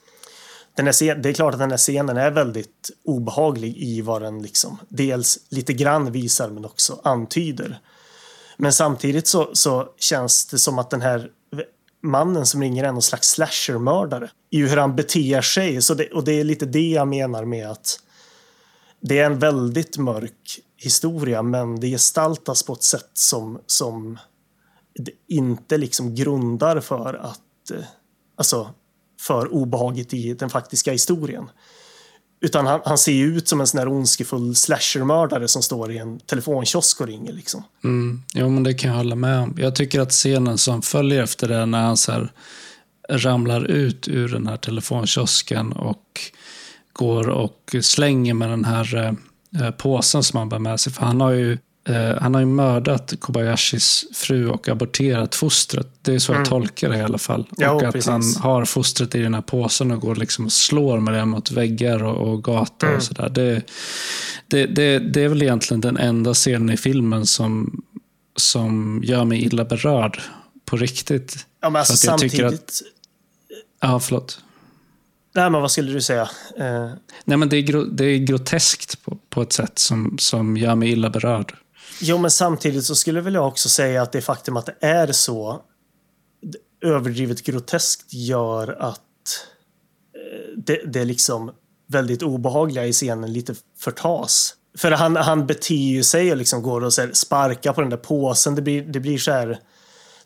den 0.82 0.88
här 0.88 0.94
scen, 0.94 1.22
det 1.22 1.30
är 1.30 1.34
klart 1.34 1.54
att 1.54 1.60
den 1.60 1.72
här 1.72 1.78
scenen 1.78 2.18
är 2.18 2.32
väldigt 2.32 2.92
obehaglig 3.04 3.78
i 3.78 4.02
vad 4.02 4.22
den 4.22 4.42
liksom 4.42 4.78
dels 4.90 5.40
lite 5.50 5.74
grann 5.74 6.12
visar 6.12 6.50
men 6.50 6.66
också 6.66 7.02
antyder. 7.04 7.80
Men 8.58 8.74
samtidigt 8.74 9.28
så, 9.28 9.50
så 9.54 9.88
känns 9.98 10.46
det 10.46 10.60
som 10.60 10.80
att 10.80 10.90
den 10.90 11.02
här 11.02 11.30
mannen 12.04 12.46
som 12.46 12.62
ringer 12.62 12.84
är 12.84 12.92
någon 12.92 13.02
slags 13.02 13.30
slashermördare. 13.30 14.30
I 14.50 14.62
hur 14.62 14.78
han 14.78 14.96
beter 14.96 15.42
sig. 15.42 15.82
Så 15.82 15.94
det, 15.94 16.12
och 16.12 16.24
det 16.24 16.40
är 16.40 16.44
lite 16.44 16.66
det 16.66 16.90
jag 16.90 17.08
menar 17.08 17.46
med 17.46 17.70
att 17.70 18.00
det 19.02 19.20
är 19.20 19.26
en 19.26 19.40
väldigt 19.40 19.98
mörk 19.98 20.60
historia 20.78 21.42
men 21.42 21.80
det 21.80 21.88
gestaltas 21.88 22.64
på 22.64 22.74
ett 22.74 22.84
sätt 22.84 23.12
som, 23.14 23.60
som 23.66 24.20
det 24.94 25.12
inte 25.28 25.78
liksom 25.78 26.16
grundar 26.16 26.80
för 26.80 27.14
att 27.14 27.72
eh, 27.72 27.86
alltså 28.36 28.70
för 29.22 29.54
obehaget 29.54 30.14
i 30.14 30.34
den 30.34 30.50
faktiska 30.50 30.92
historien. 30.92 31.50
Utan 32.42 32.68
han, 32.68 32.82
han 32.86 32.98
ser 32.98 33.12
ju 33.12 33.38
ut 33.38 33.48
som 33.48 33.62
en 33.62 33.68
sån 33.68 33.80
här 33.80 33.88
ondskefull 33.88 34.56
slashermördare 34.56 35.48
som 35.48 35.62
står 35.62 35.92
i 35.92 35.98
en 35.98 36.20
telefonkiosk 36.20 37.02
och 37.02 37.08
ringer 37.08 37.34
liksom. 37.34 37.64
Mm. 37.84 38.24
Jo, 38.34 38.50
men 38.50 38.64
det 38.64 38.74
kan 38.74 38.90
jag 38.90 38.98
hålla 38.98 39.16
med 39.16 39.40
om. 39.40 39.56
Jag 39.58 39.76
tycker 39.76 40.00
att 40.00 40.12
scenen 40.12 40.58
som 40.58 40.82
följer 40.82 41.24
efter 41.24 41.48
det 41.48 41.66
när 41.66 41.82
han 41.82 41.98
så 41.98 42.12
här 42.12 42.32
ramlar 43.10 43.66
ut 43.66 44.08
ur 44.08 44.30
den 44.30 44.48
här 44.48 44.58
telefonkiosken 44.58 45.72
och 45.72 46.20
går 46.94 47.30
och 47.30 47.76
slänger 47.82 48.34
med 48.34 48.50
den 48.50 48.66
här 48.66 48.96
eh, 48.96 49.66
eh 49.66 49.72
påsen 49.72 50.24
som 50.24 50.40
han 50.40 50.50
bär 50.50 50.60
med 50.60 50.80
sig. 50.80 50.94
För 50.94 51.06
han 51.06 51.22
har 51.22 51.32
ju 51.32 51.58
eh, 51.90 52.22
han 52.22 52.34
har 52.34 52.42
ju 52.42 52.48
mördat 52.48 53.14
Kobayashis 53.20 54.06
fru 54.14 54.50
och 54.50 54.70
aborterat 54.70 55.36
fostret. 55.36 55.88
Det 56.02 56.14
är 56.14 56.20
så 56.20 56.34
jag 56.34 56.46
tolkar 56.46 56.90
det 56.90 56.98
i 56.98 57.02
alla 57.02 57.18
fall. 57.18 57.48
Ja, 57.58 57.72
och 57.72 57.84
att 57.84 57.94
precis. 57.94 58.10
han 58.10 58.24
har 58.40 58.66
fostret 58.66 59.16
i 59.16 59.20
den 59.22 59.34
här 59.34 59.42
påsen 59.42 59.92
och 59.92 60.02
går 60.02 60.16
liksom 60.16 60.46
och 60.46 60.52
slår 60.52 61.00
med 61.00 61.14
det 61.14 61.26
mot 61.26 61.52
väggar 61.52 62.04
och, 62.04 62.30
och 62.34 62.44
gator 62.44 62.96
och 62.96 63.04
sådär. 63.04 63.30
Det, 63.30 63.62
det, 64.48 64.66
det, 64.66 65.00
det 65.00 65.22
är 65.24 65.28
väl 65.30 65.42
egentligen 65.42 65.82
den 65.82 65.98
enda 65.98 66.34
scenen 66.34 66.70
i 66.70 66.78
filmen 66.78 67.26
som, 67.26 67.84
som 68.36 69.02
gör 69.06 69.26
mig 69.26 69.44
illa 69.44 69.66
berörd 69.66 70.22
på 70.66 70.78
riktigt. 70.78 71.46
Ja, 71.62 71.70
men 71.70 71.80
alltså 71.80 71.98
samtidigt... 71.98 72.44
att- 72.54 72.82
Ja, 73.84 74.00
förlåt. 74.00 74.40
Nej, 75.36 75.50
men 75.50 75.62
vad 75.62 75.72
skulle 75.72 75.92
du 75.94 76.02
säga? 76.02 76.30
Eh, 76.60 76.90
Nej, 77.26 77.38
men 77.38 77.50
det 77.50 77.58
är, 77.58 77.86
det 77.86 78.06
är 78.06 78.18
groteskt 78.18 79.04
på, 79.04 79.18
på 79.30 79.42
ett 79.42 79.54
sätt 79.54 79.80
som, 79.80 80.18
som 80.20 80.58
gör 80.58 80.76
mig 80.76 80.90
illa 80.92 81.10
berörd. 81.10 81.54
Jo, 82.02 82.18
men 82.18 82.32
samtidigt 82.32 82.86
så 82.86 82.96
skulle 82.96 83.22
väl 83.22 83.34
jag 83.34 83.48
också 83.48 83.70
säga 83.70 84.02
att 84.02 84.12
det 84.12 84.22
faktum 84.22 84.58
att 84.58 84.66
det 84.66 84.76
är 84.80 85.12
så 85.12 85.62
överdrivet 86.82 87.44
groteskt 87.44 88.14
gör 88.14 88.68
att 88.80 89.00
eh, 90.16 90.58
det, 90.58 90.82
det 90.86 91.00
är 91.00 91.06
liksom 91.06 91.52
väldigt 91.88 92.24
obehagliga 92.24 92.86
i 92.86 92.94
scenen 92.94 93.34
lite 93.34 93.56
förtas. 93.80 94.56
För 94.78 94.92
han, 94.92 95.16
han 95.16 95.48
beter 95.48 95.76
ju 95.76 96.04
sig 96.04 96.32
och 96.32 96.38
liksom 96.38 96.62
går 96.62 96.84
och 96.84 96.94
så 96.94 97.08
sparkar 97.14 97.74
på 97.74 97.82
den 97.82 97.90
där 97.90 97.98
påsen. 97.98 98.56
Det 98.56 98.62
blir, 98.62 98.82
det 98.82 99.00
blir 99.00 99.18
så 99.18 99.32
här... 99.32 99.60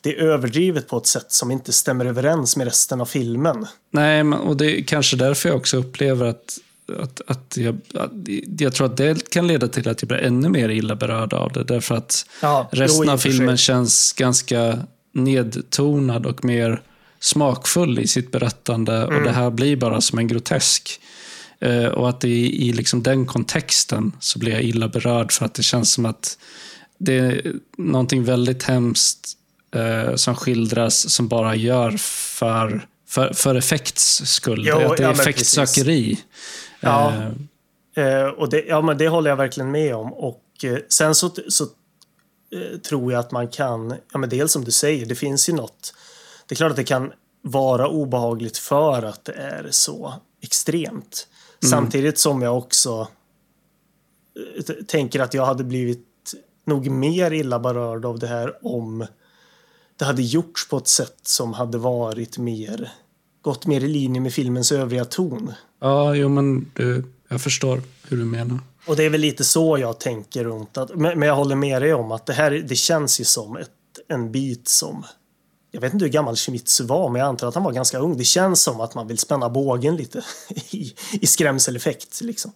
Det 0.02 0.18
är 0.18 0.24
överdrivet 0.24 0.88
på 0.88 0.98
ett 0.98 1.08
sätt 1.08 1.32
som 1.32 1.52
inte 1.52 1.74
stämmer 1.74 2.06
överens 2.06 2.58
med 2.58 2.66
resten 2.66 3.02
av 3.02 3.06
filmen. 3.06 3.68
Nej, 3.92 4.24
men, 4.24 4.40
och 4.40 4.58
det 4.58 4.80
är 4.80 4.84
kanske 4.84 5.18
därför 5.18 5.50
jag 5.50 5.58
också 5.58 5.78
upplever 5.78 6.26
att, 6.26 6.58
att, 7.00 7.22
att, 7.28 7.58
jag, 7.58 7.78
att 7.94 8.12
jag 8.60 8.74
tror 8.74 8.88
att 8.88 8.98
det 8.98 9.30
kan 9.30 9.48
leda 9.48 9.68
till 9.68 9.90
att 9.90 10.02
jag 10.02 10.08
blir 10.08 10.18
ännu 10.18 10.50
mer 10.50 10.70
illa 10.70 10.96
berörd 10.96 11.34
av 11.34 11.52
det. 11.52 11.64
Därför 11.64 11.96
att 11.96 12.26
Ja, 12.42 12.70
resten 12.72 13.10
av 13.10 13.18
filmen 13.18 13.58
känns 13.58 14.14
ganska 14.14 14.80
nedtonad 15.12 16.26
och 16.26 16.46
mer 16.46 16.82
smakfull 17.20 18.00
i 18.00 18.08
sitt 18.08 18.32
berättande. 18.32 18.96
Mm. 18.98 19.16
Och 19.18 19.24
det 19.24 19.32
här 19.32 19.50
blir 19.50 19.76
bara 19.76 20.02
som 20.02 20.20
en 20.20 20.28
grotesk. 20.28 21.00
Eh, 21.60 21.86
och 21.86 22.10
att 22.10 22.22
det 22.22 22.28
i, 22.28 22.68
i 22.68 22.74
liksom 22.74 23.04
den 23.04 23.26
kontexten 23.26 24.12
så 24.20 24.40
blir 24.40 24.52
jag 24.52 24.64
illa 24.64 24.88
berörd 24.88 25.32
för 25.32 25.46
att 25.46 25.54
det 25.54 25.64
känns 25.64 25.92
som 25.94 26.06
att 26.06 26.38
det 26.98 27.18
är 27.18 27.54
någonting 27.78 28.24
väldigt 28.24 28.64
hemskt 28.64 29.34
eh, 29.76 30.16
som 30.16 30.36
skildras 30.36 31.10
som 31.10 31.28
bara 31.28 31.56
gör 31.56 31.92
för, 32.00 32.86
för, 33.08 33.34
för 33.34 33.56
effekts 33.56 34.22
skull. 34.26 34.64
Jo, 34.68 34.78
Det- 34.78 34.84
är 34.84 35.02
ja, 35.02 35.12
effektsökeri. 35.12 36.18
Ja. 36.80 37.14
Eh, 37.14 37.32
Eh, 37.96 38.26
och 38.26 38.50
det, 38.50 38.66
ja, 38.66 38.82
men 38.82 38.98
det 38.98 39.08
håller 39.08 39.30
jag 39.30 39.38
verkligen 39.38 39.72
med 39.72 39.96
om. 39.96 40.14
Och 40.14 40.44
eh, 40.64 40.78
sen 40.90 41.16
så, 41.16 41.32
så 41.48 41.64
eh, 42.52 42.80
tror 42.80 43.12
jag 43.12 43.20
att 43.20 43.32
man 43.32 43.48
kan, 43.48 43.94
ja 44.12 44.18
men 44.20 44.30
dels 44.30 44.52
som 44.52 44.64
du 44.64 44.72
säger, 44.72 45.06
det 45.06 45.16
finns 45.16 45.50
ju 45.50 45.54
något. 45.54 45.94
Det 46.48 46.54
är 46.54 46.56
klart 46.56 46.70
att 46.70 46.76
det 46.76 46.84
kan 46.84 47.12
vara 47.42 47.88
obehagligt 47.88 48.58
för 48.58 49.04
att 49.04 49.26
det 49.26 49.34
är 49.34 49.68
så 49.72 50.14
extremt. 50.42 51.28
Samtidigt 51.70 52.20
som 52.20 52.42
jag 52.42 52.58
också 52.58 53.08
eh, 54.58 54.76
tänker 54.88 55.20
att 55.20 55.34
jag 55.34 55.46
hade 55.46 55.64
blivit 55.64 56.08
nog 56.66 56.90
mer 56.90 57.32
illa 57.32 57.60
berörd 57.60 58.06
av 58.06 58.20
det 58.20 58.28
här 58.28 58.66
om 58.66 59.08
det 59.98 60.06
hade 60.06 60.22
gjorts 60.22 60.70
på 60.70 60.78
ett 60.78 60.88
sätt 60.88 61.20
som 61.24 61.54
hade 61.54 61.78
varit 61.78 62.38
mer 62.38 62.92
gått 63.46 63.66
mer 63.66 63.84
i 63.84 63.88
linje 63.88 64.22
med 64.22 64.34
filmens 64.34 64.72
övriga 64.72 65.06
ton. 65.06 65.54
Ja, 65.86 66.16
jo 66.16 66.30
men 66.30 66.72
du, 66.74 67.04
jag 67.28 67.42
förstår 67.42 67.82
hur 68.08 68.18
du 68.18 68.26
menar. 68.26 68.60
Och 68.88 68.96
det 68.96 69.04
är 69.04 69.10
väl 69.10 69.22
lite 69.22 69.44
så 69.44 69.78
jag 69.78 70.00
tänker 70.00 70.44
runt 70.44 70.78
att, 70.78 70.96
men, 70.96 71.20
men 71.20 71.28
jag 71.28 71.36
håller 71.36 71.56
med 71.56 71.82
dig 71.82 71.94
om 71.94 72.12
att 72.12 72.26
det 72.26 72.34
här, 72.34 72.52
det 72.52 72.76
känns 72.76 73.20
ju 73.20 73.24
som 73.24 73.58
ett, 73.58 73.70
en 74.08 74.32
bit 74.32 74.68
som, 74.68 75.06
jag 75.72 75.82
vet 75.82 75.94
inte 75.94 76.06
hur 76.06 76.12
gammal 76.12 76.36
Shimizu 76.36 76.84
var, 76.84 77.10
men 77.10 77.20
jag 77.20 77.28
antar 77.28 77.48
att 77.48 77.56
han 77.56 77.64
var 77.64 77.72
ganska 77.72 78.00
ung. 78.00 78.18
Det 78.18 78.24
känns 78.24 78.62
som 78.62 78.82
att 78.82 78.96
man 78.96 79.08
vill 79.08 79.18
spänna 79.18 79.50
bågen 79.50 79.96
lite 79.96 80.24
i, 80.72 80.94
i 81.12 81.28
skrämseleffekt 81.28 82.22
liksom. 82.22 82.52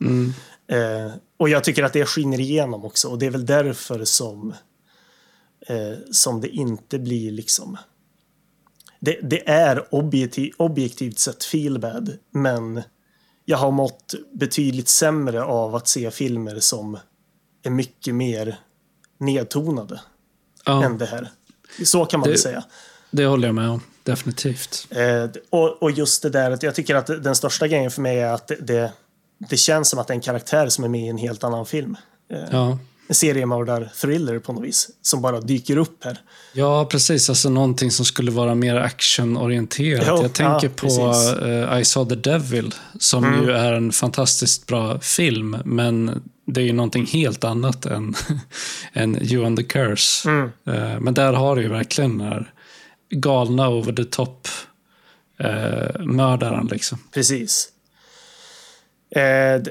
Eh, 0.68 1.12
och 1.38 1.50
jag 1.50 1.64
tycker 1.64 1.84
att 1.84 1.94
det 1.94 2.06
skiner 2.06 2.40
igenom 2.40 2.86
också 2.86 3.08
och 3.08 3.20
det 3.20 3.26
är 3.26 3.32
väl 3.32 3.46
därför 3.46 4.06
som, 4.06 4.54
eh, 5.68 5.98
som 6.12 6.42
det 6.42 6.48
inte 6.48 7.00
blir 7.00 7.32
liksom 7.32 7.78
det, 9.00 9.20
det 9.22 9.50
är 9.50 9.96
objektiv, 9.96 10.54
objektivt 10.58 11.20
sett 11.20 11.44
feel 11.44 11.80
bad, 11.80 12.18
men 12.32 12.82
jag 13.50 13.58
har 13.58 13.72
mått 13.72 14.14
betydligt 14.34 14.88
sämre 14.90 15.44
av 15.44 15.76
att 15.76 15.88
se 15.88 16.12
filmer 16.12 16.60
som 16.60 16.98
är 17.64 17.70
mycket 17.70 18.16
mer 18.16 18.60
nedtonade 19.18 20.02
Ja, 20.66 20.84
än 20.84 20.98
det 20.98 21.06
här. 21.06 21.32
Så 21.86 22.06
kan 22.06 22.20
man 22.20 22.28
Det- 22.28 22.32
väl 22.34 22.40
säga. 22.40 22.64
det 23.12 23.26
håller 23.26 23.48
jag 23.48 23.56
med 23.56 23.70
om. 23.70 23.82
Definitivt. 24.04 24.88
Eh, 24.90 25.30
och, 25.50 25.84
och 25.84 25.92
just 25.92 26.22
det 26.22 26.30
där 26.30 26.52
att 26.52 26.64
jag 26.64 26.76
tycker 26.76 26.96
att 26.96 27.08
den 27.08 27.36
största 27.36 27.68
grejen 27.68 27.92
för 27.92 28.02
mig 28.02 28.20
är 28.20 28.32
att 28.34 28.48
det, 28.48 28.56
det, 28.56 28.94
det 29.50 29.58
känns 29.58 29.90
som 29.90 30.00
att 30.00 30.08
det 30.08 30.12
är 30.14 30.16
en 30.16 30.22
karaktär 30.22 30.70
som 30.70 30.84
är 30.84 30.88
med 30.88 31.02
i 31.02 31.08
en 31.08 31.18
helt 31.18 31.44
annan 31.44 31.66
film. 31.66 31.98
Eh, 32.32 32.40
Ja. 32.52 32.78
Seriemördar-thriller 33.10 34.40
på 34.40 34.54
något 34.54 34.64
vis, 34.64 34.90
som 35.02 35.22
bara 35.22 35.42
dyker 35.42 35.78
upp 35.78 36.04
här. 36.04 36.18
Ja, 36.54 36.86
precis. 36.86 37.30
Alltså 37.30 37.50
någonting 37.50 37.92
som 37.92 38.06
skulle 38.06 38.32
vara 38.32 38.56
mer 38.56 38.76
actionorienterat. 38.76 40.06
Jo, 40.08 40.22
jag 40.22 40.34
tänker 40.34 40.68
ja, 40.68 40.74
på 40.76 41.46
eh, 41.46 41.80
I 41.80 41.86
saw 41.86 42.16
the 42.16 42.30
devil, 42.30 42.74
som 43.00 43.24
Mm. 43.24 43.44
ju 43.44 43.52
är 43.52 43.74
en 43.74 43.92
fantastiskt 43.92 44.68
bra 44.68 45.00
film, 45.00 45.58
men 45.66 46.24
det 46.46 46.62
är 46.62 46.66
ju 46.66 46.74
någonting 46.74 47.06
helt 47.06 47.44
annat 47.44 47.86
än, 47.86 48.16
än 48.94 49.22
You 49.32 49.46
and 49.46 49.58
the 49.58 49.64
Curse. 49.64 50.30
Mm. 50.30 50.52
Eh, 50.68 51.00
men 51.00 51.14
där 51.14 51.34
har 51.34 51.56
du 51.56 51.62
ju 51.62 51.70
verkligen 51.70 52.18
den 52.18 52.28
här 52.28 52.54
galna 53.10 53.70
over 53.70 53.94
the 53.94 54.04
top 54.04 54.48
eh, 55.40 56.00
mördaren 56.06 56.68
liksom. 56.72 56.98
Precis. 57.14 57.70
Eh, 59.16 59.62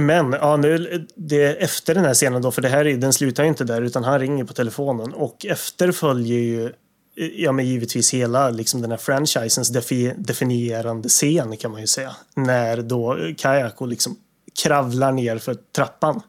men 0.00 0.32
ja, 0.32 0.56
nu, 0.56 1.06
det 1.14 1.62
efter 1.62 1.94
den 1.94 2.04
här 2.04 2.14
scenen 2.14 2.42
då, 2.42 2.50
för 2.50 2.62
det 2.62 2.68
här 2.68 2.86
är, 2.86 2.96
den 2.96 3.12
slutar 3.12 3.42
ju 3.42 3.48
inte 3.48 3.64
där 3.64 3.82
utan 3.82 4.04
han 4.04 4.20
ringer 4.20 4.44
på 4.44 4.52
telefonen 4.52 5.14
och 5.14 5.46
efter 5.46 5.92
följer 5.92 6.38
ju 6.38 6.72
Ja, 7.36 7.52
men 7.52 7.66
givetvis 7.66 8.14
hela 8.14 8.50
liksom, 8.50 8.82
den 8.82 8.90
här 8.90 8.98
franchisens 8.98 9.68
defi 9.68 10.14
definierande 10.16 11.08
scen 11.08 11.56
kan 11.56 11.70
man 11.70 11.80
ju 11.80 11.86
säga. 11.86 12.16
När 12.36 12.76
då 12.76 13.18
Kayako 13.38 13.86
liksom 13.86 14.16
kravlar 14.62 15.12
ner 15.12 15.38
för 15.38 15.56
trappan. 15.74 16.22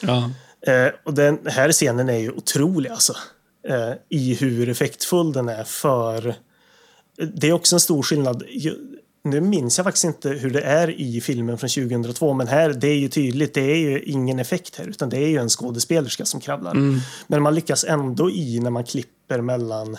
Ja, 0.00 0.30
Eh, 0.66 0.88
och 1.04 1.14
den 1.14 1.38
här 1.44 1.72
scenen 1.72 2.08
är 2.08 2.18
ju 2.18 2.30
otrolig 2.30 2.90
alltså. 2.90 3.16
Eh, 3.68 3.92
I 4.08 4.34
hur 4.34 4.68
effektfull 4.68 5.32
den 5.32 5.48
är 5.48 5.64
för... 5.64 6.34
Det 7.34 7.48
är 7.48 7.52
också 7.52 7.76
en 7.76 7.80
stor 7.80 8.02
skillnad. 8.02 8.42
Nu 9.22 9.40
minns 9.40 9.78
jag 9.78 9.84
faktiskt 9.84 10.04
inte 10.04 10.28
hur 10.28 10.50
det 10.50 10.60
är 10.60 11.00
i 11.00 11.20
filmen 11.20 11.58
från 11.58 11.70
2002 11.70 12.34
men 12.34 12.48
här, 12.48 12.72
det 12.72 12.88
är 12.88 12.96
ju 12.96 13.08
tydligt, 13.08 13.54
det 13.54 13.60
är 13.60 13.76
ju 13.76 14.02
ingen 14.02 14.38
effekt 14.38 14.76
här 14.78 14.86
utan 14.88 15.08
det 15.08 15.16
är 15.16 15.28
ju 15.28 15.38
en 15.38 15.48
skådespelerska 15.48 16.24
som 16.24 16.40
kravlar. 16.40 16.74
Men 17.26 17.42
man 17.42 17.54
lyckas 17.54 17.84
ändå 17.84 18.30
i 18.30 18.60
när 18.60 18.70
man 18.70 18.84
klipper 18.84 19.40
mellan... 19.40 19.96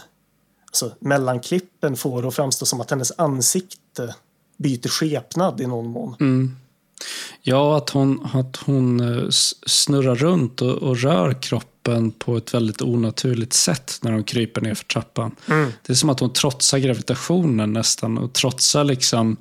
Alltså 0.66 0.92
mellanklippen 1.00 1.96
får 1.96 2.22
det 2.22 2.28
att 2.28 2.36
framstå 2.36 2.66
som 2.66 2.82
att 2.82 2.92
hennes 2.92 3.12
ansikte 3.18 4.16
byter 4.58 4.88
skepnad 4.88 5.62
i 5.62 5.68
någon 5.68 5.88
mån. 5.88 6.16
Ja, 7.42 7.78
att 7.78 7.90
hon, 7.90 8.28
att 8.34 8.56
hon 8.56 9.00
eh, 9.00 9.30
snurrar 9.66 10.16
runt 10.16 10.62
och, 10.62 10.78
och 10.78 10.98
rör 10.98 11.42
kroppen 11.42 11.79
på 12.20 12.38
ett 12.38 12.54
väldigt 12.54 12.82
onaturligt 12.82 13.54
sätt 13.54 14.00
när 14.02 14.12
hon 14.12 14.24
kryper 14.24 14.62
ner 14.62 14.74
för 14.74 14.86
trappan. 14.86 15.36
Det 15.86 15.94
är 15.94 15.96
som 15.96 16.10
att 16.10 16.20
hon 16.20 16.34
trotsar 16.34 16.78
gravitationen 16.78 17.74
nästan 17.74 18.18
och 18.18 18.34
trotsar 18.34 18.84
liksom 18.84 19.38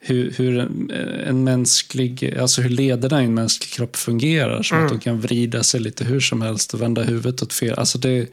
hur, 0.00 0.30
hur 0.36 0.58
en, 0.58 0.90
en 1.26 1.44
mänsklig, 1.44 2.36
alltså 2.40 2.62
hur 2.62 2.70
lederna 2.70 3.22
i 3.22 3.24
en 3.24 3.34
mänsklig 3.34 3.70
kropp 3.70 3.96
fungerar. 3.96 4.62
Som 4.62 4.84
att 4.84 4.90
hon 4.90 5.00
kan 5.00 5.20
vrida 5.20 5.62
sig 5.62 5.80
lite 5.80 6.04
hur 6.04 6.20
som 6.20 6.42
helst 6.42 6.74
och 6.74 6.82
vända 6.82 7.02
huvudet 7.02 7.42
åt 7.42 7.52
fel. 7.52 7.78
Alltså 7.78 7.98
det, 7.98 8.32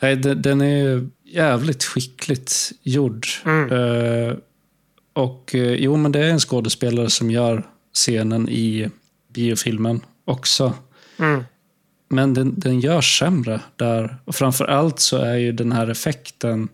nej, 0.00 0.16
det, 0.16 0.34
den 0.34 0.60
är 0.60 1.08
jävligt 1.24 1.84
skickligt 1.84 2.72
gjord. 2.82 3.26
Eh, 3.46 4.36
och 5.12 5.54
eh, 5.54 5.74
jo, 5.74 5.96
men 5.96 6.12
det 6.12 6.18
är 6.18 6.30
en 6.30 6.40
skådespelare 6.40 7.10
som 7.10 7.30
gör 7.30 7.66
scenen 7.94 8.48
i 8.48 8.90
biofilmen 9.34 10.00
också. 10.24 10.72
Mm. 11.18 11.44
Men 12.08 12.34
den, 12.34 12.54
den 12.60 12.80
görs 12.80 13.18
sämre 13.18 13.60
där. 13.76 14.16
Och 14.24 14.34
framför 14.34 14.64
allt 14.64 15.00
så 15.00 15.16
är 15.16 15.34
ju 15.34 15.52
den 15.52 15.72
här 15.72 15.90
effekten 15.90 16.68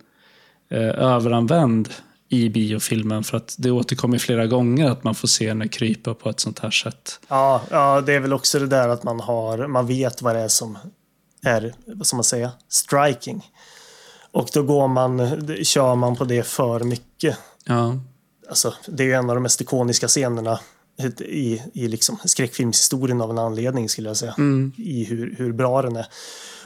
eh, 0.70 0.88
överanvänd 0.88 1.88
i 2.28 2.48
biofilmen. 2.48 3.24
För 3.24 3.36
att 3.36 3.54
det 3.58 3.70
återkommer 3.70 4.18
flera 4.18 4.46
gånger 4.46 4.90
att 4.90 5.04
man 5.04 5.14
får 5.14 5.28
se 5.28 5.48
henne 5.48 5.68
krypa 5.68 6.14
på 6.14 6.30
ett 6.30 6.40
sånt 6.40 6.58
här 6.58 6.70
sätt. 6.70 7.20
Ja, 7.28 7.62
ja, 7.70 8.00
det 8.00 8.14
är 8.14 8.20
väl 8.20 8.32
också 8.32 8.58
det 8.58 8.66
där 8.66 8.88
att 8.88 9.02
man 9.02 9.20
har, 9.20 9.66
man 9.66 9.86
vet 9.86 10.22
vad 10.22 10.34
det 10.34 10.40
är 10.40 10.48
som 10.48 10.78
är, 11.42 11.74
vad 11.86 12.06
ska 12.06 12.16
man 12.16 12.24
säga, 12.24 12.50
striking. 12.68 13.50
Och 14.32 14.48
då 14.52 14.62
går 14.62 14.88
man, 14.88 15.30
kör 15.64 15.94
man 15.94 16.16
på 16.16 16.24
det 16.24 16.46
för 16.46 16.80
mycket. 16.80 17.38
Ja, 17.64 17.96
Alltså, 18.50 18.74
det 18.86 19.02
är 19.02 19.06
ju 19.06 19.12
en 19.12 19.30
av 19.30 19.36
de 19.36 19.42
mest 19.42 19.60
ikoniska 19.60 20.08
scenerna 20.08 20.60
i, 21.20 21.62
i 21.74 21.88
liksom 21.88 22.16
skräckfilmshistorien 22.24 23.20
av 23.20 23.30
en 23.30 23.38
anledning 23.38 23.88
skulle 23.88 24.08
jag 24.08 24.16
säga. 24.16 24.34
I 24.78 25.04
hur, 25.04 25.34
hur 25.38 25.52
bra 25.52 25.82
den 25.82 25.96
är. 25.96 26.06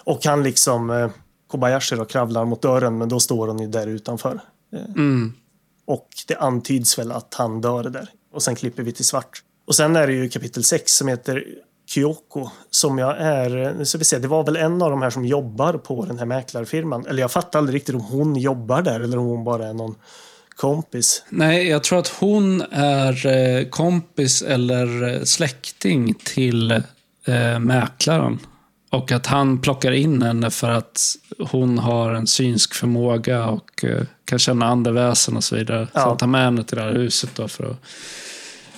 Och 0.05 0.25
han 0.25 0.43
liksom, 0.43 0.91
eh, 0.91 1.11
Kobayashi 1.47 1.97
då 1.97 2.05
kravlar 2.05 2.45
mot 2.45 2.63
dörren 2.63 2.99
men 2.99 3.09
då 3.09 3.21
står 3.21 3.49
hon 3.49 3.59
ju 3.59 3.67
där 3.67 3.87
utanför. 3.87 4.41
Eh, 4.77 4.81
Och 5.87 6.09
det 6.29 6.37
antyds 6.37 6.99
väl 6.99 7.13
att 7.13 7.35
han 7.35 7.61
dör 7.61 7.83
där. 7.85 8.09
Och 8.33 8.43
sen 8.43 8.55
klipper 8.55 8.83
vi 8.83 8.93
till 8.93 9.05
svart. 9.05 9.43
Och 9.67 9.75
sen 9.75 9.97
är 9.97 10.07
det 10.07 10.13
ju 10.13 10.29
kapitel 10.29 10.65
6 10.65 10.93
som 10.93 11.09
heter 11.09 11.45
Kyoko. 11.87 12.49
Som 12.71 12.99
jag 12.99 13.17
är, 13.19 13.75
nu 13.79 13.85
ska 13.85 13.99
vi 13.99 14.05
se, 14.05 14.19
det 14.19 14.29
var 14.29 14.45
väl 14.45 14.57
en 14.57 14.83
av 14.83 14.91
de 14.91 15.03
här 15.03 15.11
som 15.11 15.25
jobbar 15.25 15.73
på 15.73 16.05
den 16.05 16.19
här 16.19 16.27
mäklarfirman. 16.27 17.07
Eller 17.07 17.21
jag 17.21 17.33
fattar 17.33 17.59
aldrig 17.59 17.77
riktigt 17.77 17.95
om 17.95 18.01
hon 18.01 18.37
jobbar 18.37 18.83
där 18.83 19.01
eller 19.01 19.19
om 19.19 19.27
hon 19.27 19.45
bara 19.45 19.67
är 19.69 19.73
någon 19.73 19.95
kompis. 20.57 21.23
Nej, 21.29 21.69
jag 21.69 21.85
tror 21.85 21.99
att 21.99 22.09
hon 22.09 22.63
är 22.73 23.27
eh, 23.27 23.65
kompis 23.69 24.43
eller 24.43 25.15
eh, 25.15 25.23
släkting 25.23 26.15
till 26.15 26.71
eh, 27.27 27.59
mäklaren. 27.59 28.39
Och 28.91 29.13
att 29.13 29.27
han 29.27 29.61
plockar 29.61 29.93
in 29.93 30.23
henne 30.23 30.51
för 30.51 30.71
att 30.71 31.01
hon 31.39 31.79
har 31.79 32.15
en 32.15 32.27
synsk 32.27 32.75
förmåga 32.75 33.47
och 33.47 33.85
eh, 33.85 34.03
kan 34.25 34.39
känna 34.39 34.67
andeväsen 34.67 35.37
och 35.37 35.45
så 35.45 35.57
vidare. 35.57 35.87
Så 35.87 35.91
Ja. 35.95 36.01
han 36.01 36.17
tar 36.17 36.27
med 36.27 36.45
henne 36.45 36.65
till 36.65 36.77
det 36.77 36.83
här 36.83 36.93
huset 36.93 37.31
då 37.35 37.49
för 37.49 37.71
att 37.71 37.77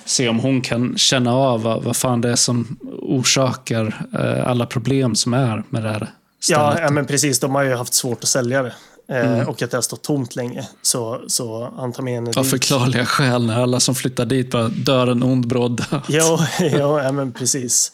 se 0.05 0.29
om 0.29 0.39
hon 0.39 0.61
kan 0.61 0.99
känna 0.99 1.35
av 1.35 1.62
vad, 1.62 1.83
vad 1.83 1.97
fan 1.97 2.20
det 2.20 2.31
är 2.31 2.37
som 2.37 2.79
orsakar 3.03 4.07
alla 4.47 4.66
problem 4.66 5.14
som 5.14 5.35
är 5.35 5.62
med 5.70 5.83
det 5.83 5.89
här 5.91 6.11
stället. 6.47 6.79
Ja, 6.79 6.81
ja, 6.81 6.91
men 6.91 7.07
precis. 7.07 7.41
De 7.41 7.55
har 7.55 7.62
ju 7.62 7.74
haft 7.74 7.95
svårt 7.95 8.22
att 8.22 8.29
sälja 8.29 8.62
det. 8.62 8.72
Eh, 9.09 9.48
Och 9.48 9.62
att 9.62 9.70
det 9.70 9.76
har 9.76 9.82
stått 9.82 10.02
tomt 10.02 10.36
länge. 10.36 10.68
Så, 10.82 11.20
så 11.28 11.72
han 11.76 11.92
tar 11.92 12.02
med 12.02 12.14
henne 12.14 12.30
Av 12.36 12.42
dit. 12.42 12.50
förklarliga 12.50 13.07
skäl 13.07 13.46
när 13.46 13.62
alla 13.62 13.80
som 13.80 13.94
flyttar 13.94 14.26
dit 14.26 14.50
bara 14.50 14.68
dör 14.68 15.07
en 15.07 15.22
ond 15.22 15.46
bråd 15.46 15.76
död. 15.90 16.02
Jo, 16.09 16.38
jo, 16.61 16.98
ja, 17.00 17.12
men 17.12 17.32
precis. 17.32 17.92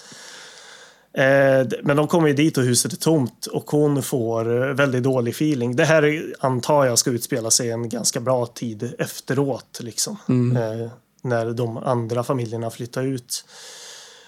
Eh, 1.15 1.67
men 1.83 1.97
de 1.97 2.07
kommer 2.09 2.29
ju 2.29 2.35
dit 2.35 2.59
och 2.59 2.65
huset 2.65 2.93
är 2.93 2.97
tomt 2.97 3.47
och 3.47 3.71
hon 3.71 4.03
får 4.03 4.45
väldigt 4.75 5.03
dålig 5.03 5.31
feeling. 5.33 5.77
Det 5.77 5.85
här 5.85 6.03
är- 6.03 6.35
antar 6.41 6.85
jag 6.87 6.99
ska 6.99 7.11
utspela 7.11 7.51
sig 7.51 7.71
en 7.71 7.89
ganska 7.89 8.21
bra 8.21 8.47
tid 8.47 8.93
efteråt. 8.99 9.79
Liksom, 9.81 10.17
eh, 10.57 10.91
när 11.23 11.51
de 11.53 11.77
andra 11.77 12.23
familjerna 12.25 12.71
flyttar 12.71 13.03
ut. 13.03 13.45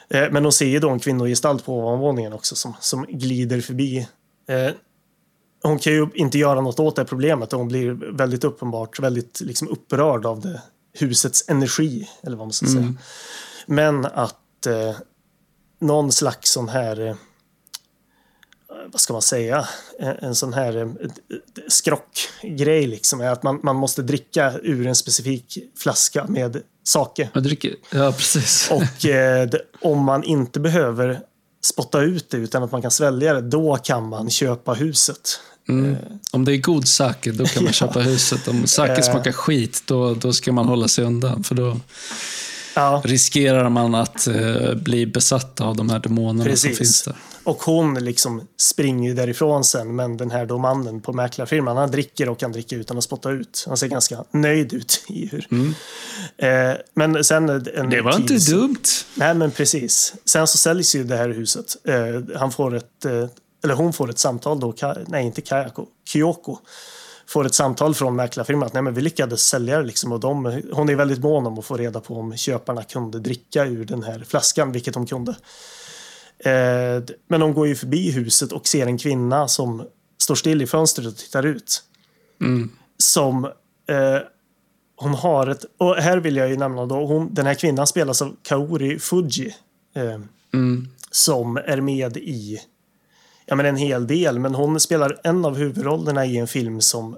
Men 0.08 0.44
hon 0.44 0.52
ser 0.52 0.66
ju 0.66 0.78
då 0.80 0.90
en 0.90 0.98
kvinnogestalt 1.00 1.64
på 1.64 1.78
ovanvåningen 1.78 2.32
också 2.32 2.54
som, 2.56 2.74
som 2.80 3.06
glider 3.08 3.60
förbi. 3.60 4.08
Eh, 5.64 5.68
hon 5.68 5.78
kan 5.78 5.92
ju 5.92 6.06
inte 6.14 6.38
göra 6.38 6.60
något 6.60 6.80
åt 6.80 6.96
det 6.96 7.04
problemet 7.04 7.52
och 7.52 7.58
hon 7.58 7.68
blir 7.68 7.90
väldigt 8.16 8.44
uppenbart 8.44 9.00
väldigt 9.00 9.40
liksom, 9.40 9.68
upprörd 9.68 10.26
av 10.26 10.40
det, 10.40 10.62
husets 10.92 11.44
energi. 11.48 12.08
Eller 12.22 12.36
vad 12.36 12.46
man 12.46 12.52
ska 12.52 12.66
säga. 12.66 12.94
Men 13.66 14.04
att 14.04 14.66
eh, 14.66 14.96
någon 15.80 16.12
slags 16.12 16.50
sån 16.50 16.68
här, 16.68 17.08
eh, 17.08 17.16
vad 18.92 19.00
ska 19.00 19.12
man 19.12 19.22
säga, 19.22 19.68
en, 19.98 20.16
en 20.16 20.34
sån 20.34 20.52
här 20.52 20.76
eh, 20.76 20.88
skrockgrej 21.68 22.86
liksom 22.86 23.20
är 23.20 23.30
att 23.30 23.42
man, 23.42 23.60
man 23.62 23.76
måste 23.76 24.02
dricka 24.02 24.52
ur 24.62 24.86
en 24.86 24.94
specifik 24.94 25.58
flaska 25.76 26.26
med 26.26 26.62
sake. 26.84 27.30
Jag 27.34 27.42
dricker, 27.42 27.74
ja, 27.90 28.12
precis. 28.12 28.70
Och 28.70 29.06
eh, 29.06 29.48
det, 29.48 29.62
om 29.80 30.04
man 30.04 30.24
inte 30.24 30.60
behöver 30.60 31.20
spotta 31.64 32.00
ut 32.00 32.30
det 32.30 32.36
utan 32.36 32.62
att 32.62 32.72
man 32.72 32.82
kan 32.82 32.90
svälja 32.90 33.34
det, 33.34 33.40
då 33.40 33.76
kan 33.76 34.08
man 34.08 34.30
köpa 34.30 34.72
huset. 34.72 35.40
Mm. 35.68 35.96
Om 36.32 36.44
det 36.44 36.52
är 36.52 36.56
god 36.58 36.88
sake, 36.88 37.32
då 37.32 37.44
kan 37.46 37.64
man 37.64 37.72
köpa 37.82 38.00
huset. 38.00 38.48
Om 38.48 38.66
sake 38.66 38.92
Eh. 38.92 39.00
smakar 39.00 39.32
skit, 39.32 39.82
då, 39.86 40.14
då 40.14 40.32
ska 40.32 40.52
man 40.52 40.68
hålla 40.68 40.88
sig 40.88 41.04
undan. 41.04 41.44
För 41.44 41.54
då 41.54 41.76
Ja, 42.76 43.02
riskerar 43.04 43.68
man 43.68 43.94
att 43.94 44.26
eh, 44.26 44.74
bli 44.74 45.06
besatt 45.06 45.60
av 45.60 45.76
de 45.76 45.90
här 45.90 45.98
demonerna 45.98 46.42
som 46.44 46.50
Precis. 46.50 46.78
finns 46.78 47.02
där. 47.02 47.14
och 47.44 47.62
hon 47.62 47.94
liksom 48.04 48.42
springer 48.56 49.14
därifrån 49.14 49.64
sen, 49.64 49.96
men 49.96 50.16
den 50.16 50.30
här 50.30 50.46
då 50.46 50.58
mannen 50.58 51.00
på 51.00 51.12
mäklarfirman, 51.12 51.76
han 51.76 51.90
dricker 51.90 52.28
och 52.28 52.38
kan 52.38 52.52
dricka 52.52 52.76
utan 52.76 52.98
att 52.98 53.04
spotta 53.04 53.30
ut. 53.30 53.64
Han 53.68 53.76
ser 53.76 53.88
ganska 53.88 54.24
nöjd 54.30 54.72
ut 54.72 55.04
i 55.08 55.26
hur. 55.26 55.46
Eh, 56.36 56.74
men 56.94 57.24
sen... 57.24 57.48
En 57.48 57.66
Mm. 57.68 57.90
Det 57.90 58.00
var 58.02 58.16
inte 58.16 58.34
tids- 58.34 58.50
dumt. 58.50 58.82
Nej, 59.14 59.34
men 59.34 59.50
precis. 59.50 60.14
Sen 60.24 60.46
så 60.46 60.58
säljs 60.58 60.94
ju 60.94 61.04
det 61.04 61.16
här 61.16 61.28
huset. 61.28 61.76
Eh, 61.88 62.38
han 62.38 62.52
får 62.52 62.74
ett, 62.76 63.04
eh, 63.04 63.26
eller 63.64 63.74
hon 63.74 63.92
får 63.92 64.10
ett 64.10 64.18
samtal 64.18 64.60
då, 64.60 64.74
nej 65.06 65.26
inte 65.26 65.40
Kayako, 65.40 65.86
Kyoko. 66.12 66.58
får 67.26 67.46
ett 67.46 67.54
samtal 67.54 67.94
från 67.94 68.16
mäklarfirman 68.16 68.66
att 68.66 68.72
Nej, 68.72 68.82
men 68.82 68.94
vi 68.94 69.00
lyckades 69.00 69.46
sälja 69.46 69.78
det. 69.78 69.84
Liksom, 69.84 70.12
och 70.12 70.20
de, 70.20 70.62
hon 70.72 70.88
är 70.88 70.94
väldigt 70.94 71.22
mån 71.22 71.46
om 71.46 71.58
att 71.58 71.64
få 71.64 71.76
reda 71.76 72.00
på 72.00 72.14
om 72.14 72.36
köparna 72.36 72.82
kunde 72.82 73.18
dricka 73.18 73.64
ur 73.64 73.84
den 73.84 74.02
här 74.02 74.24
flaskan, 74.28 74.72
vilket 74.72 74.94
de 74.94 75.06
kunde. 75.06 75.30
Eh, 76.38 77.02
men 77.28 77.40
de 77.40 77.54
går 77.54 77.66
ju 77.66 77.76
förbi 77.76 78.10
huset 78.10 78.52
och 78.52 78.66
ser 78.66 78.86
en 78.86 78.98
kvinna 78.98 79.48
som 79.48 79.86
står 80.18 80.34
still 80.34 80.62
i 80.62 80.66
fönstret 80.66 81.06
och 81.06 81.16
tittar 81.16 81.46
ut. 81.46 81.82
Mm. 82.40 82.70
Som 82.98 83.44
eh, 83.44 84.18
hon 84.96 85.14
har 85.14 85.46
ett, 85.46 85.64
och 85.78 85.96
här 85.96 86.16
vill 86.16 86.36
jag 86.36 86.48
ju 86.48 86.56
nämna 86.56 86.86
då, 86.86 87.06
hon, 87.06 87.34
den 87.34 87.46
här 87.46 87.54
kvinnan 87.54 87.86
spelas 87.86 88.22
av 88.22 88.36
Kaori 88.42 88.98
Fuji. 88.98 89.54
Eh, 89.96 90.20
Mm. 90.54 90.88
som 91.10 91.56
är 91.56 91.80
med 91.80 92.16
i 92.16 92.58
ja, 93.46 93.54
men 93.54 93.66
en 93.66 93.76
hel 93.76 94.06
del. 94.06 94.38
Men 94.38 94.54
hon 94.54 94.80
spelar 94.80 95.20
en 95.24 95.44
av 95.44 95.56
huvudrollerna 95.56 96.26
i 96.26 96.36
en 96.36 96.46
film 96.46 96.80
som 96.80 97.16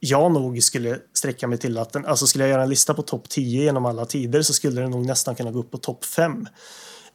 jag 0.00 0.32
nog 0.32 0.62
skulle 0.62 0.98
sträcka 1.14 1.46
mig 1.48 1.58
till 1.58 1.78
att 1.78 1.92
den, 1.92 2.06
alltså 2.06 2.26
skulle 2.26 2.44
jag 2.44 2.50
göra 2.50 2.62
en 2.62 2.68
lista 2.68 2.94
på 2.94 3.02
topp 3.02 3.28
10 3.28 3.62
genom 3.62 3.86
alla 3.86 4.04
tider 4.04 4.42
så 4.42 4.52
skulle 4.52 4.80
den 4.80 4.90
nog 4.90 5.06
nästan 5.06 5.34
kunna 5.34 5.50
gå 5.50 5.58
upp 5.58 5.70
på 5.70 5.78
topp 5.78 6.04
5. 6.04 6.46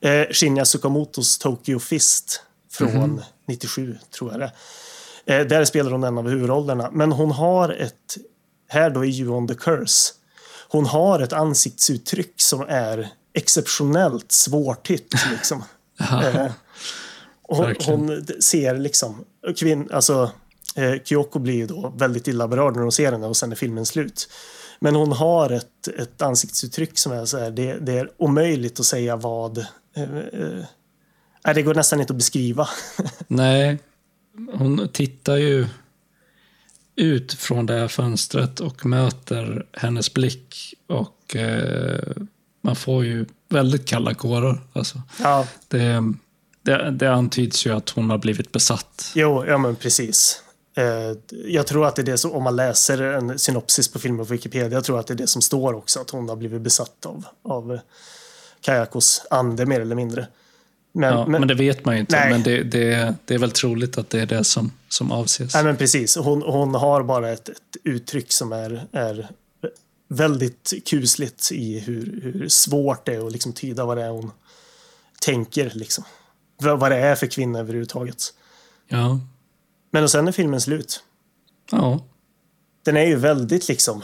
Eh, 0.01 0.27
Shinya 0.31 0.65
Tsukamotos 0.65 1.37
Tokyo 1.37 1.79
Fist 1.79 2.43
från 2.71 3.21
97 3.47 3.97
tror 4.17 4.31
jag 4.31 4.39
det 4.39 4.51
eh, 5.35 5.47
Där 5.47 5.65
spelar 5.65 5.91
hon 5.91 6.03
en 6.03 6.17
av 6.17 6.29
huvudrollerna. 6.29 6.89
Men 6.91 7.11
hon 7.11 7.31
har 7.31 7.69
ett, 7.69 8.17
här 8.67 8.89
då 8.89 9.05
i 9.05 9.09
You 9.09 9.29
on 9.29 9.47
the 9.47 9.55
Curse, 9.55 10.13
hon 10.69 10.85
har 10.85 11.19
ett 11.19 11.33
ansiktsuttryck 11.33 12.33
som 12.37 12.65
är 12.67 13.09
exceptionellt 13.33 14.31
svårtytt. 14.31 15.13
Liksom. 15.31 15.63
Eh, 15.99 16.51
hon, 17.49 17.75
hon 17.85 18.25
ser 18.39 18.77
liksom, 18.77 19.25
kvinn, 19.57 19.89
alltså 19.91 20.31
eh, 20.75 20.93
Kyoko 21.03 21.39
blir 21.39 21.53
ju 21.53 21.67
då 21.67 21.93
väldigt 21.97 22.27
illa 22.27 22.47
berörd 22.47 22.75
när 22.75 22.81
hon 22.81 22.91
ser 22.91 23.11
henne 23.11 23.27
och 23.27 23.37
sen 23.37 23.51
är 23.51 23.55
filmen 23.55 23.85
slut. 23.85 24.29
Men 24.79 24.95
hon 24.95 25.11
har 25.11 25.49
ett, 25.49 25.87
ett 25.87 26.21
ansiktsuttryck 26.21 26.97
som 26.97 27.11
är 27.11 27.25
så 27.25 27.37
här, 27.37 27.51
det, 27.51 27.79
det 27.79 27.93
är 27.93 28.11
omöjligt 28.17 28.79
att 28.79 28.85
säga 28.85 29.15
vad... 29.15 29.57
Eh, 29.95 30.17
eh, 31.43 31.53
det 31.55 31.61
går 31.61 31.75
nästan 31.75 32.01
inte 32.01 32.13
att 32.13 32.17
beskriva. 32.17 32.69
Nej, 33.27 33.79
hon 34.53 34.89
tittar 34.93 35.37
ju 35.37 35.67
ut 36.95 37.33
från 37.33 37.65
det 37.65 37.73
här 37.73 37.87
fönstret 37.87 38.59
och 38.59 38.85
möter 38.85 39.65
hennes 39.73 40.13
blick 40.13 40.73
och 40.87 41.35
eh, 41.35 42.13
man 42.61 42.75
får 42.75 43.05
ju 43.05 43.25
väldigt 43.49 43.85
kalla 43.85 44.13
kårar. 44.13 44.61
Alltså, 44.73 45.01
ja, 45.19 45.47
det, 45.67 46.13
det, 46.69 46.91
det 46.91 47.11
antyds 47.11 47.65
ju 47.65 47.73
att 47.73 47.89
hon 47.89 48.09
har 48.09 48.17
blivit 48.17 48.51
besatt. 48.51 49.11
jo, 49.15 49.45
ja 49.45 49.57
men 49.57 49.75
precis. 49.75 50.43
Eh, 50.77 51.17
jag 51.45 51.67
tror 51.67 51.87
att 51.87 51.95
det 51.95 52.01
är 52.01 52.05
det 52.05 52.17
som, 52.17 52.31
om 52.31 52.43
man 52.43 52.55
läser 52.55 53.01
en 53.01 53.39
synopsis 53.39 53.87
på 53.87 53.99
filmen 53.99 54.25
på 54.25 54.33
Wikipedia, 54.33 54.71
jag 54.71 54.83
tror 54.83 54.99
att 54.99 55.07
det 55.07 55.13
är 55.13 55.17
det 55.17 55.27
som 55.27 55.41
står 55.41 55.73
också, 55.73 55.99
att 55.99 56.09
hon 56.09 56.29
har 56.29 56.35
blivit 56.35 56.61
besatt 56.61 57.05
av, 57.05 57.25
av 57.43 57.79
Kayakos 58.61 59.25
ande 59.29 59.65
mer 59.65 59.81
eller 59.81 59.95
mindre. 59.95 60.27
Men, 60.91 61.13
Ja, 61.13 61.27
men, 61.27 61.47
det 61.47 61.53
vet 61.53 61.85
man 61.85 61.95
ju 61.95 61.99
inte. 61.99 62.15
Nej. 62.15 62.31
Men 62.31 62.43
det, 62.43 62.63
det, 62.63 63.15
det 63.25 63.33
är 63.33 63.39
väl 63.39 63.51
troligt 63.51 63.97
att 63.97 64.09
det 64.09 64.21
är 64.21 64.25
det 64.25 64.43
som, 64.43 64.71
som 64.89 65.11
avses. 65.11 65.53
Nej, 65.53 65.63
men 65.63 65.77
precis. 65.77 66.15
Hon, 66.15 66.41
hon 66.41 66.75
har 66.75 67.03
bara 67.03 67.29
ett, 67.29 67.49
ett 67.49 67.57
uttryck 67.83 68.31
som 68.31 68.51
är, 68.51 68.87
är 68.91 69.29
väldigt 70.07 70.73
kusligt 70.85 71.51
i 71.51 71.79
hur, 71.79 72.19
hur 72.23 72.49
svårt 72.49 73.05
det 73.05 73.15
är 73.15 73.27
att 73.27 73.31
liksom 73.31 73.53
tyda 73.53 73.85
vad 73.85 73.97
det 73.97 74.03
är 74.03 74.09
hon 74.09 74.31
tänker. 75.21 75.71
Liksom. 75.73 76.03
Vad, 76.59 76.91
det 76.91 76.97
är 76.97 77.15
för 77.15 77.27
kvinna 77.27 77.59
överhuvudtaget. 77.59 78.23
Ja. 78.87 79.19
Men 79.91 80.03
och 80.03 80.11
sen 80.11 80.27
är 80.27 80.31
filmen 80.31 80.61
slut. 80.61 81.03
ja. 81.71 82.05
Den 82.83 82.97
är 82.97 83.05
ju 83.05 83.15
väldigt 83.15 83.67
liksom 83.67 84.03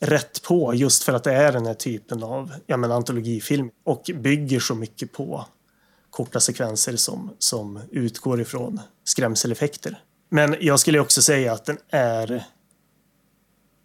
rätt 0.00 0.42
på 0.42 0.74
just 0.74 1.02
för 1.02 1.12
att 1.12 1.24
det 1.24 1.32
är 1.32 1.52
den 1.52 1.66
här 1.66 1.74
typen 1.74 2.22
av 2.22 2.52
ja, 2.66 2.76
men, 2.76 2.92
antologifilm 2.92 3.70
och 3.84 4.10
bygger 4.14 4.60
så 4.60 4.74
mycket 4.74 5.12
på 5.12 5.46
korta 6.10 6.40
sekvenser 6.40 6.96
som, 6.96 7.30
som 7.38 7.80
utgår 7.90 8.40
ifrån 8.40 8.80
skrämseleffekter. 9.04 10.02
Men 10.28 10.56
jag 10.60 10.80
skulle 10.80 11.00
också 11.00 11.22
säga 11.22 11.52
att 11.52 11.64
den 11.64 11.78
är 11.88 12.44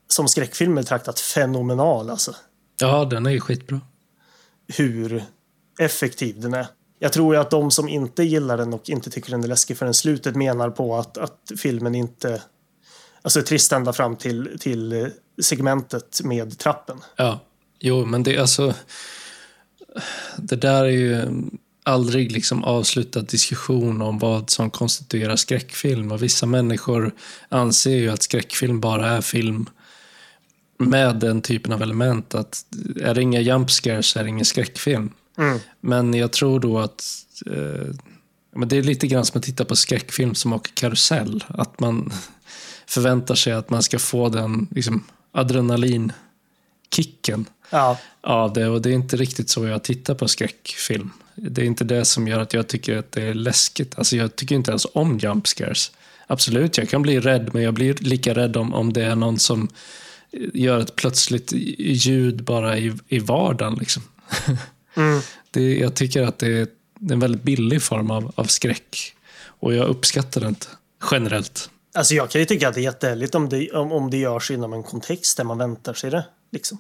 som 0.08 0.28
skräckfilm 0.28 0.76
betraktat 0.76 1.20
fenomenal. 1.20 2.10
Alltså 2.10 2.36
ja, 2.80 3.06
den 3.06 3.26
är 3.26 3.32
ju 3.32 3.40
skitbra. 3.40 3.82
hur 4.68 5.24
effektiv 5.80 6.42
den 6.42 6.54
är. 6.54 6.68
Jag 7.00 7.14
tror 7.14 7.36
ju 7.36 7.42
att 7.42 7.50
de 7.50 7.72
som 7.72 7.90
inte 7.90 8.24
gillar 8.24 8.58
den 8.58 8.74
och 8.74 8.90
inte 8.90 9.10
tycker 9.10 9.32
den 9.32 9.44
är 9.44 9.48
läskig 9.48 9.78
förrän 9.78 9.94
slutet 9.94 10.36
menar 10.36 10.70
på 10.70 10.96
att, 10.96 11.18
att 11.18 11.52
filmen 11.62 11.96
inte... 11.96 12.42
Alltså 13.22 13.40
är 13.40 13.44
trist 13.44 13.72
ända 13.72 13.94
fram 13.94 14.16
till, 14.16 14.58
till 14.60 15.12
segmentet 15.42 16.22
med 16.24 16.58
trappen. 16.58 16.98
Ja, 17.16 17.40
jo, 17.80 18.06
men 18.06 18.24
det 18.24 18.38
alltså... 18.38 18.74
Det 20.38 20.56
där 20.56 20.84
är 20.84 20.90
ju 20.90 21.14
en 21.16 21.58
aldrig 21.84 22.32
liksom 22.32 22.64
avslutad 22.64 23.22
diskussion 23.22 24.02
om 24.02 24.20
vad 24.20 24.50
som 24.50 24.70
konstituerar 24.70 25.36
skräckfilm. 25.36 26.12
Och 26.12 26.24
vissa 26.24 26.46
människor 26.46 27.16
anser 27.50 27.96
ju 27.96 28.10
att 28.10 28.24
skräckfilm 28.24 28.80
bara 28.80 29.08
är 29.08 29.22
film 29.22 29.70
med 30.78 31.16
den 31.16 31.42
typen 31.42 31.74
av 31.74 31.82
element. 31.82 32.36
Att 32.36 32.66
är 33.02 33.14
det 33.14 33.22
inga 33.22 33.40
jump 33.40 33.72
scares 33.72 34.08
så 34.08 34.20
är 34.20 34.24
det 34.24 34.30
ingen 34.30 34.46
skräckfilm. 34.46 35.12
Mm. 35.38 35.60
Men 35.82 36.14
jag 36.14 36.32
tror 36.32 36.60
då 36.60 36.80
att 36.80 37.04
eh, 37.46 37.96
men 38.56 38.68
det 38.68 38.78
är 38.78 38.84
lite 38.84 39.08
grann 39.08 39.26
som 39.26 39.38
att 39.38 39.46
titta 39.46 39.66
på 39.66 39.76
skräckfilm 39.76 40.36
som 40.36 40.54
åker 40.54 40.72
karusell. 40.74 41.44
Att 41.48 41.80
man 41.80 42.14
förväntar 42.88 43.36
sig 43.36 43.54
att 43.54 43.70
man 43.70 43.84
ska 43.84 44.00
få 44.00 44.30
den 44.30 44.68
liksom, 44.72 45.04
adrenalinkicken 45.32 47.46
Ja, 47.70 47.98
av 48.22 48.54
det. 48.54 48.68
Och 48.68 48.82
det 48.82 48.90
är 48.90 48.94
inte 48.94 49.18
riktigt 49.18 49.50
så 49.50 49.66
jag 49.66 49.84
tittar 49.84 50.16
på 50.16 50.28
skräckfilm. 50.28 51.12
Det 51.36 51.62
är 51.62 51.66
inte 51.66 51.84
det 51.84 52.06
som 52.06 52.28
gör 52.28 52.40
att 52.40 52.54
jag 52.54 52.68
tycker 52.68 52.98
att 52.98 53.12
det 53.12 53.24
är 53.24 53.34
läskigt. 53.34 53.98
Alltså 53.98 54.16
jag 54.16 54.36
tycker 54.36 54.56
inte 54.56 54.72
ens 54.72 54.88
om 54.94 55.20
jump 55.20 55.48
scares. 55.48 55.92
Absolut, 56.28 56.78
jag 56.78 56.90
kan 56.90 57.02
bli 57.02 57.20
rädd, 57.20 57.50
men 57.54 57.64
jag 57.64 57.74
blir 57.74 57.94
lika 57.94 58.34
rädd 58.34 58.58
om, 58.58 58.74
om 58.74 58.94
det 58.94 59.04
är 59.04 59.16
någon 59.16 59.40
som 59.40 59.70
gör 60.54 60.80
ett 60.80 60.96
plötsligt 60.96 61.52
ljud 61.78 62.44
bara 62.44 62.78
i, 62.78 62.94
i 63.08 63.20
vardagen. 63.20 63.76
Liksom. 63.76 64.04
Mm. 64.96 65.22
Det, 65.52 65.78
jag 65.78 65.96
tycker 65.96 66.24
att 66.24 66.40
det 66.40 66.48
är 66.48 66.68
en 67.10 67.20
väldigt 67.20 67.44
billig 67.44 67.82
form 67.82 68.12
av, 68.12 68.32
av 68.36 68.44
skräck. 68.44 69.16
Och 69.60 69.74
jag 69.74 69.88
uppskattar 69.88 70.42
det 70.42 70.48
inte, 70.48 70.68
generellt. 71.12 71.70
Alltså 71.94 72.14
jag 72.14 72.30
kan 72.30 72.42
ju 72.42 72.46
tycka 72.46 72.68
att 72.68 72.74
det 72.76 72.82
är 72.82 72.84
jättehärligt 72.84 73.36
om 73.36 73.50
det, 73.50 73.72
om, 73.72 73.92
om 73.92 74.10
det 74.10 74.18
görs 74.18 74.52
inom 74.52 74.74
en 74.74 74.84
kontext 74.84 75.38
där 75.38 75.44
man 75.44 75.58
väntar 75.58 75.94
sig 75.94 76.12
det. 76.12 76.26
Liksom. 76.52 76.80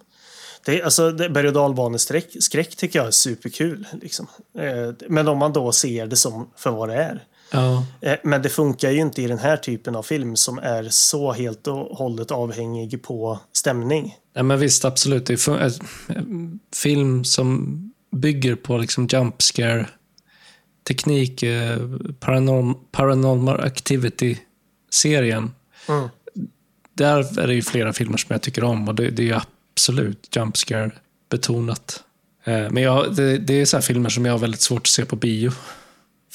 Det, 0.65 0.81
alltså, 0.81 1.11
det, 1.11 1.29
berg 1.29 1.47
och 1.47 1.53
dalbaneskräck 1.53 2.35
skräck 2.39 2.75
tycker 2.75 2.99
jag 2.99 3.07
är 3.07 3.11
superkul. 3.11 3.87
Liksom. 4.01 4.27
Eh, 4.57 5.07
men 5.09 5.27
om 5.27 5.37
man 5.37 5.53
då 5.53 5.71
ser 5.71 6.07
det 6.07 6.15
som 6.15 6.49
för 6.55 6.71
vad 6.71 6.89
det 6.89 6.95
är. 6.95 7.23
Ja, 7.51 7.85
Eh, 8.01 8.17
men 8.23 8.41
det 8.41 8.49
funkar 8.49 8.91
ju 8.91 8.99
inte 8.99 9.21
i 9.21 9.27
den 9.27 9.39
här 9.39 9.57
typen 9.57 9.95
av 9.95 10.03
film 10.03 10.35
som 10.35 10.57
är 10.57 10.87
så 10.89 11.31
helt 11.31 11.67
och 11.67 11.97
hållet 11.97 12.31
avhängig 12.31 13.03
på 13.03 13.39
stämning. 13.53 14.17
Nej, 14.35 14.43
men 14.43 14.59
visst, 14.59 14.85
absolut. 14.85 15.25
Det 15.25 15.47
är 15.47 15.71
en 16.07 16.59
film 16.75 17.23
som 17.23 17.84
bygger 18.15 18.55
på 18.55 18.77
liksom 18.77 19.07
jump 19.11 19.41
scare 19.41 19.87
teknik, 20.87 21.43
eh, 21.43 21.79
paranorm, 22.19 22.75
paranormal 22.91 23.59
activity-serien. 23.59 25.51
Mm. 25.89 26.09
Där 26.93 27.39
är 27.39 27.47
det 27.47 27.53
ju 27.53 27.61
flera 27.61 27.93
filmer 27.93 28.17
som 28.17 28.27
jag 28.29 28.41
tycker 28.41 28.63
om 28.63 28.87
och 28.87 28.95
det, 28.95 29.09
det 29.09 29.29
är 29.29 29.41
absolut 29.75 30.35
jump 30.35 30.57
scare 30.57 30.91
betonat. 31.29 32.03
Eh, 32.43 32.71
Men 32.71 32.83
jag, 32.83 33.15
det, 33.15 33.37
det 33.37 33.53
är 33.53 33.65
så 33.65 33.77
här 33.77 33.81
filmer 33.81 34.09
som 34.09 34.25
jag 34.25 34.33
har 34.33 34.39
väldigt 34.39 34.61
svårt 34.61 34.81
att 34.81 34.87
se 34.87 35.05
på 35.05 35.15
bio. 35.15 35.51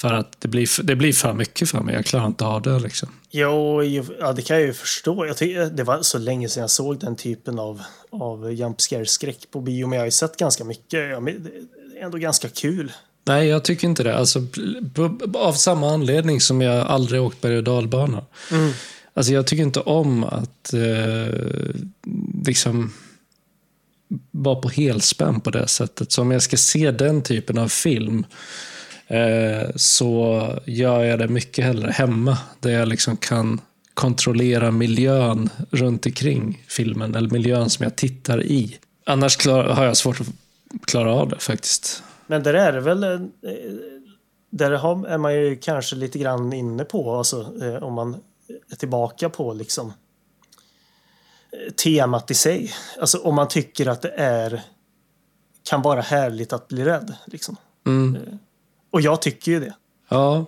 För 0.01 0.13
att 0.13 0.37
det 0.41 0.49
blir, 0.49 0.67
för- 0.67 0.83
det 0.83 0.97
blir 0.97 1.13
för 1.13 1.33
mycket 1.33 1.69
för 1.71 1.81
mig. 1.81 1.95
Jag 1.95 2.05
klarar 2.07 2.27
inte 2.27 2.45
av 2.45 2.63
det. 2.63 2.79
Liksom. 2.79 3.09
Jo, 3.31 3.83
ja, 4.21 4.33
det 4.33 4.43
kan 4.43 4.57
jag 4.57 4.67
ju 4.67 4.73
förstå. 4.73 5.27
Jag 5.27 5.37
tycker, 5.37 5.65
det 5.65 5.85
var 5.85 6.03
så 6.03 6.19
länge 6.19 6.49
sedan 6.49 6.61
jag 6.61 6.71
såg 6.71 6.99
den 7.01 7.17
typen 7.17 7.59
av, 7.59 7.83
av 8.11 8.53
jump 8.53 8.81
scare-skräck 8.81 9.51
på 9.51 9.61
bio. 9.61 9.87
Men 9.87 9.97
jag 9.97 10.01
har 10.01 10.07
ju 10.07 10.11
sett 10.11 10.37
ganska 10.37 10.65
mycket. 10.65 11.11
Ja, 11.11 11.21
det 11.21 11.31
är 12.01 12.05
ändå 12.05 12.19
ganska 12.19 12.49
kul. 12.49 12.93
Nej, 13.25 13.49
jag 13.49 13.65
tycker 13.65 13.89
inte 13.89 14.03
det. 14.03 14.17
Alltså, 14.17 14.47
av 15.35 15.53
samma 15.53 15.91
anledning 15.91 16.41
som 16.41 16.61
jag 16.61 16.87
aldrig 16.87 17.23
åkt 17.23 17.41
berg 17.41 17.57
och 17.57 17.65
dalbana. 17.65 18.25
Alltså, 19.15 19.33
jag 19.33 19.47
tycker 19.47 19.63
inte 19.63 19.81
om 19.81 20.25
att 20.25 20.73
eh, 20.73 21.35
liksom 22.47 22.93
vara 24.31 24.57
på 24.61 24.69
helspänn 24.69 25.41
på 25.41 25.51
det 25.51 25.69
sättet. 25.69 26.13
Så 26.13 26.23
om 26.23 26.31
jag 26.31 26.43
ska 26.43 26.57
se 26.57 26.91
den 26.91 27.23
typen 27.23 27.59
av 27.59 27.69
film 27.69 28.25
så 29.77 30.49
gör 30.67 31.05
jag 31.05 31.19
det 31.19 31.29
mycket 31.29 31.65
hellre 31.65 31.91
hemma. 31.91 32.39
Där 32.61 32.71
jag 32.71 32.89
liksom 32.89 33.17
kan 33.17 33.61
kontrollera 33.95 34.71
miljön 34.71 35.49
runt 35.71 36.07
omkring 36.07 36.65
filmen. 36.69 37.15
Eller 37.15 37.31
miljön 37.31 37.71
som 37.71 37.85
jag 37.85 37.97
tittar 37.97 38.43
i. 38.43 38.79
Annars 39.07 39.37
klar, 39.37 39.65
har 39.65 39.85
jag 39.85 39.97
svårt 39.97 40.21
att 40.21 40.27
klara 40.87 41.15
av 41.15 41.29
det 41.29 41.39
faktiskt. 41.39 42.03
Men 42.27 42.43
där 42.43 42.55
är 42.55 42.73
det 42.73 42.81
väl... 42.81 43.05
eh, 43.05 43.21
Där 44.53 44.71
är 45.07 45.19
man 45.19 45.35
ju 45.35 45.57
kanske 45.57 45.97
lite 45.97 46.19
grann 46.19 46.53
inne 46.53 46.85
på, 46.85 47.15
alltså, 47.15 47.53
eh, 47.63 47.83
om 47.83 47.93
man 47.95 48.17
är 48.73 48.77
tillbaka 48.77 49.29
på 49.29 49.53
liksom 49.55 49.93
temat 51.85 52.31
i 52.31 52.35
sig. 52.35 52.73
Alltså 53.01 53.19
om 53.19 53.35
man 53.35 53.49
tycker 53.49 53.87
att 53.89 54.03
det 54.03 54.13
är 54.17 54.63
kan 55.71 55.83
vara 55.83 56.01
härligt 56.01 56.53
att 56.53 56.69
bli 56.69 56.85
rädd. 56.85 57.15
Liksom. 57.27 57.57
Mm. 57.87 58.19
Och 58.91 59.01
jag 59.01 59.23
tycker 59.23 59.53
ju 59.53 59.61
det. 59.61 59.75
Ja, 60.09 60.47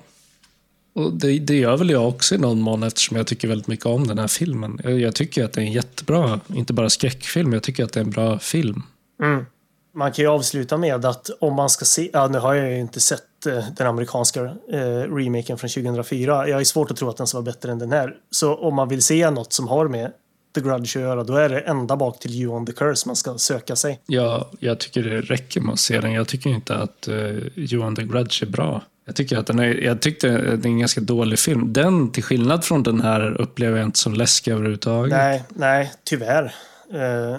och 0.95 1.13
det, 1.13 1.39
det 1.39 1.55
gör 1.55 1.77
väl 1.77 1.91
jag 1.91 2.09
också 2.09 2.35
i 2.35 2.39
någon 2.39 2.61
mån 2.61 2.83
eftersom 2.83 3.17
jag 3.17 3.27
tycker 3.27 3.49
väldigt 3.49 3.67
mycket 3.67 3.87
om 3.87 4.07
den 4.07 4.19
här 4.19 4.29
filmen. 4.29 4.81
Jag, 4.85 5.01
jag 5.01 5.15
tycker 5.15 5.45
att 5.45 5.53
det 5.53 5.61
är 5.61 5.65
en 5.65 5.73
jättebra, 5.73 6.41
inte 6.55 6.73
bara 6.73 6.91
skräckfilm, 6.91 7.53
jag 7.53 7.63
tycker 7.63 7.85
att 7.85 7.93
det 7.93 8.01
är 8.01 8.05
en 8.05 8.11
bra 8.11 8.39
film. 8.39 8.83
Mm. 9.23 9.47
Man 9.95 10.13
kan 10.13 10.25
ju 10.25 10.29
avsluta 10.29 10.77
med 10.77 11.05
att 11.05 11.31
om 11.41 11.55
man 11.55 11.71
ska 11.71 11.85
se, 11.85 12.11
ja 12.13 12.29
nu 12.29 12.39
har 12.39 12.55
jag 12.55 12.71
ju 12.71 12.81
inte 12.81 13.01
sett 13.01 13.47
eh, 13.47 13.65
den 13.77 13.87
amerikanska 13.87 14.45
eh, 14.73 15.15
remaken 15.15 15.59
från 15.59 15.71
2004. 15.71 16.49
Jag 16.49 16.61
är 16.61 16.65
svårt 16.65 16.91
att 16.91 16.97
tro 16.97 17.09
att 17.09 17.17
den 17.17 17.27
ska 17.27 17.39
vara 17.39 17.45
bättre 17.45 17.73
än 17.73 17.79
den 17.79 17.93
här. 17.93 18.17
Så 18.31 18.55
om 18.55 18.75
man 18.75 18.89
vill 18.89 19.03
se 19.03 19.31
något 19.31 19.53
som 19.53 19.69
har 19.69 19.89
med 19.89 20.13
The 20.55 20.61
Grudge 20.61 20.97
att 20.97 21.03
göra, 21.03 21.25
då 21.25 21.35
är 21.35 21.49
det 21.49 21.61
ända 21.61 21.97
bak 21.97 22.19
till 22.19 22.31
You 22.31 22.55
on 22.55 22.67
the 22.67 22.73
Curse 22.73 23.09
man 23.09 23.17
ska 23.17 23.39
söka 23.39 23.77
sig. 23.77 24.01
Ja, 24.07 24.51
jag 24.61 24.81
tycker 24.81 25.03
det 25.03 25.21
räcker 25.21 25.61
med 25.61 25.73
att 25.73 25.81
se 25.81 26.01
den. 26.01 26.13
Jag 26.13 26.29
tycker 26.29 26.51
inte 26.51 26.77
att 26.77 27.09
uh, 27.09 27.39
Johan 27.55 27.97
the 27.97 28.03
Grudge 28.03 28.43
är 28.43 28.47
bra. 28.47 28.83
Jag 29.05 29.17
tycker 29.17 29.39
att 29.39 29.47
den 29.47 29.59
är, 29.59 29.75
jag 29.75 30.01
tyckte 30.01 30.29
det 30.29 30.67
är 30.67 30.67
en 30.67 30.79
ganska 30.79 31.01
dålig 31.01 31.39
film. 31.39 31.73
Den, 31.73 32.13
till 32.13 32.23
skillnad 32.23 32.65
från 32.65 32.83
den 32.83 33.01
här, 33.01 33.41
upplever 33.41 33.79
jag 33.79 33.87
inte 33.87 33.99
som 33.99 34.15
läskig 34.15 34.53
överhuvudtaget. 34.53 35.13
Nej, 35.13 35.45
nej, 35.49 35.93
tyvärr. 36.05 36.55
Eh, 36.95 37.37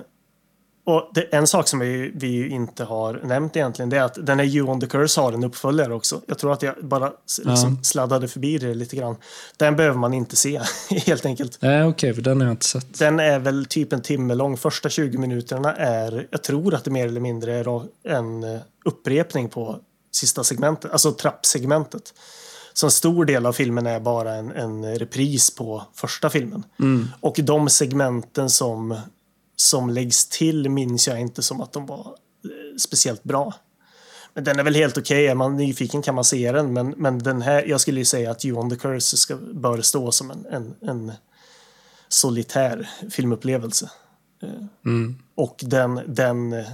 och 0.86 1.12
det, 1.14 1.22
en 1.22 1.48
sak 1.48 1.68
som 1.68 1.80
vi, 1.80 2.12
vi 2.16 2.48
inte 2.50 2.84
har 2.84 3.22
nämnt 3.24 3.56
egentligen, 3.56 3.90
det 3.90 3.98
är 3.98 4.04
att 4.04 4.26
den 4.26 4.40
här 4.40 4.46
You 4.46 4.70
on 4.70 4.80
the 4.82 4.88
Curse 4.88 5.22
har 5.22 5.34
en 5.34 5.44
uppföljare 5.44 5.94
också. 5.94 6.22
Jag 6.28 6.38
tror 6.40 6.54
att 6.54 6.62
jag 6.62 6.76
bara 6.82 7.12
liksom 7.44 7.70
Ja. 7.78 7.84
sladdade 7.84 8.28
förbi 8.28 8.58
det 8.58 8.74
lite 8.74 8.96
grann. 8.96 9.16
Den 9.58 9.76
behöver 9.76 9.98
man 9.98 10.14
inte 10.14 10.36
se, 10.36 10.62
helt 10.90 11.26
enkelt. 11.26 11.58
Nej, 11.62 11.84
okej, 11.84 12.14
för 12.14 12.22
den 12.22 12.42
har 12.42 12.48
jag 12.48 12.54
inte 12.54 12.66
sett. 12.66 13.00
Den 13.00 13.20
är 13.20 13.40
väl 13.40 13.66
typ 13.66 13.94
en 13.94 14.02
timme 14.02 14.36
lång. 14.36 14.58
Första 14.58 14.90
20 14.90 15.18
minuterna 15.18 15.76
är, 15.76 16.28
jag 16.32 16.44
tror 16.44 16.74
att 16.74 16.84
det 16.84 16.92
mer 16.92 17.08
eller 17.08 17.22
mindre 17.22 17.54
är 17.54 17.82
en 18.08 18.44
eh, 18.44 18.60
upprepning 18.86 19.50
på 19.50 19.80
sista 20.12 20.44
segmentet, 20.44 20.92
alltså 20.92 21.12
trappsegmentet. 21.12 22.14
Så 22.74 22.88
en 22.88 22.92
stor 22.92 23.26
del 23.26 23.46
av 23.46 23.54
filmen 23.54 23.88
är 23.88 24.00
bara 24.00 24.34
en, 24.34 24.52
en 24.52 25.00
repris 25.00 25.56
på 25.56 25.84
första 25.96 26.30
filmen. 26.30 26.64
Och 27.20 27.40
de 27.44 27.70
segmenten 27.70 28.50
som, 28.50 28.96
som 29.56 29.90
läggs 29.90 30.28
till 30.28 30.70
minns 30.70 31.08
jag 31.08 31.22
inte 31.22 31.44
som 31.44 31.62
att 31.62 31.74
de 31.74 31.86
var 31.86 32.00
eh, 32.46 32.78
speciellt 32.78 33.24
bra. 33.24 33.54
Men 34.34 34.44
den 34.44 34.60
är 34.60 34.64
väl 34.64 34.76
helt 34.76 34.98
okej. 34.98 35.28
Är 35.28 35.36
man 35.36 35.58
nyfiken 35.58 36.02
kan 36.02 36.16
man 36.16 36.24
se 36.24 36.52
den. 36.52 36.74
Men, 36.74 36.90
men 36.98 37.20
den 37.20 37.42
här, 37.42 37.64
jag 37.68 37.82
skulle 37.82 38.00
ju 38.00 38.06
säga 38.06 38.32
att 38.32 38.46
You 38.46 38.60
on 38.60 38.70
the 38.70 38.76
Curse 38.76 39.18
ska, 39.18 39.36
bör 39.36 39.82
stå 39.82 40.12
som 40.12 40.32
en, 40.32 40.46
en, 40.46 40.76
en 40.82 41.12
solitär 42.10 42.90
filmupplevelse. 43.12 43.90
Mm. 44.86 45.16
Och 45.36 45.56
den, 45.60 46.00
den 46.08 46.54
eh, 46.54 46.66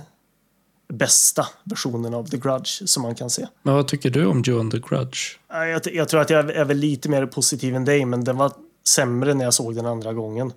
bästa 0.93 1.47
versionen 1.63 2.13
av 2.13 2.27
The 2.27 2.37
Grudge 2.37 2.89
som 2.89 3.03
man 3.03 3.15
kan 3.15 3.29
se. 3.29 3.47
Men 3.63 3.73
vad 3.73 3.87
tycker 3.87 4.09
du 4.09 4.25
om 4.25 4.43
Johan 4.45 4.71
the 4.71 4.79
Grudge? 4.79 5.19
Ja, 5.49 5.65
Jag, 5.65 5.81
jag 5.93 6.09
tror 6.09 6.21
att 6.21 6.29
jag 6.29 6.49
är 6.49 6.65
väl 6.65 6.77
lite 6.77 7.09
mer 7.09 7.25
positiv 7.25 7.75
än 7.75 7.85
dig, 7.85 8.05
men 8.05 8.23
den 8.23 8.37
var 8.37 8.51
sämre 8.89 9.33
när 9.33 9.43
jag 9.43 9.53
såg 9.53 9.75
den 9.75 9.85
andra 9.85 10.13
gången. 10.13 10.53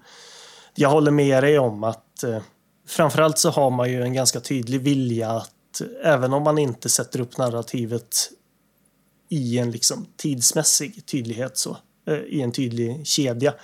Jag 0.74 0.88
håller 0.88 1.10
med 1.10 1.42
dig 1.42 1.58
om 1.58 1.84
att 1.84 2.22
eh, 2.22 2.38
framförallt 2.86 3.38
så 3.38 3.50
har 3.50 3.70
man 3.70 3.90
ju 3.90 4.02
en 4.02 4.12
ganska 4.12 4.40
tydlig 4.40 4.80
vilja 4.80 5.30
att 5.30 5.82
även 6.02 6.32
om 6.32 6.42
man 6.42 6.58
inte 6.58 6.88
sätter 6.88 7.20
upp 7.20 7.38
narrativet 7.38 8.16
i 9.28 9.58
en 9.58 9.70
liksom 9.70 10.06
tidsmässig 10.16 11.06
tydlighet 11.06 11.58
så, 11.58 11.76
eh, 12.06 12.14
i 12.14 12.42
en 12.42 12.52
tydlig 12.52 13.06
kedja, 13.06 13.54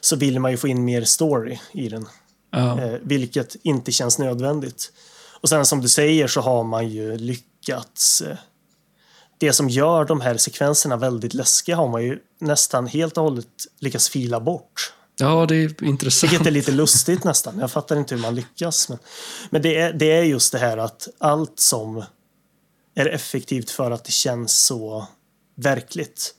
så 0.00 0.16
vill 0.16 0.40
man 0.40 0.50
ju 0.50 0.56
få 0.56 0.68
in 0.68 0.84
mer 0.84 1.04
story 1.04 1.58
i 1.72 1.88
den. 1.88 2.08
Ja, 2.50 2.80
Eh, 2.80 2.98
vilket 3.02 3.56
inte 3.62 3.92
känns 3.92 4.18
nödvändigt. 4.18 4.92
Och 5.40 5.48
sen 5.48 5.66
som 5.66 5.80
du 5.80 5.88
säger 5.88 6.26
så 6.26 6.40
har 6.40 6.64
man 6.64 6.88
ju 6.88 7.18
lyckats. 7.18 8.20
Eh, 8.22 8.36
det 9.38 9.52
som 9.52 9.68
gör 9.68 10.04
de 10.04 10.20
här 10.20 10.36
sekvenserna 10.36 10.96
väldigt 10.96 11.34
läskiga 11.34 11.76
har 11.76 11.88
man 11.88 12.02
ju 12.02 12.18
nästan 12.38 12.86
helt 12.86 13.18
och 13.18 13.24
hållet 13.24 13.46
lyckats 13.78 14.08
fila 14.08 14.40
bort. 14.40 14.92
Ja 15.22 15.46
det 15.46 15.56
är 15.56 15.84
intressant. 15.84 16.32
Vilket 16.32 16.46
är 16.46 16.50
lite 16.50 16.72
lustigt 16.72 17.24
nästan. 17.24 17.58
Jag 17.58 17.70
fattar 17.70 17.96
inte 17.96 18.14
hur 18.14 18.22
man 18.22 18.34
lyckas. 18.34 18.88
Men, 18.88 18.98
men 19.50 19.62
det, 19.62 19.76
är, 19.76 19.92
det 19.92 20.12
är 20.12 20.22
just 20.22 20.52
det 20.52 20.58
här 20.58 20.78
att 20.78 21.08
allt 21.18 21.60
som 21.60 22.04
är 22.94 23.06
effektivt 23.06 23.70
för 23.70 23.90
att 23.90 24.04
det 24.04 24.12
känns 24.12 24.64
så 24.64 25.06
verkligt 25.56 26.34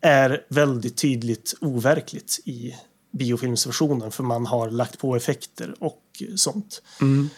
är 0.00 0.44
väldigt 0.48 0.96
tydligt 0.96 1.54
overkligt 1.60 2.40
i 2.44 2.74
biofilmsversionen 3.18 4.10
för 4.10 4.22
man 4.22 4.46
har 4.46 4.70
lagt 4.70 4.98
på 4.98 5.16
effekter 5.16 5.74
och 5.80 6.22
sånt. 6.36 6.82
Mm. 7.00 7.28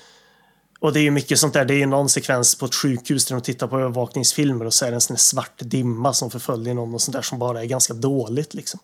Och 0.80 0.92
det 0.92 1.00
är 1.00 1.02
ju 1.02 1.10
mycket 1.10 1.38
sånt 1.38 1.54
där. 1.54 1.64
Det 1.64 1.74
är 1.74 1.78
ju 1.78 1.86
någon 1.86 2.08
sekvens 2.08 2.54
på 2.54 2.66
ett 2.66 2.74
sjukhus 2.74 3.26
där 3.26 3.34
de 3.34 3.42
tittar 3.42 3.66
på 3.66 3.78
övervakningsfilmer 3.78 4.64
och 4.64 4.74
så 4.74 4.84
är 4.84 4.90
det 4.90 4.96
en 4.96 5.00
sån 5.00 5.16
svart 5.16 5.58
dimma 5.58 6.12
som 6.12 6.30
förföljer 6.30 6.74
någon 6.74 6.94
och 6.94 7.02
sånt 7.02 7.12
där 7.12 7.22
som 7.22 7.38
bara 7.38 7.62
är 7.62 7.66
ganska 7.66 7.94
dåligt 7.94 8.54
liksom. 8.54 8.80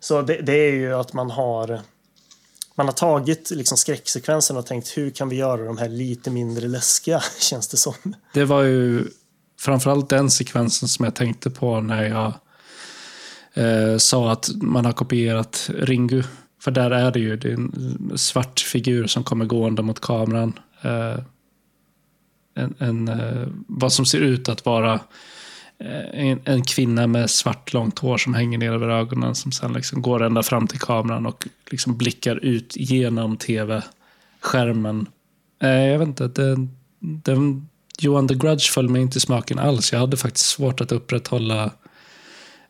Så 0.00 0.22
det, 0.22 0.42
det 0.42 0.52
är 0.52 0.72
ju 0.72 0.94
att 0.94 1.12
man 1.12 1.30
har 1.30 1.80
man 2.74 2.86
har 2.86 2.92
tagit 2.92 3.50
liksom 3.50 3.78
skräcksekvensen 3.78 4.56
och 4.56 4.66
tänkt 4.66 4.96
hur 4.96 5.10
kan 5.10 5.28
vi 5.28 5.36
göra 5.36 5.64
de 5.64 5.78
här 5.78 5.88
lite 5.88 6.30
mindre 6.30 6.68
läskiga, 6.68 7.22
känns 7.40 7.68
det 7.68 7.76
som. 7.76 7.94
Det 8.34 8.44
var 8.44 8.62
ju 8.62 9.04
framförallt 9.60 10.08
den 10.08 10.30
sekvensen 10.30 10.88
som 10.88 11.04
jag 11.04 11.14
tänkte 11.14 11.50
på 11.50 11.80
när 11.80 12.04
jag 12.04 12.32
eh, 13.64 13.96
sa 13.96 14.32
att 14.32 14.50
man 14.54 14.84
har 14.84 14.92
kopierat 14.92 15.70
Ringu. 15.78 16.22
För 16.60 16.70
där 16.70 16.90
är 16.90 17.10
det 17.10 17.20
ju 17.20 17.36
det 17.36 17.48
är 17.48 17.52
en 17.52 18.12
svart 18.16 18.60
figur 18.60 19.06
som 19.06 19.24
kommer 19.24 19.44
gående 19.44 19.82
mot 19.82 20.00
kameran. 20.00 20.58
Eh, 20.82 21.18
en, 22.54 22.74
en, 22.78 23.08
eh, 23.08 23.48
vad 23.68 23.92
som 23.92 24.06
ser 24.06 24.20
ut 24.20 24.48
att 24.48 24.64
vara 24.64 24.94
eh, 24.94 25.00
en, 26.12 26.40
en 26.44 26.64
kvinna 26.64 27.06
med 27.06 27.30
svart 27.30 27.72
långt 27.72 27.98
hår 27.98 28.18
som 28.18 28.34
hänger 28.34 28.58
ner 28.58 28.72
över 28.72 28.88
ögonen 28.88 29.34
som 29.34 29.52
sen 29.52 29.72
liksom 29.72 30.02
går 30.02 30.22
ända 30.22 30.42
fram 30.42 30.66
till 30.66 30.78
kameran 30.80 31.26
och 31.26 31.48
liksom 31.70 31.96
blickar 31.96 32.36
ut 32.36 32.76
genom 32.76 33.36
tv-skärmen. 33.36 35.06
Eh, 35.62 35.70
jag 35.70 35.98
vet 35.98 36.08
inte, 36.08 36.28
den, 36.28 36.76
den, 37.00 37.68
Johan 38.00 38.28
the 38.28 38.34
Grudge 38.34 38.70
föll 38.70 38.88
mig 38.88 39.02
inte 39.02 39.18
i 39.18 39.20
smaken 39.20 39.58
alls. 39.58 39.92
Jag 39.92 40.00
hade 40.00 40.16
faktiskt 40.16 40.46
svårt 40.46 40.80
att 40.80 40.92
upprätthålla 40.92 41.70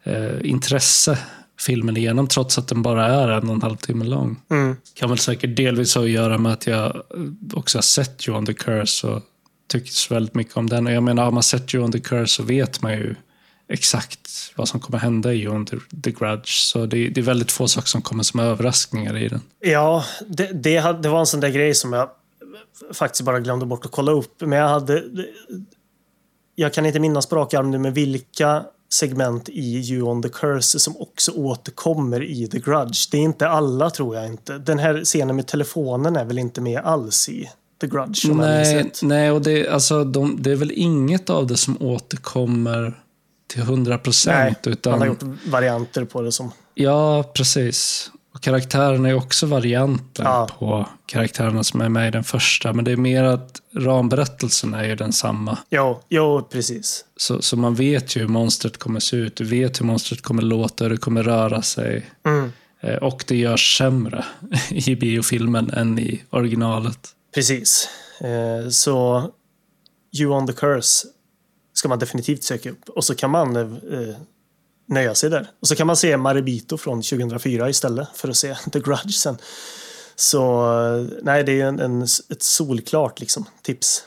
eh, 0.05 0.37
intresse 0.43 1.19
filmen 1.61 1.97
igenom 1.97 2.29
trots 2.29 2.59
att 2.59 2.69
den 2.69 2.83
bara 2.83 3.07
är 3.07 3.29
en 3.29 3.49
och 3.49 3.55
en 3.55 3.63
halv 3.63 3.77
timme 3.77 4.05
lång. 4.05 4.37
Mm. 4.51 4.77
Kan 4.95 5.09
väl 5.09 5.19
säkert 5.19 5.57
delvis 5.57 5.95
ha 5.95 6.03
att 6.03 6.11
göra 6.11 6.39
med 6.39 6.53
att 6.53 6.67
jag 6.67 6.87
eh, 6.87 7.03
också 7.53 7.79
har 7.79 7.83
sett 7.83 8.27
Johan 8.27 8.47
the 8.47 8.55
Curse 8.55 9.07
och 9.07 9.23
tyckts 9.69 9.99
så 9.99 10.15
väldigt 10.15 10.35
mycket 10.35 10.57
om 10.57 10.69
den. 10.69 10.87
Och 10.87 10.93
jag 10.93 11.03
menar, 11.03 11.25
har 11.25 11.31
man 11.31 11.43
sett 11.43 11.75
Johan 11.75 11.93
the 11.93 12.01
Curse 12.01 12.35
så 12.35 12.43
vet 12.43 12.83
man 12.83 12.93
ju 12.93 13.15
exakt 13.69 14.53
vad 14.57 14.69
som 14.69 14.81
kommer 14.81 14.99
hända 14.99 15.33
i 15.33 15.37
Johan 15.37 15.67
the, 15.67 15.77
the 16.03 16.11
Grudge. 16.11 16.49
Så 16.49 16.87
det, 16.87 17.09
det 17.09 17.21
är 17.21 17.25
väldigt 17.25 17.53
få 17.53 17.69
saker 17.69 17.89
som 17.89 18.03
kommer 18.03 18.23
som 18.23 18.41
överraskningar 18.41 19.17
i 19.17 19.29
den. 19.29 19.43
Ja, 19.61 20.05
det, 20.27 20.53
det, 20.53 21.03
det 21.03 21.09
var 21.09 21.21
en 21.21 21.27
sån 21.27 21.41
där 21.41 21.49
grej 21.49 21.75
som 21.75 21.93
jag 21.93 22.11
faktiskt 22.93 23.23
bara 23.23 23.41
glömde 23.41 23.67
bort 23.67 23.85
att 23.85 23.91
kolla 23.91 24.13
upp. 24.13 24.41
Men 24.41 24.59
jag 24.59 24.69
hade... 24.69 25.05
Jag 26.55 26.75
kan 26.75 26.87
inte 26.87 27.01
minnas 27.01 27.27
på 27.27 27.37
rak 27.37 27.55
arm 27.55 27.71
nu, 27.71 27.79
men 27.79 27.93
vilka 27.93 28.65
segment 28.93 29.49
i 29.49 29.93
You 29.93 30.03
on 30.03 30.23
the 30.23 30.29
Curse 30.29 30.79
som 30.79 30.97
också 30.97 31.33
återkommer 31.33 32.23
i 32.23 32.47
The 32.47 32.59
Grudge. 32.59 33.09
Det 33.11 33.17
är 33.17 33.23
inte 33.23 33.49
alla, 33.49 33.91
tror 33.91 34.17
jag 34.17 34.27
inte. 34.27 34.59
Den 34.59 34.79
här 34.79 35.05
scenen 35.05 35.37
med 35.37 35.47
telefonen 35.47 36.17
är 36.17 36.25
väl 36.25 36.39
inte 36.39 36.61
med 36.61 36.81
alls 36.81 37.29
i 37.29 37.51
The 37.81 37.87
Grudge? 37.87 38.29
Nej, 38.35 38.93
nej 39.03 39.31
och 39.31 39.43
det, 39.43 39.69
alltså, 39.69 40.05
de, 40.05 40.43
det 40.43 40.51
är 40.53 40.57
väl 40.57 40.73
inget 40.75 41.31
av 41.31 41.47
det 41.47 41.57
som 41.57 41.83
återkommer 41.83 43.01
till 43.47 43.63
100 43.63 43.91
Nej, 43.95 43.99
procent. 44.03 44.67
Utan, 44.67 44.91
man 44.91 45.01
har 45.01 45.07
gjort 45.07 45.23
varianter 45.47 46.05
på 46.05 46.23
det 46.23 46.33
som... 46.33 46.53
Ja, 46.75 47.23
precis. 47.35 48.11
Och 48.35 48.41
karaktärerna 48.41 49.09
är 49.09 49.15
också 49.15 49.47
varianter 49.47 50.25
Ja. 50.25 50.49
på 50.59 50.89
karaktärerna 51.07 51.65
som 51.65 51.81
är 51.81 51.89
med 51.89 52.09
i 52.09 52.11
den 52.11 52.25
första. 52.25 52.73
Men 52.73 52.85
det 52.85 52.93
är 52.93 52.97
mer 52.97 53.25
att 53.25 53.63
ramberättelsen 53.77 54.75
är 54.75 54.85
ju 54.85 54.95
densamma. 54.97 55.59
Jo, 55.71 56.01
jo 56.09 56.49
precis. 56.53 57.05
Så, 57.17 57.43
så 57.43 57.57
man 57.57 57.75
vet 57.75 58.17
ju 58.17 58.21
hur 58.21 58.29
monstret 58.29 58.79
kommer 58.79 59.01
se 59.01 59.17
ut. 59.17 59.37
Du 59.37 59.45
vet 59.45 59.81
hur 59.81 59.85
monstret 59.87 60.23
kommer 60.23 60.43
låta, 60.43 60.85
hur 60.85 60.91
det 60.91 60.97
kommer 60.97 61.23
röra 61.23 61.63
sig. 61.63 62.07
Mm. 62.27 62.53
Eh, 62.81 62.95
Och 62.97 63.25
det 63.29 63.37
görs 63.37 63.79
sämre 63.79 64.25
i 64.71 64.97
biofilmen 64.97 65.71
än 65.71 65.99
i 65.99 66.23
originalet. 66.31 67.09
Precis. 67.39 67.89
Eh, 68.21 68.69
så 68.69 69.31
You 70.13 70.33
on 70.33 70.47
the 70.47 70.53
Curse 70.53 71.09
ska 71.73 71.89
man 71.89 71.99
definitivt 71.99 72.45
söka 72.45 72.71
upp. 72.71 72.89
Och 72.89 73.05
så 73.05 73.15
kan 73.15 73.31
man 73.31 73.57
eh, 73.57 74.17
nöja 74.89 75.15
sig 75.15 75.31
där. 75.31 75.51
Och 75.61 75.69
så 75.69 75.77
kan 75.77 75.87
man 75.87 75.97
se 75.97 76.17
Maribito 76.17 76.77
från 76.77 77.03
2004 77.03 77.71
istället 77.71 78.09
för 78.15 78.29
att 78.29 78.37
se 78.37 78.55
The 78.73 78.81
Grudge 78.81 79.15
sen. 79.15 79.39
Så 80.17 80.73
eh, 80.85 81.19
nej, 81.23 81.45
det 81.45 81.61
är 81.61 81.67
en, 81.67 81.81
en, 81.81 82.03
ett 82.03 82.43
solklart 82.43 83.21
liksom, 83.21 83.45
tips. 83.63 84.05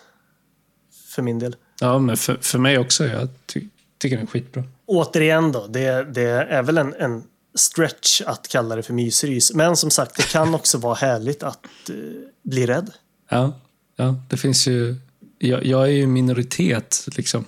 För 1.07 1.21
min 1.21 1.39
del. 1.39 1.55
Ja, 1.79 1.99
men 1.99 2.17
för, 2.17 2.37
för 2.41 2.59
mig 2.59 2.77
också. 2.77 3.05
Jag 3.05 3.27
ty, 3.45 3.67
tycker 3.97 4.17
den 4.17 4.25
är 4.25 4.29
skitbra. 4.29 4.63
Återigen 4.85 5.51
då, 5.51 5.67
det, 5.67 6.03
det 6.03 6.29
är 6.29 6.63
väl 6.63 6.77
en, 6.77 6.93
en 6.93 7.23
stretch 7.55 8.21
att 8.21 8.47
kalla 8.47 8.75
det 8.75 8.83
för 8.83 8.93
mysrys. 8.93 9.53
Men 9.53 9.77
som 9.77 9.91
sagt, 9.91 10.15
det 10.15 10.27
kan 10.27 10.55
också 10.55 10.77
vara 10.77 10.95
härligt 10.95 11.43
att 11.43 11.89
eh, 11.89 11.95
bli 12.43 12.65
rädd. 12.65 12.91
Ja, 13.31 13.53
ja 13.95 14.15
det 14.29 14.37
finns 14.37 14.67
ju... 14.67 14.95
Jag, 15.37 15.65
jag 15.65 15.83
är 15.83 15.91
ju 15.91 16.07
minoritet 16.07 17.07
liksom, 17.17 17.45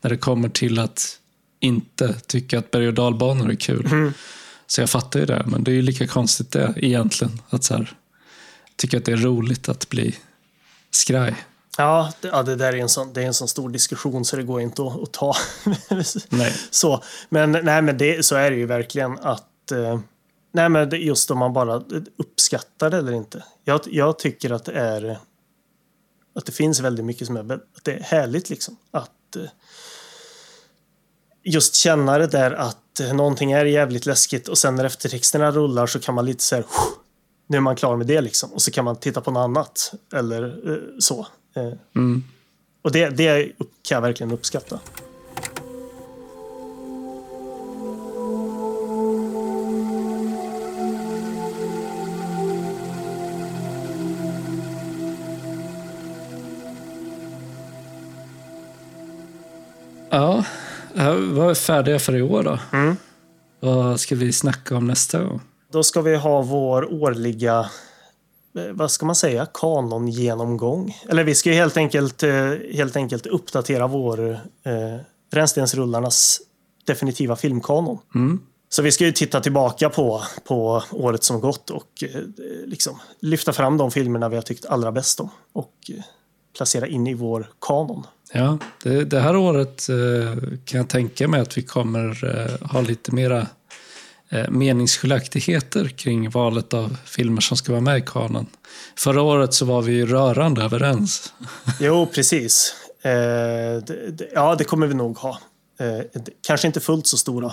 när 0.00 0.10
det 0.10 0.16
kommer 0.16 0.48
till 0.48 0.78
att 0.78 1.18
inte 1.60 2.14
tycka 2.26 2.58
att 2.58 2.70
berg 2.70 2.88
och 2.88 2.94
dalbanor 2.94 3.50
är 3.50 3.54
kul. 3.54 4.12
Så 4.66 4.80
jag 4.80 4.90
fattar 4.90 5.20
ju 5.20 5.26
det, 5.26 5.44
men 5.46 5.64
det 5.64 5.70
är 5.70 5.74
ju 5.74 5.82
lika 5.82 6.06
konstigt 6.06 6.50
det 6.50 6.74
egentligen. 6.76 7.40
Att 7.50 7.64
så 7.64 7.74
här, 7.74 7.92
tycka 8.76 8.96
att 8.96 9.04
det 9.04 9.12
är 9.12 9.16
roligt 9.16 9.68
att 9.68 9.88
bli 9.88 10.16
skraj. 10.90 11.34
Ja, 11.78 12.12
det, 12.20 12.28
ja, 12.28 12.42
det 12.42 12.56
där 12.56 12.72
är 12.72 12.76
en, 12.76 12.88
sån, 12.88 13.12
det 13.12 13.22
är 13.22 13.26
en 13.26 13.34
sån 13.34 13.48
stor 13.48 13.68
diskussion 13.68 14.24
så 14.24 14.36
det 14.36 14.42
går 14.42 14.60
inte 14.60 14.82
att, 14.82 15.02
att 15.02 15.12
ta. 15.12 15.36
Nej. 16.28 16.54
så, 16.70 17.02
men, 17.28 17.52
nej, 17.52 17.82
men 17.82 17.98
det, 17.98 18.26
så 18.26 18.36
är 18.36 18.50
det 18.50 18.56
ju 18.56 18.66
verkligen 18.66 19.18
att 19.18 19.72
eh, 19.72 20.00
nej, 20.52 20.68
men 20.68 20.90
det, 20.90 20.96
just 20.96 21.30
om 21.30 21.38
man 21.38 21.52
bara 21.52 21.82
uppskattar 22.16 22.90
det 22.90 22.96
eller 22.96 23.12
inte. 23.12 23.44
Jag, 23.64 23.80
jag 23.86 24.18
tycker 24.18 24.50
att 24.50 24.64
det 24.64 24.72
är 24.72 25.18
att 26.34 26.46
det 26.46 26.52
finns 26.52 26.80
väldigt 26.80 27.04
mycket 27.04 27.26
som 27.26 27.36
är, 27.36 27.54
att 27.54 27.84
det 27.84 27.92
är 27.92 28.02
härligt 28.02 28.50
liksom. 28.50 28.76
Att 28.90 29.36
eh, 29.36 29.42
just 31.42 31.74
känna 31.74 32.18
det 32.18 32.26
där 32.26 32.50
att 32.50 33.00
eh, 33.00 33.14
någonting 33.14 33.52
är 33.52 33.64
jävligt 33.64 34.06
läskigt 34.06 34.48
och 34.48 34.58
sen 34.58 34.74
när 34.74 34.84
eftertexterna 34.84 35.50
rullar 35.50 35.86
så 35.86 36.00
kan 36.00 36.14
man 36.14 36.26
lite 36.26 36.42
så 36.42 36.54
här 36.54 36.64
nu 37.46 37.56
är 37.56 37.60
man 37.60 37.76
klar 37.76 37.96
med 37.96 38.06
det 38.06 38.20
liksom 38.20 38.52
och 38.52 38.62
så 38.62 38.70
kan 38.70 38.84
man 38.84 38.96
titta 38.96 39.20
på 39.20 39.30
något 39.30 39.40
annat 39.40 39.92
eller 40.14 40.72
eh, 40.72 40.78
så. 40.98 41.26
Mm. 41.96 42.24
och 42.82 42.92
det, 42.92 43.08
det 43.08 43.52
kan 43.82 43.96
jag 43.96 44.02
verkligen 44.02 44.32
uppskatta. 44.32 44.80
Ja, 60.10 60.44
ja, 60.94 61.12
vi 61.12 61.26
var 61.26 61.54
färdiga 61.54 61.98
för 61.98 62.16
i 62.16 62.22
år 62.22 62.42
då. 62.42 62.58
Mm. 62.72 62.96
Vad 63.60 64.00
ska 64.00 64.14
vi 64.14 64.32
snacka 64.32 64.76
om 64.76 64.86
nästa 64.86 65.24
gång? 65.24 65.40
Då 65.72 65.82
ska 65.82 66.00
vi 66.00 66.16
ha 66.16 66.42
vår 66.42 66.92
årliga, 67.02 67.70
eh, 68.56 68.72
vad 68.72 68.90
ska 68.90 69.06
man 69.06 69.14
säga, 69.14 69.46
kanongenomgång. 69.54 70.96
Eller 71.08 71.24
vi 71.24 71.34
ska 71.34 71.50
ju 71.50 71.56
helt 71.56 71.76
enkelt, 71.76 72.22
eh, 72.22 72.52
helt 72.74 72.96
enkelt 72.96 73.26
uppdatera 73.26 73.86
vår 73.86 74.30
eh, 74.32 75.00
Rännstensrullarnas 75.32 76.40
definitiva 76.86 77.36
filmkanon. 77.36 77.98
Mm. 78.14 78.40
Så 78.68 78.82
vi 78.82 78.92
ska 78.92 79.04
ju 79.04 79.12
titta 79.12 79.40
tillbaka 79.40 79.90
på, 79.90 80.22
på 80.44 80.82
året 80.92 81.24
som 81.24 81.40
gått 81.40 81.70
och 81.70 82.02
eh, 82.02 82.20
liksom 82.66 82.98
lyfta 83.20 83.52
fram 83.52 83.76
de 83.76 83.90
filmerna 83.90 84.28
vi 84.28 84.36
har 84.36 84.42
tyckt 84.42 84.66
allra 84.66 84.92
bäst 84.92 85.20
om 85.20 85.28
och 85.52 85.74
eh, 85.88 86.04
placera 86.56 86.86
in 86.86 87.06
i 87.06 87.14
vår 87.14 87.50
kanon. 87.60 88.06
Ja, 88.32 88.58
det, 88.82 89.04
det 89.04 89.20
här 89.20 89.36
året 89.36 89.88
eh, 89.88 90.42
kan 90.64 90.78
jag 90.78 90.88
tänka 90.88 91.28
mig 91.28 91.40
att 91.40 91.58
vi 91.58 91.62
kommer 91.62 92.24
eh, 92.24 92.68
ha 92.68 92.80
lite 92.80 93.14
mera 93.14 93.46
eh, 94.28 94.50
meningsskiljaktigheter 94.50 95.88
kring 95.88 96.30
valet 96.30 96.74
av 96.74 96.96
filmer 97.04 97.40
som 97.40 97.56
ska 97.56 97.72
vara 97.72 97.80
med 97.82 97.98
i 97.98 98.02
kanon. 98.06 98.46
Förra 98.98 99.22
året 99.22 99.54
så 99.54 99.64
var 99.64 99.82
vi 99.82 100.04
rörande 100.06 100.62
överens. 100.62 101.32
Jo, 101.80 102.06
precis. 102.14 102.74
Ja, 104.34 104.54
det 104.58 104.64
kommer 104.64 104.86
vi 104.86 104.94
nog 104.94 105.16
ha. 105.18 105.38
Kanske 106.46 106.66
inte 106.66 106.80
fullt 106.80 107.06
så 107.06 107.16
stora, 107.16 107.52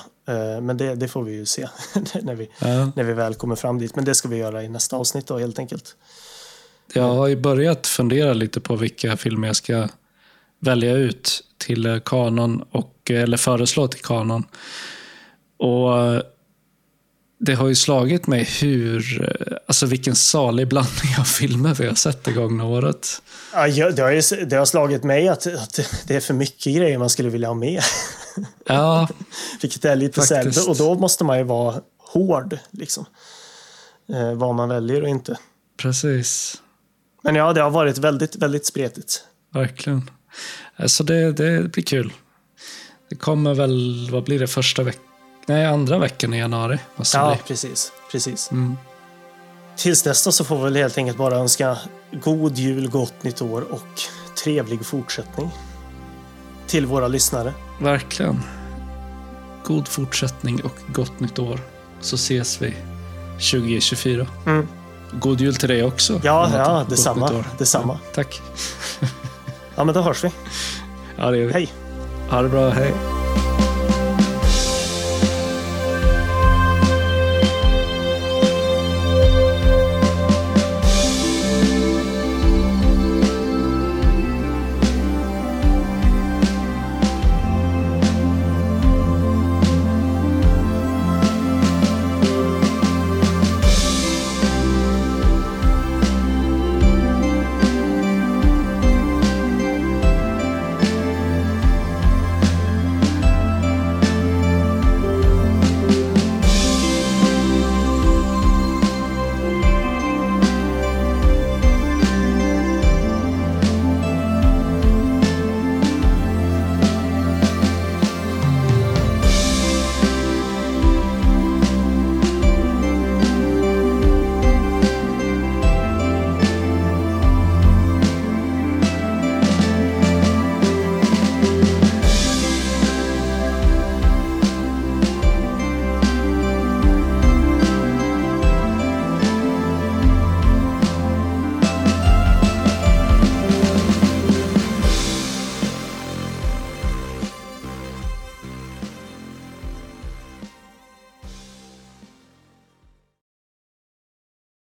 men 0.62 0.78
det, 0.78 0.96
det 0.96 1.08
får 1.08 1.24
vi 1.24 1.34
ju 1.34 1.46
se 1.46 1.68
när, 2.22 2.36
vi, 2.36 2.50
Ja. 2.60 2.92
när 2.96 3.04
vi 3.04 3.14
väl 3.14 3.34
kommer 3.36 3.56
fram 3.56 3.80
dit. 3.80 3.96
Men 3.96 4.06
det 4.06 4.16
ska 4.16 4.28
vi 4.28 4.38
göra 4.38 4.64
i 4.64 4.70
nästa 4.70 4.96
avsnitt 4.96 5.28
då, 5.28 5.38
helt 5.38 5.60
enkelt. 5.60 5.96
Jag 6.94 7.04
har 7.04 7.28
ju 7.28 7.36
börjat 7.36 7.88
fundera 7.88 8.34
lite 8.34 8.60
på 8.60 8.76
vilka 8.76 9.18
filmer 9.18 9.48
jag 9.48 9.56
ska 9.56 9.88
välja 10.60 10.94
ut 10.94 11.44
till 11.58 11.86
eh, 11.86 12.00
kanon, 12.00 12.64
och, 12.72 13.12
eller 13.12 13.38
föreslå 13.38 13.88
till 13.88 14.02
kanon. 14.02 14.44
Och 15.58 16.04
eh, 16.04 16.22
det 17.40 17.54
har 17.54 17.68
ju 17.68 17.76
slagit 17.76 18.28
mig 18.28 18.44
hur, 18.62 19.22
eh, 19.22 19.58
alltså 19.68 19.86
vilken 19.86 20.16
salig 20.16 20.68
blandning 20.70 21.16
av 21.20 21.24
filmer 21.24 21.74
vi 21.74 21.88
har 21.88 21.96
sett 21.96 22.24
det 22.24 22.32
gångna 22.32 22.66
året. 22.66 23.22
Ja, 23.54 23.92
det, 23.92 24.02
har 24.02 24.12
ju, 24.12 24.46
det 24.46 24.56
har 24.56 24.66
slagit 24.66 25.04
mig 25.04 25.28
att, 25.28 25.48
att 25.48 25.80
det 26.08 26.16
är 26.16 26.20
för 26.20 26.34
mycket 26.34 26.76
grejer 26.76 26.98
man 26.98 27.10
skulle 27.10 27.30
vilja 27.30 27.48
ha 27.48 27.56
med. 27.56 27.82
Ja, 28.66 29.10
Vilket 29.62 29.86
är 29.86 29.96
lite 29.96 30.22
Faktiskt. 30.22 30.68
och 30.68 30.78
då 30.78 30.96
måste 30.96 31.24
man 31.24 31.38
ju 31.38 31.44
vara 31.44 31.82
hård, 31.98 32.58
liksom. 32.72 33.06
Eh, 34.10 34.34
vad 34.34 34.56
man 34.56 34.70
väljer 34.70 35.02
och 35.02 35.10
inte. 35.10 35.38
precis. 35.78 36.62
Men 37.24 37.36
ja, 37.36 37.54
det 37.54 37.62
har 37.62 37.70
varit 37.70 37.98
väldigt, 37.98 38.36
väldigt 38.36 38.66
spretigt. 38.66 39.24
Verkligen. 39.54 40.10
Så 40.86 41.04
det, 41.04 41.32
det 41.32 41.72
blir 41.72 41.84
kul. 41.84 42.14
Det 43.10 43.16
kommer 43.16 43.54
väl, 43.54 44.10
vad 44.12 44.24
blir 44.24 44.40
det, 44.40 44.48
första 44.48 44.84
veckan? 44.84 45.04
Nej, 45.46 45.66
andra 45.66 45.98
veckan 46.00 46.34
i 46.34 46.38
januari 46.38 46.80
måste 46.96 47.18
Ja, 47.18 47.30
bli. 47.36 47.44
precis. 47.48 47.92
precis. 48.12 48.52
Mm. 48.52 48.78
Tills 49.78 50.24
då 50.24 50.32
så 50.32 50.44
får 50.44 50.58
vi 50.58 50.64
väl 50.64 50.76
helt 50.76 50.98
enkelt 50.98 51.18
bara 51.18 51.36
önska 51.36 51.78
god 52.24 52.58
jul, 52.58 52.90
gott 52.90 53.24
nytt 53.24 53.42
år 53.42 53.62
och 53.62 54.02
trevlig 54.44 54.86
fortsättning. 54.86 55.52
Till 56.68 56.86
våra 56.86 57.08
lyssnare. 57.08 57.54
Verkligen. 57.82 58.44
God 59.66 59.88
fortsättning 59.88 60.64
och 60.64 60.76
gott 60.94 61.20
nytt 61.20 61.40
år. 61.40 61.60
Så 62.02 62.16
ses 62.16 62.62
vi 62.62 62.74
2024. 63.52 64.28
Mm. 64.46 64.68
God 65.14 65.42
jul 65.42 65.56
till 65.56 65.70
dig 65.70 65.84
också. 65.84 66.22
Ja, 66.24 66.50
ja, 66.54 66.86
detsamma. 66.90 67.44
Detsamma. 67.58 68.00
Tack. 68.14 68.42
Ja, 69.78 69.84
men 69.84 69.96
då 69.96 70.02
hörs 70.02 70.24
vi. 70.24 70.32
Ja, 71.18 71.32
det 71.32 71.38
gör 71.38 71.48
vi. 71.48 71.54
Hej! 71.54 71.70
Ha 72.30 72.42
det 72.42 72.50
bra. 72.50 72.70
Hej. 72.70 73.17